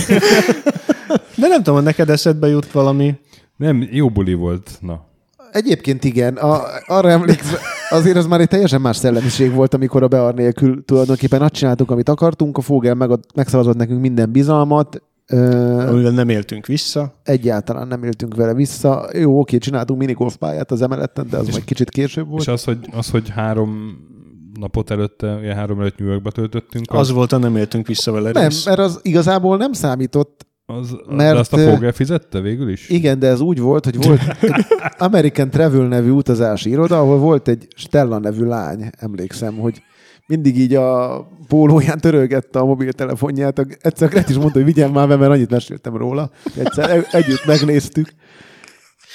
De 1.38 1.48
nem 1.48 1.58
tudom, 1.58 1.76
hogy 1.76 1.84
neked 1.84 2.10
eszedbe 2.10 2.48
jut 2.48 2.72
valami. 2.72 3.20
Nem, 3.56 3.88
jó 3.92 4.10
buli 4.10 4.34
volt, 4.34 4.78
na. 4.82 5.06
Egyébként 5.52 6.04
igen, 6.04 6.36
a, 6.38 6.62
arra 6.86 7.10
emlékszem, 7.10 7.60
azért 7.90 8.18
az 8.18 8.26
már 8.26 8.42
egy 8.42 8.48
teljesen 8.48 8.82
más 8.82 8.98
szellemiség 8.98 9.54
volt, 9.54 9.74
amikor 9.74 10.04
a 10.04 10.08
Bear 10.08 10.34
nélkül 10.34 10.86
tulajdonképpen 10.86 11.42
azt 11.42 11.54
csináltuk, 11.54 11.92
amit 11.92 12.10
akartunk, 12.10 12.58
a 12.58 12.62
Fogel 12.62 12.96
meg, 12.96 13.10
megszavazott 13.36 13.78
nekünk 13.78 14.02
minden 14.02 14.32
bizalmat, 14.32 15.02
Amivel 15.28 16.12
nem 16.12 16.30
éltünk 16.30 16.66
vissza. 16.66 17.14
Egyáltalán 17.24 17.88
nem 17.88 18.04
éltünk 18.04 18.36
vele 18.36 18.54
vissza. 18.54 19.10
Jó, 19.14 19.40
oké, 19.40 19.58
csináltunk 19.58 20.00
minigolf 20.00 20.36
pályát 20.36 20.72
az 20.72 20.82
emeleten, 20.82 21.28
de 21.30 21.38
az 21.38 21.50
majd 21.50 21.64
kicsit 21.64 21.90
később 21.90 22.28
volt. 22.28 22.42
És 22.42 22.48
az, 22.48 22.64
hogy, 22.64 22.78
az, 22.92 23.10
hogy 23.10 23.30
három 23.30 23.98
napot 24.60 24.92
előtte, 24.92 25.40
ilyen 25.42 25.56
három 25.56 25.80
előtt 25.80 25.98
New 25.98 26.08
Yorkba 26.08 26.32
töltöttünk. 26.32 26.86
Az 26.92 27.12
volt 27.12 27.32
a 27.32 27.38
nem 27.38 27.56
éltünk 27.56 27.88
vissza 27.88 28.12
vele 28.12 28.32
Nem, 28.32 28.48
rész. 28.48 28.66
mert 28.66 28.80
az 28.80 29.00
igazából 29.02 29.58
nem 29.58 29.74
számított. 29.74 30.48
Az, 30.66 30.96
mert, 31.08 31.34
de 31.34 31.40
azt 31.40 31.54
a 31.54 31.58
Fogel 31.58 31.92
fizette 31.92 32.40
végül 32.40 32.70
is? 32.70 32.90
Igen, 32.90 33.20
de 33.20 33.28
ez 33.28 33.40
úgy 33.40 33.60
volt, 33.60 33.86
hogy 33.86 34.06
volt 34.06 34.22
American 34.98 35.50
Travel 35.50 35.88
nevű 35.88 36.10
utazási 36.10 36.70
iroda, 36.70 37.00
ahol 37.00 37.18
volt 37.18 37.48
egy 37.48 37.68
Stella 37.76 38.20
nevű 38.20 38.44
lány, 38.44 38.90
emlékszem, 38.98 39.56
hogy 39.56 39.82
mindig 40.28 40.58
így 40.58 40.76
a 40.76 41.20
pólóján 41.48 42.00
törölgette 42.00 42.60
a 42.60 42.66
mobiltelefonját. 42.66 43.60
Egyszer 43.82 44.10
Gret 44.10 44.30
is 44.30 44.36
mondta, 44.36 44.58
hogy 44.58 44.74
vigyem 44.74 44.92
már 44.92 45.08
be, 45.08 45.16
mert 45.16 45.32
annyit 45.32 45.50
meséltem 45.50 45.98
róla. 45.98 46.32
Egyszer 46.58 46.90
e- 46.90 47.08
együtt 47.12 47.46
megnéztük. 47.46 48.14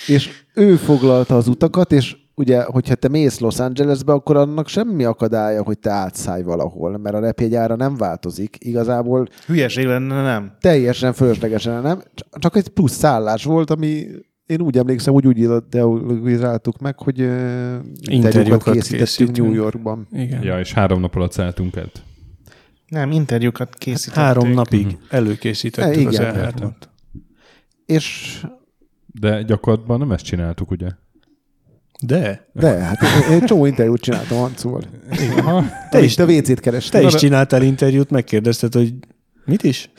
És 0.07 0.31
ő 0.55 0.77
foglalta 0.77 1.37
az 1.37 1.49
utakat, 1.49 1.93
és 1.93 2.17
ugye, 2.39 2.63
hogyha 2.63 2.95
te 2.95 3.09
mész 3.09 3.39
Los 3.39 3.59
Angelesbe, 3.59 4.13
akkor 4.13 4.37
annak 4.37 4.69
semmi 4.69 5.05
akadálya, 5.05 5.63
hogy 5.63 5.79
te 5.79 5.91
átszállj 5.91 6.43
valahol, 6.43 6.99
mert 6.99 7.15
a 7.15 7.21
repjegyára 7.21 7.77
nem 7.77 7.97
változik. 7.97 8.57
Igazából 8.61 9.29
Hülyeség 9.47 9.85
lenne, 9.85 10.23
nem? 10.23 10.57
teljesen 10.61 11.13
fölöslegesen 11.13 11.83
nem. 11.83 11.99
Cs- 12.15 12.39
Csak 12.41 12.57
egy 12.57 12.69
plusz 12.69 12.93
szállás 12.93 13.45
volt, 13.45 13.71
ami 13.71 14.07
én 14.47 14.61
úgy 14.61 14.79
emlékszem, 14.79 15.13
hogy 15.15 15.27
úgy 15.27 15.39
ideologizáltuk 15.39 16.79
meg, 16.79 16.99
hogy 16.99 17.19
interjúkat 18.01 18.63
készítettünk 18.63 18.99
készítünk. 18.99 19.37
New 19.39 19.53
Yorkban. 19.53 20.07
Igen. 20.13 20.43
Ja, 20.43 20.59
és 20.59 20.73
három 20.73 21.01
nap 21.01 21.15
alatt 21.17 21.33
szálltunk 21.33 21.77
át. 21.77 22.03
Nem, 22.89 23.11
interjúkat 23.11 23.75
készítették. 23.75 24.23
Három 24.23 24.51
napig 24.51 24.99
előkészítettük 25.09 26.05
E, 26.05 26.09
az 26.09 26.19
elhármat. 26.21 26.89
És 27.87 28.41
De 29.07 29.43
gyakorlatban 29.43 29.99
nem 29.99 30.13
ezt 30.13 30.25
csináltuk, 30.25 30.71
ugye? 30.71 30.89
De. 32.03 32.49
de, 32.53 32.69
hát 32.79 32.99
én- 33.31 33.47
csomó 33.47 33.67
interjút 33.67 34.01
csináltam 34.01 34.39
Hancúval. 34.39 34.83
Te 35.91 36.01
is, 36.03 36.15
te 36.15 36.25
WC-t 36.25 36.61
kerestél. 36.61 37.01
Te 37.01 37.07
is 37.07 37.15
csináltál 37.15 37.63
interjút, 37.63 38.11
megkérdezted, 38.11 38.73
hogy 38.73 38.95
mit 39.45 39.63
is? 39.63 39.91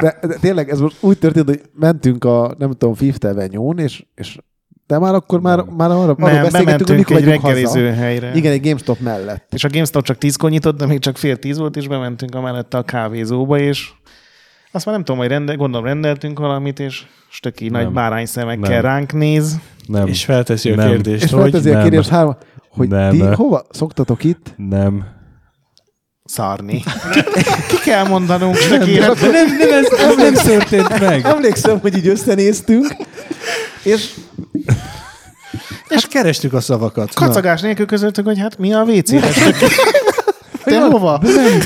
De, 0.00 0.18
de, 0.22 0.34
tényleg 0.40 0.70
ez 0.70 0.80
most 0.80 0.96
úgy 1.00 1.18
történt, 1.18 1.48
hogy 1.48 1.60
mentünk 1.74 2.24
a, 2.24 2.54
nem 2.58 2.70
tudom, 2.70 2.94
Fifth 2.94 3.26
Avenue-n, 3.26 3.78
és, 3.78 4.04
és 4.14 4.38
de 4.86 4.98
már 4.98 5.14
akkor 5.14 5.40
már, 5.40 5.60
már 5.62 5.90
arra, 5.90 6.00
arra 6.18 6.32
Nem, 6.32 6.42
beszélgettünk, 6.42 6.88
hogy 6.88 6.96
mikor 6.96 7.16
egy 7.16 7.24
reggeliző 7.24 7.86
haza. 7.88 8.00
helyre. 8.00 8.34
Igen, 8.34 8.52
egy 8.52 8.62
GameStop 8.62 9.00
mellett. 9.00 9.46
És 9.54 9.64
a 9.64 9.68
GameStop 9.68 10.04
csak 10.04 10.18
tízkor 10.18 10.50
nyitott, 10.50 10.76
de 10.76 10.86
még 10.86 10.98
csak 10.98 11.16
fél 11.16 11.36
tíz 11.36 11.58
volt, 11.58 11.76
és 11.76 11.88
bementünk 11.88 12.34
a 12.34 12.40
mellette 12.40 12.78
a 12.78 12.82
kávézóba, 12.82 13.58
és 13.58 13.88
azt 14.72 14.84
már 14.86 14.94
nem 14.94 15.04
tudom, 15.04 15.20
hogy 15.20 15.30
rendel, 15.30 15.56
gondolom 15.56 15.86
rendeltünk 15.86 16.38
valamit, 16.38 16.78
és 16.80 17.06
stöki 17.28 17.68
nagy 17.68 17.88
bárány 17.92 18.26
szemekkel 18.26 18.70
Nem. 18.70 18.80
ránk 18.80 19.12
néz. 19.12 19.58
Nem. 19.86 20.06
És 20.06 20.24
felteszi 20.24 20.70
a 20.70 20.74
Nem. 20.74 20.88
kérdést, 20.88 21.24
És 21.24 21.30
hogy 21.30 21.40
feltezi 21.40 21.70
a 21.70 21.72
nem. 21.72 21.82
kérdést 21.82 22.08
három, 22.08 22.36
hogy 22.68 22.88
Nem. 22.88 23.10
ti 23.10 23.20
hova 23.20 23.66
szoktatok 23.70 24.24
itt? 24.24 24.54
Nem. 24.56 25.04
Szarni. 26.24 26.82
Ki 27.68 27.76
kell 27.84 28.08
mondanunk, 28.08 28.56
stöki. 28.56 28.92
De 28.92 29.06
nem, 29.06 29.56
nem, 29.58 29.72
ez, 29.72 29.98
ez 29.98 30.16
nem 30.16 30.34
történt 30.34 31.00
meg. 31.00 31.24
Emlékszem, 31.24 31.78
hogy 31.80 31.96
így 31.96 32.08
összenéztünk, 32.08 32.86
és 33.82 34.14
és 35.88 36.06
kerestük 36.06 36.52
a 36.52 36.60
szavakat. 36.60 37.10
Na. 37.14 37.26
Kacagás 37.26 37.60
nélkül 37.60 37.86
közöltük, 37.86 38.24
hogy 38.24 38.38
hát 38.38 38.58
mi 38.58 38.72
a 38.72 38.84
stöki. 38.84 39.66
Te 40.64 40.80
hova? 40.80 41.18
De 41.22 41.28
nem, 41.28 41.58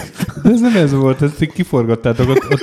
de 0.43 0.51
ez 0.51 0.61
nem 0.61 0.77
ez 0.77 0.93
volt, 0.93 1.23
ezt 1.23 1.53
kiforgattátok. 1.53 2.29
Ott, 2.29 2.53
ott, 2.53 2.61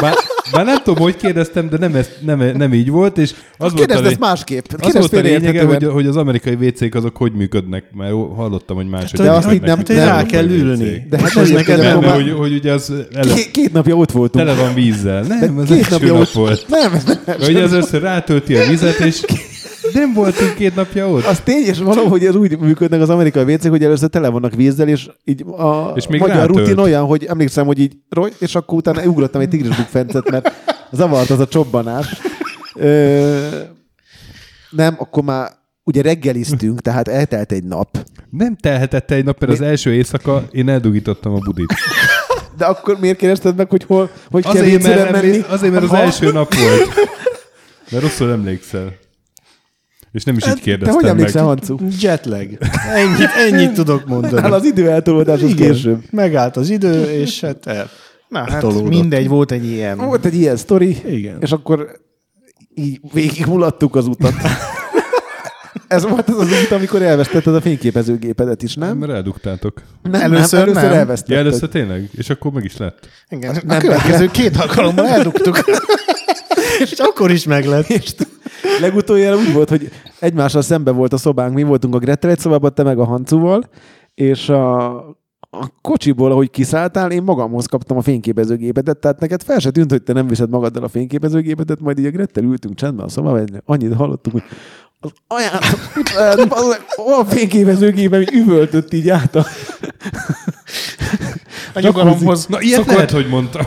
bár, 0.00 0.14
bár 0.52 0.64
nem 0.64 0.76
tudom, 0.82 1.02
hogy 1.02 1.16
kérdeztem, 1.16 1.68
de 1.68 1.76
nem, 1.78 1.94
ez, 1.94 2.08
nem, 2.24 2.38
nem 2.56 2.72
így 2.74 2.90
volt, 2.90 3.18
és 3.18 3.30
az 3.30 3.36
volt 3.58 3.72
a, 3.72 3.76
kérdezd 3.76 4.04
ezt 4.04 4.18
másképp. 4.18 4.64
az 4.68 4.80
Kérdezd 4.80 5.10
volt 5.12 5.24
a 5.24 5.28
lényege, 5.28 5.64
hogy, 5.64 5.84
hogy 5.84 6.06
az 6.06 6.16
amerikai 6.16 6.54
WC-k 6.54 6.94
azok 6.94 7.16
hogy 7.16 7.32
működnek, 7.32 7.84
mert 7.96 8.10
hallottam, 8.12 8.76
hogy 8.76 8.86
máshogy 8.88 9.20
De 9.20 9.30
azt 9.30 9.60
nem- 9.60 9.78
az 9.78 9.88
rá 9.88 10.22
kell 10.26 10.48
ülni. 10.48 11.06
De 11.10 11.18
hát 11.18 11.26
Ez 11.26 11.34
nem 11.48 11.52
neked 11.56 11.78
Nem, 11.78 11.98
már- 12.00 12.14
hogy, 12.14 12.30
hogy 12.38 12.52
ugye 12.52 12.72
az 12.72 12.92
ele, 13.14 13.34
Két, 13.52 13.72
napja 13.72 13.94
ott 13.96 14.10
voltunk. 14.10 14.44
tele 14.46 14.60
van 14.60 14.74
vízzel. 14.74 15.22
Nem, 15.22 15.54
De 15.56 15.60
az 15.62 15.68
két 15.68 15.90
napja 15.90 16.12
nap 16.12 16.20
ott- 16.20 16.30
volt. 16.32 16.64
Nem, 16.68 16.92
nem. 17.26 17.36
Hogy 17.40 17.56
az 17.56 17.72
össze 17.72 17.98
rátölti 17.98 18.54
a 18.56 18.66
vizet, 18.68 18.98
és 18.98 19.24
nem 19.92 20.12
voltunk 20.14 20.54
két 20.54 20.74
napja 20.74 21.08
ott. 21.10 21.24
Az 21.24 21.40
tény, 21.40 21.64
és 21.66 21.78
valahogy 21.78 22.24
ez 22.24 22.34
úgy 22.34 22.58
működnek 22.58 23.00
az 23.00 23.10
amerikai 23.10 23.44
vécék, 23.44 23.70
hogy 23.70 23.84
először 23.84 24.08
tele 24.08 24.28
vannak 24.28 24.54
vízzel, 24.54 24.88
és 24.88 25.08
így 25.24 25.42
a 25.46 25.92
És 25.94 26.06
még 26.06 26.20
magyar 26.20 26.36
rátölt. 26.36 26.58
rutin 26.58 26.78
olyan, 26.78 27.04
hogy 27.04 27.24
emlékszem, 27.24 27.66
hogy 27.66 27.78
így 27.78 27.96
és 28.38 28.54
akkor 28.54 28.78
utána 28.78 29.02
ugrottam 29.02 29.40
egy 29.40 29.48
tigrisbukfencet, 29.48 30.30
mert 30.30 30.52
zavart 30.92 31.30
az 31.30 31.40
a 31.40 31.46
csobbanás. 31.48 32.06
Ö, 32.74 33.48
nem, 34.70 34.94
akkor 34.98 35.22
már 35.22 35.50
ugye 35.84 36.02
reggeliztünk, 36.02 36.80
tehát 36.80 37.08
eltelt 37.08 37.52
egy 37.52 37.64
nap. 37.64 37.98
Nem 38.30 38.56
telhetett 38.56 39.10
egy 39.10 39.24
nap, 39.24 39.40
mert 39.40 39.52
az 39.52 39.60
első 39.60 39.94
éjszaka 39.94 40.44
én 40.50 40.68
eldugítottam 40.68 41.34
a 41.34 41.38
budit. 41.38 41.74
De 42.58 42.64
akkor 42.64 42.96
miért 43.00 43.18
kérdezted 43.18 43.56
meg, 43.56 43.70
hogy 43.70 43.84
hol, 43.84 44.10
hogy 44.30 44.42
kell 44.42 44.52
Azért, 44.52 44.66
vécére 44.66 45.10
mert, 45.10 45.12
menni? 45.22 45.40
azért, 45.48 45.72
mert 45.72 45.84
az 45.84 45.90
Ha- 45.90 45.98
első 45.98 46.32
nap 46.32 46.54
volt. 46.54 46.88
De 47.90 48.00
rosszul 48.00 48.30
emlékszel. 48.30 48.94
És 50.16 50.24
nem 50.24 50.36
is 50.36 50.42
így 50.42 50.48
Hát, 50.48 50.56
Te 50.56 50.62
kérdeztem 50.62 50.94
hogy 50.94 51.02
meg. 51.04 51.12
emlékszel, 51.12 51.44
Hancu? 51.44 51.76
Jetlag. 52.00 52.48
Ennyit, 52.94 53.28
ennyit 53.50 53.72
tudok 53.72 54.06
mondani. 54.06 54.42
Hát 54.42 54.52
az 54.52 54.64
időeltolódás 54.64 55.42
az 55.42 55.50
Igen. 55.50 55.70
később. 55.72 56.02
Megállt 56.10 56.56
az 56.56 56.70
idő, 56.70 57.02
és 57.02 57.40
hát 57.40 57.66
el. 57.66 57.88
Na 58.28 58.50
hát 58.50 58.60
Tolódott. 58.60 58.88
mindegy, 58.88 59.28
volt 59.28 59.52
egy 59.52 59.66
ilyen. 59.66 59.96
Volt 59.98 60.24
egy 60.24 60.34
ilyen 60.34 60.56
sztori, 60.56 60.96
Igen. 61.06 61.36
és 61.40 61.52
akkor 61.52 61.90
így 62.74 63.00
végig 63.12 63.46
mulattuk 63.46 63.96
az 63.96 64.06
utat. 64.06 64.32
Ez 65.88 66.02
volt 66.08 66.28
az 66.28 66.38
az 66.38 66.48
út, 66.62 66.70
amikor 66.70 67.02
elvesztetted 67.02 67.54
a 67.54 67.60
fényképezőgépedet 67.60 68.62
is, 68.62 68.74
nem? 68.74 68.98
Mert 68.98 69.12
eldugtátok. 69.12 69.82
Nem, 70.02 70.20
Először 70.20 70.58
nem, 70.66 70.76
először 70.76 71.06
nem. 71.06 71.16
Ja, 71.26 71.36
először 71.36 71.68
tényleg? 71.68 72.10
És 72.16 72.30
akkor 72.30 72.52
meg 72.52 72.64
is 72.64 72.76
lett. 72.76 73.08
Igen, 73.28 73.56
a 73.68 73.76
következő 73.78 74.26
két 74.30 74.56
alkalommal 74.56 75.06
eldugtuk. 75.06 75.58
És 76.78 76.92
akkor 76.98 77.30
is 77.30 77.44
meg 77.44 77.64
lett. 77.64 77.88
És 77.88 78.14
legutoljára 78.80 79.36
úgy 79.36 79.52
volt, 79.52 79.68
hogy 79.68 79.90
egymással 80.18 80.62
szembe 80.62 80.90
volt 80.90 81.12
a 81.12 81.16
szobánk, 81.16 81.54
mi 81.54 81.62
voltunk 81.62 81.94
a 81.94 81.98
Grettel 81.98 82.30
egy 82.30 82.38
szobában, 82.38 82.74
te 82.74 82.82
meg 82.82 82.98
a 82.98 83.04
Hancuval, 83.04 83.68
és 84.14 84.48
a, 84.48 84.96
a 85.40 85.68
kocsiból, 85.80 86.30
ahogy 86.30 86.50
kiszálltál, 86.50 87.10
én 87.10 87.22
magamhoz 87.22 87.66
kaptam 87.66 87.96
a 87.96 88.02
fényképezőgépedet, 88.02 88.98
tehát 88.98 89.20
neked 89.20 89.42
fel 89.42 89.58
se 89.58 89.70
tűnt, 89.70 89.90
hogy 89.90 90.02
te 90.02 90.12
nem 90.12 90.26
viszed 90.26 90.50
magaddal 90.50 90.84
a 90.84 90.88
fényképezőgépedet, 90.88 91.80
majd 91.80 91.98
így 91.98 92.06
a 92.06 92.10
Grettel 92.10 92.44
ültünk 92.44 92.74
csendben 92.74 93.06
a 93.06 93.08
szobában, 93.08 93.62
annyit 93.64 93.94
hallottuk, 93.94 94.32
hogy 94.32 94.42
az 95.00 95.10
aján, 95.26 95.62
a 97.20 97.24
fényképezőgépen 97.24 98.20
így 98.20 98.32
üvöltött 98.32 98.92
így 98.92 99.08
át 99.08 99.34
a... 99.34 99.46
A 101.74 101.80
nyugalomhoz 101.80 102.46
Na, 102.46 102.60
ilyet 102.60 102.86
lehet, 102.86 103.10
hogy 103.10 103.28
mondtam. 103.28 103.66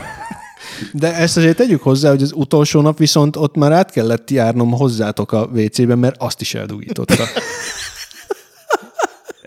De 0.92 1.14
ezt 1.14 1.36
azért 1.36 1.56
tegyük 1.56 1.82
hozzá, 1.82 2.10
hogy 2.10 2.22
az 2.22 2.32
utolsó 2.34 2.80
nap 2.80 2.98
viszont 2.98 3.36
ott 3.36 3.56
már 3.56 3.72
át 3.72 3.90
kellett 3.90 4.30
járnom 4.30 4.70
hozzátok 4.70 5.32
a 5.32 5.48
WC-ben, 5.54 5.98
mert 5.98 6.14
azt 6.18 6.40
is 6.40 6.54
eldugította. 6.54 7.24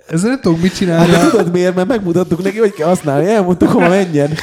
Ezzel 0.07 0.29
nem 0.29 0.39
tudok 0.41 0.61
mit 0.61 0.75
csinálni. 0.75 1.13
Hát, 1.13 1.29
tudod 1.29 1.51
miért? 1.51 1.75
Mert 1.75 1.87
megmutattuk 1.87 2.43
neki, 2.43 2.57
hogy 2.57 2.73
kell 2.73 2.87
használni. 2.87 3.27
Elmondtuk, 3.27 3.69
hova 3.69 3.89
menjen. 3.89 4.31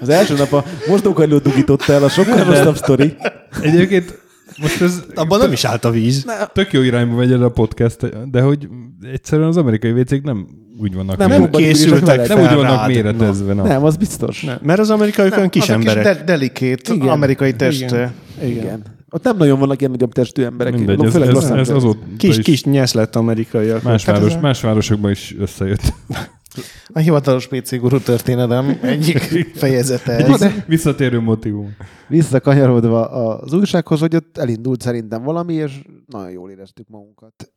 Az 0.00 0.08
első 0.08 0.34
nap 0.34 0.52
a 0.52 0.64
mosdókagylót 0.86 1.42
dugította 1.42 1.92
el, 1.92 2.02
a 2.04 2.08
sokkal 2.08 2.44
rosszabb 2.44 2.76
sztori. 2.76 3.16
Egyébként 3.60 4.18
most 4.60 4.80
ez... 4.80 5.02
Abban 5.14 5.38
nem 5.38 5.52
is 5.52 5.64
állt 5.64 5.84
a 5.84 5.90
víz. 5.90 6.26
Tök 6.52 6.72
jó 6.72 6.80
irányba 6.80 7.16
megy 7.16 7.32
el 7.32 7.42
a 7.42 7.48
podcast, 7.48 8.28
de 8.30 8.40
hogy 8.40 8.68
egyszerűen 9.12 9.48
az 9.48 9.56
amerikai 9.56 9.90
WC-k 9.90 10.22
nem 10.22 10.46
úgy 10.80 10.94
vannak 10.94 11.16
Nem, 11.16 11.28
nem 11.30 11.50
készültek 11.50 12.28
nem 12.28 12.38
úgy 12.40 12.54
vannak 12.54 12.76
rád. 12.76 12.88
méretezve. 12.88 13.52
Na. 13.54 13.62
Nem, 13.62 13.84
az 13.84 13.96
biztos. 13.96 14.42
Nem, 14.42 14.58
mert 14.62 14.78
az 14.80 14.90
amerikaiak 14.90 15.36
olyan 15.36 15.48
kis 15.48 15.68
emberek. 15.68 16.04
de- 16.04 16.22
delikét, 16.24 16.88
Igen. 16.88 17.08
amerikai 17.08 17.54
test. 17.54 17.82
Igen. 17.82 18.12
Igen. 18.44 18.82
Ott 19.10 19.24
nem 19.24 19.36
nagyon 19.36 19.58
vannak 19.58 19.78
ilyen 19.80 19.90
nagyobb 19.92 20.12
testű 20.12 20.42
emberek. 20.42 20.72
Mindegy, 20.74 20.96
No, 20.98 21.04
ez, 21.06 21.14
ez, 21.14 21.28
ez 21.28 21.44
Angeles. 21.44 21.68
azóta 21.68 21.98
Kis, 22.16 22.36
is 22.36 22.44
kis 22.44 22.64
nyesz 22.64 22.92
lett 22.92 23.16
amerikaiak. 23.16 23.82
más, 23.82 24.04
Hát 24.04 24.16
város, 24.18 24.34
ez 24.34 24.40
más 24.40 24.60
városokban 24.60 25.10
is 25.10 25.34
összejött. 25.38 25.82
A 26.86 26.98
hivatalos 26.98 27.46
PC 27.48 27.76
guru 27.78 28.00
történelem 28.00 28.78
egyik 28.82 29.18
fejezete 29.62 30.12
ez. 30.12 30.26
Vissza- 30.26 30.64
Visszatérő 30.66 31.20
motivum. 31.20 31.76
Visszakanyarodva 32.08 33.08
az 33.10 33.52
újsághoz, 33.52 34.00
hogy 34.00 34.16
ott 34.16 34.38
elindult 34.38 34.80
szerintem 34.80 35.22
valami, 35.22 35.54
és 35.54 35.82
nagyon 36.06 36.30
jól 36.30 36.50
éreztük 36.50 36.88
magunkat. 36.88 37.52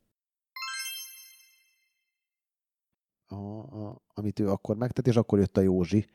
A, 3.26 3.34
a, 3.34 4.02
amit 4.14 4.40
ő 4.40 4.48
akkor 4.48 4.76
megtett, 4.76 5.06
és 5.06 5.16
akkor 5.16 5.38
jött 5.38 5.56
a 5.56 5.60
Józsi, 5.60 6.06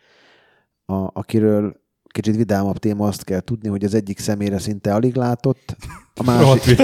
a, 0.85 0.93
akiről 0.93 1.81
kicsit 2.11 2.35
vidámabb 2.35 2.77
téma 2.77 3.07
azt 3.07 3.23
kell 3.23 3.39
tudni, 3.39 3.69
hogy 3.69 3.83
az 3.83 3.93
egyik 3.93 4.19
személyre 4.19 4.59
szinte 4.59 4.93
alig 4.93 5.15
látott, 5.15 5.75
a 6.15 6.23
másik... 6.23 6.81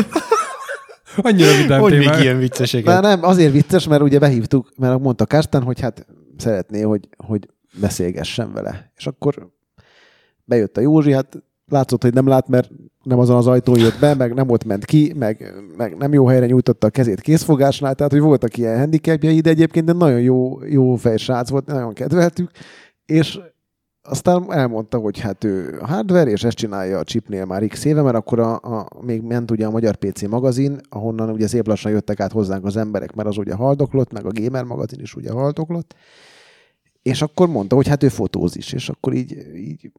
Annyira 1.22 1.56
vidám 1.62 1.82
Hogy 1.82 1.92
még 1.92 2.02
témák. 2.02 2.22
ilyen 2.22 2.36
De 2.36 2.42
vicceseket. 2.42 3.02
nem, 3.02 3.24
azért 3.24 3.52
vicces, 3.52 3.88
mert 3.88 4.02
ugye 4.02 4.20
behívtuk, 4.20 4.70
mert 4.78 5.00
mondta 5.00 5.26
Kártán, 5.26 5.64
hogy 5.64 5.80
hát 5.80 6.06
szeretné, 6.38 6.82
hogy, 6.82 7.08
hogy 7.18 7.48
beszélgessen 7.80 8.54
vele. 8.54 8.92
És 8.98 9.08
akkor 9.08 9.50
bejött 10.46 10.78
a 10.78 10.82
Józsi, 10.82 11.12
hát 11.12 11.38
látszott, 11.70 12.02
hogy 12.02 12.14
nem 12.14 12.28
lát, 12.28 12.48
mert 12.48 12.70
nem 13.04 13.20
azon 13.20 13.36
az 13.36 13.48
ajtón 13.48 13.80
jött 13.80 14.00
be, 14.00 14.14
meg 14.14 14.34
nem 14.34 14.50
ott 14.50 14.64
ment 14.66 14.86
ki, 14.86 15.14
meg, 15.18 15.54
meg 15.78 15.98
nem 15.98 16.14
jó 16.14 16.26
helyre 16.28 16.46
nyújtotta 16.46 16.88
a 16.88 16.90
kezét 16.90 17.22
készfogásnál, 17.22 17.96
tehát 17.96 18.12
hogy 18.12 18.22
voltak 18.22 18.58
ilyen 18.58 18.80
handicapjai, 18.80 19.40
de 19.40 19.50
egyébként 19.50 19.86
de 19.86 19.94
nagyon 19.94 20.22
jó, 20.22 20.66
jó 20.66 20.96
fejsrác 20.96 21.50
volt, 21.50 21.66
nagyon 21.66 21.94
kedveltük, 21.94 22.52
és 23.06 23.40
aztán 24.10 24.54
elmondta, 24.54 24.98
hogy 24.98 25.20
hát 25.20 25.44
ő 25.44 25.80
hardware, 25.82 26.32
és 26.32 26.44
ezt 26.44 26.58
csinálja 26.58 27.00
a 27.00 27.04
chipnél 27.04 27.46
már 27.46 27.68
x 27.68 27.86
éve, 27.86 28.02
mert 28.02 28.16
akkor 28.16 28.40
a, 28.40 28.56
a, 28.56 28.88
még 29.02 29.22
ment 29.22 29.52
ugye 29.52 29.66
a 29.66 29.72
Magyar 29.72 29.96
PC 29.96 30.22
magazin, 30.22 30.80
ahonnan 30.90 31.30
ugye 31.30 31.48
szép 31.48 31.68
lassan 31.68 31.92
jöttek 31.92 32.20
át 32.20 32.32
hozzánk 32.32 32.66
az 32.66 32.78
emberek, 32.78 33.16
mert 33.16 33.28
az 33.28 33.38
ugye 33.38 33.54
haldoklott, 33.54 34.12
meg 34.12 34.26
a 34.26 34.32
Gamer 34.34 34.64
magazin 34.64 35.00
is 35.00 35.16
ugye 35.16 35.32
haldoklott, 35.32 35.96
és 37.02 37.22
akkor 37.22 37.48
mondta, 37.48 37.76
hogy 37.76 37.88
hát 37.88 38.04
ő 38.04 38.08
fotóz 38.08 38.56
is, 38.56 38.74
és 38.74 38.90
akkor 38.90 39.14
így, 39.14 39.38
így 39.56 39.92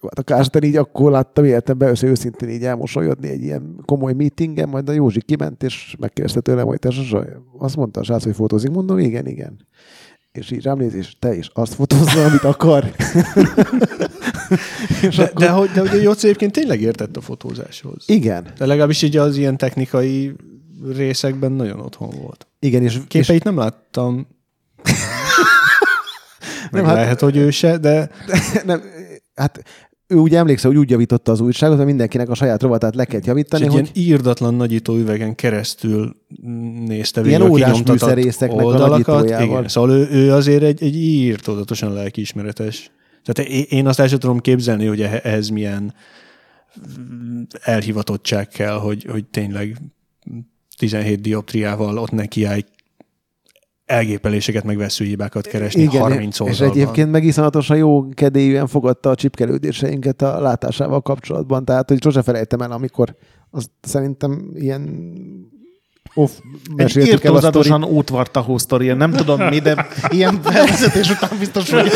hát 0.00 0.18
a 0.18 0.22
Kársten 0.22 0.62
így 0.62 0.76
akkor 0.76 1.10
láttam 1.10 1.44
életemben 1.44 1.88
össze 1.88 2.06
őszintén 2.06 2.48
így 2.48 2.64
elmosolyodni 2.64 3.28
egy 3.28 3.42
ilyen 3.42 3.82
komoly 3.84 4.12
meetingen, 4.12 4.68
majd 4.68 4.88
a 4.88 4.92
Józsi 4.92 5.22
kiment, 5.22 5.62
és 5.62 5.96
megkérdezte 5.98 6.40
tőlem, 6.40 6.66
hogy 6.66 6.78
te 6.78 6.90
Zsuzsa, 6.90 7.26
azt 7.58 7.76
mondta 7.76 8.00
a 8.00 8.02
srác, 8.02 8.24
hogy 8.24 8.34
fotózik, 8.34 8.70
mondom, 8.70 8.98
igen, 8.98 9.26
igen. 9.26 9.66
És 10.32 10.50
így 10.50 10.62
rám 10.62 10.78
néz, 10.78 10.94
és 10.94 11.12
te 11.18 11.34
is 11.34 11.50
azt 11.52 11.74
fotózza, 11.74 12.24
amit 12.24 12.44
akar. 12.44 12.84
és 15.02 15.16
De, 15.16 15.22
akkor, 15.22 15.32
de, 15.42 15.50
hogy, 15.50 15.70
de 15.70 15.80
hogy 15.80 15.88
a 15.98 16.02
Jóci 16.02 16.26
egyébként 16.26 16.52
tényleg 16.52 16.80
értett 16.80 17.16
a 17.16 17.20
fotózáshoz. 17.20 18.04
igen, 18.06 18.46
De 18.58 18.66
legalábbis 18.66 19.02
így 19.02 19.16
az 19.16 19.36
ilyen 19.36 19.56
technikai 19.56 20.34
részekben 20.96 21.52
nagyon 21.52 21.80
otthon 21.80 22.10
volt. 22.22 22.46
igen, 22.58 22.82
és, 22.82 22.94
és 22.94 23.00
Képeit 23.08 23.44
nem 23.44 23.56
láttam. 23.56 24.26
Nem, 26.70 26.84
hát- 26.84 26.94
lehet, 26.94 27.20
hogy 27.20 27.36
ő 27.36 27.50
se, 27.50 27.78
de 27.78 28.10
nem, 28.64 28.82
hát 29.34 29.62
ő 30.12 30.16
úgy 30.18 30.34
emlékszel, 30.34 30.70
hogy 30.70 30.78
úgy 30.80 30.90
javította 30.90 31.32
az 31.32 31.40
újságot, 31.40 31.76
hogy 31.76 31.86
mindenkinek 31.86 32.28
a 32.28 32.34
saját 32.34 32.62
rovatát 32.62 32.94
le 32.94 33.04
és 33.04 33.26
javítani, 33.26 33.64
egy 33.64 33.70
hogy 33.70 33.90
ilyen 33.94 34.06
írdatlan 34.08 34.54
nagyító 34.54 34.96
üvegen 34.96 35.34
keresztül 35.34 36.16
nézte 36.86 37.20
Ilyen 37.20 37.40
végig 37.40 37.46
a 37.46 37.56
órás 37.56 37.70
kinyomtatott 37.70 38.08
a 38.50 38.64
oldalakat. 38.64 39.06
nagyítójával. 39.06 39.46
Igen, 39.58 39.68
szóval 39.68 39.90
ő, 39.90 40.08
ő 40.10 40.32
azért 40.32 40.62
egy, 40.62 40.82
egy 40.82 40.96
írtózatosan 40.96 41.92
lelkiismeretes. 41.92 42.90
Tehát 43.24 43.50
én- 43.50 43.86
azt 43.86 44.00
el 44.00 44.08
sem 44.08 44.18
tudom 44.18 44.38
képzelni, 44.38 44.86
hogy 44.86 45.00
ehe- 45.02 45.24
ehhez 45.24 45.48
milyen 45.48 45.94
elhivatottság 47.62 48.48
kell, 48.48 48.74
hogy, 48.78 49.04
hogy 49.10 49.24
tényleg 49.24 49.76
17 50.78 51.20
dioptriával 51.20 51.98
ott 51.98 52.10
nekiállj 52.10 52.64
elgépeléseket, 53.92 54.64
meg 54.64 54.76
veszőhibákat 54.76 55.46
keresni 55.46 55.82
Igen, 55.82 56.00
30 56.00 56.34
és 56.34 56.40
oldalban. 56.40 56.68
egyébként 56.68 57.10
meg 57.10 57.24
iszonyatosan 57.24 57.76
jó 57.76 58.08
kedélyűen 58.08 58.66
fogadta 58.66 59.10
a 59.10 59.14
csipkelődéseinket 59.14 60.22
a 60.22 60.40
látásával 60.40 61.00
kapcsolatban, 61.00 61.64
tehát 61.64 61.88
hogy 61.88 62.02
sose 62.02 62.22
felejtem 62.22 62.60
el, 62.60 62.72
amikor 62.72 63.16
azt 63.50 63.70
szerintem 63.80 64.50
ilyen 64.54 64.82
off 66.14 66.30
Egy 66.42 66.74
meséltük 66.76 67.12
a 67.12 67.16
sztorit. 67.16 67.24
írtózatosan 67.24 67.84
útvartahó 67.84 68.58
sztori, 68.58 68.86
nem 68.92 69.10
tudom 69.12 69.40
mi, 69.42 69.58
de 69.58 69.86
ilyen 70.08 70.40
felvezetés 70.42 71.10
után 71.10 71.30
biztos, 71.38 71.70
hogy 71.70 71.90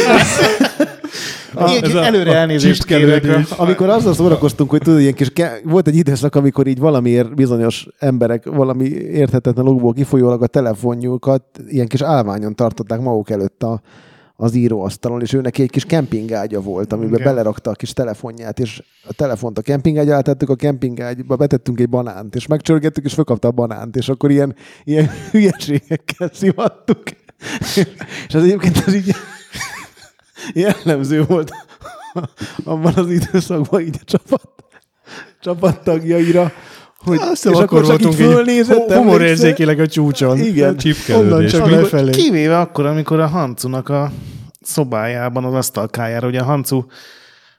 Ilyen 1.68 1.84
ez 1.84 1.94
a- 1.94 2.04
előre 2.04 2.30
a 2.30 2.34
elnézést 2.34 2.84
kérek. 2.84 3.24
Amikor 3.56 3.88
azzal 3.88 4.14
szórakoztunk, 4.14 4.70
hogy 4.70 4.80
tudod, 4.80 5.00
ilyen 5.00 5.14
kis 5.14 5.32
volt 5.64 5.88
egy 5.88 5.96
időszak, 5.96 6.34
amikor 6.34 6.66
így 6.66 6.78
valamiért 6.78 7.34
bizonyos 7.34 7.86
emberek 7.98 8.44
valami 8.46 8.84
érthetetlen 8.94 9.66
okból 9.66 9.92
kifolyólag 9.92 10.42
a 10.42 10.46
telefonjukat 10.46 11.42
ilyen 11.68 11.86
kis 11.86 12.00
állványon 12.02 12.54
tartották 12.54 13.00
maguk 13.00 13.30
előtt 13.30 13.62
a, 13.62 13.80
az 14.36 14.54
íróasztalon, 14.54 15.20
és 15.20 15.32
ő 15.32 15.40
neki 15.40 15.62
egy 15.62 15.70
kis 15.70 15.84
kempingágya 15.84 16.60
volt, 16.60 16.92
amiben 16.92 17.20
Igen. 17.20 17.24
belerakta 17.24 17.70
a 17.70 17.74
kis 17.74 17.92
telefonját, 17.92 18.58
és 18.58 18.82
a 19.08 19.12
telefont 19.12 19.58
a 19.58 19.62
kempingágy 19.62 20.08
alá 20.08 20.20
tettük, 20.20 20.48
a 20.48 20.54
kempingágyba 20.54 21.36
betettünk 21.36 21.80
egy 21.80 21.88
banánt, 21.88 22.34
és 22.34 22.46
megcsörgettük, 22.46 23.04
és 23.04 23.14
fölkapta 23.14 23.48
a 23.48 23.50
banánt, 23.50 23.96
és 23.96 24.08
akkor 24.08 24.30
ilyen, 24.30 24.54
ilyen 24.84 25.10
hülyeségekkel 25.30 26.30
szivattuk. 26.32 27.02
és 28.28 28.34
az 28.34 28.42
egyébként 28.42 28.76
az 28.86 28.94
így 28.94 29.14
jellemző 30.54 31.24
volt 31.24 31.50
abban 32.64 32.94
az 32.94 33.10
időszakban 33.10 33.80
így 33.80 33.98
a 34.00 34.04
csapat, 34.04 34.48
csapattagjaira, 35.40 36.52
hogy 37.06 37.18
Azt 37.20 37.42
hiszem, 37.42 37.54
akkor 37.54 37.86
csak 37.86 38.00
így 38.00 38.02
voltunk 38.04 38.30
fölnézett, 38.32 38.76
hu- 38.76 38.92
humorérzékileg 38.92 39.80
a 39.80 39.86
csúcson. 39.86 40.38
Igen. 40.38 40.76
Csipkelődés. 40.76 41.32
Onnan 41.32 41.46
csak 41.46 41.70
lefelé. 41.70 42.10
Kivéve 42.10 42.58
akkor, 42.58 42.86
amikor 42.86 43.20
a 43.20 43.26
Hancunak 43.26 43.88
a 43.88 44.10
szobájában, 44.62 45.44
az 45.44 45.54
asztalkájára, 45.54 46.26
ugye 46.26 46.40
a 46.40 46.44
Hancu 46.44 46.84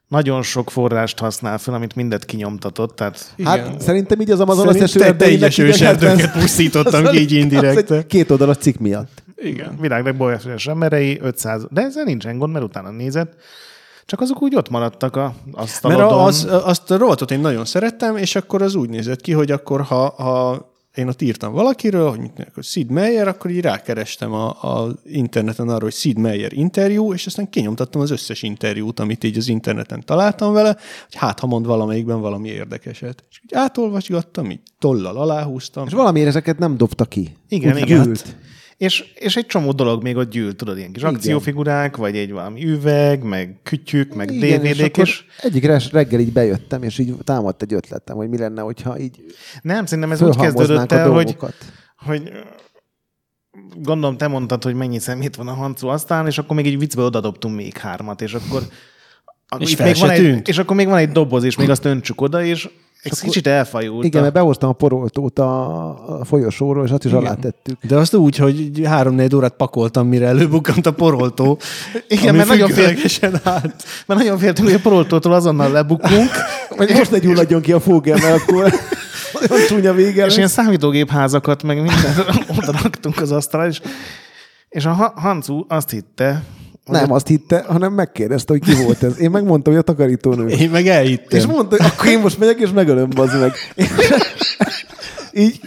nagyon 0.08 0.42
sok 0.42 0.72
forrást 0.72 1.20
használ 1.20 1.58
fel, 1.58 1.74
amit 1.74 1.96
mindet 1.96 2.26
kinyomtatott, 2.26 2.96
tehát 2.96 3.34
Hát 3.44 3.82
szerintem 3.82 4.20
így 4.22 4.32
az 4.32 4.40
Amazon 4.40 4.66
Szerint 4.66 4.84
összes 4.84 5.02
te- 5.02 5.06
erdeinek 5.08 5.38
teljes 5.38 5.58
őserdőket 5.58 6.20
70 6.20 6.42
pusztítottam 6.42 7.06
ki 7.06 7.20
így 7.20 7.54
egy 7.64 8.06
Két 8.08 8.32
oldalas 8.32 8.58
cikk 8.58 8.78
miatt. 8.78 9.24
Igen. 9.38 9.78
világ 9.82 10.04
legbolyasos 10.04 10.68
emberei 10.68 11.20
500, 11.22 11.66
de 11.70 11.82
ezzel 11.82 12.04
nincsen 12.04 12.38
gond, 12.38 12.54
mert 12.54 12.66
utána 12.66 12.90
nézett, 12.92 13.34
csak 14.08 14.22
azok 14.22 14.42
úgy 14.42 14.56
ott 14.56 14.70
maradtak 14.70 15.16
a 15.16 15.36
Mert 15.46 15.58
asztalodon. 15.58 16.04
a- 16.08 16.24
az, 16.26 16.48
azt 16.64 16.92
a 16.92 16.98
rovatot 16.98 17.32
én 17.32 17.40
nagyon 17.40 17.66
szerettem, 17.66 18.18
és 18.18 18.36
akkor 18.36 18.62
az 18.62 18.76
úgy 18.76 18.90
nézett 18.90 19.22
ki, 19.22 19.32
hogy 19.32 19.52
akkor 19.52 19.82
ha, 19.82 20.10
ha 20.10 20.66
én 20.96 21.08
ott 21.08 21.22
írtam 21.22 21.54
valakiről, 21.54 22.10
hogy 22.10 22.20
hogy 22.54 22.64
Sid 22.64 22.90
Meier, 22.90 23.28
akkor 23.28 23.52
így 23.52 23.62
rákerestem 23.62 24.34
a, 24.34 24.48
a 24.48 24.92
interneten 25.06 25.70
arra, 25.70 25.84
hogy 25.84 25.94
Sid 25.94 26.18
Meier 26.18 26.54
interjú, 26.54 27.14
és 27.14 27.26
aztán 27.26 27.50
kinyomtattam 27.50 28.02
az 28.02 28.12
összes 28.12 28.42
interjút, 28.44 29.00
amit 29.00 29.24
így 29.24 29.38
az 29.38 29.48
interneten 29.48 30.06
találtam 30.06 30.54
vele, 30.54 30.78
hogy 31.06 31.16
hát, 31.16 31.40
ha 31.40 31.48
mond 31.48 31.66
valamelyikben 31.66 32.22
valami 32.22 32.50
érdekeset. 32.50 33.24
És 33.30 33.42
így 33.44 33.54
átolvasgattam, 33.54 34.50
így 34.52 34.60
tollal 34.80 35.18
aláhúztam. 35.18 35.86
És 35.86 35.94
valamiért 35.94 36.28
ezeket 36.28 36.58
nem 36.58 36.78
dobta 36.78 37.06
ki. 37.06 37.36
Igen, 37.50 37.74
Úgy 37.76 37.82
igen. 37.82 38.16
És, 38.78 39.04
és 39.16 39.36
egy 39.36 39.46
csomó 39.46 39.72
dolog 39.72 40.04
még 40.04 40.16
ott 40.16 40.30
gyűlt, 40.30 40.56
tudod, 40.56 40.78
ilyen 40.78 40.92
kis 40.92 41.04
akciófigurák, 41.04 41.96
vagy 41.96 42.18
egy 42.18 42.32
valami 42.32 42.66
üveg, 42.66 43.24
meg 43.24 43.60
kütyük, 43.64 44.14
meg 44.14 44.32
Igen, 44.32 44.66
és, 44.66 44.78
DVD-k, 44.78 44.86
akkor 44.86 45.08
és 45.08 45.24
egyik 45.42 45.66
reggel 45.92 46.20
így 46.20 46.32
bejöttem, 46.32 46.84
és 46.84 46.98
így 46.98 47.16
támadt 47.24 47.62
egy 47.62 47.74
ötletem, 47.74 48.16
hogy 48.16 48.30
mi 48.30 48.38
lenne, 48.38 48.62
hogyha 48.62 49.00
így 49.00 49.24
nem, 49.62 49.86
szerintem 49.86 50.12
ez 50.12 50.22
úgy 50.22 50.36
kezdődött 50.36 50.92
a 50.92 50.96
el, 50.96 51.10
hogy, 51.10 51.38
hogy 51.98 52.32
gondolom 53.76 54.18
te 54.18 54.28
mondtad, 54.28 54.64
hogy 54.64 54.74
mennyi 54.74 55.00
szemét 55.00 55.36
van 55.36 55.48
a 55.48 55.54
Hancu 55.54 55.88
asztalán, 55.88 56.28
és 56.28 56.38
akkor 56.38 56.56
még 56.56 56.66
egy 56.66 56.80
viccbe 56.80 57.02
odadobtunk 57.02 57.56
még 57.56 57.78
hármat, 57.78 58.22
és 58.22 58.34
akkor 58.34 58.62
És 59.60 59.76
még 59.76 59.96
se 59.96 60.02
van 60.02 60.10
egy, 60.10 60.20
tűnt. 60.22 60.48
és 60.48 60.58
akkor 60.58 60.76
még 60.76 60.88
van 60.88 60.98
egy 60.98 61.12
doboz, 61.12 61.44
és 61.44 61.56
még 61.56 61.70
azt 61.70 61.86
öntsük 61.86 62.22
oda, 62.22 62.44
és 62.44 62.70
egy 63.04 63.12
akkor- 63.14 63.24
kicsit 63.28 63.48
elfajult. 63.48 64.06
Igen, 64.06 64.22
mert 64.22 64.34
behoztam 64.34 64.70
a 64.70 64.74
poroltót 64.74 65.40
a, 65.40 66.22
folyosóról, 66.24 66.86
és 66.86 66.92
azt 66.92 67.06
is 67.06 67.12
Igen. 67.12 67.24
alá 67.24 67.34
tettük. 67.34 67.78
De 67.86 67.96
azt 67.96 68.14
úgy, 68.14 68.36
hogy 68.38 68.82
három-négy 68.86 69.36
órát 69.36 69.54
pakoltam, 69.54 70.08
mire 70.08 70.26
előbukkant 70.28 70.86
a 70.86 70.92
poroltó. 70.94 71.60
Igen, 72.08 72.36
mert 72.36 72.48
nagyon, 72.48 72.68
fél, 72.70 72.76
függőlegesen 72.86 73.40
állt. 73.44 73.84
mert 74.06 74.20
nagyon 74.20 74.38
féltünk, 74.38 74.68
hogy 74.68 74.78
a 74.78 74.82
poroltótól 74.82 75.34
azonnal 75.34 75.72
lebukunk. 75.72 76.30
Vagy 76.78 76.90
most 76.94 77.12
ne 77.12 77.18
gyulladjon 77.20 77.62
ki 77.62 77.72
a 77.72 77.80
fógel, 77.80 78.18
mert 78.22 78.42
akkor 78.42 78.64
olyan 79.50 79.66
csúnya 79.68 79.94
vége 79.94 80.26
És 80.26 80.32
ilyen 80.32 80.42
lesz. 80.42 80.52
számítógép 80.52 81.10
házakat, 81.10 81.64
meg 81.64 81.76
mindent 81.76 82.26
oda 82.58 82.72
raktunk 82.84 83.22
az 83.22 83.32
asztalra, 83.32 83.68
és, 83.68 83.82
és 84.70 84.86
a 84.86 84.90
Ha- 84.92 85.14
Hancu 85.16 85.66
azt 85.68 85.90
hitte, 85.90 86.44
Nem 86.88 87.12
azt 87.12 87.28
hitte, 87.28 87.64
hanem 87.68 87.94
megkérdezte, 87.94 88.54
hogy 88.54 88.62
ki 88.62 88.84
volt 88.84 89.04
ez. 89.04 89.20
Én 89.20 89.30
megmondtam, 89.30 89.74
hogy 89.74 89.82
a 89.82 89.86
takarítónő. 89.86 90.48
Én 90.48 90.70
meg 90.70 90.88
elhittem. 90.88 91.40
És 91.40 91.46
mondta, 91.46 91.76
hogy 91.78 91.86
akkor 91.86 92.08
én 92.08 92.20
most 92.20 92.40
megyek, 92.40 92.60
és 92.60 92.70
megölöm, 92.70 93.10
bazd 93.10 93.40
meg. 93.40 93.54
Így 95.34 95.60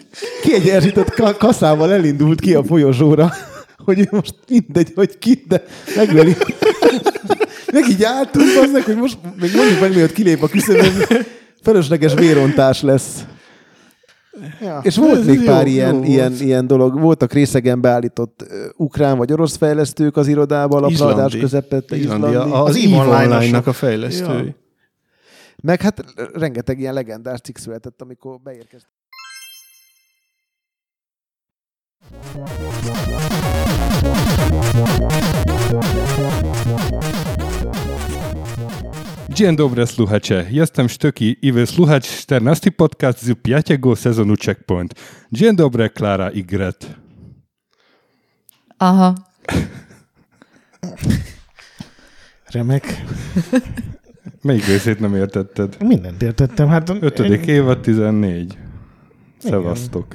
kiegyenesített 0.42 1.10
ka- 1.10 1.36
kaszával 1.36 1.92
elindult 1.92 2.40
ki 2.40 2.54
a 2.54 2.64
folyosóra, 2.64 3.32
hogy 3.86 4.08
most 4.10 4.34
mindegy, 4.48 4.92
hogy 4.94 5.18
ki, 5.18 5.44
de 5.48 5.64
megveri. 5.96 6.36
Meg 7.72 7.88
így 7.88 8.04
álltunk, 8.04 8.46
bazd 8.54 8.72
meg, 8.72 8.82
hogy 8.82 8.96
most 8.96 9.18
még 9.40 9.54
mondjuk 9.54 9.80
meg, 9.80 9.90
mielőtt 9.90 10.12
kilép 10.12 10.42
a 10.42 10.48
küszöbön, 10.48 10.92
felesleges 11.62 12.14
vérontás 12.14 12.82
lesz. 12.82 13.24
Ja, 14.60 14.80
És 14.82 14.96
volt 14.96 15.24
még 15.24 15.40
jó, 15.40 15.44
pár 15.44 15.66
jó 15.66 15.72
ilyen, 15.72 15.94
volt. 15.94 16.06
ilyen, 16.06 16.32
ilyen 16.32 16.66
dolog. 16.66 17.00
Voltak 17.00 17.32
részegen 17.32 17.80
beállított 17.80 18.44
ö, 18.48 18.68
ukrán 18.76 19.16
vagy 19.16 19.32
orosz 19.32 19.56
fejlesztők 19.56 20.16
az 20.16 20.26
irodába, 20.26 20.76
a 20.76 20.80
lapradás 20.80 21.36
közepette. 21.36 21.96
Izlandi, 21.96 22.28
Izlandi. 22.28 22.52
az 22.54 22.68
Az 22.68 22.84
EVE. 22.84 22.96
Online-nak 22.96 23.66
a 23.66 23.72
fejlesztői. 23.72 24.46
Ja. 24.46 24.54
Meg 25.62 25.80
hát 25.80 26.04
rengeteg 26.32 26.78
ilyen 26.78 26.94
legendás 26.94 27.40
cikk 27.40 27.56
született, 27.56 28.02
amikor 28.02 28.40
beérkeztek. 28.40 28.98
Dzień 39.40 39.56
dobry, 39.56 39.86
słuchacze. 39.86 40.46
Jestem 40.50 40.88
Sztuki 40.88 41.36
i 41.42 41.52
wysłuchać 41.52 42.08
14 42.08 42.72
podcast 42.72 43.22
z 43.22 43.34
piątego 43.42 43.96
sezonu 43.96 44.34
Checkpoint. 44.44 44.94
Dzień 45.32 45.56
dobry, 45.56 45.90
Klara 45.90 46.30
i 46.30 46.44
Gret. 46.44 46.86
Aha. 48.78 49.14
remek. 52.54 52.84
Melyik 54.44 54.66
részét 54.66 55.00
nem 55.00 55.14
értetted? 55.14 55.76
Mindent 55.82 56.22
értettem. 56.22 56.68
Hát 56.68 56.90
Ötödik 57.00 57.46
évad 57.46 57.80
14. 57.80 58.58
Szevasztok. 59.38 60.06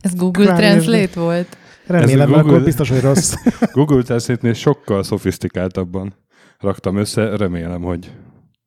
Ez 0.00 0.14
Google 0.14 0.44
Klári, 0.44 0.64
ez- 0.64 0.84
Translate 0.84 1.20
volt? 1.20 1.56
Remélem, 1.86 2.20
Ez 2.20 2.26
Google- 2.26 2.52
akkor 2.52 2.64
biztos, 2.64 2.88
hogy 2.88 3.00
rossz. 3.00 3.34
Google 3.72 4.02
Translate-nél 4.02 4.54
sokkal 4.54 5.02
szofisztikáltabban 5.02 6.14
raktam 6.58 6.96
össze, 6.96 7.36
remélem, 7.36 7.82
hogy 7.82 8.10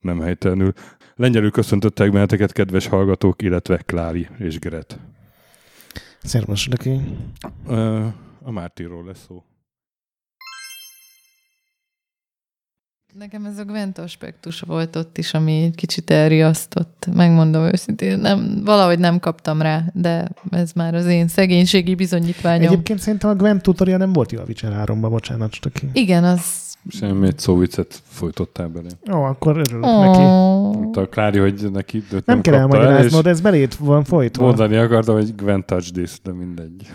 nem 0.02 0.20
helytelenül. 0.20 0.74
Lengyelül 1.16 1.52
köszöntöttek 1.52 2.12
benneteket, 2.12 2.52
kedves 2.52 2.88
hallgatók, 2.88 3.42
illetve 3.42 3.78
Klári 3.78 4.28
és 4.38 4.60
Gret. 4.60 5.00
Szervus, 6.24 6.68
neki. 6.68 7.00
A 8.44 8.52
Mártiról 8.52 9.06
lesz 9.06 9.26
szó. 9.28 9.44
Nekem 13.18 13.46
ez 13.46 13.58
a 13.58 13.64
Gwent 13.64 13.98
aspektus 13.98 14.60
volt 14.60 14.96
ott 14.96 15.18
is, 15.18 15.34
ami 15.34 15.64
egy 15.64 15.76
kicsit 15.76 16.10
elriasztott. 16.10 17.08
Megmondom 17.14 17.64
őszintén, 17.64 18.20
nem, 18.20 18.62
valahogy 18.64 19.00
nem 19.00 19.20
kaptam 19.20 19.62
rá, 19.62 19.84
de 19.94 20.30
ez 20.50 20.72
már 20.72 20.96
az 20.96 21.06
én 21.06 21.28
szegénységi 21.28 21.96
bizonyítványom. 21.96 22.72
Egyébként 22.72 23.00
szerintem 23.00 23.30
a 23.30 23.36
Gwent 23.36 23.62
tutorial 23.62 23.98
nem 23.98 24.14
volt 24.14 24.32
jó 24.32 24.40
a 24.40 24.44
Witcher 24.48 24.84
3-ban, 24.86 25.08
bocsánat, 25.10 25.54
Stöki. 25.54 25.90
Igen, 25.94 26.24
az... 26.24 26.61
Semmi 26.88 27.28
egy 27.28 27.40
szóviccet 27.40 28.02
folytottál 28.04 28.68
belé. 28.68 28.88
Ó, 29.14 29.24
akkor 29.24 29.58
örülök 29.58 29.82
neki. 29.82 30.18
Oh. 30.18 30.74
Mondta 30.74 31.02
a 31.02 31.08
Klári, 31.08 31.40
hogy 31.40 31.72
neki 31.72 32.04
nem, 32.12 32.22
Nem 32.26 32.42
kell 32.42 32.54
elmagyaráznod, 32.54 33.28
ez 33.28 33.42
belét 33.42 33.76
van 33.76 34.04
folytva. 34.04 34.46
Mondani 34.46 34.76
akartam, 34.76 35.16
hogy 35.16 35.36
Gwen 35.36 35.66
touch 35.66 35.92
this, 35.92 36.22
de 36.24 36.32
mindegy. 36.32 36.92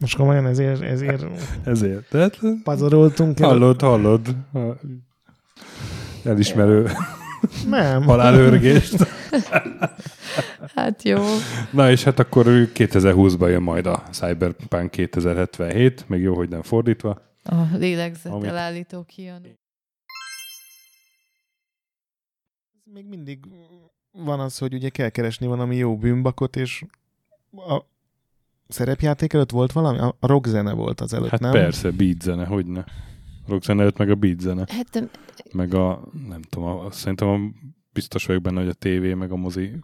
Most 0.00 0.16
komolyan 0.16 0.46
ezért, 0.46 0.82
ezért 0.82 1.24
Ezért. 1.64 2.08
Tehát 2.10 2.38
pazaroltunk 2.64 3.40
el. 3.40 3.48
hallod, 3.48 3.80
hallod. 3.80 4.20
Elismerő 6.24 6.90
Nem. 7.68 8.02
halálőrgést. 8.02 8.96
Hát 10.74 11.02
jó. 11.02 11.18
Na 11.70 11.90
és 11.90 12.04
hát 12.04 12.18
akkor 12.18 12.44
2020-ban 12.74 13.48
jön 13.48 13.62
majd 13.62 13.86
a 13.86 14.02
Cyberpunk 14.10 14.90
2077, 14.90 16.04
még 16.08 16.20
jó, 16.20 16.34
hogy 16.34 16.48
nem 16.48 16.62
fordítva. 16.62 17.31
A 17.42 17.76
lélegzet 17.76 18.32
Amit- 18.32 18.48
elállító 18.50 19.02
kijön. 19.04 19.58
Még 22.84 23.06
mindig 23.08 23.44
van 24.12 24.40
az, 24.40 24.58
hogy 24.58 24.74
ugye 24.74 24.88
kell 24.88 25.08
keresni 25.08 25.46
valami 25.46 25.76
jó 25.76 25.96
bűnbakot, 25.96 26.56
és 26.56 26.84
a 27.52 27.80
szerepjáték 28.68 29.32
előtt 29.32 29.50
volt 29.50 29.72
valami? 29.72 29.98
A 29.98 30.16
a 30.20 30.26
rock 30.26 30.46
zene 30.46 30.72
volt 30.72 31.00
az 31.00 31.12
előtt, 31.14 31.30
Hát 31.30 31.40
nem? 31.40 31.52
persze, 31.52 31.90
beat 31.90 32.20
zene, 32.22 32.44
hogy 32.46 32.66
ne. 32.66 32.84
Rock 33.46 33.62
zene 33.64 33.80
előtt 33.80 33.96
meg 33.98 34.10
a 34.10 34.14
beat 34.14 34.40
zene. 34.40 34.64
Hát 34.68 35.08
Meg 35.52 35.74
a, 35.74 36.02
nem 36.28 36.42
tudom, 36.42 36.68
a, 36.78 36.90
szerintem 36.90 37.28
a, 37.28 37.38
biztos 37.92 38.26
vagyok 38.26 38.42
benne, 38.42 38.60
hogy 38.60 38.68
a 38.68 38.72
tévé 38.72 39.14
meg 39.14 39.32
a 39.32 39.36
mozi 39.36 39.76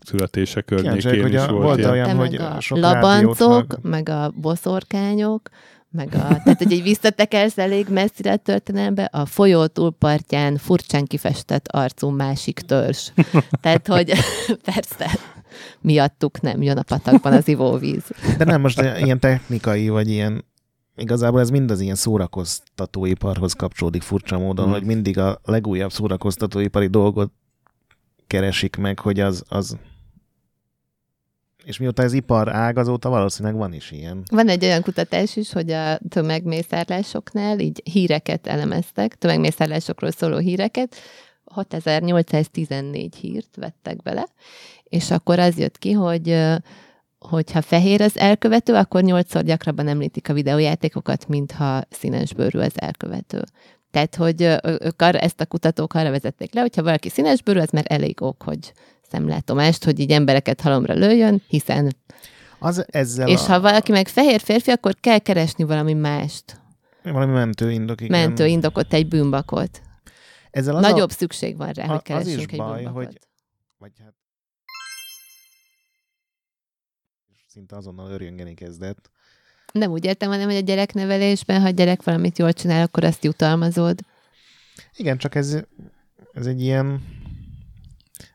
születése 0.00 0.60
környékén 0.62 1.22
hogy 1.22 1.32
is 1.32 1.38
a- 1.40 1.50
volt, 1.52 1.62
volt 1.64 1.78
ilyen. 1.78 1.90
olyan, 1.90 2.16
hogy 2.16 2.38
meg 2.38 2.40
a 2.40 2.60
sok 2.60 2.78
labancok, 2.78 3.36
hallgat. 3.48 3.82
meg 3.82 4.08
a 4.08 4.30
boszorkányok, 4.30 5.48
meg 5.94 6.14
a, 6.14 6.18
tehát 6.18 6.58
hogy 6.58 6.72
egy 6.72 6.82
visszatekersz 6.82 7.58
elég 7.58 7.86
messzire 7.88 8.32
a 8.32 8.36
történelembe, 8.36 9.04
a 9.04 9.26
folyó 9.26 9.66
túlpartján 9.66 10.56
furcsán 10.56 11.04
kifestett 11.04 11.68
arcú 11.68 12.08
másik 12.08 12.60
törzs. 12.60 13.10
Tehát, 13.60 13.86
hogy 13.86 14.12
persze, 14.72 15.18
miattuk 15.80 16.40
nem 16.40 16.62
jön 16.62 16.76
a 16.76 16.82
patakban 16.82 17.32
az 17.32 17.48
ivóvíz. 17.48 18.04
De 18.38 18.44
nem 18.44 18.60
most 18.60 18.80
ilyen 18.80 19.20
technikai, 19.20 19.88
vagy 19.88 20.08
ilyen 20.08 20.44
Igazából 20.96 21.40
ez 21.40 21.50
mind 21.50 21.70
az 21.70 21.80
ilyen 21.80 21.94
szórakoztatóiparhoz 21.94 23.52
kapcsolódik 23.52 24.02
furcsa 24.02 24.38
módon, 24.38 24.64
Hmm. 24.64 24.74
hogy 24.74 24.84
mindig 24.84 25.18
a 25.18 25.40
legújabb 25.44 25.92
szórakoztatóipari 25.92 26.86
dolgot 26.86 27.32
keresik 28.26 28.76
meg, 28.76 28.98
hogy 28.98 29.20
az, 29.20 29.42
az 29.48 29.76
és 31.64 31.78
mióta 31.78 32.02
ez 32.02 32.12
ipar 32.12 32.54
ág, 32.54 32.78
azóta 32.78 33.08
valószínűleg 33.08 33.58
van 33.58 33.72
is 33.72 33.90
ilyen. 33.90 34.22
Van 34.30 34.48
egy 34.48 34.64
olyan 34.64 34.82
kutatás 34.82 35.36
is, 35.36 35.52
hogy 35.52 35.70
a 35.70 35.98
tömegmészárlásoknál 36.08 37.58
így 37.58 37.82
híreket 37.92 38.46
elemeztek, 38.46 39.14
tömegmészárlásokról 39.14 40.10
szóló 40.10 40.36
híreket, 40.36 40.96
6814 41.44 43.14
hírt 43.14 43.56
vettek 43.56 44.02
bele, 44.02 44.26
és 44.84 45.10
akkor 45.10 45.38
az 45.38 45.58
jött 45.58 45.78
ki, 45.78 45.92
hogy 45.92 46.38
hogyha 47.18 47.62
fehér 47.62 48.00
az 48.00 48.18
elkövető, 48.18 48.74
akkor 48.74 49.02
nyolcszor 49.02 49.42
gyakrabban 49.42 49.88
említik 49.88 50.28
a 50.28 50.32
videójátékokat, 50.32 51.28
mintha 51.28 51.82
színesbőrű 51.90 52.58
az 52.58 52.72
elkövető. 52.74 53.42
Tehát, 53.90 54.14
hogy 54.14 54.42
ők 54.62 55.02
arra, 55.02 55.18
ezt 55.18 55.40
a 55.40 55.46
kutatók 55.46 55.94
arra 55.94 56.10
vezették 56.10 56.54
le, 56.54 56.60
hogyha 56.60 56.82
valaki 56.82 57.08
színesbőrű, 57.08 57.58
az 57.58 57.70
már 57.70 57.84
elég 57.88 58.22
ok, 58.22 58.42
hogy 58.42 58.72
szemlátomást, 59.14 59.84
hogy 59.84 59.98
így 59.98 60.10
embereket 60.10 60.60
halomra 60.60 60.94
lőjön, 60.94 61.42
hiszen 61.48 61.96
Az 62.58 62.84
ezzel 62.90 63.28
és 63.28 63.40
a, 63.40 63.44
ha 63.44 63.60
valaki 63.60 63.92
meg 63.92 64.08
fehér 64.08 64.40
férfi, 64.40 64.70
akkor 64.70 64.94
kell 65.00 65.18
keresni 65.18 65.64
valami 65.64 65.92
mást. 65.92 66.60
valami 67.02 67.32
mentőindok, 67.32 68.00
igen. 68.00 68.20
Mentő 68.20 68.46
indokot, 68.46 68.92
egy 68.92 69.08
bűnbakot. 69.08 69.82
Ezzel 70.50 70.76
az 70.76 70.82
Nagyobb 70.82 71.10
a, 71.10 71.12
szükség 71.12 71.56
van 71.56 71.70
rá, 71.72 71.84
a- 71.84 71.86
hogy 71.86 71.96
az 71.96 72.02
keressünk 72.02 72.38
is 72.38 72.46
egy 72.46 72.56
baj, 72.56 72.76
bűnbakot. 72.82 73.04
hogy 73.06 73.18
vagy 73.78 73.92
hát 74.04 74.14
szinte 77.46 77.76
azonnal 77.76 78.10
örjöngeni 78.10 78.54
kezdett. 78.54 79.10
Nem 79.72 79.90
úgy 79.90 80.04
értem, 80.04 80.30
hanem, 80.30 80.46
hogy 80.46 80.56
a 80.56 80.60
gyereknevelésben, 80.60 81.60
ha 81.60 81.66
a 81.66 81.70
gyerek 81.70 82.02
valamit 82.02 82.38
jól 82.38 82.52
csinál, 82.52 82.82
akkor 82.82 83.04
azt 83.04 83.24
jutalmazod. 83.24 83.98
Igen, 84.96 85.18
csak 85.18 85.34
ez, 85.34 85.58
ez 86.32 86.46
egy 86.46 86.60
ilyen 86.60 87.02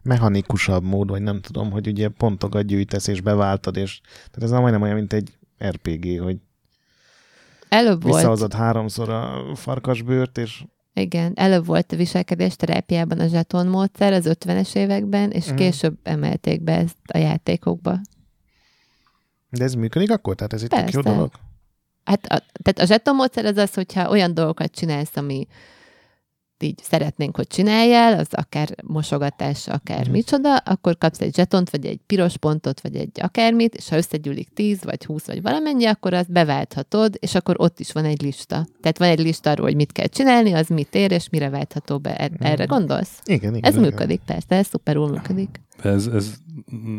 mechanikusabb 0.03 0.83
mód, 0.83 1.09
vagy 1.09 1.21
nem 1.21 1.41
tudom, 1.41 1.71
hogy 1.71 1.87
ugye 1.87 2.07
pontokat 2.09 2.65
gyűjtesz 2.65 3.07
és 3.07 3.21
beváltad, 3.21 3.77
és 3.77 3.99
tehát 4.13 4.43
ez 4.43 4.49
nem 4.49 4.61
majdnem 4.61 4.81
olyan, 4.81 4.95
mint 4.95 5.13
egy 5.13 5.37
RPG, 5.65 6.21
hogy 6.21 6.37
Előbb 7.69 8.01
volt, 8.03 8.15
visszahozod 8.15 8.53
háromszor 8.53 9.09
a 9.09 9.41
farkasbőrt, 9.55 10.37
és 10.37 10.63
igen, 10.93 11.31
előbb 11.35 11.65
volt 11.65 11.91
a 11.91 11.95
viselkedés 11.95 12.55
terápiában 12.55 13.19
a 13.19 13.27
zseton 13.27 13.67
módszer 13.67 14.13
az 14.13 14.25
50-es 14.27 14.75
években, 14.75 15.31
és 15.31 15.45
Mhm. 15.45 15.55
később 15.55 15.97
emelték 16.03 16.61
be 16.61 16.75
ezt 16.77 16.97
a 17.13 17.17
játékokba. 17.17 17.99
de 19.49 19.63
ez 19.63 19.73
működik 19.73 20.11
akkor? 20.11 20.35
Tehát 20.35 20.53
ez 20.53 20.61
egy 20.61 20.69
tök 20.69 20.91
jó 20.91 21.01
dolog? 21.01 21.31
Hát 22.03 22.25
a, 22.25 22.43
tehát 22.63 22.79
a 22.79 22.85
zseton 22.85 23.15
módszer 23.15 23.45
az 23.45 23.57
az, 23.57 23.73
hogyha 23.73 24.09
olyan 24.09 24.33
dolgokat 24.33 24.71
csinálsz, 24.71 25.15
ami 25.17 25.47
így 26.63 26.79
szeretnénk, 26.83 27.35
hogy 27.35 27.47
csináljál, 27.47 28.19
az 28.19 28.27
akár 28.31 28.69
mosogatás, 28.83 29.67
akár 29.67 30.09
mm. 30.09 30.11
micsoda, 30.11 30.57
akkor 30.57 30.97
kapsz 30.97 31.21
egy 31.21 31.35
zsetont, 31.35 31.69
vagy 31.69 31.85
egy 31.85 31.99
piros 32.05 32.37
pontot, 32.37 32.81
vagy 32.81 32.95
egy 32.95 33.19
akármit, 33.21 33.75
és 33.75 33.89
ha 33.89 33.97
összegyűlik 33.97 34.49
10, 34.53 34.83
vagy 34.83 35.05
20, 35.05 35.25
vagy 35.25 35.41
valamennyi, 35.41 35.85
akkor 35.85 36.13
azt 36.13 36.31
beválthatod, 36.31 37.17
és 37.19 37.35
akkor 37.35 37.55
ott 37.57 37.79
is 37.79 37.91
van 37.91 38.05
egy 38.05 38.21
lista. 38.21 38.67
Tehát 38.81 38.97
van 38.97 39.07
egy 39.07 39.19
lista 39.19 39.49
arról, 39.49 39.65
hogy 39.65 39.75
mit 39.75 39.91
kell 39.91 40.07
csinálni, 40.07 40.53
az 40.53 40.67
mit 40.67 40.95
ér, 40.95 41.11
és 41.11 41.29
mire 41.29 41.49
váltható 41.49 41.97
be. 41.97 42.17
Er- 42.17 42.31
Erre 42.39 42.65
gondolsz? 42.65 43.19
Igen, 43.25 43.55
igen. 43.55 43.69
Ez 43.69 43.75
igen. 43.75 43.89
működik, 43.89 44.21
persze, 44.25 44.55
ez 44.55 44.67
szuperul 44.67 45.09
működik. 45.09 45.61
Ez, 45.81 46.07
ez, 46.07 46.33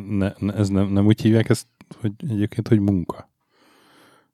ne, 0.09 0.33
ne, 0.39 0.55
ez 0.55 0.69
nem, 0.69 0.93
nem 0.93 1.07
úgy 1.07 1.21
hívják 1.21 1.49
ezt, 1.49 1.67
hogy 2.01 2.13
egyébként, 2.29 2.69
hogy 2.69 2.81
munka. 2.81 3.31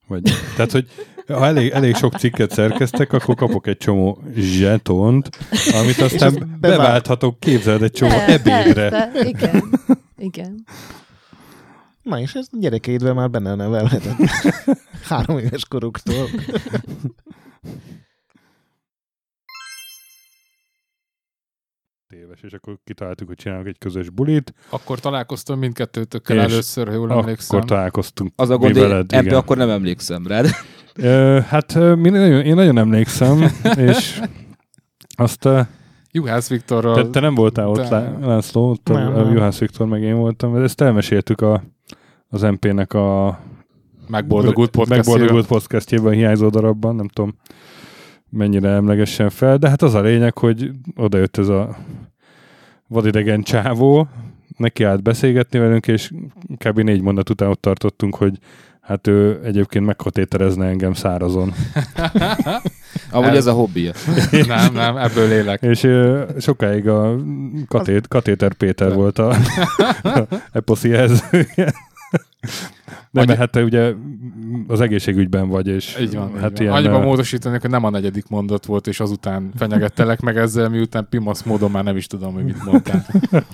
Vagy, 0.06 0.22
tehát, 0.56 0.72
hogy 0.72 0.88
ha 1.28 1.46
elég, 1.46 1.70
elég 1.70 1.94
sok 1.96 2.14
cikket 2.14 2.50
szerkeztek, 2.52 3.12
akkor 3.12 3.34
kapok 3.34 3.66
egy 3.66 3.76
csomó 3.76 4.22
zsetont, 4.34 5.30
amit 5.80 5.98
aztán 5.98 6.32
bevált- 6.32 6.60
beválthatok, 6.60 7.40
képzeld 7.40 7.82
egy 7.82 7.92
csomó 7.92 8.10
Persze, 8.10 8.32
ebédre. 8.32 8.88
persze, 8.90 9.28
Igen, 9.28 9.62
igen. 10.18 10.64
Na 12.02 12.20
és 12.20 12.34
ez 12.34 12.46
gyerekeidben 12.50 13.14
már 13.14 13.30
benne 13.30 13.54
nevelhetett. 13.54 14.16
Három 15.08 15.38
éves 15.38 15.64
koruktól. 15.68 16.26
Téves, 22.08 22.40
és 22.42 22.52
akkor 22.52 22.78
kitaláltuk, 22.84 23.26
hogy 23.28 23.36
csinálunk 23.36 23.66
egy 23.66 23.78
közös 23.78 24.10
bulit. 24.10 24.54
Akkor 24.68 25.00
találkoztam 25.00 25.58
mindkettőtökkel 25.58 26.36
És 26.36 26.42
először, 26.42 26.86
ha 26.86 26.92
jól 26.94 27.12
emlékszem. 27.12 27.56
Akkor 27.56 27.68
találkoztunk 27.68 28.32
Az 28.36 28.50
a 28.50 28.56
gond, 28.56 28.76
én 28.76 28.82
veled, 28.88 29.12
ebbe 29.12 29.22
igen. 29.26 29.38
akkor 29.38 29.56
nem 29.56 29.70
emlékszem 29.70 30.26
rád. 30.26 30.46
Ö, 30.96 31.38
hát 31.46 31.74
mi 31.74 32.08
nagyon, 32.10 32.40
én 32.40 32.54
nagyon 32.54 32.78
emlékszem, 32.78 33.44
és 33.88 34.20
azt... 35.16 35.48
Juhász 36.10 36.48
Viktorral... 36.48 36.94
Te, 36.94 37.10
te 37.10 37.20
nem 37.20 37.34
voltál 37.34 37.68
ott, 37.68 37.76
De- 37.76 37.88
Lá- 37.88 38.24
László, 38.24 38.70
ott 38.70 38.88
Nem, 38.88 39.14
a, 39.14 39.22
nem. 39.22 39.32
Juhász 39.32 39.58
Viktor 39.58 39.86
meg 39.86 40.02
én 40.02 40.16
voltam, 40.16 40.56
ezt 40.56 40.80
elmeséltük 40.80 41.40
a, 41.40 41.62
az 42.28 42.42
MP-nek 42.42 42.92
a 42.92 43.38
Megboldogult 44.08 44.70
podcastjében. 44.70 45.10
Megboldogult 45.12 45.46
podcastjében, 45.46 46.12
hiányzó 46.12 46.48
darabban, 46.48 46.94
nem 46.94 47.08
tudom 47.08 47.34
mennyire 48.30 48.68
emlegessen 48.68 49.30
fel, 49.30 49.56
de 49.56 49.68
hát 49.68 49.82
az 49.82 49.94
a 49.94 50.00
lényeg, 50.00 50.38
hogy 50.38 50.70
oda 50.96 51.18
jött 51.18 51.36
ez 51.36 51.48
a 51.48 51.76
vadidegen 52.88 53.42
csávó, 53.42 54.08
neki 54.56 54.84
állt 54.84 55.02
beszélgetni 55.02 55.58
velünk, 55.58 55.86
és 55.86 56.12
kb. 56.56 56.78
négy 56.80 57.02
mondat 57.02 57.30
után 57.30 57.48
ott 57.48 57.60
tartottunk, 57.60 58.14
hogy 58.14 58.38
hát 58.86 59.06
ő 59.06 59.40
egyébként 59.44 59.86
megkatéterezne 59.86 60.66
engem 60.66 60.92
szárazon. 60.92 61.52
Amúgy 63.10 63.36
ez 63.36 63.46
a 63.46 63.52
hobbija. 63.52 63.92
Nem, 64.46 64.72
nem, 64.72 64.96
ebből 64.96 65.32
élek. 65.32 65.62
És 65.62 65.82
ö, 65.82 66.24
sokáig 66.38 66.88
a 66.88 67.16
katét, 67.68 68.08
Katéter 68.08 68.52
Péter 68.52 68.94
volt 68.94 69.18
a, 69.18 69.28
a 70.02 70.26
eposzi 70.52 70.88
jelzője. 70.88 71.74
Nem, 73.10 73.24
mert 73.26 73.38
hát 73.38 73.50
te 73.50 73.62
ugye 73.62 73.94
az 74.66 74.80
egészségügyben 74.80 75.48
vagy, 75.48 75.66
és 75.66 75.98
Így 76.00 76.14
van, 76.14 76.32
hát 76.32 76.40
hát 76.40 76.60
ilyen... 76.60 76.72
Annyiban 76.72 77.04
hogy 77.60 77.70
nem 77.70 77.84
a 77.84 77.90
negyedik 77.90 78.28
mondat 78.28 78.66
volt, 78.66 78.86
és 78.86 79.00
azután 79.00 79.50
fenyegettelek 79.56 80.20
meg 80.20 80.36
ezzel, 80.36 80.68
miután 80.68 81.06
pimasz 81.10 81.42
módon 81.42 81.70
már 81.70 81.84
nem 81.84 81.96
is 81.96 82.06
tudom, 82.06 82.34
hogy 82.34 82.44
mit 82.44 82.64
mondtál. 82.64 83.06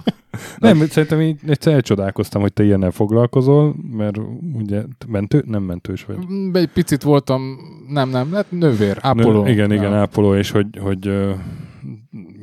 Nem, 0.58 0.86
szerintem 0.86 1.20
így 1.20 1.40
egyszer 1.46 1.72
elcsodálkoztam, 1.72 2.40
hogy 2.40 2.52
te 2.52 2.64
ilyennel 2.64 2.90
foglalkozol, 2.90 3.74
mert 3.90 4.18
ugye 4.52 4.82
mentő, 5.06 5.44
nem 5.46 5.62
mentős 5.62 6.04
vagy. 6.04 6.16
Mm, 6.32 6.54
Egy 6.54 6.68
picit 6.68 7.02
voltam, 7.02 7.58
nem, 7.88 8.08
nem, 8.08 8.32
hát 8.32 8.46
nővér, 8.48 8.98
ápoló. 9.00 9.42
Nő, 9.42 9.50
igen, 9.50 9.72
igen, 9.72 9.90
Ja. 9.90 9.96
ápoló, 9.96 10.34
és 10.34 10.50
hogy, 10.50 10.66
hogy 10.80 11.06
ö, 11.06 11.32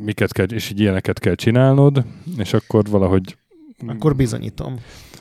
miket 0.03 0.33
kell, 0.33 0.45
és 0.45 0.69
így 0.69 0.79
ilyeneket 0.79 1.19
kell 1.19 1.35
csinálnod, 1.35 2.03
és 2.37 2.53
akkor 2.53 2.83
valahogy 2.89 3.37
Akkor 3.87 4.15
bizonyítom. 4.15 4.75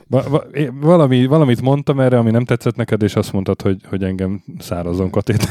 Va- 0.07 0.27
va- 0.27 0.47
valami, 0.81 1.25
valamit 1.25 1.61
mondtam 1.61 1.99
erre, 1.99 2.17
ami 2.17 2.31
nem 2.31 2.45
tetszett 2.45 2.75
neked, 2.75 3.01
és 3.01 3.15
azt 3.15 3.33
mondtad, 3.33 3.61
hogy, 3.61 3.81
hogy 3.89 4.03
engem 4.03 4.43
szárazon 4.59 5.09
katét. 5.09 5.47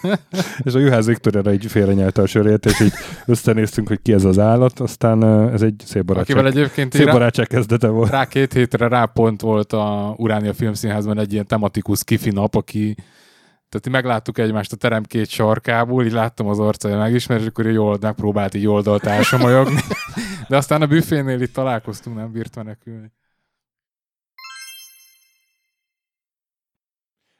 és 0.64 0.74
a 0.74 0.78
Juhász 0.78 1.06
Viktor 1.06 1.36
erre 1.36 1.52
így 1.52 1.66
félrenyelte 1.66 2.22
a 2.22 2.26
sörét, 2.26 2.66
és 2.66 2.80
így 2.80 2.92
összenéztünk, 3.26 3.88
hogy 3.88 4.02
ki 4.02 4.12
ez 4.12 4.24
az 4.24 4.38
állat, 4.38 4.80
aztán 4.80 5.24
ez 5.52 5.62
egy 5.62 5.82
szép 5.84 6.04
barátság. 6.04 6.36
Akivel 6.36 6.52
egyébként 6.52 6.92
szép 6.92 7.04
rá- 7.04 7.12
barátság 7.12 7.46
kezdete 7.46 7.88
volt. 7.88 8.10
Rá 8.10 8.26
két 8.26 8.52
hétre 8.52 8.88
rá 8.88 9.04
pont 9.04 9.40
volt 9.40 9.72
a 9.72 10.14
Uránia 10.16 10.54
Filmszínházban 10.54 11.18
egy 11.18 11.32
ilyen 11.32 11.46
tematikus 11.46 12.04
kifi 12.04 12.30
nap, 12.30 12.54
aki 12.54 12.94
tehát 13.68 13.86
így 13.86 13.92
megláttuk 13.92 14.38
egymást 14.38 14.72
a 14.72 14.76
terem 14.76 15.02
két 15.02 15.28
sarkából, 15.28 16.04
így 16.04 16.12
láttam 16.12 16.48
az 16.48 16.58
arcája 16.58 16.98
megismert, 16.98 17.40
és 17.40 17.46
akkor 17.46 17.66
így 17.66 17.76
old, 17.76 18.02
megpróbált 18.02 18.54
így 18.54 18.66
oldalt 18.66 19.06
elsomolyogni. 19.06 19.80
De 20.48 20.56
aztán 20.56 20.82
a 20.82 20.86
büfénél 20.86 21.40
itt 21.40 21.52
találkoztunk, 21.52 22.16
nem 22.16 22.32
bírt 22.32 22.56
menekülni. 22.56 23.12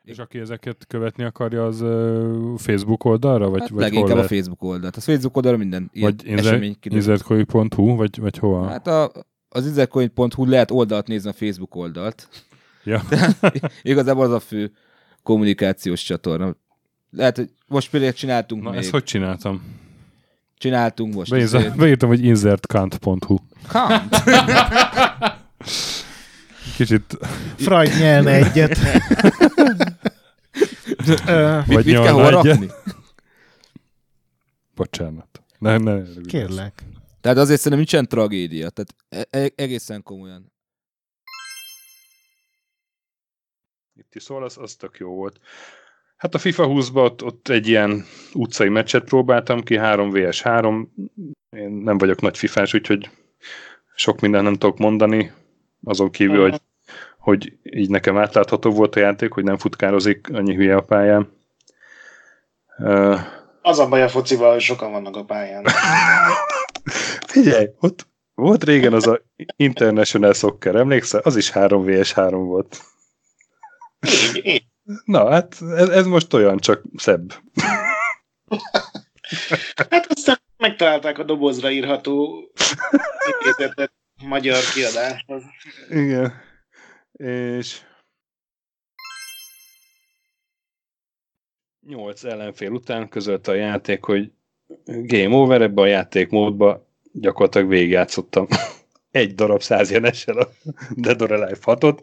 És 0.04 0.18
aki 0.18 0.38
ezeket 0.38 0.86
követni 0.86 1.24
akarja, 1.24 1.66
az 1.66 1.78
Facebook 2.62 3.04
oldalra? 3.04 3.48
Vagy, 3.48 3.60
Hát 3.60 3.68
vagy 3.68 3.80
leginkább 3.80 4.16
hol 4.16 4.24
a? 4.24 4.28
Facebook 4.28 4.62
oldalt. 4.62 4.96
A 4.96 5.00
Facebook 5.00 5.36
oldalra 5.36 5.58
minden 5.58 5.90
ilyen 5.92 6.14
Vagy 6.28 6.82
inzertkoi.hu, 6.82 7.96
vagy, 7.96 8.20
vagy 8.20 8.38
hova? 8.38 8.68
Hát 8.68 8.86
a, 8.86 9.12
az 9.48 9.66
inzercoin.hu 9.66 10.44
lehet 10.46 10.70
oldalt 10.70 11.06
nézni 11.06 11.28
a 11.30 11.32
Facebook 11.32 11.74
oldalt. 11.74 12.28
Ja. 12.84 13.02
Tehát 13.08 13.52
igazából 13.82 14.24
az 14.24 14.32
a 14.32 14.40
fő 14.40 14.72
kommunikációs 15.22 16.02
csatorna. 16.02 16.56
Lehet, 17.10 17.36
hogy 17.36 17.50
most 17.66 17.90
például 17.90 18.12
csináltunk 18.12 18.62
Na, 18.62 18.70
még. 18.70 18.78
ezt 18.78 18.90
hogy 18.90 19.04
csináltam? 19.04 19.62
Csináltunk 20.58 21.14
most. 21.14 21.76
Beírtam, 21.76 22.08
hogy 22.08 22.24
insertkant.hu. 22.24 23.36
Kant? 23.68 24.16
Kicsit... 26.76 27.18
Freud 27.56 27.90
nyelne 27.98 28.30
egyet. 28.30 28.78
Vagy 31.66 31.84
mit 31.84 31.94
kell 31.94 32.02
nyalna 32.02 32.12
hol 32.12 32.26
egyet. 32.26 32.44
rakni? 32.44 32.70
Bocsánat. 34.74 35.42
Ne, 35.58 35.78
ne, 35.78 36.02
Kérlek. 36.26 36.82
Tehát 37.20 37.38
azért 37.38 37.60
szerintem 37.60 37.78
nincsen 37.78 38.08
tragédia. 38.08 38.70
Tehát 38.70 38.94
e- 39.30 39.38
e- 39.38 39.52
egészen 39.54 40.02
komolyan. 40.02 40.52
Itt 43.94 44.14
is 44.14 44.22
szól, 44.22 44.44
az, 44.44 44.56
az 44.58 44.74
tök 44.74 44.96
jó 44.98 45.14
volt. 45.14 45.40
Hát 46.18 46.34
a 46.34 46.38
FIFA 46.38 46.66
20-ban 46.68 47.04
ott, 47.04 47.24
ott 47.24 47.48
egy 47.48 47.68
ilyen 47.68 48.04
utcai 48.32 48.68
meccset 48.68 49.04
próbáltam 49.04 49.62
ki, 49.62 49.76
3 49.76 50.10
vs 50.10 50.42
3. 50.42 50.94
Én 51.56 51.70
nem 51.70 51.98
vagyok 51.98 52.20
nagy 52.20 52.38
fifás, 52.38 52.74
úgyhogy 52.74 53.10
sok 53.94 54.20
minden 54.20 54.42
nem 54.42 54.54
tudok 54.54 54.78
mondani, 54.78 55.32
azon 55.84 56.10
kívül, 56.10 56.50
hogy, 56.50 56.60
hogy 57.18 57.52
így 57.62 57.90
nekem 57.90 58.18
átlátható 58.18 58.70
volt 58.70 58.96
a 58.96 59.00
játék, 59.00 59.32
hogy 59.32 59.44
nem 59.44 59.58
futkározik 59.58 60.28
annyi 60.32 60.54
hülye 60.54 60.76
a 60.76 60.80
pályán. 60.80 61.32
Uh, 62.78 63.18
Az 63.62 63.78
a 63.78 63.88
baj 63.88 64.02
a 64.02 64.08
focival, 64.08 64.52
hogy 64.52 64.60
sokan 64.60 64.90
vannak 64.90 65.16
a 65.16 65.24
pályán. 65.24 65.64
figyelj, 67.32 67.66
ott 67.80 68.06
volt 68.34 68.64
régen 68.64 68.92
az 68.92 69.06
a 69.06 69.20
International 69.56 70.32
Soccer, 70.32 70.74
emlékszel? 70.74 71.20
Az 71.20 71.36
is 71.36 71.50
3 71.50 71.84
vs 71.84 72.12
3 72.12 72.44
volt. 72.44 72.82
Na, 75.04 75.30
hát 75.30 75.56
ez, 75.76 75.88
ez 75.88 76.06
most 76.06 76.32
olyan, 76.32 76.58
csak 76.58 76.82
szebb. 76.96 77.34
Hát 79.90 80.06
aztán 80.08 80.40
megtalálták 80.56 81.18
a 81.18 81.22
dobozra 81.22 81.70
írható 81.70 82.44
idézetet 83.40 83.92
magyar 84.22 84.62
kiadáshoz. 84.74 85.42
Igen. 85.90 86.32
És 87.12 87.80
8 91.86 92.24
ellenfél 92.24 92.70
után 92.70 93.08
közölte 93.08 93.50
a 93.50 93.54
játék, 93.54 94.04
hogy 94.04 94.32
game 94.84 95.36
over, 95.36 95.62
ebbe 95.62 95.82
a 95.82 95.86
játékmódba 95.86 96.86
gyakorlatilag 97.12 97.68
végigjátszottam 97.68 98.46
egy 99.10 99.34
darab 99.34 99.62
százjenessel 99.62 100.38
a 100.38 100.48
Dead 100.90 101.22
or 101.22 101.32
Alive 101.32 101.58
6-ot, 101.62 101.98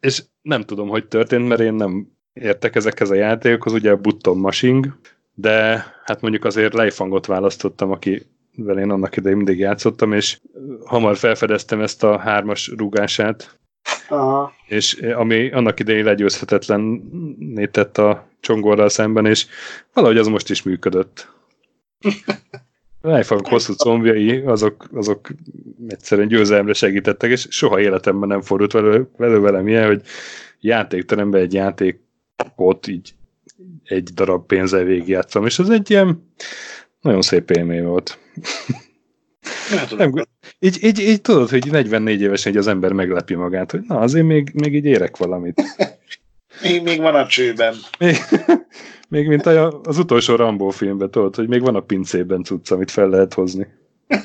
és 0.00 0.22
nem 0.42 0.62
tudom, 0.62 0.88
hogy 0.88 1.08
történt, 1.08 1.48
mert 1.48 1.60
én 1.60 1.74
nem 1.74 2.08
értek 2.32 2.76
ezekhez 2.76 3.10
a 3.10 3.14
játékokhoz, 3.14 3.72
ugye 3.72 3.90
a 3.90 3.96
button 3.96 4.38
mashing, 4.38 4.98
de 5.34 5.84
hát 6.04 6.20
mondjuk 6.20 6.44
azért 6.44 6.74
Leifangot 6.74 7.26
választottam, 7.26 7.90
aki 7.90 8.26
vele 8.56 8.80
én 8.80 8.90
annak 8.90 9.16
idején 9.16 9.36
mindig 9.36 9.58
játszottam, 9.58 10.12
és 10.12 10.40
hamar 10.84 11.16
felfedeztem 11.16 11.80
ezt 11.80 12.04
a 12.04 12.18
hármas 12.18 12.72
rúgását, 12.76 13.58
Aha. 14.08 14.52
és 14.66 14.92
ami 14.92 15.50
annak 15.50 15.80
idején 15.80 16.04
legyőzhetetlen 16.04 17.02
tett 17.70 17.98
a 17.98 18.28
csongorral 18.40 18.88
szemben, 18.88 19.26
és 19.26 19.46
valahogy 19.92 20.18
az 20.18 20.26
most 20.26 20.50
is 20.50 20.62
működött. 20.62 21.28
Lifehack 23.00 23.46
hosszú 23.46 23.72
combjai, 23.72 24.38
azok, 24.38 24.88
azok 24.92 25.28
egyszerűen 25.88 26.28
győzelemre 26.28 26.72
segítettek, 26.72 27.30
és 27.30 27.46
soha 27.50 27.80
életemben 27.80 28.28
nem 28.28 28.40
fordult 28.40 28.72
velő, 28.72 29.08
velő 29.16 29.40
velem 29.40 29.68
ilyen, 29.68 29.86
hogy 29.86 30.02
játékteremben 30.60 31.40
egy 31.40 31.52
játék 31.52 32.00
ott 32.56 32.86
így 32.86 33.14
egy 33.84 34.10
darab 34.14 34.46
pénzzel 34.46 34.84
végigjátszom, 34.84 35.46
és 35.46 35.58
ez 35.58 35.68
egy 35.68 35.90
ilyen 35.90 36.32
nagyon 37.00 37.22
szép 37.22 37.50
élmény 37.50 37.84
volt. 37.84 38.18
Nem, 39.96 40.12
így, 40.58 40.78
így, 40.84 40.98
így 40.98 41.20
tudod, 41.20 41.48
hogy 41.48 41.70
44 41.70 42.20
évesen 42.20 42.52
így 42.52 42.58
az 42.58 42.66
ember 42.66 42.92
meglepi 42.92 43.34
magát, 43.34 43.70
hogy 43.70 43.80
na 43.86 43.98
azért 43.98 44.26
még, 44.26 44.50
még 44.54 44.74
így 44.74 44.84
érek 44.84 45.16
valamit. 45.16 45.62
Még, 46.62 46.82
még 46.82 47.00
van 47.00 47.14
a 47.14 47.26
csőben. 47.26 47.74
Még, 47.98 48.16
még 49.08 49.28
mint 49.28 49.46
a, 49.46 49.80
az 49.80 49.98
utolsó 49.98 50.34
Rambo 50.34 50.68
filmben, 50.68 51.10
tudod, 51.10 51.34
hogy 51.34 51.48
még 51.48 51.60
van 51.60 51.74
a 51.74 51.80
pincében 51.80 52.42
cucc, 52.42 52.70
amit 52.70 52.90
fel 52.90 53.08
lehet 53.08 53.34
hozni. 53.34 53.66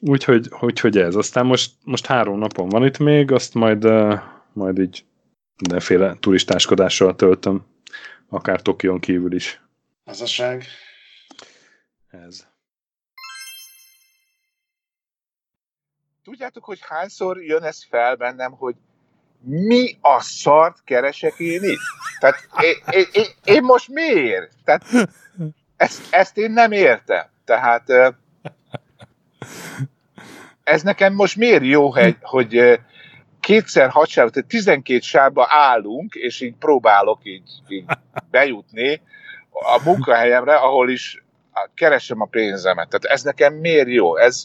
úgyhogy, 0.00 0.48
úgyhogy 0.60 0.98
ez. 0.98 1.14
Aztán 1.14 1.46
most, 1.46 1.72
most 1.84 2.06
három 2.06 2.38
napon 2.38 2.68
van 2.68 2.84
itt 2.84 2.98
még, 2.98 3.32
azt 3.32 3.54
majd, 3.54 3.84
uh, 3.84 4.20
majd 4.52 4.78
így 4.78 5.04
mindenféle 5.56 6.16
turistáskodással 6.20 7.16
töltöm, 7.16 7.66
akár 8.28 8.62
Tokion 8.62 9.00
kívül 9.00 9.34
is. 9.34 9.62
Hazasság. 10.04 10.64
Ez. 12.10 12.46
Tudjátok, 16.24 16.64
hogy 16.64 16.78
hányszor 16.80 17.42
jön 17.42 17.62
ez 17.62 17.84
fel 17.84 18.16
bennem, 18.16 18.52
hogy 18.52 18.74
mi 19.40 19.98
a 20.00 20.20
szart 20.20 20.76
keresek 20.84 21.38
én 21.38 21.62
itt? 21.62 21.78
Tehát 22.20 22.48
én, 22.60 22.74
én, 22.90 23.06
én, 23.12 23.26
én 23.44 23.62
most 23.62 23.88
miért? 23.88 24.50
Tehát 24.64 24.84
ezt, 25.76 26.02
ezt 26.14 26.36
én 26.36 26.50
nem 26.50 26.72
értem. 26.72 27.24
Tehát 27.44 27.84
ez 30.64 30.82
nekem 30.82 31.14
most 31.14 31.36
miért 31.36 31.64
jó, 31.64 31.90
hogy, 31.90 32.16
hogy 32.20 32.80
kétszer 33.40 33.88
hat 33.88 34.08
sáv, 34.08 34.30
tehát 34.30 34.48
12 34.48 35.00
sávba 35.00 35.46
állunk, 35.48 36.14
és 36.14 36.40
így 36.40 36.54
próbálok 36.58 37.20
így, 37.22 37.50
így 37.68 37.84
bejutni 38.30 39.02
a 39.50 39.80
munkahelyemre, 39.84 40.54
ahol 40.54 40.90
is 40.90 41.22
keresem 41.74 42.20
a 42.20 42.24
pénzemet. 42.24 42.88
Tehát 42.88 43.16
ez 43.16 43.22
nekem 43.22 43.54
miért 43.54 43.88
jó? 43.88 44.16
Ez, 44.16 44.44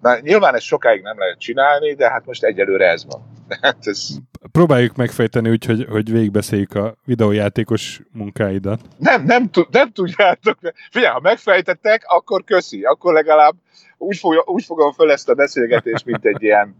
na, 0.00 0.18
nyilván 0.18 0.54
ezt 0.54 0.64
sokáig 0.64 1.02
nem 1.02 1.18
lehet 1.18 1.38
csinálni, 1.38 1.94
de 1.94 2.10
hát 2.10 2.26
most 2.26 2.44
egyelőre 2.44 2.88
ez 2.88 3.04
van. 3.04 3.33
Hát 3.62 3.76
ez, 3.80 4.08
Próbáljuk 4.52 4.96
megfejteni 4.96 5.50
úgy, 5.50 5.64
hogy, 5.64 5.86
hogy 5.90 6.10
végigbeszéljük 6.10 6.74
a 6.74 6.94
videójátékos 7.04 8.00
munkáidat. 8.12 8.80
nem, 8.98 9.24
nem, 9.24 9.50
nem 9.70 9.90
tudjátok. 9.92 10.58
Figyelj, 10.90 11.12
ha 11.12 11.20
megfejtettek, 11.20 12.02
akkor 12.06 12.44
köszi. 12.44 12.82
Akkor 12.82 13.12
legalább 13.12 13.54
úgy, 13.98 14.16
fog, 14.16 14.42
úgy 14.46 14.64
fogom 14.64 14.92
föl 14.92 15.10
ezt 15.10 15.28
a 15.28 15.34
beszélgetést, 15.34 16.04
mint 16.04 16.24
egy 16.24 16.42
ilyen, 16.42 16.76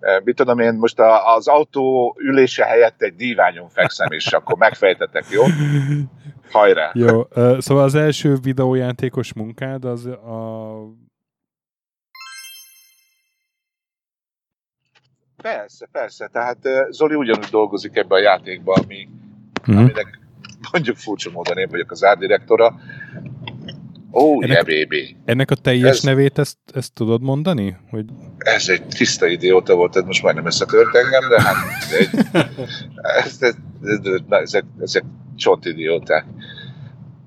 eh, 0.00 0.20
mit 0.24 0.36
tudom 0.36 0.58
én, 0.58 0.74
most 0.74 0.98
a, 0.98 1.34
az 1.34 1.48
autó 1.48 2.16
ülése 2.18 2.64
helyett 2.64 3.02
egy 3.02 3.14
díványon 3.14 3.68
fekszem, 3.68 4.10
és 4.10 4.26
akkor 4.26 4.56
megfejtetek, 4.58 5.24
jó? 5.30 5.42
Hajrá! 6.50 6.90
Jó, 6.94 7.22
ö, 7.30 7.56
szóval 7.58 7.84
az 7.84 7.94
első 7.94 8.36
videójátékos 8.42 9.32
munkád 9.32 9.84
az 9.84 10.06
a... 10.06 10.38
Persze, 15.42 15.88
persze. 15.92 16.28
Tehát 16.32 16.66
eh, 16.66 16.86
Zoli 16.90 17.14
ugyanúgy 17.14 17.48
dolgozik 17.50 17.96
ebbe 17.96 18.14
a 18.14 18.20
játékba, 18.20 18.72
ami, 18.84 19.08
Mhm. 19.66 19.76
aminek 19.78 20.18
mondjuk 20.72 20.96
furcsa 20.96 21.30
módon 21.30 21.58
én 21.58 21.68
vagyok 21.70 21.90
az 21.90 22.04
árdirektora. 22.04 22.74
Ó, 24.12 24.20
oh, 24.34 24.46
yeah, 24.46 24.64
baby. 24.66 25.16
Ennek 25.24 25.50
a 25.50 25.54
teljes 25.54 25.88
Ez- 25.96 26.02
nevét 26.02 26.38
ezt, 26.38 26.56
ezt 26.74 26.94
tudod 26.94 27.22
mondani? 27.22 27.76
Hogy 27.90 28.04
Ez 28.38 28.68
egy 28.68 28.86
tiszta 28.86 29.26
idióta 29.26 29.74
volt, 29.74 29.96
ez 29.96 30.02
most 30.04 30.22
majdnem 30.22 30.46
összetört 30.46 30.94
engem, 30.94 31.28
de 31.28 31.42
hát 31.42 31.56
egy, 31.98 32.08
ez, 33.24 33.36
ez, 33.40 33.54
ez, 33.82 34.20
ezek, 34.28 34.64
ezek 34.80 35.04
csont 35.36 35.64
idióták. 35.64 36.24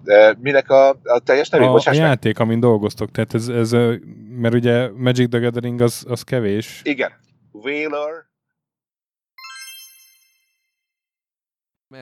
De 0.03 0.35
minek 0.41 0.69
a, 0.69 0.89
a 0.89 1.19
teljes 1.23 1.49
nevű? 1.49 1.63
a, 1.63 1.67
a 1.67 1.71
Bocsáss 1.71 1.97
meg. 1.97 2.07
játék, 2.07 2.39
amin 2.39 2.59
dolgoztok, 2.59 3.11
tehát 3.11 3.33
ez, 3.33 3.47
ez 3.47 3.71
mert 4.37 4.53
ugye 4.53 4.89
Magic 4.97 5.29
the 5.29 5.39
Gathering 5.39 5.81
az, 5.81 6.05
az 6.07 6.21
kevés. 6.21 6.81
Igen. 6.83 7.11
Whaler. 7.53 8.31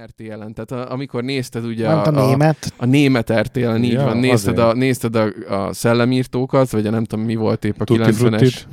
RTL-en, 0.06 0.54
tehát 0.54 0.72
a, 0.72 0.92
amikor 0.92 1.24
nézted 1.24 1.66
ugye 1.66 1.88
Ment 1.88 2.08
a 2.08 2.12
német. 2.12 2.74
a, 2.78 2.84
a 2.84 2.86
német 2.86 3.34
RTL-en, 3.34 3.84
így 3.84 3.92
Ja, 3.92 4.04
van, 4.04 4.18
nézted, 4.18 4.58
a, 4.58 4.74
nézted 4.74 5.16
a, 5.16 5.32
a 5.48 5.74
szellemírtókat, 5.74 6.70
vagy 6.70 6.88
a 6.88 6.90
nem 6.90 7.04
tudom 7.04 7.26
mi 7.26 7.36
volt 7.36 7.66
épp 7.66 7.82
a 7.82 7.84
Tutti 7.84 8.12
90-es, 8.12 8.16
Fruttit. 8.16 8.68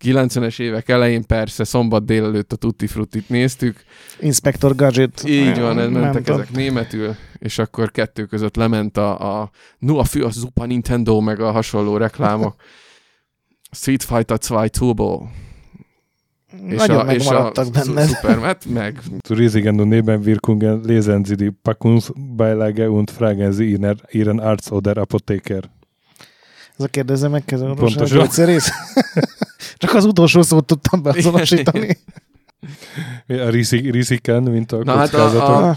90-es 0.00 0.60
évek 0.60 0.88
elején 0.88 1.26
persze 1.26 1.64
szombat 1.64 2.04
délelőtt 2.04 2.52
a 2.52 2.56
Tutti 2.56 2.86
Fruttit 2.86 3.28
néztük. 3.28 3.84
Inspector 4.20 4.74
Gadget. 4.74 5.22
Így 5.28 5.60
van, 5.60 5.78
ez 5.78 5.88
mentek 5.88 6.28
ezek 6.28 6.50
németül, 6.50 7.14
és 7.38 7.58
akkor 7.58 7.90
kettő 7.90 8.24
között 8.24 8.56
lement 8.56 8.96
a, 8.96 9.40
a 9.40 9.50
no, 9.78 9.98
a 9.98 10.04
fő 10.04 10.24
a 10.24 10.30
Super 10.30 10.66
Nintendo, 10.66 11.20
meg 11.20 11.40
a 11.40 11.50
hasonló 11.50 11.96
reklámok. 11.96 12.54
Street 13.70 14.02
Fighter 14.02 14.38
2 14.38 14.68
Turbo. 14.68 15.22
Nagyon 16.60 17.06
megmaradtak 17.06 17.64
su- 17.64 17.70
benned. 17.92 18.08
Super, 18.08 18.38
hát 18.38 18.64
meg. 18.66 19.00
Zu 19.28 19.34
riesigen 19.34 19.80
und 19.80 19.88
Nebenwirkungen 19.88 20.82
lesen 20.84 21.24
Sie 21.24 21.36
die 21.36 21.50
Packungsbeilage 21.62 22.90
und 22.90 23.10
fragen 23.10 23.52
Sie 23.52 23.70
Ihren, 23.70 24.00
Ihren 24.10 24.40
Arzt 24.40 24.72
oder 24.72 24.98
Apotheker. 24.98 25.70
Ez 26.78 26.84
a 26.84 26.88
kérdezze 26.88 27.28
meg 27.28 27.44
kezelőorvos 27.44 27.94
Pontosan. 27.94 28.18
gyógyszerész? 28.18 28.70
Csak 29.78 29.94
az 29.94 30.04
utolsó 30.04 30.42
szót 30.42 30.66
tudtam 30.66 31.02
beazonosítani. 31.02 31.98
A 33.28 33.48
risik, 33.48 33.90
risiken, 33.90 34.42
mint 34.42 34.72
a 34.72 34.84
Na 34.84 34.96
hát 34.96 35.14
a, 35.14 35.68
a, 35.68 35.76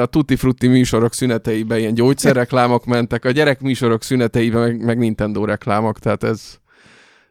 a 0.00 0.06
Tutti 0.06 0.36
Frutti 0.36 0.66
műsorok 0.66 1.12
szüneteiben 1.14 1.78
ilyen 1.78 1.94
gyógyszerreklámok 1.94 2.84
mentek, 2.84 3.24
a 3.24 3.30
gyerek 3.30 3.60
műsorok 3.60 4.02
szüneteiben 4.02 4.60
meg, 4.60 4.84
meg 4.84 4.98
Nintendo 4.98 5.44
reklámok, 5.44 5.98
tehát 5.98 6.22
ez, 6.22 6.40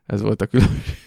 ez 0.06 0.22
volt 0.22 0.42
a 0.42 0.46
különbség. 0.46 1.04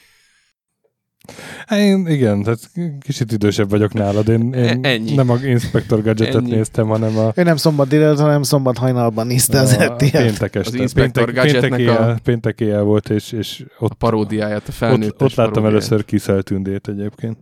Én, 1.70 2.06
igen, 2.06 2.42
tehát 2.42 2.70
kicsit 3.00 3.32
idősebb 3.32 3.70
vagyok 3.70 3.92
nálad. 3.92 4.28
Én, 4.28 4.52
én 4.52 4.84
E- 4.84 4.88
ennyi. 4.88 5.14
nem 5.14 5.30
a 5.30 5.36
Inspector 5.44 6.02
Gadgetet 6.02 6.34
Ennyi. 6.34 6.50
néztem, 6.50 6.86
hanem 6.86 7.18
a, 7.18 7.32
Ő 7.34 7.42
nem 7.42 7.56
szombat 7.56 7.88
délelőtt, 7.88 8.18
hanem 8.18 8.42
szombat 8.42 8.78
hajnalban 8.78 9.26
nézte 9.26 9.60
az 9.60 9.72
a 9.72 9.84
RTL-t. 9.84 10.10
péntek 10.10 10.54
este. 10.54 10.58
Az 10.60 10.74
Inspector 10.74 11.24
péntek, 11.32 11.52
péntek, 11.60 11.78
éjjel, 11.78 12.10
a- 12.10 12.18
péntek 12.24 12.60
éjjel 12.60 12.82
volt, 12.82 13.10
és, 13.10 13.32
és 13.32 13.64
ott, 13.78 13.90
A 13.90 13.94
paródiáját, 13.94 14.62
a 14.62 14.64
ott, 14.68 14.74
felnőttes 14.74 15.12
ott 15.30 15.34
láttam 15.34 15.52
paródiáját. 15.52 15.70
először 15.90 16.04
Kiszel 16.04 16.42
Tündét 16.42 16.88
egyébként. 16.88 17.38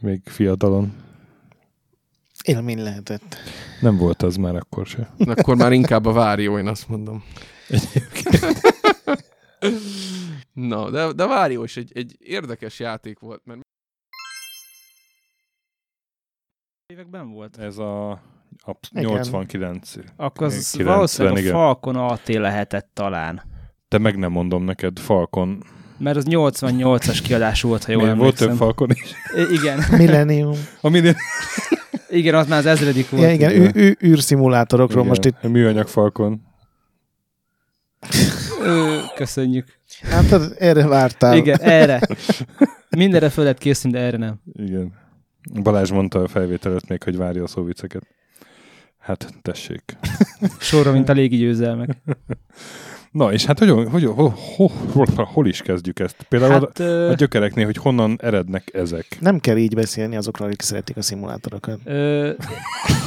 Még 0.00 0.20
fiatalon. 0.24 0.92
Élmény 2.44 2.82
lehetett. 2.82 3.36
Nem 3.80 3.96
volt 3.96 4.22
az 4.22 4.36
már 4.36 4.54
akkor 4.56 4.86
se. 4.86 5.10
Akkor 5.18 5.56
már 5.56 5.72
inkább 5.72 6.06
a 6.06 6.12
Várió, 6.12 6.58
én 6.58 6.66
azt 6.66 6.88
mondom. 6.88 7.22
Na, 10.52 10.90
de, 10.90 11.12
de 11.12 11.26
Várió 11.26 11.64
is 11.64 11.76
egy, 11.76 11.90
egy 11.94 12.16
érdekes 12.18 12.78
játék 12.78 13.18
volt, 13.18 13.40
mert 13.44 13.60
években 16.86 17.30
volt? 17.30 17.56
Ez 17.58 17.78
a, 17.78 18.10
a 18.10 18.76
Igen. 18.90 19.04
89. 19.10 19.92
Akkor 20.16 20.46
az 20.46 20.70
90, 20.70 20.94
valószínűleg 20.94 21.36
a 21.36 21.40
igen. 21.40 21.52
Falcon 21.52 21.96
AT 21.96 22.28
lehetett 22.28 22.90
talán. 22.92 23.42
De 23.88 23.98
meg 23.98 24.16
nem 24.16 24.30
mondom 24.32 24.64
neked, 24.64 24.98
Falcon. 24.98 25.62
Mert 25.96 26.16
az 26.16 26.24
88-as 26.28 27.20
kiadás 27.24 27.62
volt, 27.62 27.84
ha 27.84 27.92
jól 27.92 28.00
volt 28.02 28.16
emlékszem. 28.18 28.48
több 28.48 28.56
Falcon 28.56 28.90
is? 28.90 29.12
I- 29.36 29.52
igen. 29.54 29.82
Millennium. 30.00 30.52
A 30.80 30.88
millennium. 30.88 31.16
igen, 32.08 32.34
az 32.34 32.46
már 32.48 32.58
az 32.58 32.66
ezredik 32.66 33.10
volt. 33.10 33.22
Ja, 33.22 33.32
igen, 33.32 33.50
ű- 33.52 33.74
ű- 33.74 34.02
űrszimulátorokról 34.02 35.04
most 35.04 35.24
itt. 35.24 35.36
A 35.42 35.48
műanyag 35.48 35.88
Falcon. 35.88 36.40
Ö, 38.62 38.99
köszönjük. 39.20 39.66
Hát 40.02 40.28
tudod, 40.28 40.54
erre 40.58 40.86
vártál. 40.86 41.36
Igen, 41.36 41.60
erre. 41.60 42.00
Mindenre 42.96 43.28
föl 43.28 43.44
lehet 43.44 43.58
készülni, 43.58 43.96
de 43.96 44.02
erre 44.02 44.16
nem. 44.16 44.40
Igen. 44.52 44.92
Balázs 45.62 45.90
mondta 45.90 46.22
a 46.22 46.28
felvétel 46.28 46.70
előtt 46.70 46.88
még, 46.88 47.02
hogy 47.02 47.16
várja 47.16 47.42
a 47.42 47.46
szóviceket. 47.46 48.02
Hát, 48.98 49.34
tessék. 49.42 49.82
Sorra, 50.58 50.92
mint 50.92 51.08
a 51.08 51.12
légi 51.12 51.36
győzelmek. 51.36 51.90
Na, 53.10 53.32
és 53.32 53.44
hát 53.44 53.58
hogyan, 53.58 53.88
hogyan, 53.88 54.14
hol, 54.14 54.34
hol, 54.56 54.70
hol, 54.92 55.06
hol 55.24 55.46
is 55.46 55.62
kezdjük 55.62 55.98
ezt? 55.98 56.26
Például 56.28 56.52
Hát, 56.52 56.60
hát, 56.60 56.80
a, 56.80 57.08
a 57.08 57.14
gyökereknél, 57.14 57.64
hogy 57.64 57.76
honnan 57.76 58.18
erednek 58.22 58.70
ezek. 58.74 59.06
Nem 59.20 59.38
kell 59.38 59.56
így 59.56 59.74
beszélni 59.74 60.16
azokról, 60.16 60.48
akik 60.48 60.62
szeretik 60.62 60.96
a 60.96 61.02
szimulátorokat. 61.02 61.80
Ö, 61.84 62.32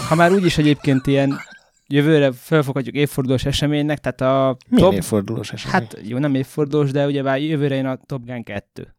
ha 0.07 0.15
már 0.15 0.31
úgyis 0.31 0.57
egyébként 0.57 1.07
ilyen 1.07 1.39
jövőre 1.87 2.31
felfoghatjuk 2.31 2.95
évfordulós 2.95 3.45
eseménynek, 3.45 3.99
tehát 3.99 4.21
a... 4.21 4.57
Milyen 4.69 4.93
évfordulós 4.93 5.51
esemény? 5.51 5.79
Hát 5.81 5.99
jó, 6.03 6.17
nem 6.17 6.35
évfordulós, 6.35 6.91
de 6.91 7.05
ugye 7.05 7.21
már 7.21 7.41
jövőre 7.41 7.75
jön 7.75 7.85
a 7.85 7.97
Top 8.05 8.25
Gun 8.25 8.43
2. 8.43 8.95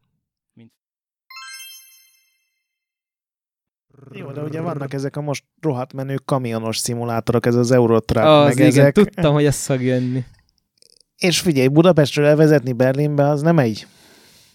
Jó, 4.11 4.31
de 4.31 4.41
ugye 4.41 4.61
vannak 4.61 4.93
ezek 4.93 5.15
a 5.15 5.21
most 5.21 5.43
rohadt 5.61 5.93
menő 5.93 6.15
kamionos 6.25 6.77
szimulátorok, 6.77 7.45
ez 7.45 7.55
az 7.55 7.71
Eurotrack, 7.71 8.27
Az, 8.27 8.45
meg 8.45 8.53
igen, 8.53 8.67
ezek. 8.67 8.93
tudtam, 8.93 9.33
hogy 9.33 9.45
ez 9.45 9.65
fog 9.65 9.81
jönni. 9.81 10.23
És 11.17 11.39
figyelj, 11.39 11.67
Budapestről 11.67 12.25
elvezetni 12.25 12.73
Berlinbe, 12.73 13.29
az 13.29 13.41
nem 13.41 13.59
egy 13.59 13.87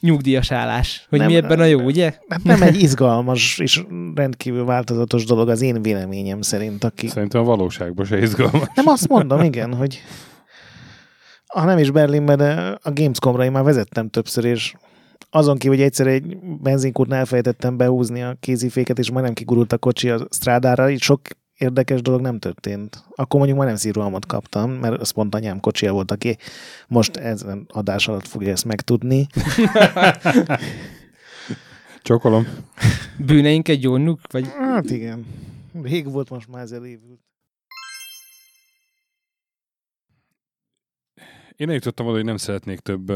nyugdíjas 0.00 0.50
állás. 0.50 1.06
Hogy 1.08 1.18
Nem, 1.18 1.28
mi 1.28 1.36
ebben 1.36 1.60
a 1.60 1.64
jó, 1.64 1.80
ugye? 1.80 2.14
Hát 2.28 2.42
nem 2.42 2.62
egy 2.62 2.82
izgalmas 2.82 3.58
és 3.58 3.84
rendkívül 4.14 4.64
változatos 4.64 5.24
dolog 5.24 5.48
az 5.48 5.60
én 5.60 5.82
véleményem 5.82 6.40
szerint, 6.40 6.84
aki... 6.84 7.06
Szerintem 7.06 7.40
a 7.40 7.44
valóságban 7.44 8.04
se 8.04 8.18
izgalmas. 8.18 8.68
Nem 8.74 8.86
azt 8.86 9.08
mondom, 9.08 9.40
igen, 9.40 9.74
hogy 9.74 10.02
ha 11.46 11.64
nem 11.64 11.78
is 11.78 11.90
Berlinben, 11.90 12.36
de 12.36 12.78
a 12.82 12.92
Gamescomra 12.92 13.44
én 13.44 13.50
már 13.52 13.64
vezettem 13.64 14.08
többször, 14.08 14.44
és 14.44 14.74
azon 15.30 15.58
kívül, 15.58 15.76
hogy 15.76 15.84
egyszer 15.84 16.06
egy 16.06 16.36
benzinkútnál 16.38 17.18
elfelejtettem 17.18 17.76
behúzni 17.76 18.22
a 18.22 18.36
kéziféket, 18.40 18.98
és 18.98 19.10
majdnem 19.10 19.34
kigurult 19.34 19.72
a 19.72 19.78
kocsi 19.78 20.10
a 20.10 20.26
strádára, 20.30 20.90
így 20.90 21.00
sok 21.00 21.20
érdekes 21.60 22.02
dolog 22.02 22.20
nem 22.20 22.38
történt. 22.38 23.04
Akkor 23.14 23.38
mondjuk 23.38 23.58
már 23.58 23.68
nem 23.68 23.76
szíralmat 23.76 24.26
kaptam, 24.26 24.70
mert 24.70 25.00
az 25.00 25.10
pont 25.10 25.34
anyám 25.34 25.60
kocsia 25.60 25.92
volt, 25.92 26.10
aki 26.10 26.36
most 26.88 27.16
ezen 27.16 27.66
adás 27.68 28.08
alatt 28.08 28.26
fogja 28.26 28.50
ezt 28.50 28.64
megtudni. 28.64 29.26
Csokolom. 32.02 32.46
Bűneink 33.18 33.68
egy 33.68 33.80
gyónjuk? 33.80 34.20
Vagy... 34.30 34.46
Hát 34.58 34.90
igen. 34.90 35.26
Rég 35.82 36.10
volt, 36.10 36.30
most 36.30 36.48
már 36.48 36.62
ez 36.62 36.72
elévült. 36.72 37.20
Én 41.56 41.68
eljutottam 41.68 42.06
oda, 42.06 42.14
hogy 42.14 42.24
nem 42.24 42.36
szeretnék 42.36 42.78
több 42.78 43.12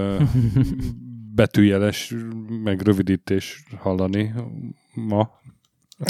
betűjeles, 1.34 2.14
meg 2.62 2.80
rövidítés 2.80 3.64
hallani 3.78 4.32
ma. 4.94 5.30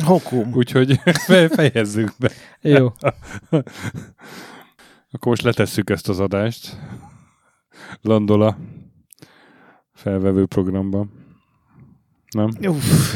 Hokum. 0.04 0.52
Úgyhogy 0.54 1.00
fe- 1.26 1.54
fejezzük 1.54 2.12
be. 2.18 2.30
Jó. 2.60 2.84
Akkor 5.10 5.28
most 5.28 5.42
letesszük 5.42 5.90
ezt 5.90 6.08
az 6.08 6.20
adást. 6.20 6.76
Landola 8.00 8.56
felvevő 9.92 10.46
programban. 10.46 11.10
Nem? 12.30 12.50
Uff. 12.60 13.14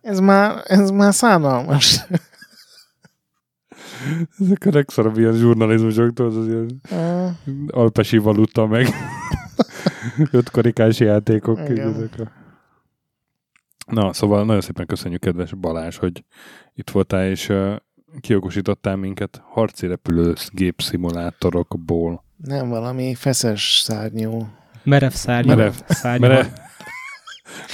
Ez 0.00 0.18
már, 0.20 0.62
ez 0.66 0.90
már 0.90 1.14
szánalmas. 1.14 2.00
Ezek 4.38 4.66
a 4.66 4.70
legszarabb 4.72 5.18
ilyen 5.18 5.34
zsurnalizmusoktól, 5.34 6.26
az 6.26 6.46
ilyen 6.46 6.80
Mm. 7.50 7.66
alpesi 7.70 8.18
valuta, 8.18 8.66
meg 8.66 8.86
ötkarikás 10.30 10.98
játékok. 11.00 11.58
Ezek 11.58 12.18
a... 12.18 12.30
Na, 13.86 14.12
szóval 14.12 14.44
nagyon 14.44 14.60
szépen 14.60 14.86
köszönjük, 14.86 15.20
kedves 15.20 15.54
Balázs, 15.54 15.96
hogy 15.96 16.24
itt 16.74 16.90
voltál, 16.90 17.26
és 17.26 17.48
uh, 17.48 17.76
kiokosítottál 18.20 18.96
minket 18.96 19.42
harci 19.44 19.86
repülő 19.86 20.34
gépszimulátorokból. 20.50 22.24
Nem 22.36 22.68
valami 22.68 23.14
feszes 23.14 23.80
szárnyú. 23.84 24.48
Merev 24.82 25.10
szárnyú. 25.10 25.48
Merev, 25.48 25.72
szárnyú. 25.88 26.26
merev, 26.26 26.46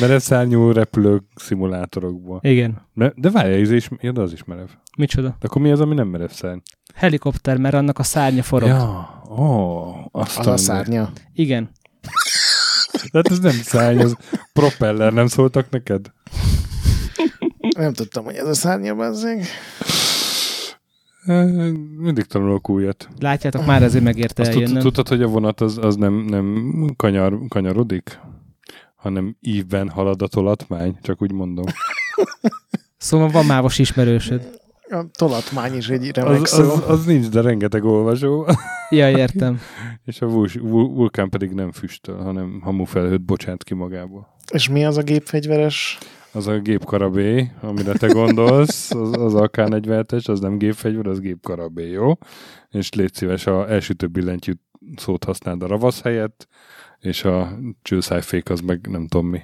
merev 0.01 0.19
szárnyú 0.19 0.73
repülő 0.73 1.23
szimulátorokból. 1.35 2.41
Igen. 2.43 2.87
De, 2.95 3.13
de 3.17 3.31
várj, 3.31 3.61
ez 3.61 3.71
is, 3.71 3.89
ja, 4.01 4.13
de 4.13 4.21
az 4.21 4.33
is 4.33 4.45
merev. 4.45 4.69
Micsoda? 4.97 5.29
De 5.29 5.47
akkor 5.47 5.63
mi 5.63 5.71
az, 5.71 5.81
ami 5.81 5.95
nem 5.95 6.09
merev 6.09 6.29
szárny? 6.29 6.59
Helikopter, 6.95 7.57
mert 7.57 7.75
annak 7.75 7.99
a 7.99 8.03
szárnya 8.03 8.43
forog. 8.43 8.69
Ja, 8.69 9.23
ó, 9.31 9.87
azt 10.11 10.39
Az 10.39 10.47
a 10.47 10.57
szárnya. 10.57 11.13
Igen. 11.33 11.71
Tehát 13.11 13.31
ez 13.31 13.39
nem 13.39 13.53
szárny, 13.53 14.01
az 14.01 14.17
propeller, 14.53 15.13
nem 15.13 15.27
szóltak 15.27 15.71
neked? 15.71 16.13
Nem 17.77 17.93
tudtam, 17.93 18.25
hogy 18.25 18.35
ez 18.35 18.47
a 18.47 18.55
szárnya 18.55 18.95
bazzeg. 18.95 19.45
Mindig 21.99 22.25
tanulok 22.25 22.69
újat. 22.71 23.09
Látjátok, 23.19 23.67
már 23.67 23.83
ezért 23.83 24.05
megérte 24.05 24.43
Azt 24.43 24.51
eljönnem. 24.51 24.83
tudtad, 24.83 25.09
hogy 25.09 25.23
a 25.23 25.27
vonat 25.27 25.61
az, 25.61 25.79
az 25.79 25.97
nem, 25.97 26.15
nem 26.15 26.65
kanyar, 26.97 27.39
kanyarodik? 27.49 28.19
Hanem 28.97 29.37
ívben 29.41 29.89
halad 29.89 30.23
a 30.23 30.27
tolatmány, 30.27 30.99
csak 31.03 31.23
úgy 31.23 31.33
mondom. 31.33 31.65
Szóval 32.97 33.29
van 33.29 33.47
mávos 33.47 33.79
ismerősöd. 33.79 34.61
A 34.91 35.05
tolatmány 35.19 35.77
is 35.77 35.89
egy 35.89 36.11
remek 36.11 36.43
Az, 36.43 36.49
szó. 36.49 36.63
az, 36.63 36.83
az 36.89 37.05
nincs, 37.05 37.29
de 37.29 37.41
rengeteg 37.41 37.85
olvasó. 37.85 38.47
Ja, 38.91 39.11
értem. 39.11 39.61
És 40.05 40.21
a 40.21 40.27
vul- 40.27 40.53
vul- 40.61 40.95
vulkán 40.97 41.29
pedig 41.29 41.51
nem 41.51 41.73
füstöl, 41.73 42.17
hanem 42.17 42.61
hamufelhőt 42.63 43.25
bocsát 43.25 43.65
ki 43.65 43.75
magából. 43.75 44.37
És 44.53 44.69
mi 44.69 44.85
az 44.85 44.97
a 44.97 45.03
gépfegyveres? 45.03 45.99
Az 46.33 46.47
a 46.47 46.59
gépkarabé, 46.59 47.51
amire 47.61 47.93
te 47.93 48.07
gondolsz, 48.07 48.91
az, 48.91 49.13
az 49.13 49.35
AK-47-es, 49.35 50.29
az 50.29 50.41
nem 50.41 50.59
gépfegyver, 50.59 51.07
az 51.07 51.21
gépkarabé, 51.21 51.91
jó? 51.91 52.13
És 52.71 52.93
légy 52.93 53.15
szíves, 53.15 53.47
a 53.47 53.71
elsütő 53.71 54.07
billentyű 54.07 54.53
szót 54.97 55.25
használd 55.25 55.63
a 55.63 55.67
ravasz 55.67 56.03
helyett, 56.03 56.47
és 56.99 57.25
a 57.25 57.59
csőszájfék 57.83 58.51
az 58.51 58.61
meg 58.61 58.87
nem 58.91 59.07
tudom 59.07 59.27
mi. 59.27 59.41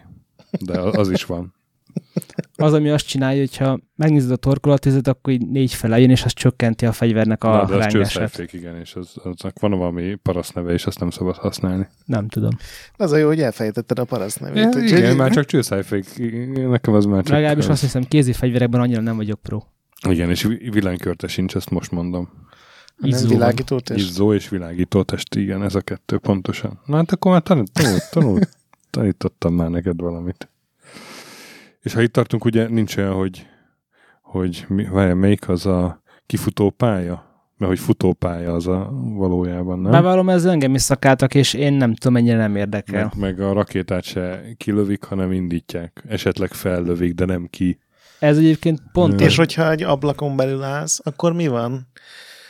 De 0.65 0.81
az 0.81 1.11
is 1.11 1.25
van. 1.25 1.55
Az, 2.57 2.73
ami 2.73 2.89
azt 2.91 3.07
csinálja, 3.07 3.39
hogyha 3.39 3.81
megnézed 3.97 4.31
a 4.31 4.37
torkolatizet, 4.37 5.09
akkor 5.09 5.33
így 5.33 5.47
négy 5.49 5.75
fele 5.75 5.99
jön, 5.99 6.11
és 6.11 6.25
az 6.25 6.33
csökkenti 6.33 6.87
a 6.87 6.93
fegyvernek 6.93 7.45
a 7.45 7.49
Na, 7.49 7.65
de 7.67 7.75
az 7.75 7.81
rángását. 7.93 8.53
igen, 8.53 8.77
és 8.77 8.95
az, 8.95 9.13
aznak 9.23 9.59
van 9.61 9.71
valami 9.71 10.15
paraszt 10.15 10.55
neve, 10.55 10.73
és 10.73 10.87
azt 10.87 11.01
nem 11.01 11.11
szabad 11.11 11.37
használni. 11.37 11.89
Nem 12.05 12.29
tudom. 12.29 12.51
Az 12.97 13.13
a 13.13 13.17
jó, 13.17 13.27
hogy 13.27 13.41
elfejtetted 13.41 13.99
a 13.99 14.05
paraszt 14.05 14.41
nevét. 14.41 14.75
Ja, 14.75 14.81
igen, 14.97 15.17
már 15.17 15.31
csak 15.31 15.45
csőszájfék. 15.45 16.07
Nekem 16.69 16.95
az 16.95 17.05
már 17.05 17.23
csak... 17.23 17.33
Legalábbis 17.35 17.67
azt 17.69 17.81
hiszem, 17.81 18.03
kézi 18.03 18.33
fegyverekben 18.33 18.81
annyira 18.81 19.01
nem 19.01 19.17
vagyok 19.17 19.41
pro. 19.41 19.63
Igen, 20.09 20.31
és 20.31 20.43
vi- 20.43 20.73
villanykörte 20.73 21.27
sincs, 21.27 21.55
ezt 21.55 21.71
most 21.71 21.91
mondom. 21.91 22.29
Izzó 23.03 23.29
világítótest? 23.29 24.09
Izzó 24.09 24.35
és 24.35 24.49
világítótest, 24.49 25.35
igen, 25.35 25.63
ez 25.63 25.75
a 25.75 25.81
kettő 25.81 26.19
pontosan. 26.19 26.81
Na 26.87 26.97
hát 26.97 27.13
akkor 27.13 27.33
már 27.33 27.43
tanult, 27.43 27.73
tanult, 27.73 28.11
tanult, 28.11 28.49
tanítottam 28.91 29.55
már 29.55 29.69
neked 29.69 30.01
valamit. 30.01 30.49
És 31.85 31.93
ha 31.93 32.03
itt 32.03 32.13
tartunk, 32.13 32.45
ugye 32.45 32.69
nincs 32.69 32.97
olyan, 32.97 33.13
hogy, 33.13 33.47
hogy 34.23 34.65
mi, 34.69 34.85
várjál, 34.85 35.15
melyik 35.15 35.49
az 35.49 35.67
a 35.67 36.03
kifutó 36.27 36.71
pálya? 36.71 37.33
Mert 37.57 37.71
hogy 37.71 37.81
futópálya 37.81 38.53
az 38.53 38.67
a 38.67 38.91
valójában, 38.93 39.79
nem? 39.79 39.91
Bevallom, 39.91 40.29
ez 40.29 40.45
engem 40.45 40.75
is 40.75 40.83
szakáltak, 40.83 41.35
és 41.35 41.55
én 41.55 41.73
nem 41.73 41.95
tudom, 41.95 42.13
mennyire 42.13 42.37
nem 42.37 42.57
érdekel. 42.57 43.03
Meg, 43.03 43.21
meg 43.21 43.41
a 43.41 43.53
rakétát 43.53 44.05
se 44.05 44.43
kilövik, 44.57 45.05
hanem 45.05 45.33
indítják. 45.33 46.05
Esetleg 46.09 46.53
fellövik, 46.53 47.15
de 47.15 47.25
nem 47.25 47.47
ki. 47.51 47.79
Ez 48.19 48.39
egyébként 48.39 48.83
pont... 48.93 49.21
És 49.21 49.37
hogyha 49.37 49.71
egy 49.71 49.83
ablakon 49.83 50.37
belül 50.37 50.63
állsz, 50.63 51.01
akkor 51.03 51.33
mi 51.33 51.47
van? 51.47 51.87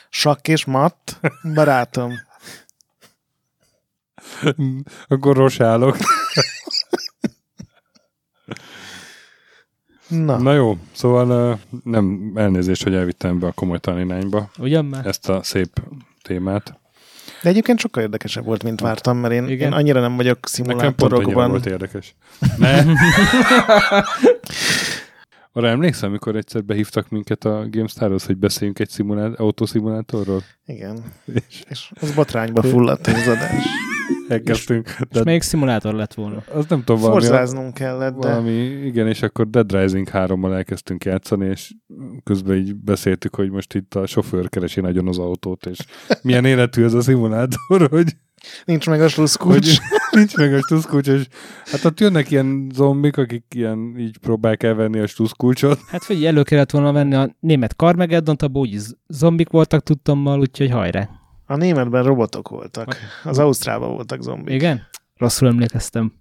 Sakk 0.09 0.47
és 0.47 0.65
matt? 0.65 1.19
Barátom. 1.53 2.11
Akkor 5.07 5.35
rosálok. 5.35 5.97
Na. 10.23 10.37
Na 10.37 10.53
jó, 10.53 10.77
szóval 10.91 11.59
nem 11.83 12.31
elnézést, 12.35 12.83
hogy 12.83 12.93
elvittem 12.95 13.39
be 13.39 13.47
a 13.47 13.51
komolytalan 13.51 14.05
irányba. 14.05 14.49
Ugyan 14.59 14.85
már? 14.85 15.05
Ezt 15.05 15.29
a 15.29 15.43
szép 15.43 15.81
témát. 16.21 16.79
De 17.41 17.49
egyébként 17.49 17.79
sokkal 17.79 18.03
érdekesebb 18.03 18.45
volt, 18.45 18.63
mint 18.63 18.79
vártam, 18.81 19.17
mert 19.17 19.33
én, 19.33 19.47
én 19.47 19.71
annyira 19.71 19.99
nem 19.99 20.15
vagyok 20.15 20.37
Nekem 20.57 20.95
pont 20.95 21.11
szimulátorokban. 21.11 21.49
volt 21.49 21.65
érdekes. 21.65 22.15
Ne. 22.57 22.83
Arra 25.53 25.67
emlékszem, 25.67 26.09
amikor 26.09 26.35
egyszer 26.35 26.63
behívtak 26.63 27.09
minket 27.09 27.45
a 27.45 27.65
GameStar-hoz, 27.69 28.25
hogy 28.25 28.37
beszéljünk 28.37 28.79
egy 28.79 28.89
szimulá- 28.89 29.39
autószimulátorról? 29.39 30.41
Igen. 30.65 30.97
És, 31.49 31.63
és 31.69 31.91
az 32.01 32.11
botrányba 32.11 32.61
fulladt 32.63 33.07
az 33.07 33.27
adás. 33.27 33.63
Elkezdtünk. 34.27 34.95
És 35.09 35.23
melyik 35.23 35.41
szimulátor 35.41 35.93
lett 35.93 36.13
volna? 36.13 36.43
Az 36.53 36.65
nem 36.67 36.83
tudom, 36.83 37.01
valami... 37.01 37.21
Forzáznunk 37.21 37.73
kellett, 37.73 38.15
de- 38.15 38.27
Valami, 38.27 38.51
igen, 38.61 39.07
és 39.07 39.21
akkor 39.21 39.49
Dead 39.49 39.71
Rising 39.71 40.09
3-mal 40.13 40.53
elkezdtünk 40.53 41.05
játszani, 41.05 41.45
és 41.45 41.73
közben 42.23 42.57
így 42.57 42.75
beszéltük, 42.75 43.35
hogy 43.35 43.51
most 43.51 43.73
itt 43.73 43.95
a 43.95 44.05
sofőr 44.05 44.49
keresi 44.49 44.81
nagyon 44.81 45.07
az 45.07 45.17
autót, 45.17 45.65
és 45.65 45.79
milyen 46.21 46.45
életű 46.45 46.83
ez 46.83 46.93
a 46.93 47.01
szimulátor, 47.01 47.87
hogy 47.89 48.15
Nincs 48.65 48.87
meg 48.87 49.01
a 49.01 49.07
sluszkulcs. 49.07 49.77
nincs 50.11 50.35
meg 50.35 50.53
a 50.53 50.61
sluszkulcs, 50.61 51.07
és 51.07 51.27
hát 51.65 51.85
ott 51.85 51.99
jönnek 51.99 52.31
ilyen 52.31 52.71
zombik, 52.73 53.17
akik 53.17 53.45
ilyen 53.55 53.95
így 53.97 54.17
próbálják 54.17 54.63
elvenni 54.63 54.99
a 54.99 55.07
sluszkulcsot. 55.07 55.79
Hát 55.87 56.03
figyelj, 56.03 56.27
elő 56.27 56.43
kellett 56.43 56.71
volna 56.71 56.91
venni 56.91 57.15
a 57.15 57.35
német 57.39 57.71
Carmageddon-t, 57.71 58.49
úgy 58.53 58.79
zombik 59.07 59.49
voltak 59.49 59.83
tudtommal, 59.83 60.39
úgyhogy 60.39 60.71
hajrá. 60.71 61.09
A 61.45 61.55
németben 61.55 62.03
robotok 62.03 62.49
voltak. 62.49 62.95
Az 63.23 63.39
Ausztrában 63.39 63.93
voltak 63.93 64.21
zombik. 64.21 64.53
Igen? 64.53 64.87
Rosszul 65.15 65.47
emlékeztem. 65.47 66.13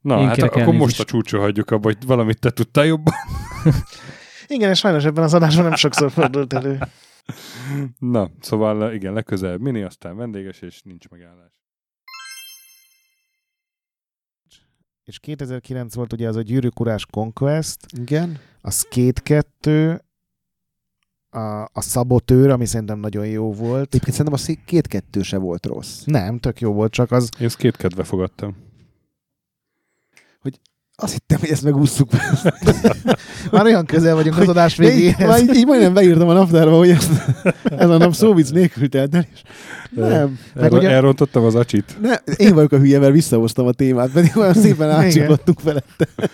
Na, 0.00 0.20
Én 0.20 0.26
hát 0.26 0.42
akkor 0.42 0.74
most 0.74 1.00
a 1.00 1.04
csúcsra 1.04 1.40
hagyjuk 1.40 1.70
abba, 1.70 1.86
hogy 1.86 2.06
valamit 2.06 2.40
te 2.40 2.50
tudtál 2.50 2.84
jobban. 2.84 3.14
Igen, 4.46 4.70
és 4.70 4.78
sajnos 4.78 5.04
ebben 5.04 5.24
az 5.24 5.34
adásban 5.34 5.64
nem 5.64 5.74
sokszor 5.74 6.10
fordult 6.10 6.52
elő. 6.52 6.78
Na, 7.98 8.30
szóval 8.40 8.92
igen, 8.92 9.12
legközelebb 9.12 9.60
mini, 9.60 9.82
aztán 9.82 10.16
vendéges, 10.16 10.60
és 10.60 10.82
nincs 10.82 11.08
megállás. 11.08 11.52
És 15.04 15.18
2009 15.18 15.94
volt 15.94 16.12
ugye 16.12 16.28
az 16.28 16.36
a 16.36 16.42
Gyűrűk 16.42 16.80
Urás 16.80 17.06
Conquest. 17.06 17.86
Igen. 18.00 18.38
A 18.60 18.70
Skate 18.70 19.20
2, 19.20 20.02
a, 21.30 21.62
a 21.72 21.80
Szabotőr, 21.80 22.50
ami 22.50 22.66
szerintem 22.66 22.98
nagyon 22.98 23.26
jó 23.26 23.52
volt. 23.52 23.86
Egyébként 23.86 24.16
szerintem 24.16 24.56
a 24.56 24.64
két 24.64 24.86
kettő 24.86 25.22
se 25.22 25.38
volt 25.38 25.66
rossz. 25.66 26.02
Nem, 26.04 26.38
tök 26.38 26.60
jó 26.60 26.72
volt, 26.72 26.92
csak 26.92 27.12
az... 27.12 27.30
Én 27.38 27.46
ezt 27.46 27.56
két 27.56 27.76
kedve 27.76 28.04
fogadtam. 28.04 28.56
Azt 31.00 31.12
hittem, 31.12 31.38
hogy 31.40 31.48
ezt 31.48 31.62
megússzuk. 31.64 32.10
Már 33.52 33.64
olyan 33.64 33.84
közel 33.86 34.14
vagyunk 34.14 34.38
az 34.38 34.48
adás 34.48 34.76
végéhez. 34.76 35.20
Így, 35.20 35.26
már 35.26 35.40
így, 35.40 35.54
így 35.54 35.66
majdnem 35.66 35.94
beírtam 35.94 36.28
a 36.28 36.32
naptárba, 36.32 36.76
hogy 36.76 36.90
ezt, 36.90 37.10
ez 37.64 37.90
a 37.90 37.96
nap 37.96 38.12
szóvic 38.14 38.50
nélkül 38.50 38.88
telt 38.88 39.14
el, 39.14 39.26
és 39.32 39.42
nem. 39.90 40.38
Meg 40.54 40.72
ugye- 40.72 40.88
elrontottam 40.90 41.44
az 41.44 41.54
acsit. 41.54 41.96
Ne, 42.00 42.14
én 42.36 42.54
vagyok 42.54 42.72
a 42.72 42.78
hülye, 42.78 42.98
mert 42.98 43.12
visszahoztam 43.12 43.66
a 43.66 43.72
témát, 43.72 44.10
pedig 44.10 44.36
olyan 44.36 44.54
szépen 44.54 44.90
átcsiklottunk 44.90 45.60
felette. 45.60 46.08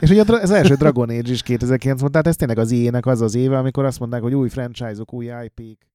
És 0.00 0.10
ugye 0.10 0.24
az 0.26 0.50
első 0.50 0.74
Dragon 0.74 1.08
Age 1.08 1.32
is 1.32 1.42
2009 1.42 2.00
volt, 2.00 2.12
tehát 2.12 2.26
ez 2.26 2.36
tényleg 2.36 2.58
az 2.58 2.72
éjének 2.72 3.06
az 3.06 3.20
az 3.20 3.34
éve, 3.34 3.58
amikor 3.58 3.84
azt 3.84 3.98
mondták, 3.98 4.22
hogy 4.22 4.34
új 4.34 4.48
franchise-ok, 4.48 5.12
új 5.12 5.24
IP-k. 5.24 5.93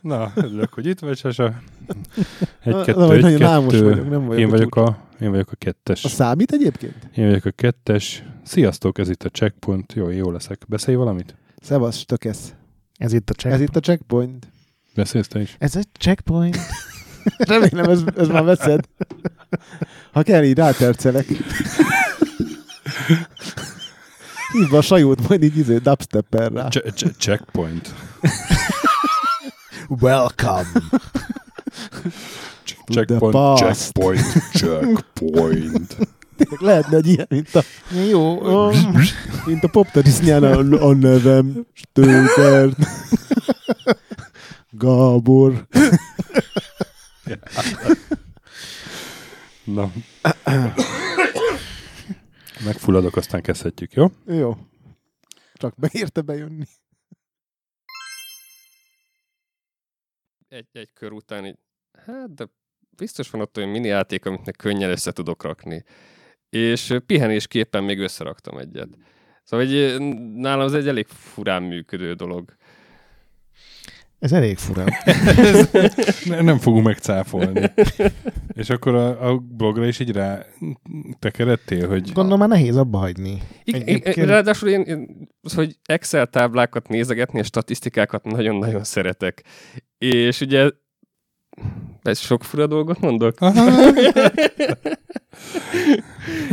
Na, 0.00 0.32
örülök, 0.34 0.72
hogy 0.74 0.86
itt 0.86 0.98
vagy, 0.98 1.16
Sasa. 1.18 1.60
Egy, 2.62 2.82
kettő, 2.84 2.98
na, 3.00 3.12
egy, 3.12 3.36
kettő. 3.36 3.84
vagyok, 3.84 4.10
nem 4.10 4.26
vagyok 4.26 4.40
én, 4.40 4.48
vagyok 4.48 4.76
a, 4.76 4.98
én 5.20 5.30
vagyok 5.30 5.52
a 5.52 5.56
kettes. 5.58 6.04
A 6.04 6.08
számít 6.08 6.52
egyébként? 6.52 7.08
Én 7.14 7.26
vagyok 7.26 7.44
a 7.44 7.50
kettes. 7.50 8.22
Sziasztok, 8.44 8.98
ez 8.98 9.08
itt 9.08 9.24
a 9.24 9.28
checkpoint. 9.28 9.92
Jó, 9.92 10.08
jó 10.10 10.30
leszek. 10.30 10.64
Beszélj 10.68 10.96
valamit? 10.96 11.34
Szevasz, 11.62 12.04
tökesz. 12.04 12.54
Ez 12.96 13.12
itt 13.12 13.30
a 13.30 13.32
check. 13.32 13.54
Ez 13.54 13.60
itt 13.60 13.76
a 13.76 13.80
checkpoint. 13.80 14.48
Beszélsz 14.94 15.28
te 15.28 15.40
is? 15.40 15.56
Ez 15.58 15.76
egy 15.76 15.88
checkpoint. 15.98 16.58
Remélem, 17.36 17.90
ez, 17.90 18.02
ez 18.16 18.28
már 18.28 18.44
veszed. 18.44 18.84
Ha 20.12 20.22
kell, 20.22 20.44
így 20.44 20.56
rátercelek. 20.56 21.26
Hívd 24.52 24.72
a 24.72 24.80
sajót, 24.80 25.28
majd 25.28 25.42
így 25.42 25.58
izé 25.58 25.76
dubstepper 25.78 26.52
rá. 26.52 26.68
Ch- 26.68 26.94
ch- 26.94 27.16
checkpoint. 27.18 27.94
Welcome. 29.88 30.66
Checkpoint, 32.88 33.58
checkpoint, 33.58 34.26
checkpoint. 34.52 35.96
Lehetne 36.58 36.96
egy 36.96 37.06
ilyen, 37.06 37.26
mint 37.28 37.54
a... 37.54 37.62
Jó. 38.08 38.40
mint 39.46 39.64
a 39.64 39.68
Pop 39.68 39.90
Tadisznyán 39.90 40.42
a, 40.42 40.86
a 40.88 40.94
nevem 40.94 41.66
Stökert. 41.72 42.76
Gábor. 44.70 45.66
Na. 49.64 49.92
Megfulladok, 52.64 53.16
aztán 53.16 53.42
kezdhetjük, 53.42 53.92
jó? 53.92 54.06
Jó. 54.26 54.56
Csak 55.54 55.74
beérte 55.76 56.20
bejönni. 56.20 56.64
Egy, 60.48 60.66
egy 60.72 60.92
kör 60.92 61.12
után 61.12 61.46
így, 61.46 61.58
hát 62.06 62.34
de 62.34 62.46
biztos 62.96 63.30
van 63.30 63.40
ott 63.40 63.56
olyan 63.56 63.68
mini 63.68 63.86
játék, 63.86 64.24
amit 64.24 64.44
meg 64.44 64.56
könnyen 64.56 64.90
össze 64.90 65.12
tudok 65.12 65.42
rakni. 65.42 65.84
És 66.48 66.96
pihenésképpen 67.06 67.84
még 67.84 67.98
összeraktam 67.98 68.58
egyet. 68.58 68.88
Szóval 69.42 69.66
hogy 69.66 69.74
ö, 69.74 69.98
nálam 70.34 70.66
ez 70.66 70.72
egy 70.72 70.88
elég 70.88 71.06
furán 71.06 71.62
működő 71.62 72.14
dolog. 72.14 72.56
Ez 74.18 74.32
elég 74.32 74.56
fura. 74.56 74.84
Ne, 76.24 76.40
nem 76.40 76.58
fogunk 76.58 76.84
megcáfolni. 76.84 77.72
És 78.54 78.70
akkor 78.70 78.94
a, 78.94 79.30
a 79.30 79.36
blogra 79.36 79.86
is 79.86 79.98
így 79.98 80.12
rá 80.12 80.46
tekeredtél, 81.18 81.88
hogy... 81.88 82.12
Gondolom 82.12 82.38
már 82.38 82.48
nehéz 82.48 82.76
abba 82.76 82.98
hagyni. 82.98 83.42
Igen, 83.64 83.82
én, 83.82 84.00
ráadásul 84.26 84.68
én, 84.68 84.80
én 84.80 85.28
az, 85.42 85.54
hogy 85.54 85.76
Excel 85.84 86.26
táblákat 86.26 86.88
nézegetni, 86.88 87.38
és 87.38 87.46
statisztikákat 87.46 88.24
nagyon-nagyon 88.24 88.84
szeretek. 88.84 89.44
És 89.98 90.40
ugye 90.40 90.70
ez 92.02 92.18
sok 92.18 92.44
fura 92.44 92.66
dolgot 92.66 93.00
mondok. 93.00 93.38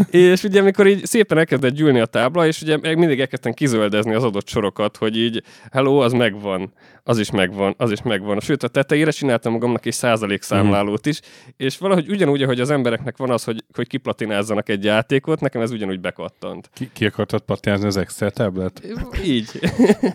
és 0.10 0.44
ugye 0.44 0.60
amikor 0.60 0.88
így 0.88 1.06
szépen 1.06 1.38
elkezdett 1.38 1.74
gyűlni 1.74 2.00
a 2.00 2.06
tábla, 2.06 2.48
és 2.48 2.62
ugye 2.62 2.78
mindig 2.96 3.20
elkezdtem 3.20 3.54
kizöldezni 3.54 4.14
az 4.14 4.24
adott 4.24 4.48
sorokat, 4.48 4.98
hogy 4.98 5.18
így 5.18 5.44
hello, 5.72 5.98
az 5.98 6.12
megvan, 6.12 6.74
az 7.08 7.20
is 7.20 7.32
megvan, 7.32 7.74
az 7.78 7.92
is 7.92 8.02
megvan. 8.02 8.40
Sőt, 8.40 8.64
a 8.64 8.68
tetejére 8.68 9.12
csináltam 9.12 9.52
magamnak 9.52 9.86
egy 9.86 9.94
százalékszámlálót 9.94 11.06
is, 11.06 11.20
és 11.58 11.78
valahogy 11.78 12.10
ugyanúgy, 12.10 12.42
ahogy 12.44 12.60
az 12.60 12.70
embereknek 12.70 13.18
van 13.18 13.30
az, 13.30 13.44
hogy, 13.44 13.64
hogy 13.74 13.88
kiplatinázzanak 13.88 14.70
egy 14.70 14.84
játékot, 14.84 15.40
nekem 15.40 15.62
ez 15.62 15.72
ugyanúgy 15.72 16.00
bekattant. 16.00 16.70
Ki, 16.74 16.90
ki 16.94 17.06
akartad 17.06 17.42
patinázni 17.42 17.88
az 17.88 17.98
Excel 17.98 18.32
táblát? 18.32 18.82
Így. 19.26 19.50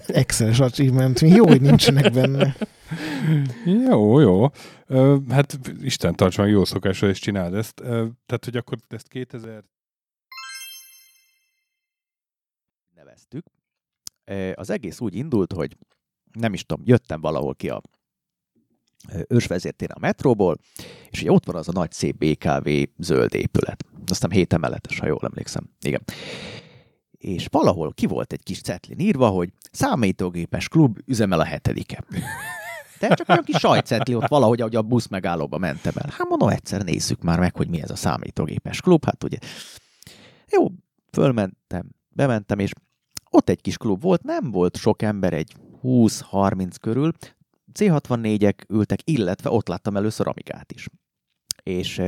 Excel-es 0.06 0.60
achievement. 0.60 1.20
Jó, 1.20 1.46
hogy 1.46 1.60
nincsenek 1.60 2.12
benne. 2.12 2.56
Jó, 3.88 4.20
jó. 4.20 4.48
Hát 5.28 5.58
Isten 5.82 6.14
tartsa 6.14 6.42
meg 6.42 6.50
jó 6.50 6.64
szokásra, 6.64 7.08
és 7.08 7.18
csináld 7.18 7.54
ezt. 7.54 7.74
Tehát, 8.26 8.44
hogy 8.44 8.56
akkor 8.56 8.78
ezt 8.88 9.08
2000... 9.08 9.64
neveztük. 12.94 13.44
Az 14.54 14.70
egész 14.70 15.00
úgy 15.00 15.14
indult, 15.14 15.52
hogy 15.52 15.76
nem 16.32 16.52
is 16.52 16.66
tudom, 16.66 16.84
jöttem 16.86 17.20
valahol 17.20 17.54
ki 17.54 17.68
a 17.68 17.82
ö, 19.12 19.20
ősvezértéren 19.28 19.96
a 19.96 20.00
metróból, 20.00 20.56
és 21.10 21.20
ugye 21.20 21.32
ott 21.32 21.44
van 21.44 21.56
az 21.56 21.68
a 21.68 21.72
nagy 21.72 21.92
szép 21.92 22.16
BKV 22.16 22.68
zöld 22.98 23.34
épület. 23.34 23.84
Aztán 24.06 24.30
hét 24.30 24.52
emeletes, 24.52 24.98
ha 24.98 25.06
jól 25.06 25.20
emlékszem. 25.22 25.70
Igen. 25.80 26.02
És 27.10 27.46
valahol 27.50 27.92
ki 27.92 28.06
volt 28.06 28.32
egy 28.32 28.42
kis 28.42 28.60
cetlin 28.60 28.98
írva, 28.98 29.28
hogy 29.28 29.52
számítógépes 29.70 30.68
klub 30.68 30.98
üzemel 31.06 31.40
a 31.40 31.44
hetedike. 31.44 32.04
De 33.00 33.14
csak 33.14 33.28
olyan 33.28 33.44
kis 33.44 33.56
sajtcetli 33.56 34.14
ott 34.14 34.28
valahogy, 34.28 34.60
ahogy 34.60 34.76
a 34.76 34.82
busz 34.82 35.06
megállóba 35.06 35.58
mentem 35.58 35.92
el. 35.96 36.10
Hát 36.10 36.28
mondom, 36.28 36.48
egyszer 36.48 36.82
nézzük 36.82 37.22
már 37.22 37.38
meg, 37.38 37.56
hogy 37.56 37.68
mi 37.68 37.82
ez 37.82 37.90
a 37.90 37.96
számítógépes 37.96 38.80
klub. 38.80 39.04
Hát 39.04 39.24
ugye, 39.24 39.38
jó, 40.50 40.66
fölmentem, 41.12 41.90
bementem, 42.08 42.58
és 42.58 42.70
ott 43.30 43.48
egy 43.48 43.60
kis 43.60 43.76
klub 43.76 44.02
volt, 44.02 44.22
nem 44.22 44.50
volt 44.50 44.76
sok 44.76 45.02
ember, 45.02 45.32
egy 45.32 45.54
20-30 45.82 46.74
körül, 46.80 47.12
C64-ek 47.74 48.68
ültek, 48.68 49.00
illetve 49.04 49.50
ott 49.50 49.68
láttam 49.68 49.96
először 49.96 50.28
Amigát 50.28 50.72
is. 50.72 50.88
És 51.62 52.02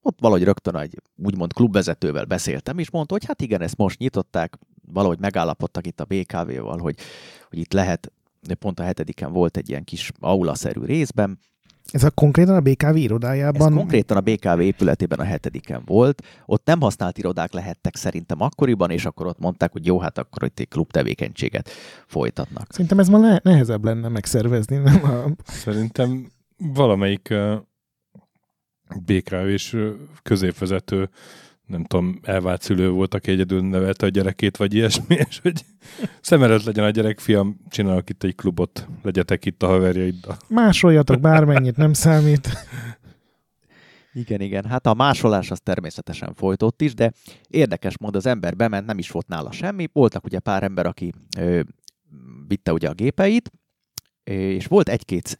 ott 0.00 0.20
valahogy 0.20 0.44
rögtön 0.44 0.76
egy 0.76 1.02
úgymond 1.16 1.52
klubvezetővel 1.52 2.24
beszéltem, 2.24 2.78
és 2.78 2.90
mondta, 2.90 3.14
hogy 3.14 3.24
hát 3.24 3.42
igen, 3.42 3.60
ezt 3.60 3.76
most 3.76 3.98
nyitották, 3.98 4.58
valahogy 4.86 5.18
megállapodtak 5.18 5.86
itt 5.86 6.00
a 6.00 6.04
BKV-val, 6.04 6.78
hogy, 6.78 6.98
hogy 7.48 7.58
itt 7.58 7.72
lehet, 7.72 8.12
pont 8.58 8.80
a 8.80 8.82
hetediken 8.82 9.32
volt 9.32 9.56
egy 9.56 9.68
ilyen 9.68 9.84
kis 9.84 10.12
aula-szerű 10.20 10.80
részben, 10.80 11.38
Ez 11.92 12.04
a 12.04 12.10
konkrétan 12.10 12.54
a 12.54 12.60
BKV 12.60 12.96
irodájában... 12.96 13.68
ez 13.68 13.74
konkrétan 13.74 14.16
a 14.16 14.20
BKV 14.20 14.60
épületében 14.60 15.18
a 15.18 15.24
hetediken 15.24 15.82
volt. 15.84 16.22
Ott 16.46 16.66
nem 16.66 16.80
használt 16.80 17.18
irodák 17.18 17.52
lehettek 17.52 17.96
szerintem 17.96 18.40
akkoriban, 18.40 18.90
és 18.90 19.04
akkor 19.04 19.26
ott 19.26 19.38
mondták, 19.38 19.72
hogy 19.72 19.86
jó, 19.86 20.00
hát 20.00 20.18
akkor 20.18 20.42
itt 20.42 20.58
egy 20.58 20.68
klub 20.68 20.90
tevékenységet 20.90 21.70
folytatnak. 22.06 22.66
Szerintem 22.70 22.98
ez 22.98 23.08
ma 23.08 23.18
ne- 23.18 23.38
nehezebb 23.42 23.84
lenne 23.84 24.08
megszervezni, 24.08 24.76
nem? 24.76 25.04
A... 25.04 25.42
Szerintem 25.46 26.30
valamelyik 26.56 27.28
uh, 27.30 27.54
BKV 29.04 29.34
és 29.34 29.72
uh, 29.72 29.88
középvezető 30.22 31.08
nem 31.66 31.84
tudom, 31.84 32.18
elvált 32.22 32.62
szülő 32.62 32.90
volt, 32.90 33.14
aki 33.14 33.30
egyedül 33.30 33.62
nevelte 33.62 34.06
a 34.06 34.08
gyerekét, 34.08 34.56
vagy 34.56 34.74
ilyesmi, 34.74 35.14
és 35.28 35.40
hogy 35.42 35.64
szem 36.20 36.42
előtt 36.42 36.64
legyen 36.64 36.84
a 36.84 36.90
gyerek, 36.90 37.18
fiam, 37.18 37.60
csinálok 37.68 38.10
itt 38.10 38.22
egy 38.22 38.34
klubot, 38.34 38.88
legyetek 39.02 39.44
itt 39.44 39.62
a 39.62 39.66
haverjaiddal. 39.66 40.36
Másoljatok 40.48 41.20
bármennyit, 41.20 41.76
nem 41.76 41.92
számít. 41.92 42.48
Igen, 44.12 44.40
igen. 44.40 44.64
Hát 44.64 44.86
a 44.86 44.94
másolás 44.94 45.50
az 45.50 45.60
természetesen 45.60 46.34
folyt 46.34 46.62
ott 46.62 46.82
is, 46.82 46.94
de 46.94 47.12
érdekes 47.48 47.98
mód 47.98 48.16
az 48.16 48.26
ember 48.26 48.56
bement, 48.56 48.86
nem 48.86 48.98
is 48.98 49.10
volt 49.10 49.26
nála 49.26 49.52
semmi. 49.52 49.88
Voltak 49.92 50.24
ugye 50.24 50.38
pár 50.38 50.62
ember, 50.62 50.86
aki 50.86 51.12
ö, 51.38 51.60
vitte 52.46 52.72
ugye 52.72 52.88
a 52.88 52.92
gépeit, 52.92 53.50
és 54.24 54.66
volt 54.66 54.88
egy-két 54.88 55.36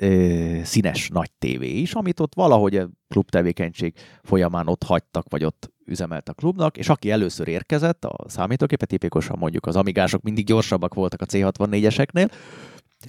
színes 0.63 1.09
nagy 1.09 1.31
tévé 1.39 1.69
is, 1.69 1.93
amit 1.93 2.21
ott 2.21 2.35
valahogy 2.35 2.77
a 2.77 2.89
klub 3.09 3.31
tevékenység 3.31 3.95
folyamán 4.23 4.69
ott 4.69 4.83
hagytak, 4.83 5.27
vagy 5.29 5.45
ott 5.45 5.73
üzemelt 5.87 6.29
a 6.29 6.33
klubnak, 6.33 6.77
és 6.77 6.89
aki 6.89 7.11
először 7.11 7.49
érkezett, 7.49 8.05
a 8.05 8.17
számítógépet, 8.29 8.89
tipikusan 8.89 9.39
mondjuk 9.39 9.67
az 9.67 9.77
amigások 9.77 10.23
mindig 10.23 10.47
gyorsabbak 10.47 10.95
voltak 10.95 11.21
a 11.21 11.27
C64-eseknél, 11.27 12.31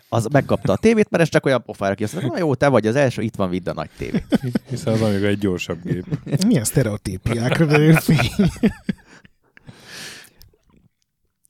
az 0.10 0.26
megkapta 0.26 0.73
a 0.73 0.77
tévét, 0.77 1.10
mert 1.10 1.23
ez 1.23 1.30
csak 1.30 1.45
olyan 1.45 1.64
pofára 1.64 1.95
ki, 1.95 2.03
azt 2.03 2.14
mondta, 2.14 2.31
na 2.31 2.39
jó, 2.39 2.56
te 2.56 2.68
vagy 2.68 2.88
az 2.88 2.95
első, 2.95 3.22
itt 3.22 3.35
van, 3.35 3.49
vidd 3.49 3.69
a 3.69 3.73
nagy 3.73 3.89
tévét. 3.97 4.39
Hiszen 4.69 4.93
az 4.93 5.02
Amiga 5.02 5.27
egy 5.27 5.38
gyorsabb 5.38 5.84
gép. 5.84 6.06
Milyen 6.47 6.64
sztereotípiákra 6.64 7.65
derül 7.76 7.93
fény. 8.07 8.49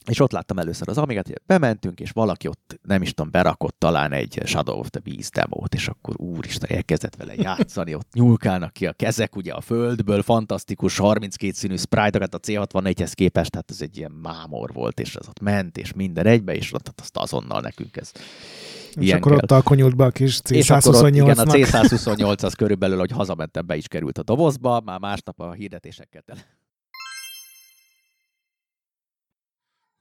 És 0.10 0.20
ott 0.20 0.32
láttam 0.32 0.60
először 0.60 0.90
az 0.90 0.98
Amigát, 0.98 1.28
hogy 1.28 1.42
bementünk, 1.46 2.00
és 2.00 2.12
valaki 2.12 2.48
ott, 2.48 2.80
nem 2.84 3.02
is 3.02 3.14
tudom, 3.14 3.32
berakott 3.32 3.76
talán 3.80 4.12
egy 4.12 4.42
Shadow 4.46 4.78
of 4.78 4.90
the 4.90 5.00
Beast 5.00 5.34
demót, 5.34 5.74
és 5.74 5.88
akkor 5.88 6.14
úristen, 6.18 6.70
elkezdett 6.72 7.16
vele 7.16 7.34
játszani, 7.36 7.96
ott 7.96 8.14
nyúlkálnak 8.14 8.74
ki 8.74 8.86
a 8.86 8.94
kezek 8.94 9.36
ugye 9.36 9.54
a 9.54 9.62
földből, 9.62 10.22
fantasztikus 10.22 10.98
32 10.98 11.54
színű 11.54 11.76
sprite-okat 11.76 12.34
a 12.34 12.40
C64-hez 12.40 13.12
képest, 13.14 13.52
tehát 13.52 13.72
ez 13.72 13.82
egy 13.82 13.98
ilyen 13.98 14.12
mámor 14.12 14.74
volt, 14.74 15.00
és 15.00 15.16
az 15.16 15.28
ott 15.28 15.40
ment, 15.40 15.78
és 15.78 15.94
minden 15.94 16.26
egybe, 16.26 16.56
és 16.56 16.74
ott 16.74 16.92
azt 17.02 17.18
azonnal 17.18 17.62
nekünk 17.62 17.98
ez 17.98 18.12
És 18.94 19.14
akkor 19.14 19.32
ott 19.32 19.52
alkonyult 19.52 19.96
be 19.96 20.06
a 20.06 20.10
kis 20.10 20.40
És 20.50 20.70
akkor 20.70 20.96
ott, 20.96 21.08
igen, 21.08 21.38
a 21.38 21.44
C128-nak. 21.44 21.88
C128 21.90 22.44
az 22.44 22.54
körülbelül, 22.54 22.98
hogy 22.98 23.12
hazamentem, 23.12 23.66
be 23.66 23.76
is 23.76 23.88
került 23.88 24.18
a 24.18 24.24
dobozba, 24.24 24.82
már 24.86 25.00
másnap 25.00 25.40
a 25.40 25.52
hirdetésekkel 25.52 26.22
tele. 26.22 26.40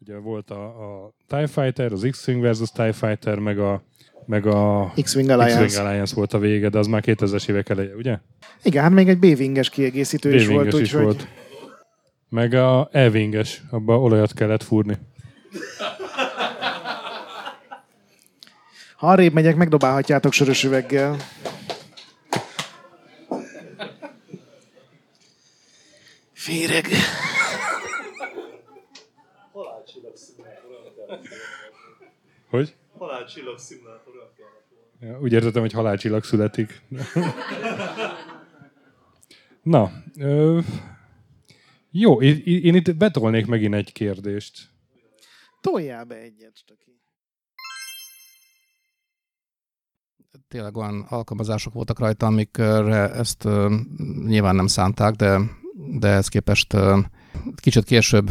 Ugye 0.07 0.19
volt 0.19 0.51
a, 0.51 0.65
a 0.65 1.13
TIE 1.27 1.47
Fighter, 1.47 1.93
az 1.93 2.07
X-Wing 2.11 2.41
versus 2.41 2.71
TIE 2.71 2.93
Fighter, 2.93 3.39
meg 3.39 3.59
a, 3.59 3.83
meg 4.27 4.47
a 4.47 4.93
X-Wing 5.03 5.29
Alliance. 5.29 5.65
X-Wing 5.65 5.87
Alliance 5.87 6.15
volt 6.15 6.33
a 6.33 6.39
vége, 6.39 6.69
de 6.69 6.79
az 6.79 6.87
már 6.87 7.03
2000-es 7.07 7.49
évek 7.49 7.69
eleje, 7.69 7.95
ugye? 7.95 8.19
Igen, 8.63 8.83
hát 8.83 8.93
még 8.93 9.09
egy 9.09 9.19
B-winges 9.19 9.71
kiegészítő 9.71 10.35
is 10.35 10.47
volt, 10.47 10.69
B-winges 10.69 10.81
is 10.81 10.95
úgyhogy... 10.95 11.05
volt. 11.05 11.29
Meg 12.29 12.55
a 12.55 12.89
E-winges, 12.93 13.63
abba 13.71 14.01
olajat 14.01 14.33
kellett 14.33 14.63
fúrni. 14.63 14.99
Ha 18.97 19.07
arrébb 19.07 19.33
megyek, 19.33 19.57
megdobálhatjátok 19.57 20.33
sörös 20.33 20.65
üveggel. 20.65 21.17
Féreg. 26.33 26.87
Hogy? 32.55 32.75
Halálcsillag 33.05 33.59
szimulátor 33.59 34.33
Ja, 35.01 35.21
úgy 35.21 35.33
értettem, 35.33 35.61
hogy 35.61 35.73
halálcsillag 35.73 36.25
születik. 36.25 36.83
Na, 39.63 39.91
ö, 40.19 40.61
jó, 41.91 42.23
én, 42.23 42.43
én 42.45 42.75
itt 42.75 42.97
betolnék 42.97 43.47
megint 43.47 43.75
egy 43.75 43.93
kérdést. 43.93 44.69
Toljál 45.61 46.05
be 46.05 46.15
egyet, 46.15 46.57
Staki. 46.57 47.01
tényleg 50.49 50.77
olyan 50.77 51.01
alkalmazások 51.09 51.73
voltak 51.73 51.99
rajta, 51.99 52.27
amikre 52.27 53.11
ezt 53.11 53.45
uh, 53.45 53.73
nyilván 54.27 54.55
nem 54.55 54.67
szánták, 54.67 55.15
de, 55.15 55.41
de 55.99 56.09
ez 56.09 56.29
képest 56.29 56.73
uh, 56.73 56.99
kicsit 57.57 57.85
később 57.85 58.31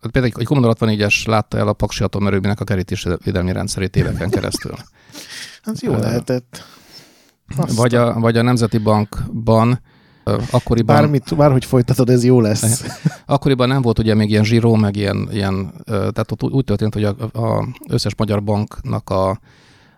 Például 0.00 0.32
egy 0.36 0.46
Commodore 0.46 0.74
64-es 0.80 1.26
látta 1.26 1.58
el 1.58 1.68
a 1.68 1.72
Paksi 1.72 2.02
atomerőműnek 2.02 2.60
a 2.60 2.64
kerítésvédelmi 2.64 3.52
rendszerét 3.52 3.96
éveken 3.96 4.30
keresztül. 4.30 4.74
Az 5.62 5.82
jó 5.82 5.96
lehetett. 5.96 6.64
Vagy 7.76 7.94
a, 7.94 8.20
vagy 8.20 8.36
a 8.36 8.42
Nemzeti 8.42 8.78
Bankban 8.78 9.80
akkoriban... 10.50 10.96
Bármit, 10.96 11.36
bárhogy 11.36 11.64
folytatod, 11.64 12.10
ez 12.10 12.24
jó 12.24 12.40
lesz. 12.40 12.84
Akkoriban 13.26 13.68
nem 13.68 13.82
volt 13.82 13.98
ugye 13.98 14.14
még 14.14 14.30
ilyen 14.30 14.44
zsíró, 14.44 14.74
meg 14.74 14.96
ilyen, 14.96 15.28
ilyen 15.32 15.72
tehát 15.84 16.30
ott 16.30 16.42
úgy 16.42 16.64
történt, 16.64 16.94
hogy 16.94 17.04
a, 17.04 17.16
a 17.32 17.68
összes 17.88 18.14
magyar 18.16 18.42
banknak 18.42 19.10
a, 19.10 19.40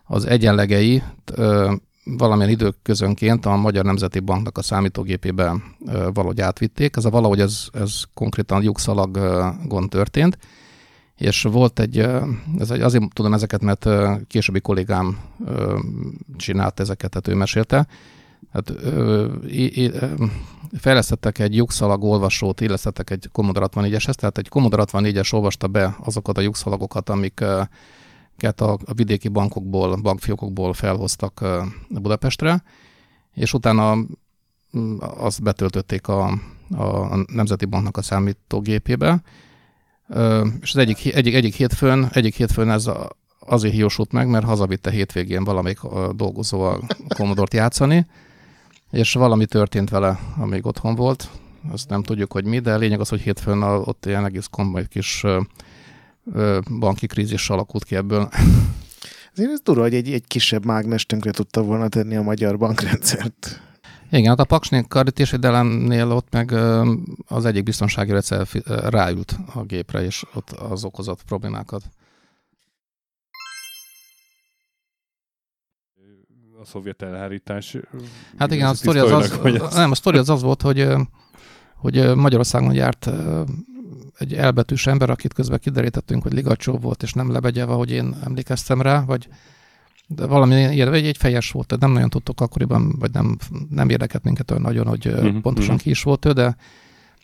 az 0.04 0.24
egyenlegei 0.24 1.02
valamilyen 2.04 2.50
időközönként 2.50 3.46
a 3.46 3.56
Magyar 3.56 3.84
Nemzeti 3.84 4.20
Banknak 4.20 4.58
a 4.58 4.62
számítógépébe 4.62 5.54
valahogy 6.12 6.40
átvitték. 6.40 6.96
Ez 6.96 7.04
a 7.04 7.10
valahogy 7.10 7.40
ez, 7.40 7.66
ez 7.72 8.02
konkrétan 8.14 8.62
lyukszalagon 8.62 9.88
történt, 9.88 10.38
és 11.16 11.42
volt 11.42 11.80
egy, 11.80 11.98
ez 12.58 12.70
egy, 12.70 12.80
azért 12.80 13.04
tudom 13.12 13.32
ezeket, 13.32 13.62
mert 13.62 13.88
későbbi 14.26 14.60
kollégám 14.60 15.18
csinált 16.36 16.80
ezeket, 16.80 17.10
tehát 17.10 17.28
ő 17.28 17.34
mesélte. 17.34 17.86
Hát, 18.52 18.70
ö, 18.70 19.28
í- 19.46 19.76
ö, 19.76 20.06
fejlesztettek 20.78 21.38
egy 21.38 21.56
lyukszalag 21.56 22.04
olvasót, 22.04 22.60
illesztettek 22.60 23.10
egy 23.10 23.28
Commodore 23.32 23.66
64-eshez, 23.70 24.14
tehát 24.14 24.38
egy 24.38 24.48
Commodore 24.48 24.84
64-es 24.86 25.34
olvasta 25.34 25.68
be 25.68 25.96
azokat 26.04 26.38
a 26.38 26.40
lyukszalagokat, 26.40 27.08
amik 27.08 27.44
ö, 28.42 28.48
amiket 28.48 28.60
a, 28.60 28.78
a 28.84 28.94
vidéki 28.94 29.28
bankokból, 29.28 29.96
bankfiókokból 29.96 30.72
felhoztak 30.72 31.44
Budapestre, 31.88 32.62
és 33.34 33.54
utána 33.54 33.94
mm, 33.94 34.96
azt 34.98 35.42
betöltötték 35.42 36.08
a, 36.08 36.22
a 36.76 37.16
Nemzeti 37.26 37.64
Banknak 37.64 37.96
a 37.96 38.02
számítógépébe, 38.02 39.22
és 40.60 40.70
az 40.70 40.76
egyik, 40.76 41.14
egyik, 41.14 41.34
egyik 41.34 41.54
hétfőn, 41.54 42.08
egyik 42.12 42.34
hétfőn 42.34 42.70
ez 42.70 42.86
a, 42.86 43.10
azért 43.38 43.74
hiúsult 43.74 44.12
meg, 44.12 44.28
mert 44.28 44.44
hazavitte 44.44 44.90
hétvégén 44.90 45.44
valamelyik 45.44 45.80
dolgozó 46.14 46.62
a 46.62 46.80
Commodore-t 47.08 47.54
játszani, 47.54 48.06
és 48.90 49.12
valami 49.12 49.46
történt 49.46 49.90
vele, 49.90 50.18
amíg 50.36 50.66
otthon 50.66 50.94
volt. 50.94 51.30
Azt 51.72 51.88
nem 51.88 52.02
tudjuk, 52.02 52.32
hogy 52.32 52.44
mi, 52.44 52.58
de 52.58 52.76
lényeg 52.76 53.00
az, 53.00 53.08
hogy 53.08 53.20
hétfőn 53.20 53.62
a, 53.62 53.78
ott 53.78 54.06
ilyen 54.06 54.24
egész 54.24 54.46
komoly 54.50 54.86
kis 54.88 55.24
banki 56.78 57.06
krízis 57.06 57.50
alakult 57.50 57.84
ki 57.84 57.96
ebből. 57.96 58.28
Azért 59.34 59.50
ez 59.50 59.60
durva, 59.60 59.82
hogy 59.82 59.94
egy, 59.94 60.12
egy 60.12 60.26
kisebb 60.26 60.64
mágnes 60.64 61.06
tönkre 61.06 61.30
tudta 61.30 61.62
volna 61.62 61.88
tenni 61.88 62.16
a 62.16 62.22
magyar 62.22 62.58
bankrendszert. 62.58 63.60
Igen, 64.10 64.28
hát 64.28 64.40
a 64.40 64.44
Paksnék 64.44 64.88
karítésvédelemnél 64.88 66.10
ott 66.10 66.26
meg 66.30 66.52
az 67.26 67.44
egyik 67.44 67.62
biztonsági 67.62 68.10
rendszer 68.10 68.46
ráült 68.66 69.36
a 69.54 69.62
gépre, 69.62 70.04
és 70.04 70.24
ott 70.34 70.50
az 70.50 70.84
okozott 70.84 71.22
problémákat. 71.22 71.82
A 76.60 76.64
szovjet 76.64 77.02
elhárítás. 77.02 77.76
Hát 78.38 78.52
igen, 78.52 78.68
a 78.68 78.74
sztori 78.74 78.98
az, 78.98 79.40
az, 79.42 79.74
nem, 79.74 79.90
a 79.90 79.94
sztori 79.94 80.18
az 80.18 80.28
az 80.28 80.42
volt, 80.42 80.62
hogy, 80.62 80.88
hogy 81.76 82.14
Magyarországon 82.14 82.74
járt 82.74 83.10
egy 84.18 84.34
elbetűs 84.34 84.86
ember, 84.86 85.10
akit 85.10 85.32
közben 85.32 85.58
kiderítettünk, 85.58 86.22
hogy 86.22 86.32
Ligacsó 86.32 86.78
volt, 86.78 87.02
és 87.02 87.12
nem 87.12 87.30
Lebegyev, 87.30 87.70
ahogy 87.70 87.90
én 87.90 88.16
emlékeztem 88.24 88.82
rá, 88.82 89.04
vagy 89.04 89.28
de 90.06 90.26
valami 90.26 90.54
ilyen, 90.54 90.90
vagy 90.90 91.06
egy 91.06 91.16
fejes 91.16 91.50
volt, 91.50 91.66
tehát 91.66 91.82
nem 91.82 91.92
nagyon 91.92 92.08
tudtuk 92.08 92.40
akkoriban, 92.40 92.94
vagy 92.98 93.10
nem, 93.12 93.38
nem 93.70 93.88
érdekelt 93.88 94.24
minket 94.24 94.50
olyan 94.50 94.62
nagyon, 94.62 94.86
hogy 94.86 95.06
uh-huh, 95.06 95.40
pontosan 95.40 95.74
mhm. 95.74 95.82
ki 95.82 95.90
is 95.90 96.02
volt 96.02 96.24
ő, 96.24 96.32
de, 96.32 96.56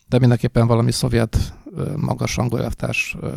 de 0.08 0.18
mindenképpen 0.18 0.66
valami 0.66 0.92
szovjet 0.92 1.54
magas 1.96 2.36
rangú 2.36 2.56
elvtárs 2.56 3.16
ö, 3.20 3.36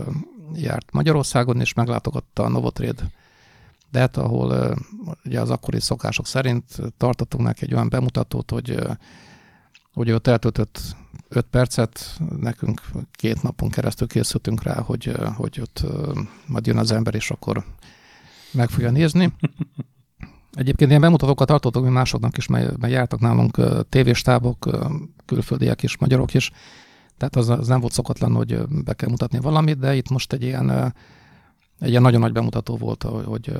járt 0.55 0.91
Magyarországon, 0.91 1.59
és 1.59 1.73
meglátogatta 1.73 2.43
a 2.43 2.49
Novotréd 2.49 3.03
de 3.91 4.09
ahol 4.13 4.51
ö, 4.51 4.73
ugye 5.25 5.39
az 5.39 5.49
akkori 5.49 5.79
szokások 5.79 6.27
szerint 6.27 6.63
tartottunk 6.97 7.43
neki 7.43 7.63
egy 7.63 7.73
olyan 7.73 7.89
bemutatót, 7.89 8.51
hogy 8.51 8.79
hogy 9.93 10.09
ő 10.09 10.15
ott 10.15 10.27
eltöltött 10.27 10.95
öt 11.33 11.45
percet, 11.45 12.19
nekünk 12.39 12.81
két 13.11 13.41
napon 13.41 13.69
keresztül 13.69 14.07
készültünk 14.07 14.63
rá, 14.63 14.81
hogy, 14.81 15.15
hogy 15.35 15.59
ott 15.61 15.85
majd 16.45 16.67
jön 16.67 16.77
az 16.77 16.91
ember, 16.91 17.15
és 17.15 17.31
akkor 17.31 17.65
meg 18.51 18.69
fogja 18.69 18.91
nézni. 18.91 19.33
Egyébként 20.51 20.89
ilyen 20.89 21.01
bemutatókat 21.01 21.47
tartottunk 21.47 21.85
mi 21.85 21.91
másoknak 21.91 22.37
is, 22.37 22.47
mely 22.47 22.69
jártak 22.81 23.19
nálunk 23.19 23.61
tévéstábok, 23.89 24.69
külföldiek 25.25 25.83
is, 25.83 25.97
magyarok 25.97 26.33
is. 26.33 26.51
Tehát 27.17 27.35
az, 27.35 27.49
az 27.49 27.67
nem 27.67 27.79
volt 27.79 27.93
szokatlan, 27.93 28.33
hogy 28.33 28.67
be 28.67 28.93
kell 28.93 29.09
mutatni 29.09 29.39
valamit, 29.39 29.79
de 29.79 29.95
itt 29.95 30.09
most 30.09 30.33
egy 30.33 30.43
ilyen, 30.43 30.69
egy 31.79 31.89
ilyen 31.89 32.01
nagyon 32.01 32.19
nagy 32.19 32.31
bemutató 32.31 32.77
volt, 32.77 33.03
hogy, 33.03 33.53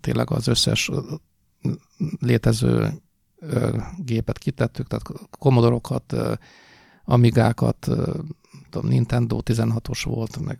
tényleg 0.00 0.30
az 0.30 0.46
összes 0.46 0.90
létező 2.20 2.92
gépet 3.96 4.38
kitettük, 4.38 4.86
tehát 4.86 5.04
Commodore-okat, 5.38 6.12
ö, 6.12 6.32
Amigákat, 7.04 7.88
tudom, 8.70 8.88
Nintendo 8.88 9.40
16-os 9.44 10.02
volt, 10.04 10.44
meg 10.44 10.58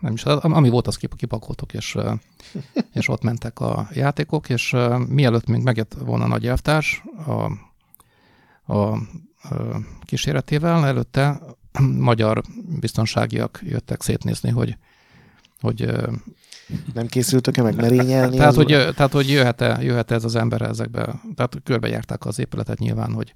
nem 0.00 0.12
is, 0.12 0.24
ami 0.24 0.68
volt, 0.68 0.86
azt 0.86 0.98
kip- 0.98 1.16
kipakoltuk, 1.16 1.72
és, 1.72 1.96
és 2.92 3.08
ott 3.08 3.22
mentek 3.22 3.60
a 3.60 3.88
játékok, 3.92 4.48
és 4.48 4.76
mielőtt 5.08 5.46
még 5.46 5.62
megjött 5.62 5.94
volna 5.94 6.24
a 6.24 6.28
nagy 6.28 6.46
elvtárs 6.46 7.02
a, 7.26 7.32
a, 8.74 8.98
ö, 9.50 9.76
kíséretével, 10.00 10.86
előtte 10.86 11.40
magyar 11.98 12.42
biztonságiak 12.80 13.60
jöttek 13.62 14.02
szétnézni, 14.02 14.50
hogy, 14.50 14.76
hogy 15.60 15.94
Nem 16.94 17.06
készültök-e 17.06 17.62
meg 17.62 17.76
merényelni? 17.76 18.36
tehát, 18.36 18.54
hogy, 18.54 18.66
tehát, 18.66 19.12
hogy 19.12 19.30
jöhet-e, 19.30 19.82
jöhet 19.82 20.10
ez 20.10 20.24
az 20.24 20.36
ember 20.36 20.62
ezekbe, 20.62 21.20
tehát 21.34 21.60
körbejárták 21.64 22.26
az 22.26 22.38
épületet 22.38 22.78
nyilván, 22.78 23.12
hogy, 23.12 23.34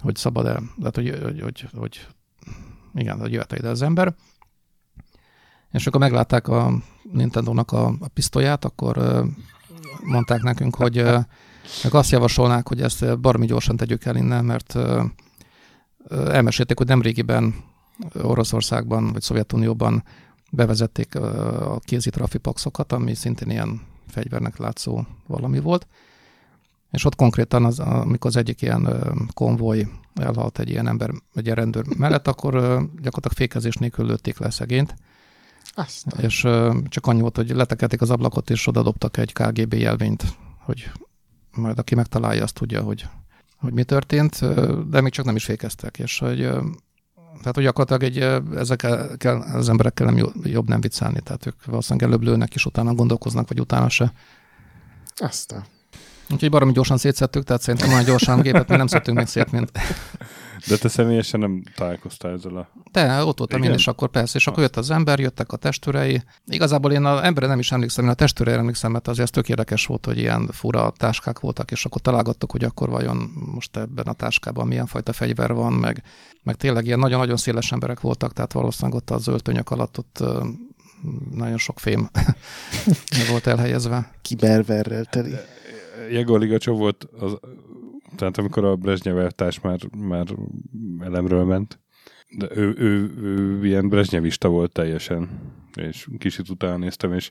hogy 0.00 0.16
szabad-e, 0.16 0.62
tehát 0.78 0.94
hogy, 0.94 1.20
hogy, 1.22 1.40
hogy, 1.40 1.66
hogy 1.72 2.06
igen, 2.94 3.18
hogy 3.18 3.32
jöhet 3.32 3.52
ide 3.52 3.68
az 3.68 3.82
ember. 3.82 4.14
És 5.70 5.86
akkor 5.86 6.00
meglátták 6.00 6.48
a 6.48 6.72
Nintendo-nak 7.12 7.72
a, 7.72 7.86
a 7.86 8.08
pisztolyát, 8.08 8.64
akkor 8.64 9.24
mondták 10.04 10.42
nekünk, 10.42 10.74
hogy 10.74 10.94
meg 11.82 11.94
azt 11.94 12.10
javasolnák, 12.10 12.68
hogy 12.68 12.80
ezt 12.82 13.02
ö, 13.02 13.16
baromi 13.16 13.46
gyorsan 13.46 13.76
tegyük 13.76 14.04
el 14.04 14.16
innen, 14.16 14.44
mert 14.44 14.78
elmesélték, 16.08 16.78
hogy 16.78 16.86
nemrégiben 16.86 17.54
Oroszországban 18.22 19.12
vagy 19.12 19.22
Szovjetunióban 19.22 20.04
bevezették 20.50 21.14
a 21.14 21.78
kézi 21.84 22.10
trafipaxokat, 22.10 22.92
ami 22.92 23.14
szintén 23.14 23.50
ilyen 23.50 23.80
fegyvernek 24.08 24.56
látszó 24.56 25.04
valami 25.26 25.60
volt. 25.60 25.86
És 26.90 27.04
ott 27.04 27.14
konkrétan, 27.14 27.64
az, 27.64 27.78
amikor 27.78 28.30
az 28.30 28.36
egyik 28.36 28.62
ilyen 28.62 28.88
konvoj 29.34 29.88
elhalt 30.14 30.58
egy 30.58 30.68
ilyen 30.68 30.86
ember, 30.86 31.10
egy 31.34 31.44
ilyen 31.44 31.56
rendőr 31.56 31.84
mellett, 31.96 32.28
akkor 32.28 32.52
gyakorlatilag 33.02 33.32
fékezés 33.32 33.74
nélkül 33.74 34.06
lőtték 34.06 34.38
le 34.38 34.50
szegényt. 34.50 34.94
Azt. 35.74 36.06
És 36.20 36.46
csak 36.88 37.06
annyi 37.06 37.20
volt, 37.20 37.36
hogy 37.36 37.50
letekelték 37.50 38.00
az 38.00 38.10
ablakot, 38.10 38.50
és 38.50 38.66
oda 38.66 38.82
dobtak 38.82 39.16
egy 39.16 39.32
KGB 39.32 39.72
jelvényt, 39.72 40.24
hogy 40.58 40.90
majd 41.50 41.78
aki 41.78 41.94
megtalálja, 41.94 42.42
azt 42.42 42.54
tudja, 42.54 42.82
hogy, 42.82 43.06
hogy 43.56 43.72
mi 43.72 43.84
történt, 43.84 44.38
de 44.88 45.00
még 45.00 45.12
csak 45.12 45.24
nem 45.24 45.36
is 45.36 45.44
fékeztek, 45.44 45.98
és 45.98 46.18
hogy 46.18 46.48
tehát, 47.38 47.54
hogy 47.54 47.64
gyakorlatilag 47.64 48.02
egy, 48.02 48.42
ezekkel 48.58 49.42
az 49.52 49.68
emberekkel 49.68 50.06
nem 50.06 50.16
jobb, 50.16 50.46
jobb 50.46 50.68
nem 50.68 50.80
viccelni, 50.80 51.20
tehát 51.20 51.46
ők 51.46 51.64
valószínűleg 51.64 52.08
előbb 52.08 52.22
lőnek, 52.22 52.54
és 52.54 52.64
utána 52.64 52.94
gondolkoznak, 52.94 53.48
vagy 53.48 53.60
utána 53.60 53.88
se. 53.88 54.12
Aztán. 55.16 55.64
Úgyhogy 56.30 56.50
baromi 56.50 56.72
gyorsan 56.72 56.96
szétszettük, 56.96 57.44
tehát 57.44 57.62
szerintem 57.62 57.90
olyan 57.90 58.04
gyorsan 58.04 58.40
gépet 58.40 58.68
mi 58.68 58.76
nem 58.76 58.86
szedtünk 58.86 59.16
még 59.16 59.26
szét, 59.26 59.52
mint... 59.52 59.70
De 60.68 60.76
te 60.76 60.88
személyesen 60.88 61.40
nem 61.40 61.62
találkoztál 61.74 62.32
ezzel 62.32 62.56
a... 62.56 62.68
De 62.92 63.24
ott 63.24 63.38
voltam 63.38 63.62
én, 63.62 63.72
és 63.72 63.86
akkor 63.86 64.08
persze, 64.08 64.38
és 64.38 64.46
akkor 64.46 64.62
jött 64.62 64.76
az 64.76 64.90
ember, 64.90 65.18
jöttek 65.18 65.52
a 65.52 65.56
testőrei. 65.56 66.22
Igazából 66.46 66.92
én 66.92 67.04
az 67.04 67.22
emberre 67.22 67.46
nem 67.46 67.58
is 67.58 67.72
emlékszem, 67.72 68.04
én 68.04 68.10
a 68.10 68.14
testőre 68.14 68.52
emlékszem, 68.52 68.92
mert 68.92 69.08
azért 69.08 69.24
ez 69.24 69.30
tök 69.30 69.48
érdekes 69.48 69.86
volt, 69.86 70.06
hogy 70.06 70.18
ilyen 70.18 70.46
fura 70.52 70.92
táskák 70.96 71.40
voltak, 71.40 71.70
és 71.70 71.84
akkor 71.84 72.00
találgattuk, 72.00 72.50
hogy 72.50 72.64
akkor 72.64 72.88
vajon 72.88 73.16
most 73.54 73.76
ebben 73.76 74.06
a 74.06 74.12
táskában 74.12 74.66
milyen 74.66 74.86
fajta 74.86 75.12
fegyver 75.12 75.52
van, 75.52 75.72
meg, 75.72 76.02
meg 76.42 76.56
tényleg 76.56 76.86
ilyen 76.86 76.98
nagyon-nagyon 76.98 77.36
széles 77.36 77.72
emberek 77.72 78.00
voltak, 78.00 78.32
tehát 78.32 78.52
valószínűleg 78.52 78.96
ott 78.96 79.10
az 79.10 79.28
öltönyök 79.28 79.70
alatt 79.70 79.98
ott 79.98 80.24
nagyon 81.34 81.58
sok 81.58 81.78
fém 81.78 82.10
volt 83.30 83.46
elhelyezve. 83.46 84.10
Kiberverrel 84.22 85.04
teli. 85.04 85.32
Jegor 86.10 86.40
Ligacsov 86.40 86.78
volt, 86.78 87.08
az, 87.18 87.38
tehát 88.16 88.38
amikor 88.38 88.64
a 88.64 88.76
Brezsnyev 88.76 89.18
elvtárs 89.18 89.60
már, 89.60 89.78
már 89.96 90.26
elemről 91.00 91.44
ment, 91.44 91.80
de 92.36 92.48
ő, 92.54 92.74
ő, 92.78 93.14
ő 93.22 93.66
ilyen 93.66 93.88
brezsnyevista 93.88 94.48
volt 94.48 94.72
teljesen, 94.72 95.28
és 95.74 96.08
kicsit 96.18 96.48
utána 96.48 96.76
néztem, 96.76 97.12
és 97.12 97.30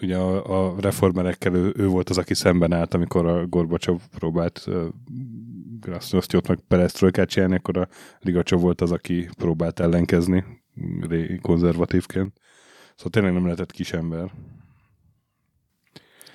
ugye 0.00 0.16
a, 0.16 0.68
a 0.72 0.80
reformerekkel 0.80 1.54
ő, 1.54 1.72
ő 1.76 1.86
volt 1.86 2.10
az, 2.10 2.18
aki 2.18 2.34
szemben 2.34 2.72
állt, 2.72 2.94
amikor 2.94 3.26
a 3.26 3.46
Gorbacsov 3.46 4.00
próbált 4.18 4.64
uh, 4.66 4.86
Glasnosztyot 5.80 6.48
meg 6.48 6.58
Perestrojkát 6.68 7.28
csinálni, 7.28 7.54
akkor 7.54 7.78
a 7.78 7.88
Ligacsov 8.20 8.60
volt 8.60 8.80
az, 8.80 8.92
aki 8.92 9.28
próbált 9.36 9.80
ellenkezni 9.80 10.44
konzervatívként. 11.40 12.40
Szóval 12.94 13.10
tényleg 13.10 13.32
nem 13.32 13.44
lehetett 13.44 13.70
kisember. 13.70 14.32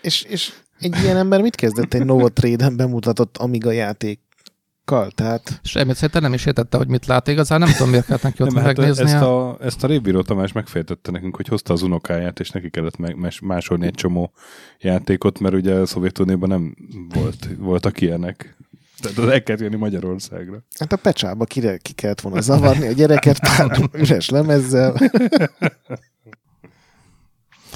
És, 0.01 0.23
és 0.23 0.53
egy 0.80 0.95
ilyen 1.03 1.18
ember 1.18 1.41
mit 1.41 1.56
kezdett 1.56 1.93
egy 1.93 2.06
Novotrade-en 2.06 2.76
bemutatott 2.76 3.38
Amiga 3.38 3.72
játékkal? 3.72 5.11
Tehát... 5.11 5.60
Semmit 5.64 5.95
szerintem 5.95 6.22
nem 6.22 6.34
is 6.34 6.45
értette, 6.45 6.77
hogy 6.77 6.88
mit 6.88 7.06
lát 7.06 7.27
igazán, 7.27 7.60
nem 7.60 7.72
tudom, 7.72 7.89
miért 7.89 8.06
kellett 8.06 8.23
neki 8.23 8.43
ott 8.43 8.53
hát 8.53 8.65
megnéznie. 8.65 9.06
ezt 9.06 9.23
a, 9.23 9.57
ezt 9.61 9.84
a 9.84 9.88
Révbíró 9.88 10.22
Tamás 10.22 10.51
megfejtette 10.51 11.11
nekünk, 11.11 11.35
hogy 11.35 11.47
hozta 11.47 11.73
az 11.73 11.81
unokáját, 11.81 12.39
és 12.39 12.49
neki 12.49 12.69
kellett 12.69 12.97
meg, 12.97 13.15
mes- 13.15 13.41
másolni 13.41 13.85
egy 13.85 13.93
csomó 13.93 14.31
játékot, 14.80 15.39
mert 15.39 15.56
ugye 15.56 15.73
a 15.73 15.85
Szovjetunióban 15.85 16.49
nem 16.49 16.76
volt, 17.14 17.49
voltak 17.57 18.01
ilyenek. 18.01 18.57
Tehát 19.01 19.18
az 19.18 19.27
el 19.27 19.43
kellett 19.43 19.61
jönni 19.61 19.76
Magyarországra. 19.76 20.64
Hát 20.80 20.93
a 20.93 20.97
pecsába 20.97 21.45
kire, 21.45 21.77
ki 21.77 21.93
kellett 21.93 22.22
volna 22.22 22.41
zavarni 22.41 22.88
a 22.88 22.91
gyereket 22.91 23.39
pár 23.39 23.89
üres 23.93 24.30
lemezzel. 24.30 24.95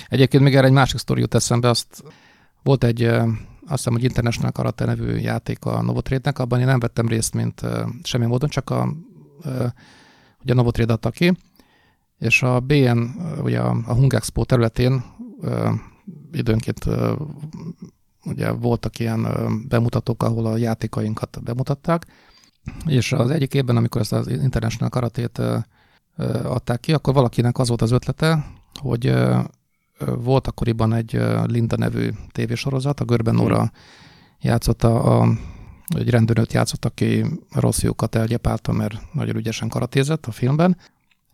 Egyébként 0.07 0.43
még 0.43 0.55
erre 0.55 0.65
egy 0.65 0.73
másik 0.73 0.99
sztori 0.99 1.21
jut 1.21 1.35
eszembe, 1.35 1.69
azt 1.69 2.03
volt 2.63 2.83
egy, 2.83 3.03
azt 3.03 3.27
hiszem, 3.67 3.93
hogy 3.93 4.03
International 4.03 4.51
Karate 4.51 4.85
nevű 4.85 5.15
játék 5.15 5.65
a 5.65 5.81
Novotrade-nek, 5.81 6.39
abban 6.39 6.59
én 6.59 6.65
nem 6.65 6.79
vettem 6.79 7.07
részt, 7.07 7.33
mint 7.33 7.61
semmi 8.03 8.25
módon, 8.25 8.49
csak 8.49 8.69
a, 8.69 8.93
ugye 10.41 10.51
a 10.51 10.55
Novotrade 10.55 10.93
adta 10.93 11.09
ki, 11.09 11.37
és 12.19 12.43
a 12.43 12.59
BN, 12.59 12.97
ugye 13.41 13.59
a, 13.59 13.77
a 13.85 13.93
Hung 13.93 14.13
Expo 14.13 14.45
területén 14.45 15.03
időnként 16.31 16.85
ugye 18.25 18.51
voltak 18.51 18.99
ilyen 18.99 19.27
bemutatók, 19.67 20.23
ahol 20.23 20.45
a 20.45 20.57
játékainkat 20.57 21.43
bemutatták, 21.43 22.05
és 22.85 23.11
az 23.11 23.29
egyik 23.29 23.53
évben, 23.53 23.77
amikor 23.77 24.01
ezt 24.01 24.13
az 24.13 24.27
International 24.27 24.89
Karatét 24.89 25.41
adták 26.43 26.79
ki, 26.79 26.93
akkor 26.93 27.13
valakinek 27.13 27.57
az 27.57 27.67
volt 27.67 27.81
az 27.81 27.91
ötlete, 27.91 28.45
hogy 28.79 29.13
volt 29.99 30.47
akkoriban 30.47 30.93
egy 30.93 31.21
Linda 31.45 31.75
nevű 31.77 32.09
tévésorozat, 32.31 32.99
a 32.99 33.05
Görben 33.05 33.35
Nóra 33.35 33.71
játszotta, 34.41 35.03
a, 35.19 35.27
egy 35.97 36.09
rendőrnőt 36.09 36.53
játszott, 36.53 36.85
aki 36.85 37.25
rossz 37.51 37.81
jókat 37.81 38.15
elgyepálta, 38.15 38.71
mert 38.71 39.13
nagyon 39.13 39.35
ügyesen 39.35 39.69
karatézett 39.69 40.25
a 40.25 40.31
filmben, 40.31 40.77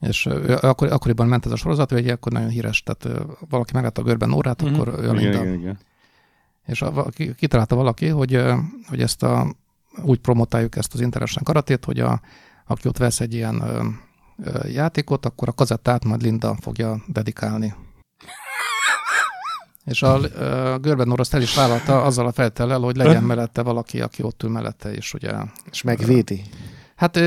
és 0.02 0.26
ö, 0.26 0.58
akkor, 0.62 0.92
akkoriban 0.92 1.28
ment 1.28 1.46
ez 1.46 1.52
a 1.52 1.56
sorozat, 1.56 1.92
ő 1.92 1.96
egy 1.96 2.08
akkor 2.10 2.32
nagyon 2.32 2.50
híres, 2.50 2.84
tehát 2.84 3.20
valaki 3.50 3.74
meglátta 3.74 4.02
a 4.02 4.04
Görben 4.06 4.30
Nórát, 4.30 4.62
Mhm. 4.64 4.74
akkor 4.74 4.88
ő 4.88 5.10
a 5.10 5.14
Linda. 5.14 5.42
igen, 5.42 5.54
igen. 5.54 5.78
És 6.66 6.82
a, 6.82 7.04
ki- 7.10 7.36
kitalálta 7.36 7.76
valaki, 7.76 8.08
hogy, 8.08 8.44
hogy 8.88 9.02
ezt 9.02 9.24
a, 9.24 9.56
úgy 10.04 10.20
promotáljuk 10.20 10.76
ezt 10.76 10.94
az 10.94 11.00
International 11.02 11.44
karatét, 11.46 11.86
hogy 11.86 12.00
a, 12.00 12.22
aki 12.68 12.88
ott 12.88 12.98
vesz 12.98 13.20
egy 13.20 13.34
ilyen 13.34 13.64
játékot, 14.72 15.26
akkor 15.26 15.48
a 15.48 15.52
kazettát 15.52 16.06
majd 16.06 16.22
Linda 16.22 16.56
fogja 16.62 17.02
dedikálni. 17.08 17.74
És 19.90 20.02
a, 20.02 20.14
a 20.74 20.78
Görben 20.78 21.14
azt 21.16 21.34
el 21.34 21.42
is 21.42 21.56
vállalta 21.56 22.04
azzal 22.04 22.28
a 22.28 22.32
feltellel, 22.32 22.80
hogy 22.80 22.96
legyen 22.96 23.24
mellette 23.24 23.62
valaki, 23.62 24.02
aki 24.02 24.24
ott 24.24 24.44
ül 24.44 24.50
mellette, 24.50 24.94
és 24.94 25.14
ugye... 25.14 25.32
És 25.72 25.82
megvédi? 25.82 26.44
Hát 27.00 27.20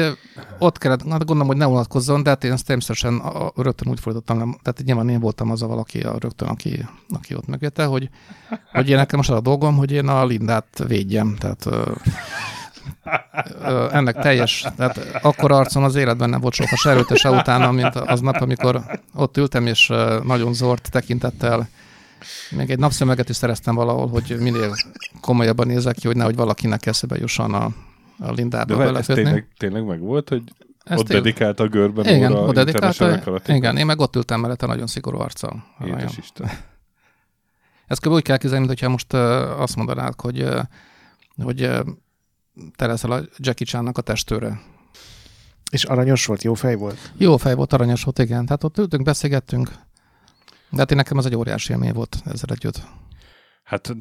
ott 0.59 0.79
kellett, 0.79 1.03
hát 1.09 1.25
gondolom, 1.25 1.47
hogy 1.47 1.57
ne 1.57 1.67
unatkozzon, 1.67 2.23
de 2.23 2.31
hát 2.31 2.45
én 2.45 2.53
ezt 2.53 2.67
természetesen 2.67 3.19
a, 3.19 3.47
a, 3.47 3.53
rögtön 3.57 3.89
úgy 3.89 4.01
fordítottam, 4.01 4.59
tehát 4.63 4.83
nyilván 4.85 5.09
én 5.09 5.21
voltam 5.21 5.51
az 5.51 5.63
a 5.63 5.67
valaki, 5.67 6.01
a 6.01 6.17
rögtön, 6.19 6.49
aki, 6.49 6.87
aki 7.11 7.35
ott 7.35 7.47
megvédte, 7.47 7.85
hogy, 7.85 8.09
hogy 8.73 8.89
én 8.89 8.97
nekem 8.97 9.19
most 9.19 9.31
az 9.31 9.37
a 9.37 9.41
dolgom, 9.41 9.77
hogy 9.77 9.93
én 9.93 10.09
a 10.09 10.25
Lindát 10.25 10.85
védjem, 10.87 11.37
tehát 11.39 11.67
ö, 11.67 11.91
ö, 13.63 13.89
ennek 13.93 14.19
teljes, 14.19 14.67
tehát 14.77 14.99
akkor 15.23 15.53
arcom 15.53 15.85
az 15.85 15.95
életben 15.95 16.31
nem 16.31 16.41
volt 16.41 16.55
soha 16.55 16.77
se 16.77 16.91
előtte, 16.91 17.15
se 17.15 17.31
utána, 17.31 17.71
mint 17.71 17.97
aznap, 17.97 18.41
amikor 18.41 18.83
ott 19.15 19.37
ültem, 19.37 19.67
és 19.67 19.93
nagyon 20.23 20.55
zord 20.55 20.83
tekintettel 20.91 21.69
még 22.51 22.71
egy 22.71 22.79
napszömeget 22.79 23.29
is 23.29 23.37
szereztem 23.37 23.75
valahol, 23.75 24.09
hogy 24.09 24.37
minél 24.41 24.75
komolyabban 25.21 25.67
nézek 25.67 25.95
ki, 25.95 26.07
hogy 26.07 26.17
nehogy 26.17 26.37
valakinek 26.37 26.87
eszebe 26.87 27.17
jusson 27.17 27.55
a, 27.55 27.65
a 27.65 27.73
De 28.19 28.33
Lindába 28.33 28.77
várj, 28.77 28.97
ez 28.97 29.07
tényleg, 29.07 29.49
tényleg 29.57 29.85
meg 29.85 30.01
volt, 30.01 30.29
hogy 30.29 30.43
Ez 30.85 30.99
ott 30.99 31.09
dedikált 31.09 31.61
a 31.61 31.69
görben 31.69 32.07
Igen, 32.17 32.33
óra 32.33 32.41
ott 32.41 32.55
dedikálta, 32.55 33.41
igen, 33.47 33.77
én 33.77 33.87
meg 33.87 34.01
ott 34.01 34.17
ültem 34.17 34.41
mellette 34.41 34.67
nagyon 34.67 34.87
szigorú 34.87 35.19
arccal. 35.19 35.65
Édes 35.81 35.95
Nagyon. 35.95 36.11
Isten. 36.19 36.51
Ezt 37.87 38.01
kb. 38.01 38.13
úgy 38.13 38.23
kell 38.23 38.37
képzelni, 38.37 38.67
mintha 38.67 38.89
most 38.89 39.13
azt 39.59 39.77
mondanád, 39.77 40.21
hogy, 40.21 40.49
hogy 41.43 41.71
te 42.77 42.87
leszel 42.87 43.11
a 43.11 43.21
Jackie 43.37 43.67
Chan-nak 43.67 43.99
a 43.99 44.03
testőre. 44.03 44.61
És 45.71 45.85
aranyos 45.85 46.27
volt, 46.27 46.43
jó 46.43 46.55
fej 46.55 46.75
volt? 46.75 47.13
Jó 47.17 47.37
fej 47.37 47.55
volt, 47.55 47.73
aranyos 47.73 48.05
volt, 48.05 48.19
igen. 48.19 48.45
Tehát 48.45 48.65
ott 48.65 48.79
ültünk, 48.79 49.03
beszélgettünk. 49.03 49.71
De 50.73 50.79
hát 50.79 50.91
én 50.91 50.97
nekem 50.97 51.17
az 51.17 51.27
egy 51.27 51.35
óriási 51.35 51.73
élmény 51.73 51.93
volt 51.93 52.17
ezzel 52.25 52.51
együtt. 52.51 52.83
Hát 53.63 53.95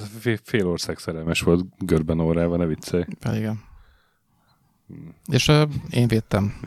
fél, 0.44 0.68
ország 0.68 0.98
szerelmes 0.98 1.42
volt 1.42 1.66
görben 1.78 2.20
órával, 2.20 2.58
ne 2.58 2.66
viccelj. 2.66 3.06
Igen. 3.34 3.64
És 5.26 5.48
uh, 5.48 5.70
én 5.90 6.08
védtem. 6.08 6.60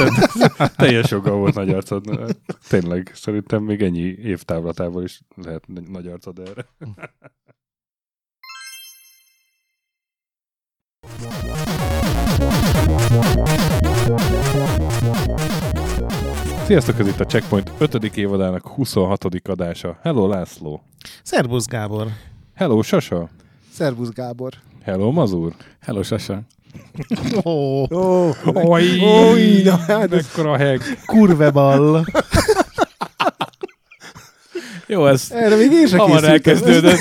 Teljes 0.76 1.10
joga 1.10 1.30
volt 1.30 1.54
nagy 1.54 1.70
arcod. 1.70 2.34
Tényleg, 2.68 3.10
szerintem 3.14 3.62
még 3.62 3.82
ennyi 3.82 4.16
évtávlatából 4.22 5.02
is 5.02 5.20
lehet 5.34 5.66
nagy 5.88 6.06
arcod 6.06 6.38
erre. 6.38 6.66
Sziasztok, 16.68 16.98
ez 16.98 17.06
itt 17.06 17.20
a 17.20 17.24
Checkpoint 17.26 17.72
5. 17.78 18.16
évadának 18.16 18.66
26. 18.66 19.24
adása. 19.44 19.98
Hello 20.02 20.26
László. 20.28 20.82
Szerbusz 21.22 21.66
Gábor. 21.66 22.06
Hello 22.54 22.82
Sasa. 22.82 23.28
Szervusz 23.72 24.08
Gábor. 24.08 24.52
Hello 24.84 25.10
Mazur. 25.10 25.52
Hello 25.80 26.02
Sasa. 26.02 26.40
Ó, 27.44 27.82
Ó, 27.94 28.30
Oj, 28.44 29.00
Oj, 29.00 29.62
na 29.64 29.76
hát 29.76 30.10
mekkora 30.10 30.56
heg. 30.56 30.80
kurveball. 31.06 32.04
Jó, 34.86 35.06
ez 35.06 35.26
Erre 35.30 35.56
még 35.56 35.72
én 35.72 35.86
sem 35.86 35.98
hamar 35.98 36.24
elkezdődött. 36.24 36.98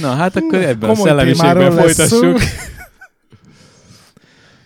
Na, 0.00 0.14
hát 0.14 0.36
akkor 0.36 0.58
ebben 0.62 0.90
a 0.90 0.94
szellemiségben 0.94 1.54
témáról 1.54 1.74
lesz 1.74 2.12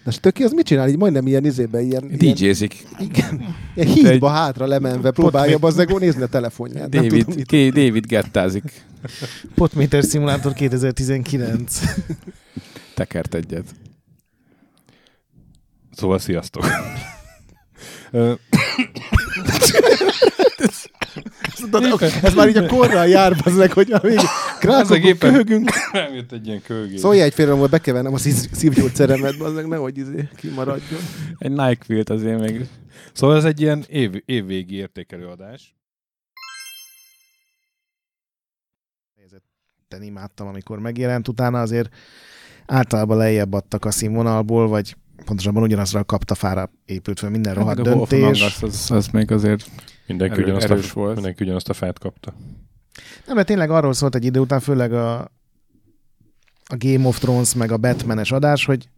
szó. 0.05 0.11
Na, 0.11 0.11
Stöki 0.11 0.43
az 0.43 0.53
mit 0.53 0.67
csinál? 0.67 0.89
Így 0.89 0.97
majdnem 0.97 1.27
ilyen 1.27 1.45
izében, 1.45 1.83
ilyen... 1.83 2.11
DJ-zik. 2.17 2.87
Igen. 2.99 3.43
Ilyen 3.75 3.89
hídba 3.89 4.29
hátra 4.29 4.67
lemenve 4.67 5.11
próbálja 5.11 5.59
bazzeg 5.59 5.99
nézni 5.99 6.23
a 6.23 6.27
telefonját. 6.27 6.93
Nem 6.93 7.03
tudom, 7.03 7.19
David, 7.19 7.37
mit. 7.37 7.47
K- 7.47 7.75
David 7.75 8.07
gettázik. 8.07 8.85
Potmeter 9.55 10.03
Simulator 10.03 10.53
2019. 10.53 11.81
Tekert 12.95 13.35
egyet. 13.35 13.65
Szóval 15.93 16.19
sziasztok. 16.19 16.67
Tudod, 21.57 22.03
ez 22.23 22.35
már 22.35 22.49
így 22.49 22.57
a 22.57 22.67
korral 22.67 23.07
jár, 23.07 23.37
meg, 23.57 23.73
hogy 23.73 23.93
amíg 23.93 24.19
krákokon 24.59 25.19
köhögünk. 25.19 25.71
Nem 25.93 26.15
jött 26.15 26.33
egy 26.33 26.47
ilyen 26.47 26.63
köhögés. 26.63 27.01
Szólj 27.01 27.21
egy 27.21 27.35
félre, 27.35 27.53
hogy 27.53 27.71
bekevernem 27.71 28.15
a 28.15 28.19
szív- 28.19 28.55
szívgyógyszeremet, 28.55 29.39
bazdmeg, 29.39 29.67
nehogy 29.69 29.99
izé 29.99 30.29
kimaradjon. 30.37 31.01
Egy 31.39 31.51
Nike-Wilt 31.51 32.11
azért 32.11 32.41
még. 32.41 32.69
Szóval 33.13 33.37
ez 33.37 33.45
egy 33.45 33.61
ilyen 33.61 33.85
év, 33.89 34.23
évvégi 34.25 34.75
értékelő 34.75 35.27
adás. 35.27 35.75
Ten 39.89 40.03
imádtam, 40.03 40.47
amikor 40.47 40.79
megjelent, 40.79 41.29
utána 41.29 41.61
azért 41.61 41.95
általában 42.67 43.17
lejjebb 43.17 43.53
adtak 43.53 43.85
a 43.85 43.91
színvonalból, 43.91 44.69
vagy 44.69 44.97
pontosabban 45.25 45.63
ugyanazra 45.63 46.01
a 46.01 46.05
kaptafára 46.05 46.71
épült 46.85 47.19
fel 47.19 47.31
minden 47.31 47.55
rohadt 47.55 47.77
Hát 47.77 47.87
Wolf 47.87 48.13
Among 48.13 48.25
döntés. 48.25 48.43
Us, 48.47 48.63
az, 48.63 48.91
az 48.91 49.07
még 49.07 49.31
azért 49.31 49.71
Mindenki, 50.07 50.35
erő- 50.35 50.45
ugyanazt 50.45 50.71
erős 50.71 50.91
a, 50.91 50.95
volt. 50.95 51.15
mindenki 51.15 51.45
ugyanazt 51.45 51.69
a 51.69 51.73
fát 51.73 51.99
kapta. 51.99 52.35
Nem, 53.27 53.35
mert 53.35 53.47
tényleg 53.47 53.71
arról 53.71 53.93
szólt 53.93 54.15
egy 54.15 54.25
idő 54.25 54.41
után, 54.41 54.61
főleg 54.61 54.93
a, 54.93 55.19
a 56.65 56.77
Game 56.79 57.07
of 57.07 57.19
Thrones 57.19 57.55
meg 57.55 57.71
a 57.73 57.77
Batmanes 57.77 58.33
adás, 58.33 58.65
hogy 58.65 58.89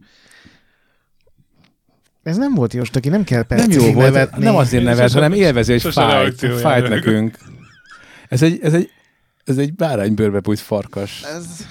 ez 2.23 2.37
nem 2.37 2.53
volt 2.53 2.73
jó, 2.73 2.81
aki 2.93 3.09
nem 3.09 3.23
kell 3.23 3.45
nem 3.47 3.57
percig 3.57 3.73
jó 3.73 3.93
volt, 3.93 3.95
nevetni. 4.13 4.43
nem 4.43 4.55
azért 4.55 4.83
nevet, 4.83 5.11
hanem 5.11 5.33
Sose 5.33 5.91
fájt, 5.91 6.45
fájt 6.45 6.87
nekünk. 6.89 7.37
Ez 8.27 8.41
egy, 8.41 8.59
ez 8.61 8.73
egy, 8.73 8.89
ez 9.43 9.57
egy 9.57 9.73
báránybőrbe 9.73 10.39
bújt 10.39 10.59
farkas. 10.59 11.23
Ez... 11.23 11.65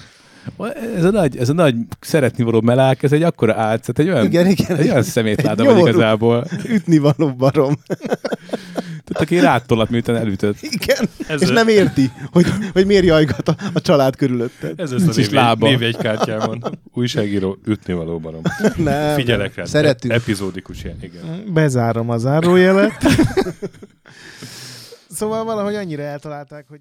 Ez 0.95 1.03
a 1.03 1.11
nagy, 1.11 1.37
ez 1.37 1.49
a 1.49 1.53
nagy 1.53 1.75
szeretni 1.99 2.43
való 2.43 2.61
melák, 2.61 3.03
ez 3.03 3.11
egy 3.11 3.23
akkora 3.23 3.53
álcát, 3.55 3.99
egy 3.99 4.09
olyan, 4.09 4.25
Igen, 4.25 4.47
igen. 4.47 4.77
egy 4.77 4.89
olyan 4.89 5.03
szemétláda 5.03 5.63
Egy 5.63 5.69
vagy 5.69 5.79
igazából. 5.87 6.45
Ütni 6.69 6.97
való 6.97 7.33
barom. 7.37 7.75
Tehát 9.05 9.21
aki 9.23 9.39
rátolat, 9.39 9.89
miután 9.89 10.15
elütött. 10.15 10.57
Igen, 10.61 11.09
Ez 11.27 11.41
és 11.41 11.49
a- 11.49 11.53
nem 11.53 11.67
érti, 11.67 12.11
hogy, 12.31 12.45
hogy 12.73 12.85
miért 12.85 13.05
jajgat 13.05 13.47
a, 13.47 13.55
a 13.73 13.81
család 13.81 14.15
körülötted. 14.15 14.79
Ez 14.79 14.91
lesz 14.91 15.01
a 15.01 15.03
Nincs 15.03 15.17
is 15.17 15.25
név, 15.25 15.33
lába. 15.35 15.67
névjegykártyámon. 15.67 16.63
Újságíró, 16.93 17.57
ütni 17.65 17.93
való 17.93 18.19
barom. 18.19 18.41
Nem, 18.75 19.15
Figyelek 19.15 19.55
rá. 19.55 19.65
Szeretünk. 19.65 20.13
Epizódikus 20.13 20.83
ilyen, 20.83 20.97
igen. 21.01 21.43
Bezárom 21.53 22.09
a 22.09 22.17
zárójelet. 22.17 22.93
szóval 25.09 25.43
valahogy 25.43 25.75
annyira 25.75 26.03
eltalálták, 26.03 26.65
hogy 26.69 26.79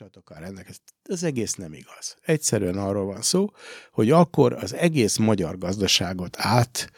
Csatokkal 0.00 0.44
ennek 0.44 0.68
ez, 0.68 0.76
ez 1.02 1.22
egész 1.22 1.54
nem 1.54 1.72
igaz. 1.72 2.16
Egyszerűen 2.22 2.78
arról 2.78 3.04
van 3.04 3.22
szó, 3.22 3.50
hogy 3.92 4.10
akkor 4.10 4.52
az 4.52 4.74
egész 4.74 5.16
magyar 5.16 5.58
gazdaságot 5.58 6.36
át, 6.38 6.90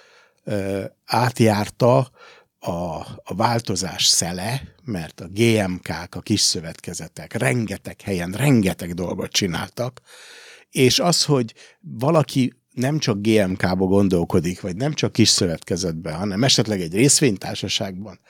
ö, 0.45 0.85
átjárta 1.05 2.11
a, 2.59 2.70
a 3.23 3.35
változás 3.37 4.07
szele, 4.07 4.62
mert 4.85 5.20
a 5.20 5.29
GMK-k, 5.29 6.15
a 6.15 6.20
kis 6.20 6.41
szövetkezetek 6.41 7.33
rengeteg 7.33 8.01
helyen 8.01 8.33
rengeteg 8.33 8.95
dolgot 8.95 9.31
csináltak, 9.31 10.01
és 10.70 10.99
az, 10.99 11.24
hogy 11.24 11.55
valaki 11.81 12.53
nem 12.73 12.99
csak 12.99 13.20
GMK-ba 13.20 13.87
gondolkodik, 13.87 14.61
vagy 14.61 14.77
nem 14.77 14.93
csak 14.93 15.12
kis 15.12 15.29
szövetkezetben, 15.29 16.15
hanem 16.15 16.45
esetleg 16.45 16.81
egy 16.81 16.95
részvénytársaságban, 16.95 18.20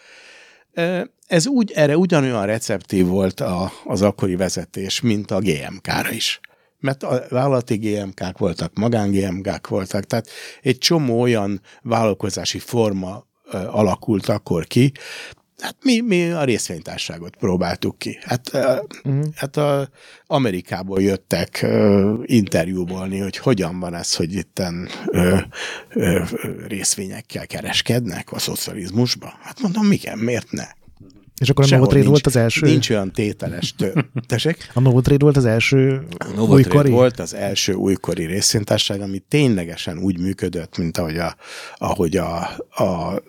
ez 1.26 1.46
úgy, 1.46 1.72
erre 1.74 1.96
ugyanolyan 1.96 2.46
receptív 2.46 3.06
volt 3.06 3.40
a, 3.40 3.72
az 3.84 4.02
akkori 4.02 4.36
vezetés, 4.36 5.00
mint 5.00 5.30
a 5.30 5.38
GMK-ra 5.38 6.10
is. 6.10 6.40
Mert 6.78 7.02
a 7.02 7.24
vállalati 7.28 7.76
GMK-k 7.76 8.38
voltak, 8.38 8.74
magán 8.74 9.10
GMK-k 9.10 9.68
voltak, 9.68 10.04
tehát 10.04 10.28
egy 10.62 10.78
csomó 10.78 11.20
olyan 11.20 11.60
vállalkozási 11.82 12.58
forma 12.58 13.26
alakult 13.52 14.28
akkor 14.28 14.64
ki, 14.64 14.92
Hát 15.62 15.76
mi, 15.82 16.00
mi 16.00 16.30
a 16.30 16.44
részvénytárságot 16.44 17.36
próbáltuk 17.36 17.98
ki. 17.98 18.18
Hát, 18.22 18.50
uh-huh. 18.52 19.24
hát 19.34 19.56
a 19.56 19.88
Amerikából 20.26 21.02
jöttek 21.02 21.60
uh, 21.62 22.20
interjúbolni, 22.24 23.18
hogy 23.18 23.36
hogyan 23.36 23.80
van 23.80 23.94
ez, 23.94 24.14
hogy 24.14 24.34
itten 24.34 24.88
uh, 25.06 25.40
uh, 25.94 26.28
részvényekkel 26.66 27.46
kereskednek 27.46 28.32
a 28.32 28.38
szocializmusba. 28.38 29.32
Hát 29.40 29.60
mondom, 29.60 29.92
igen, 29.92 30.18
miért 30.18 30.50
ne? 30.50 30.64
És 31.42 31.50
akkor 31.50 31.64
a 31.64 31.66
Sehol 31.66 31.84
Novotrade 31.84 32.08
nincs- 32.08 32.22
volt 32.22 32.34
az 32.34 32.42
első? 32.42 32.66
Nincs 32.66 32.90
olyan 32.90 33.12
tételes 33.12 33.74
tő. 33.74 33.92
Tessék? 34.26 34.70
A 34.74 34.80
Novotrade 34.80 35.24
volt 35.24 35.36
az 35.36 35.44
első 35.44 36.06
Novotrade 36.18 36.52
újkori? 36.52 36.90
volt 36.90 37.18
az 37.18 37.34
első 37.34 37.72
újkori 37.72 38.24
részvénytársaság, 38.24 39.00
ami 39.00 39.18
ténylegesen 39.18 39.98
úgy 39.98 40.18
működött, 40.20 40.78
mint 40.78 40.98
ahogy, 40.98 41.16
a, 41.16 41.36
ahogy 41.76 42.16
a, 42.16 42.38
a, 42.70 43.22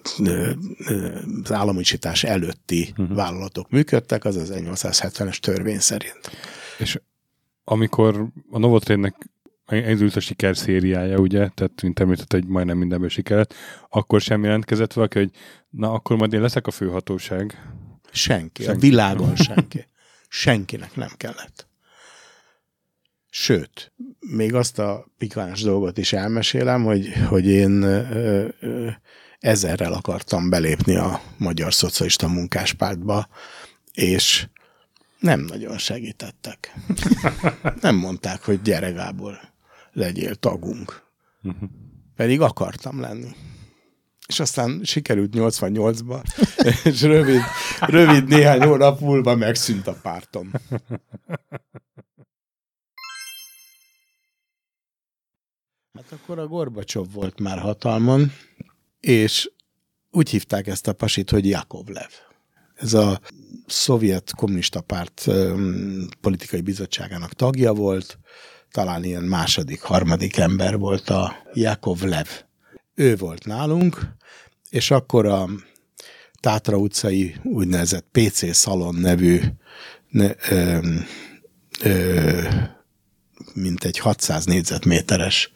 az 1.44 1.52
államosítás 1.52 2.24
előtti 2.24 2.94
uh-huh. 2.98 3.16
vállalatok 3.16 3.70
működtek, 3.70 4.26
az 4.26 4.36
az 4.36 4.54
1870-es 4.56 5.38
törvény 5.38 5.80
szerint. 5.80 6.32
És 6.78 7.00
amikor 7.64 8.28
a 8.50 8.60
Novotrade-nek 8.60 9.16
elindult 9.66 10.16
a 10.16 10.20
siker 10.20 10.58
szériája, 10.58 11.18
ugye, 11.18 11.48
tehát 11.48 11.82
mint 11.82 12.00
említett, 12.00 12.32
hogy 12.32 12.46
majdnem 12.46 12.78
mindenből 12.78 13.10
sikerült, 13.10 13.54
akkor 13.90 14.22
sem 14.22 14.44
jelentkezett 14.44 14.94
valaki, 14.94 15.18
hogy 15.18 15.32
na, 15.70 15.92
akkor 15.92 16.18
majd 16.18 16.34
én 16.34 16.42
leszek 16.42 16.68
a 16.68 16.72
főhatóság. 16.72 17.58
Senki, 18.14 18.64
senki. 18.64 18.78
a 18.78 18.82
világon 18.82 19.36
senki. 19.36 19.88
Senkinek 20.30 20.96
nem 20.96 21.12
kellett. 21.18 21.68
Sőt, 23.30 23.92
még 24.20 24.54
azt 24.54 24.80
a 24.80 25.08
pikáns 25.18 25.62
dolgot 25.62 25.98
is 25.98 26.14
elmesélem, 26.14 26.84
hogy, 26.84 27.14
hogy 27.28 27.46
én 27.46 27.82
ö, 27.82 28.48
ö, 28.60 28.90
ezerrel 29.40 29.94
akartam 29.94 30.50
belépni 30.50 30.96
a 30.96 31.22
Magyar 31.38 31.74
Szocialista 31.74 32.28
Munkáspártba, 32.28 33.28
és 33.94 34.48
nem 35.20 35.40
nagyon 35.40 35.78
segítettek. 35.78 36.74
Nem 37.82 37.96
mondták, 37.96 38.44
hogy 38.44 38.62
gyere 38.62 38.90
Gábor, 38.90 39.40
legyél 39.92 40.36
tagunk. 40.36 41.04
Pedig 42.16 42.42
akartam 42.42 43.00
lenni. 43.00 43.36
És 44.34 44.40
aztán 44.40 44.82
sikerült 44.84 45.34
88-ba, 45.36 46.24
és 46.92 47.02
rövid, 47.02 47.42
rövid 47.80 48.28
néhány 48.28 48.62
hónap 48.62 49.00
múlva 49.00 49.36
megszűnt 49.36 49.88
a 49.88 49.94
pártom. 50.02 50.52
Hát 55.94 56.12
akkor 56.12 56.40
a 56.40 56.48
Gorbacsov 56.48 57.12
volt 57.12 57.40
már 57.40 57.60
hatalmon, 57.60 58.32
és 59.00 59.52
úgy 60.12 60.30
hívták 60.30 60.68
ezt 60.68 60.88
a 60.88 60.94
pasit, 60.94 61.30
hogy 61.30 61.50
Jakovlev. 61.50 62.12
Ez 62.76 62.94
a 62.94 63.20
szovjet 63.68 64.32
kommunista 64.36 64.82
párt 64.82 65.26
politikai 66.22 66.62
bizottságának 66.62 67.34
tagja 67.34 67.74
volt, 67.74 68.20
talán 68.72 69.04
ilyen 69.04 69.24
második, 69.24 69.82
harmadik 69.82 70.38
ember 70.38 70.78
volt 70.78 71.10
a 71.10 71.36
Jakovlev. 71.54 72.28
Ő 72.96 73.16
volt 73.16 73.46
nálunk, 73.46 74.16
és 74.74 74.92
akkor 74.92 75.26
a 75.26 75.50
Tátra 76.40 76.78
utcai 76.78 77.36
úgynevezett 77.44 78.06
PC 78.12 78.56
Szalon 78.56 78.96
nevű 78.96 79.40
ne, 80.10 80.32
ö, 80.50 80.78
ö, 81.82 82.42
mint 83.54 83.84
egy 83.84 83.98
600 83.98 84.46
négyzetméteres 84.46 85.52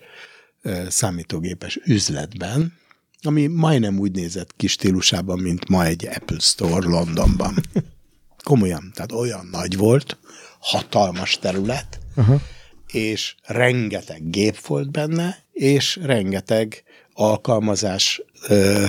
ö, 0.62 0.84
számítógépes 0.90 1.80
üzletben, 1.86 2.74
ami 3.22 3.48
majdnem 3.48 4.00
úgy 4.00 4.12
nézett 4.12 4.56
ki 4.56 4.68
stílusában, 4.68 5.40
mint 5.40 5.70
ma 5.70 5.86
egy 5.86 6.08
Apple 6.08 6.40
Store 6.40 6.88
Londonban. 6.88 7.56
Komolyan, 8.44 8.92
tehát 8.94 9.12
olyan 9.12 9.48
nagy 9.52 9.78
volt, 9.78 10.18
hatalmas 10.60 11.40
terület, 11.40 12.00
Aha. 12.16 12.42
és 12.88 13.36
rengeteg 13.44 14.30
gép 14.30 14.60
volt 14.60 14.92
benne, 14.92 15.44
és 15.52 16.00
rengeteg 16.02 16.84
alkalmazás 17.14 18.22
ö, 18.48 18.86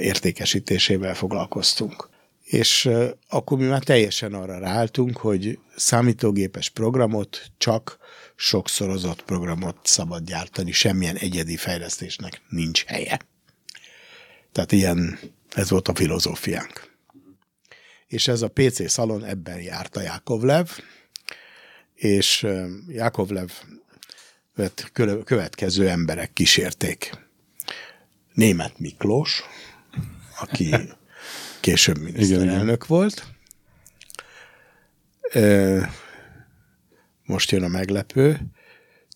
értékesítésével 0.00 1.14
foglalkoztunk. 1.14 2.08
És 2.42 2.90
akkor 3.28 3.58
mi 3.58 3.64
már 3.64 3.82
teljesen 3.82 4.34
arra 4.34 4.58
ráálltunk, 4.58 5.16
hogy 5.16 5.58
számítógépes 5.76 6.68
programot 6.68 7.50
csak 7.58 7.98
sokszorozott 8.36 9.22
programot 9.22 9.76
szabad 9.82 10.24
gyártani, 10.24 10.72
semmilyen 10.72 11.16
egyedi 11.16 11.56
fejlesztésnek 11.56 12.42
nincs 12.48 12.84
helye. 12.84 13.20
Tehát 14.52 14.72
ilyen, 14.72 15.18
ez 15.54 15.70
volt 15.70 15.88
a 15.88 15.94
filozófiánk. 15.94 16.92
És 18.06 18.28
ez 18.28 18.42
a 18.42 18.48
PC 18.48 18.90
szalon 18.90 19.24
ebben 19.24 19.60
járt 19.60 19.96
a 19.96 20.00
Jakovlev, 20.00 20.68
és 21.94 22.46
vet 24.54 24.90
következő 25.24 25.88
emberek 25.88 26.32
kísérték. 26.32 27.10
Német 28.32 28.78
Miklós, 28.78 29.42
aki 30.44 30.74
később 31.60 31.98
miniszterelnök 31.98 32.86
volt. 32.86 33.24
Most 37.24 37.50
jön 37.50 37.62
a 37.62 37.68
meglepő. 37.68 38.40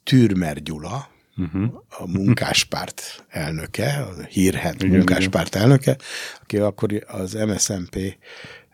Türmer 0.04 0.62
Gyula, 0.62 1.16
Uh-huh. 1.40 1.82
a 1.88 2.06
munkáspárt 2.06 3.24
elnöke, 3.28 3.92
a 3.92 4.22
hírhet 4.22 4.82
Igen, 4.82 4.96
munkáspárt 4.96 5.54
elnöke, 5.54 5.96
aki 6.40 6.56
akkor 6.56 7.04
az 7.06 7.32
MSZNP 7.32 8.16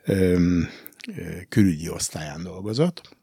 öm, 0.05 0.69
külügyi 1.49 1.89
osztályán 1.89 2.43
dolgozott, 2.43 3.17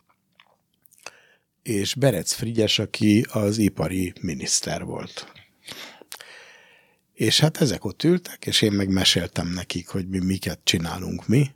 és 1.64 1.96
Berec 1.96 2.34
Frigyes, 2.34 2.80
aki 2.80 3.26
az 3.32 3.58
ipari 3.58 4.14
miniszter 4.22 4.84
volt. 4.84 5.32
És 7.22 7.40
hát 7.40 7.62
ezek 7.62 7.86
ott 7.86 8.04
ültek, 8.04 8.46
és 8.46 8.62
én 8.62 8.72
meg 8.72 8.90
meséltem 8.90 9.48
nekik, 9.48 9.88
hogy 9.88 10.08
mi 10.08 10.20
miket 10.20 10.60
csinálunk 10.64 11.28
mi, 11.28 11.52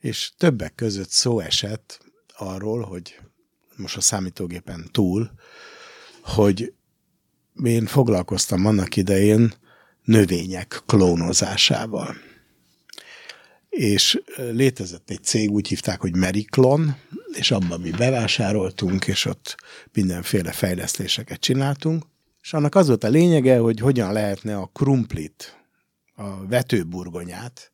és 0.00 0.32
többek 0.36 0.74
között 0.74 1.10
szó 1.10 1.40
esett 1.40 2.00
arról, 2.36 2.82
hogy 2.82 3.18
most 3.76 3.96
a 3.96 4.00
számítógépen 4.00 4.88
túl, 4.92 5.30
hogy 6.22 6.72
én 7.64 7.86
foglalkoztam 7.86 8.66
annak 8.66 8.96
idején 8.96 9.54
növények 10.04 10.82
klónozásával. 10.86 12.16
És 13.68 14.20
létezett 14.36 15.10
egy 15.10 15.22
cég, 15.22 15.50
úgy 15.50 15.68
hívták, 15.68 16.00
hogy 16.00 16.16
Meriklon, 16.16 16.96
és 17.32 17.50
abban 17.50 17.80
mi 17.80 17.90
bevásároltunk, 17.90 19.06
és 19.06 19.24
ott 19.24 19.56
mindenféle 19.92 20.52
fejlesztéseket 20.52 21.40
csináltunk. 21.40 22.04
És 22.42 22.52
annak 22.52 22.74
az 22.74 22.86
volt 22.86 23.04
a 23.04 23.08
lényege, 23.08 23.58
hogy 23.58 23.80
hogyan 23.80 24.12
lehetne 24.12 24.56
a 24.56 24.70
krumplit, 24.72 25.56
a 26.14 26.46
vetőburgonyát 26.46 27.72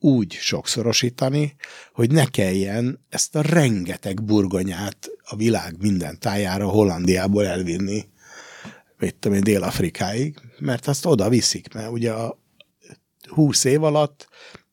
úgy 0.00 0.32
sokszorosítani, 0.32 1.56
hogy 1.92 2.10
ne 2.10 2.24
kelljen 2.24 3.04
ezt 3.08 3.36
a 3.36 3.40
rengeteg 3.40 4.24
burgonyát 4.24 5.10
a 5.24 5.36
világ 5.36 5.76
minden 5.80 6.18
tájára 6.18 6.68
Hollandiából 6.68 7.46
elvinni, 7.46 8.08
mit 8.98 9.16
tudom 9.16 9.36
én, 9.36 9.44
Dél-Afrikáig, 9.44 10.40
mert 10.58 10.86
azt 10.86 11.06
oda 11.06 11.28
viszik, 11.28 11.74
mert 11.74 11.90
ugye 11.90 12.12
a 12.12 12.38
20 13.26 13.64
év 13.64 13.82
alatt 13.82 14.28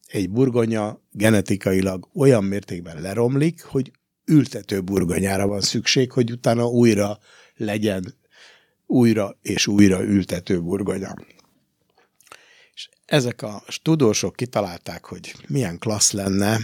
egy 0.08 0.30
burgonya 0.30 1.02
genetikailag 1.12 2.10
olyan 2.14 2.44
mértékben 2.44 3.02
leromlik, 3.02 3.64
hogy 3.64 3.92
ültető 4.26 4.82
burgonyára 4.82 5.48
van 5.48 5.62
szükség, 5.62 6.12
hogy 6.12 6.32
utána 6.32 6.66
újra 6.66 7.18
legyen 7.56 8.20
újra 8.92 9.38
és 9.42 9.68
újra 9.68 10.04
ültető 10.04 10.62
burgonya. 10.62 11.14
És 12.74 12.90
ezek 13.06 13.42
a 13.42 13.64
tudósok 13.82 14.36
kitalálták, 14.36 15.06
hogy 15.06 15.36
milyen 15.48 15.80
klassz 15.80 16.12
lenne, 16.12 16.58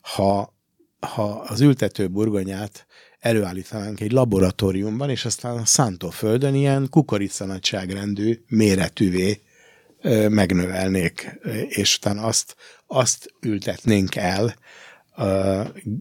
ha, 0.00 0.54
ha 1.00 1.30
az 1.30 1.60
ültető 1.60 2.08
burgonyát 2.08 2.86
előállítanánk 3.18 4.00
egy 4.00 4.12
laboratóriumban, 4.12 5.10
és 5.10 5.24
aztán 5.24 5.56
a 5.56 5.64
szántóföldön 5.64 6.54
ilyen 6.54 6.86
kukoricanagyságrendű 6.90 8.44
méretűvé 8.46 9.42
megnövelnék, 10.28 11.38
és 11.68 11.96
utána 11.96 12.22
azt, 12.22 12.56
azt 12.86 13.32
ültetnénk 13.40 14.16
el 14.16 14.54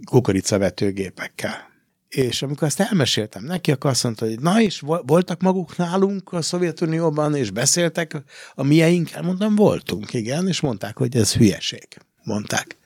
kukoricavetőgépekkel. 0.05 1.66
És 2.09 2.41
amikor 2.41 2.67
ezt 2.67 2.79
elmeséltem 2.79 3.43
neki, 3.43 3.71
akkor 3.71 3.89
azt 3.89 4.03
mondta, 4.03 4.25
hogy 4.25 4.39
na 4.39 4.61
és 4.61 4.79
vo- 4.79 5.03
voltak 5.05 5.41
maguk 5.41 5.77
nálunk 5.77 6.33
a 6.33 6.41
Szovjetunióban, 6.41 7.35
és 7.35 7.51
beszéltek 7.51 8.23
a 8.55 8.63
mieinkkel? 8.63 9.21
Mondtam, 9.21 9.55
voltunk, 9.55 10.13
igen, 10.13 10.47
és 10.47 10.59
mondták, 10.59 10.97
hogy 10.97 11.15
ez 11.15 11.33
hülyeség. 11.33 11.87
Mondták. 12.23 12.77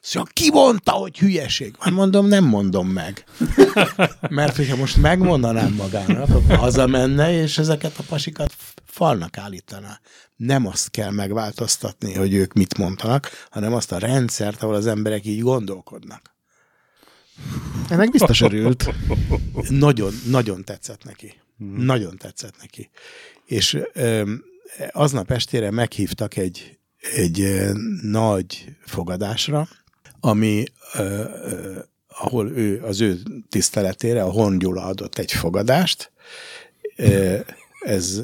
Szóval 0.00 0.28
ki 0.32 0.50
mondta, 0.50 0.90
hogy 0.90 1.18
hülyeség? 1.18 1.74
Hát 1.78 1.92
mondom, 1.92 2.26
nem 2.26 2.44
mondom 2.44 2.88
meg. 2.88 3.24
Mert 4.28 4.56
hogyha 4.56 4.76
most 4.76 4.96
megmondanám 4.96 5.72
magának, 5.72 6.28
akkor 6.28 6.56
hazamenne, 6.56 7.32
és 7.32 7.58
ezeket 7.58 7.98
a 7.98 8.02
pasikat 8.08 8.52
falnak 8.84 9.38
állítaná. 9.38 10.00
Nem 10.36 10.66
azt 10.66 10.90
kell 10.90 11.10
megváltoztatni, 11.10 12.14
hogy 12.14 12.34
ők 12.34 12.52
mit 12.52 12.78
mondanak, 12.78 13.30
hanem 13.50 13.74
azt 13.74 13.92
a 13.92 13.98
rendszert, 13.98 14.62
ahol 14.62 14.74
az 14.74 14.86
emberek 14.86 15.26
így 15.26 15.40
gondolkodnak. 15.40 16.35
Ennek 17.88 18.10
biztos 18.10 18.40
örült. 18.40 18.90
Nagyon, 19.68 20.12
nagyon 20.26 20.64
tetszett 20.64 21.04
neki. 21.04 21.34
Nagyon 21.76 22.16
tetszett 22.16 22.54
neki. 22.60 22.90
És 23.44 23.78
öm, 23.92 24.44
aznap 24.92 25.30
estére 25.30 25.70
meghívtak 25.70 26.36
egy, 26.36 26.78
egy 27.14 27.40
ö, 27.40 27.72
nagy 28.02 28.64
fogadásra, 28.84 29.68
ami 30.20 30.64
ö, 30.94 31.00
ö, 31.00 31.78
ahol 32.08 32.50
ő, 32.50 32.82
az 32.82 33.00
ő 33.00 33.18
tiszteletére 33.48 34.22
a 34.22 34.30
Horn 34.30 34.58
Gyula 34.58 34.84
adott 34.84 35.18
egy 35.18 35.32
fogadást. 35.32 36.12
Ö, 36.96 37.38
Ez 37.80 38.22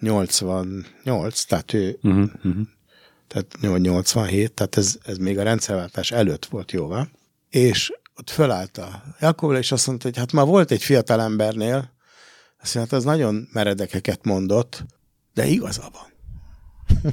88, 0.00 1.44
tehát 1.44 1.72
ő 1.72 1.98
Uh-huh, 2.02 2.30
uh-huh. 2.44 2.66
tehát 3.28 3.56
87, 3.60 4.52
tehát 4.52 4.76
ez, 4.76 4.98
ez 5.04 5.16
még 5.16 5.38
a 5.38 5.42
rendszerváltás 5.42 6.10
előtt 6.10 6.44
volt 6.46 6.72
jóval, 6.72 7.08
és 7.50 7.92
ott 8.18 8.30
fölállt 8.30 8.78
a 8.78 9.02
Jakobra, 9.20 9.58
és 9.58 9.72
azt 9.72 9.86
mondta, 9.86 10.08
hogy 10.08 10.16
hát 10.16 10.32
már 10.32 10.46
volt 10.46 10.70
egy 10.70 10.82
fiatal 10.82 11.20
embernél, 11.20 11.92
azt 12.60 12.74
mondja, 12.74 12.80
hát 12.80 12.92
az 12.92 13.04
nagyon 13.04 13.48
meredekeket 13.52 14.24
mondott, 14.24 14.84
de 15.34 15.46
igaza 15.46 15.90
van. 15.92 16.12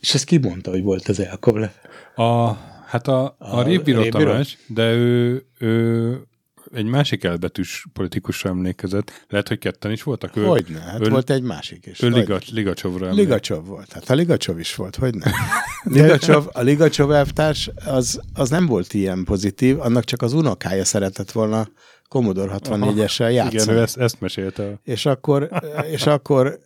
és 0.00 0.14
ezt 0.14 0.24
ki 0.24 0.38
mondta, 0.38 0.70
hogy 0.70 0.82
volt 0.82 1.08
az 1.08 1.18
Jakoble? 1.18 1.74
A, 2.14 2.52
hát 2.86 3.08
a, 3.08 3.24
a, 3.24 3.34
A 3.38 3.62
Révbíró? 3.62 4.08
Tamás, 4.08 4.58
de 4.66 4.92
ő, 4.92 5.46
ő 5.58 6.26
egy 6.72 6.84
másik 6.84 7.24
elbetűs 7.24 7.86
politikusra 7.92 8.50
emlékezett. 8.50 9.24
Lehet, 9.28 9.48
hogy 9.48 9.58
ketten 9.58 9.90
is 9.90 10.02
voltak. 10.02 10.36
Ő, 10.36 10.44
Hogyne, 10.44 10.80
hát 10.80 11.08
volt 11.08 11.30
egy 11.30 11.42
másik 11.42 11.86
is. 11.86 12.02
Ő 12.02 12.06
Hogyne. 12.06 12.20
Liga, 12.20 12.38
Ligacsovra 12.50 13.06
emlékszik. 13.06 13.28
Ligacsov 13.28 13.66
volt. 13.66 13.92
Hát 13.92 14.10
a 14.10 14.14
Ligacsov 14.14 14.58
is 14.58 14.74
volt, 14.74 14.96
hogy 14.96 15.14
nem? 15.14 15.32
Ligacsov, 16.02 16.46
a 16.52 16.60
Ligacsov 16.60 17.12
elvtárs 17.12 17.70
az, 17.84 18.20
az 18.34 18.50
nem 18.50 18.66
volt 18.66 18.94
ilyen 18.94 19.24
pozitív, 19.24 19.80
annak 19.80 20.04
csak 20.04 20.22
az 20.22 20.32
unokája 20.32 20.84
szeretett 20.84 21.30
volna 21.30 21.68
Commodore 22.08 22.54
64-essel 22.58 23.32
játszani. 23.32 23.62
Igen, 23.62 23.68
ő 23.68 23.80
ezt, 23.80 23.96
ezt 23.96 24.20
mesélte. 24.20 24.80
És 24.84 25.06
akkor, 25.06 25.48
és 25.90 26.06
akkor 26.06 26.58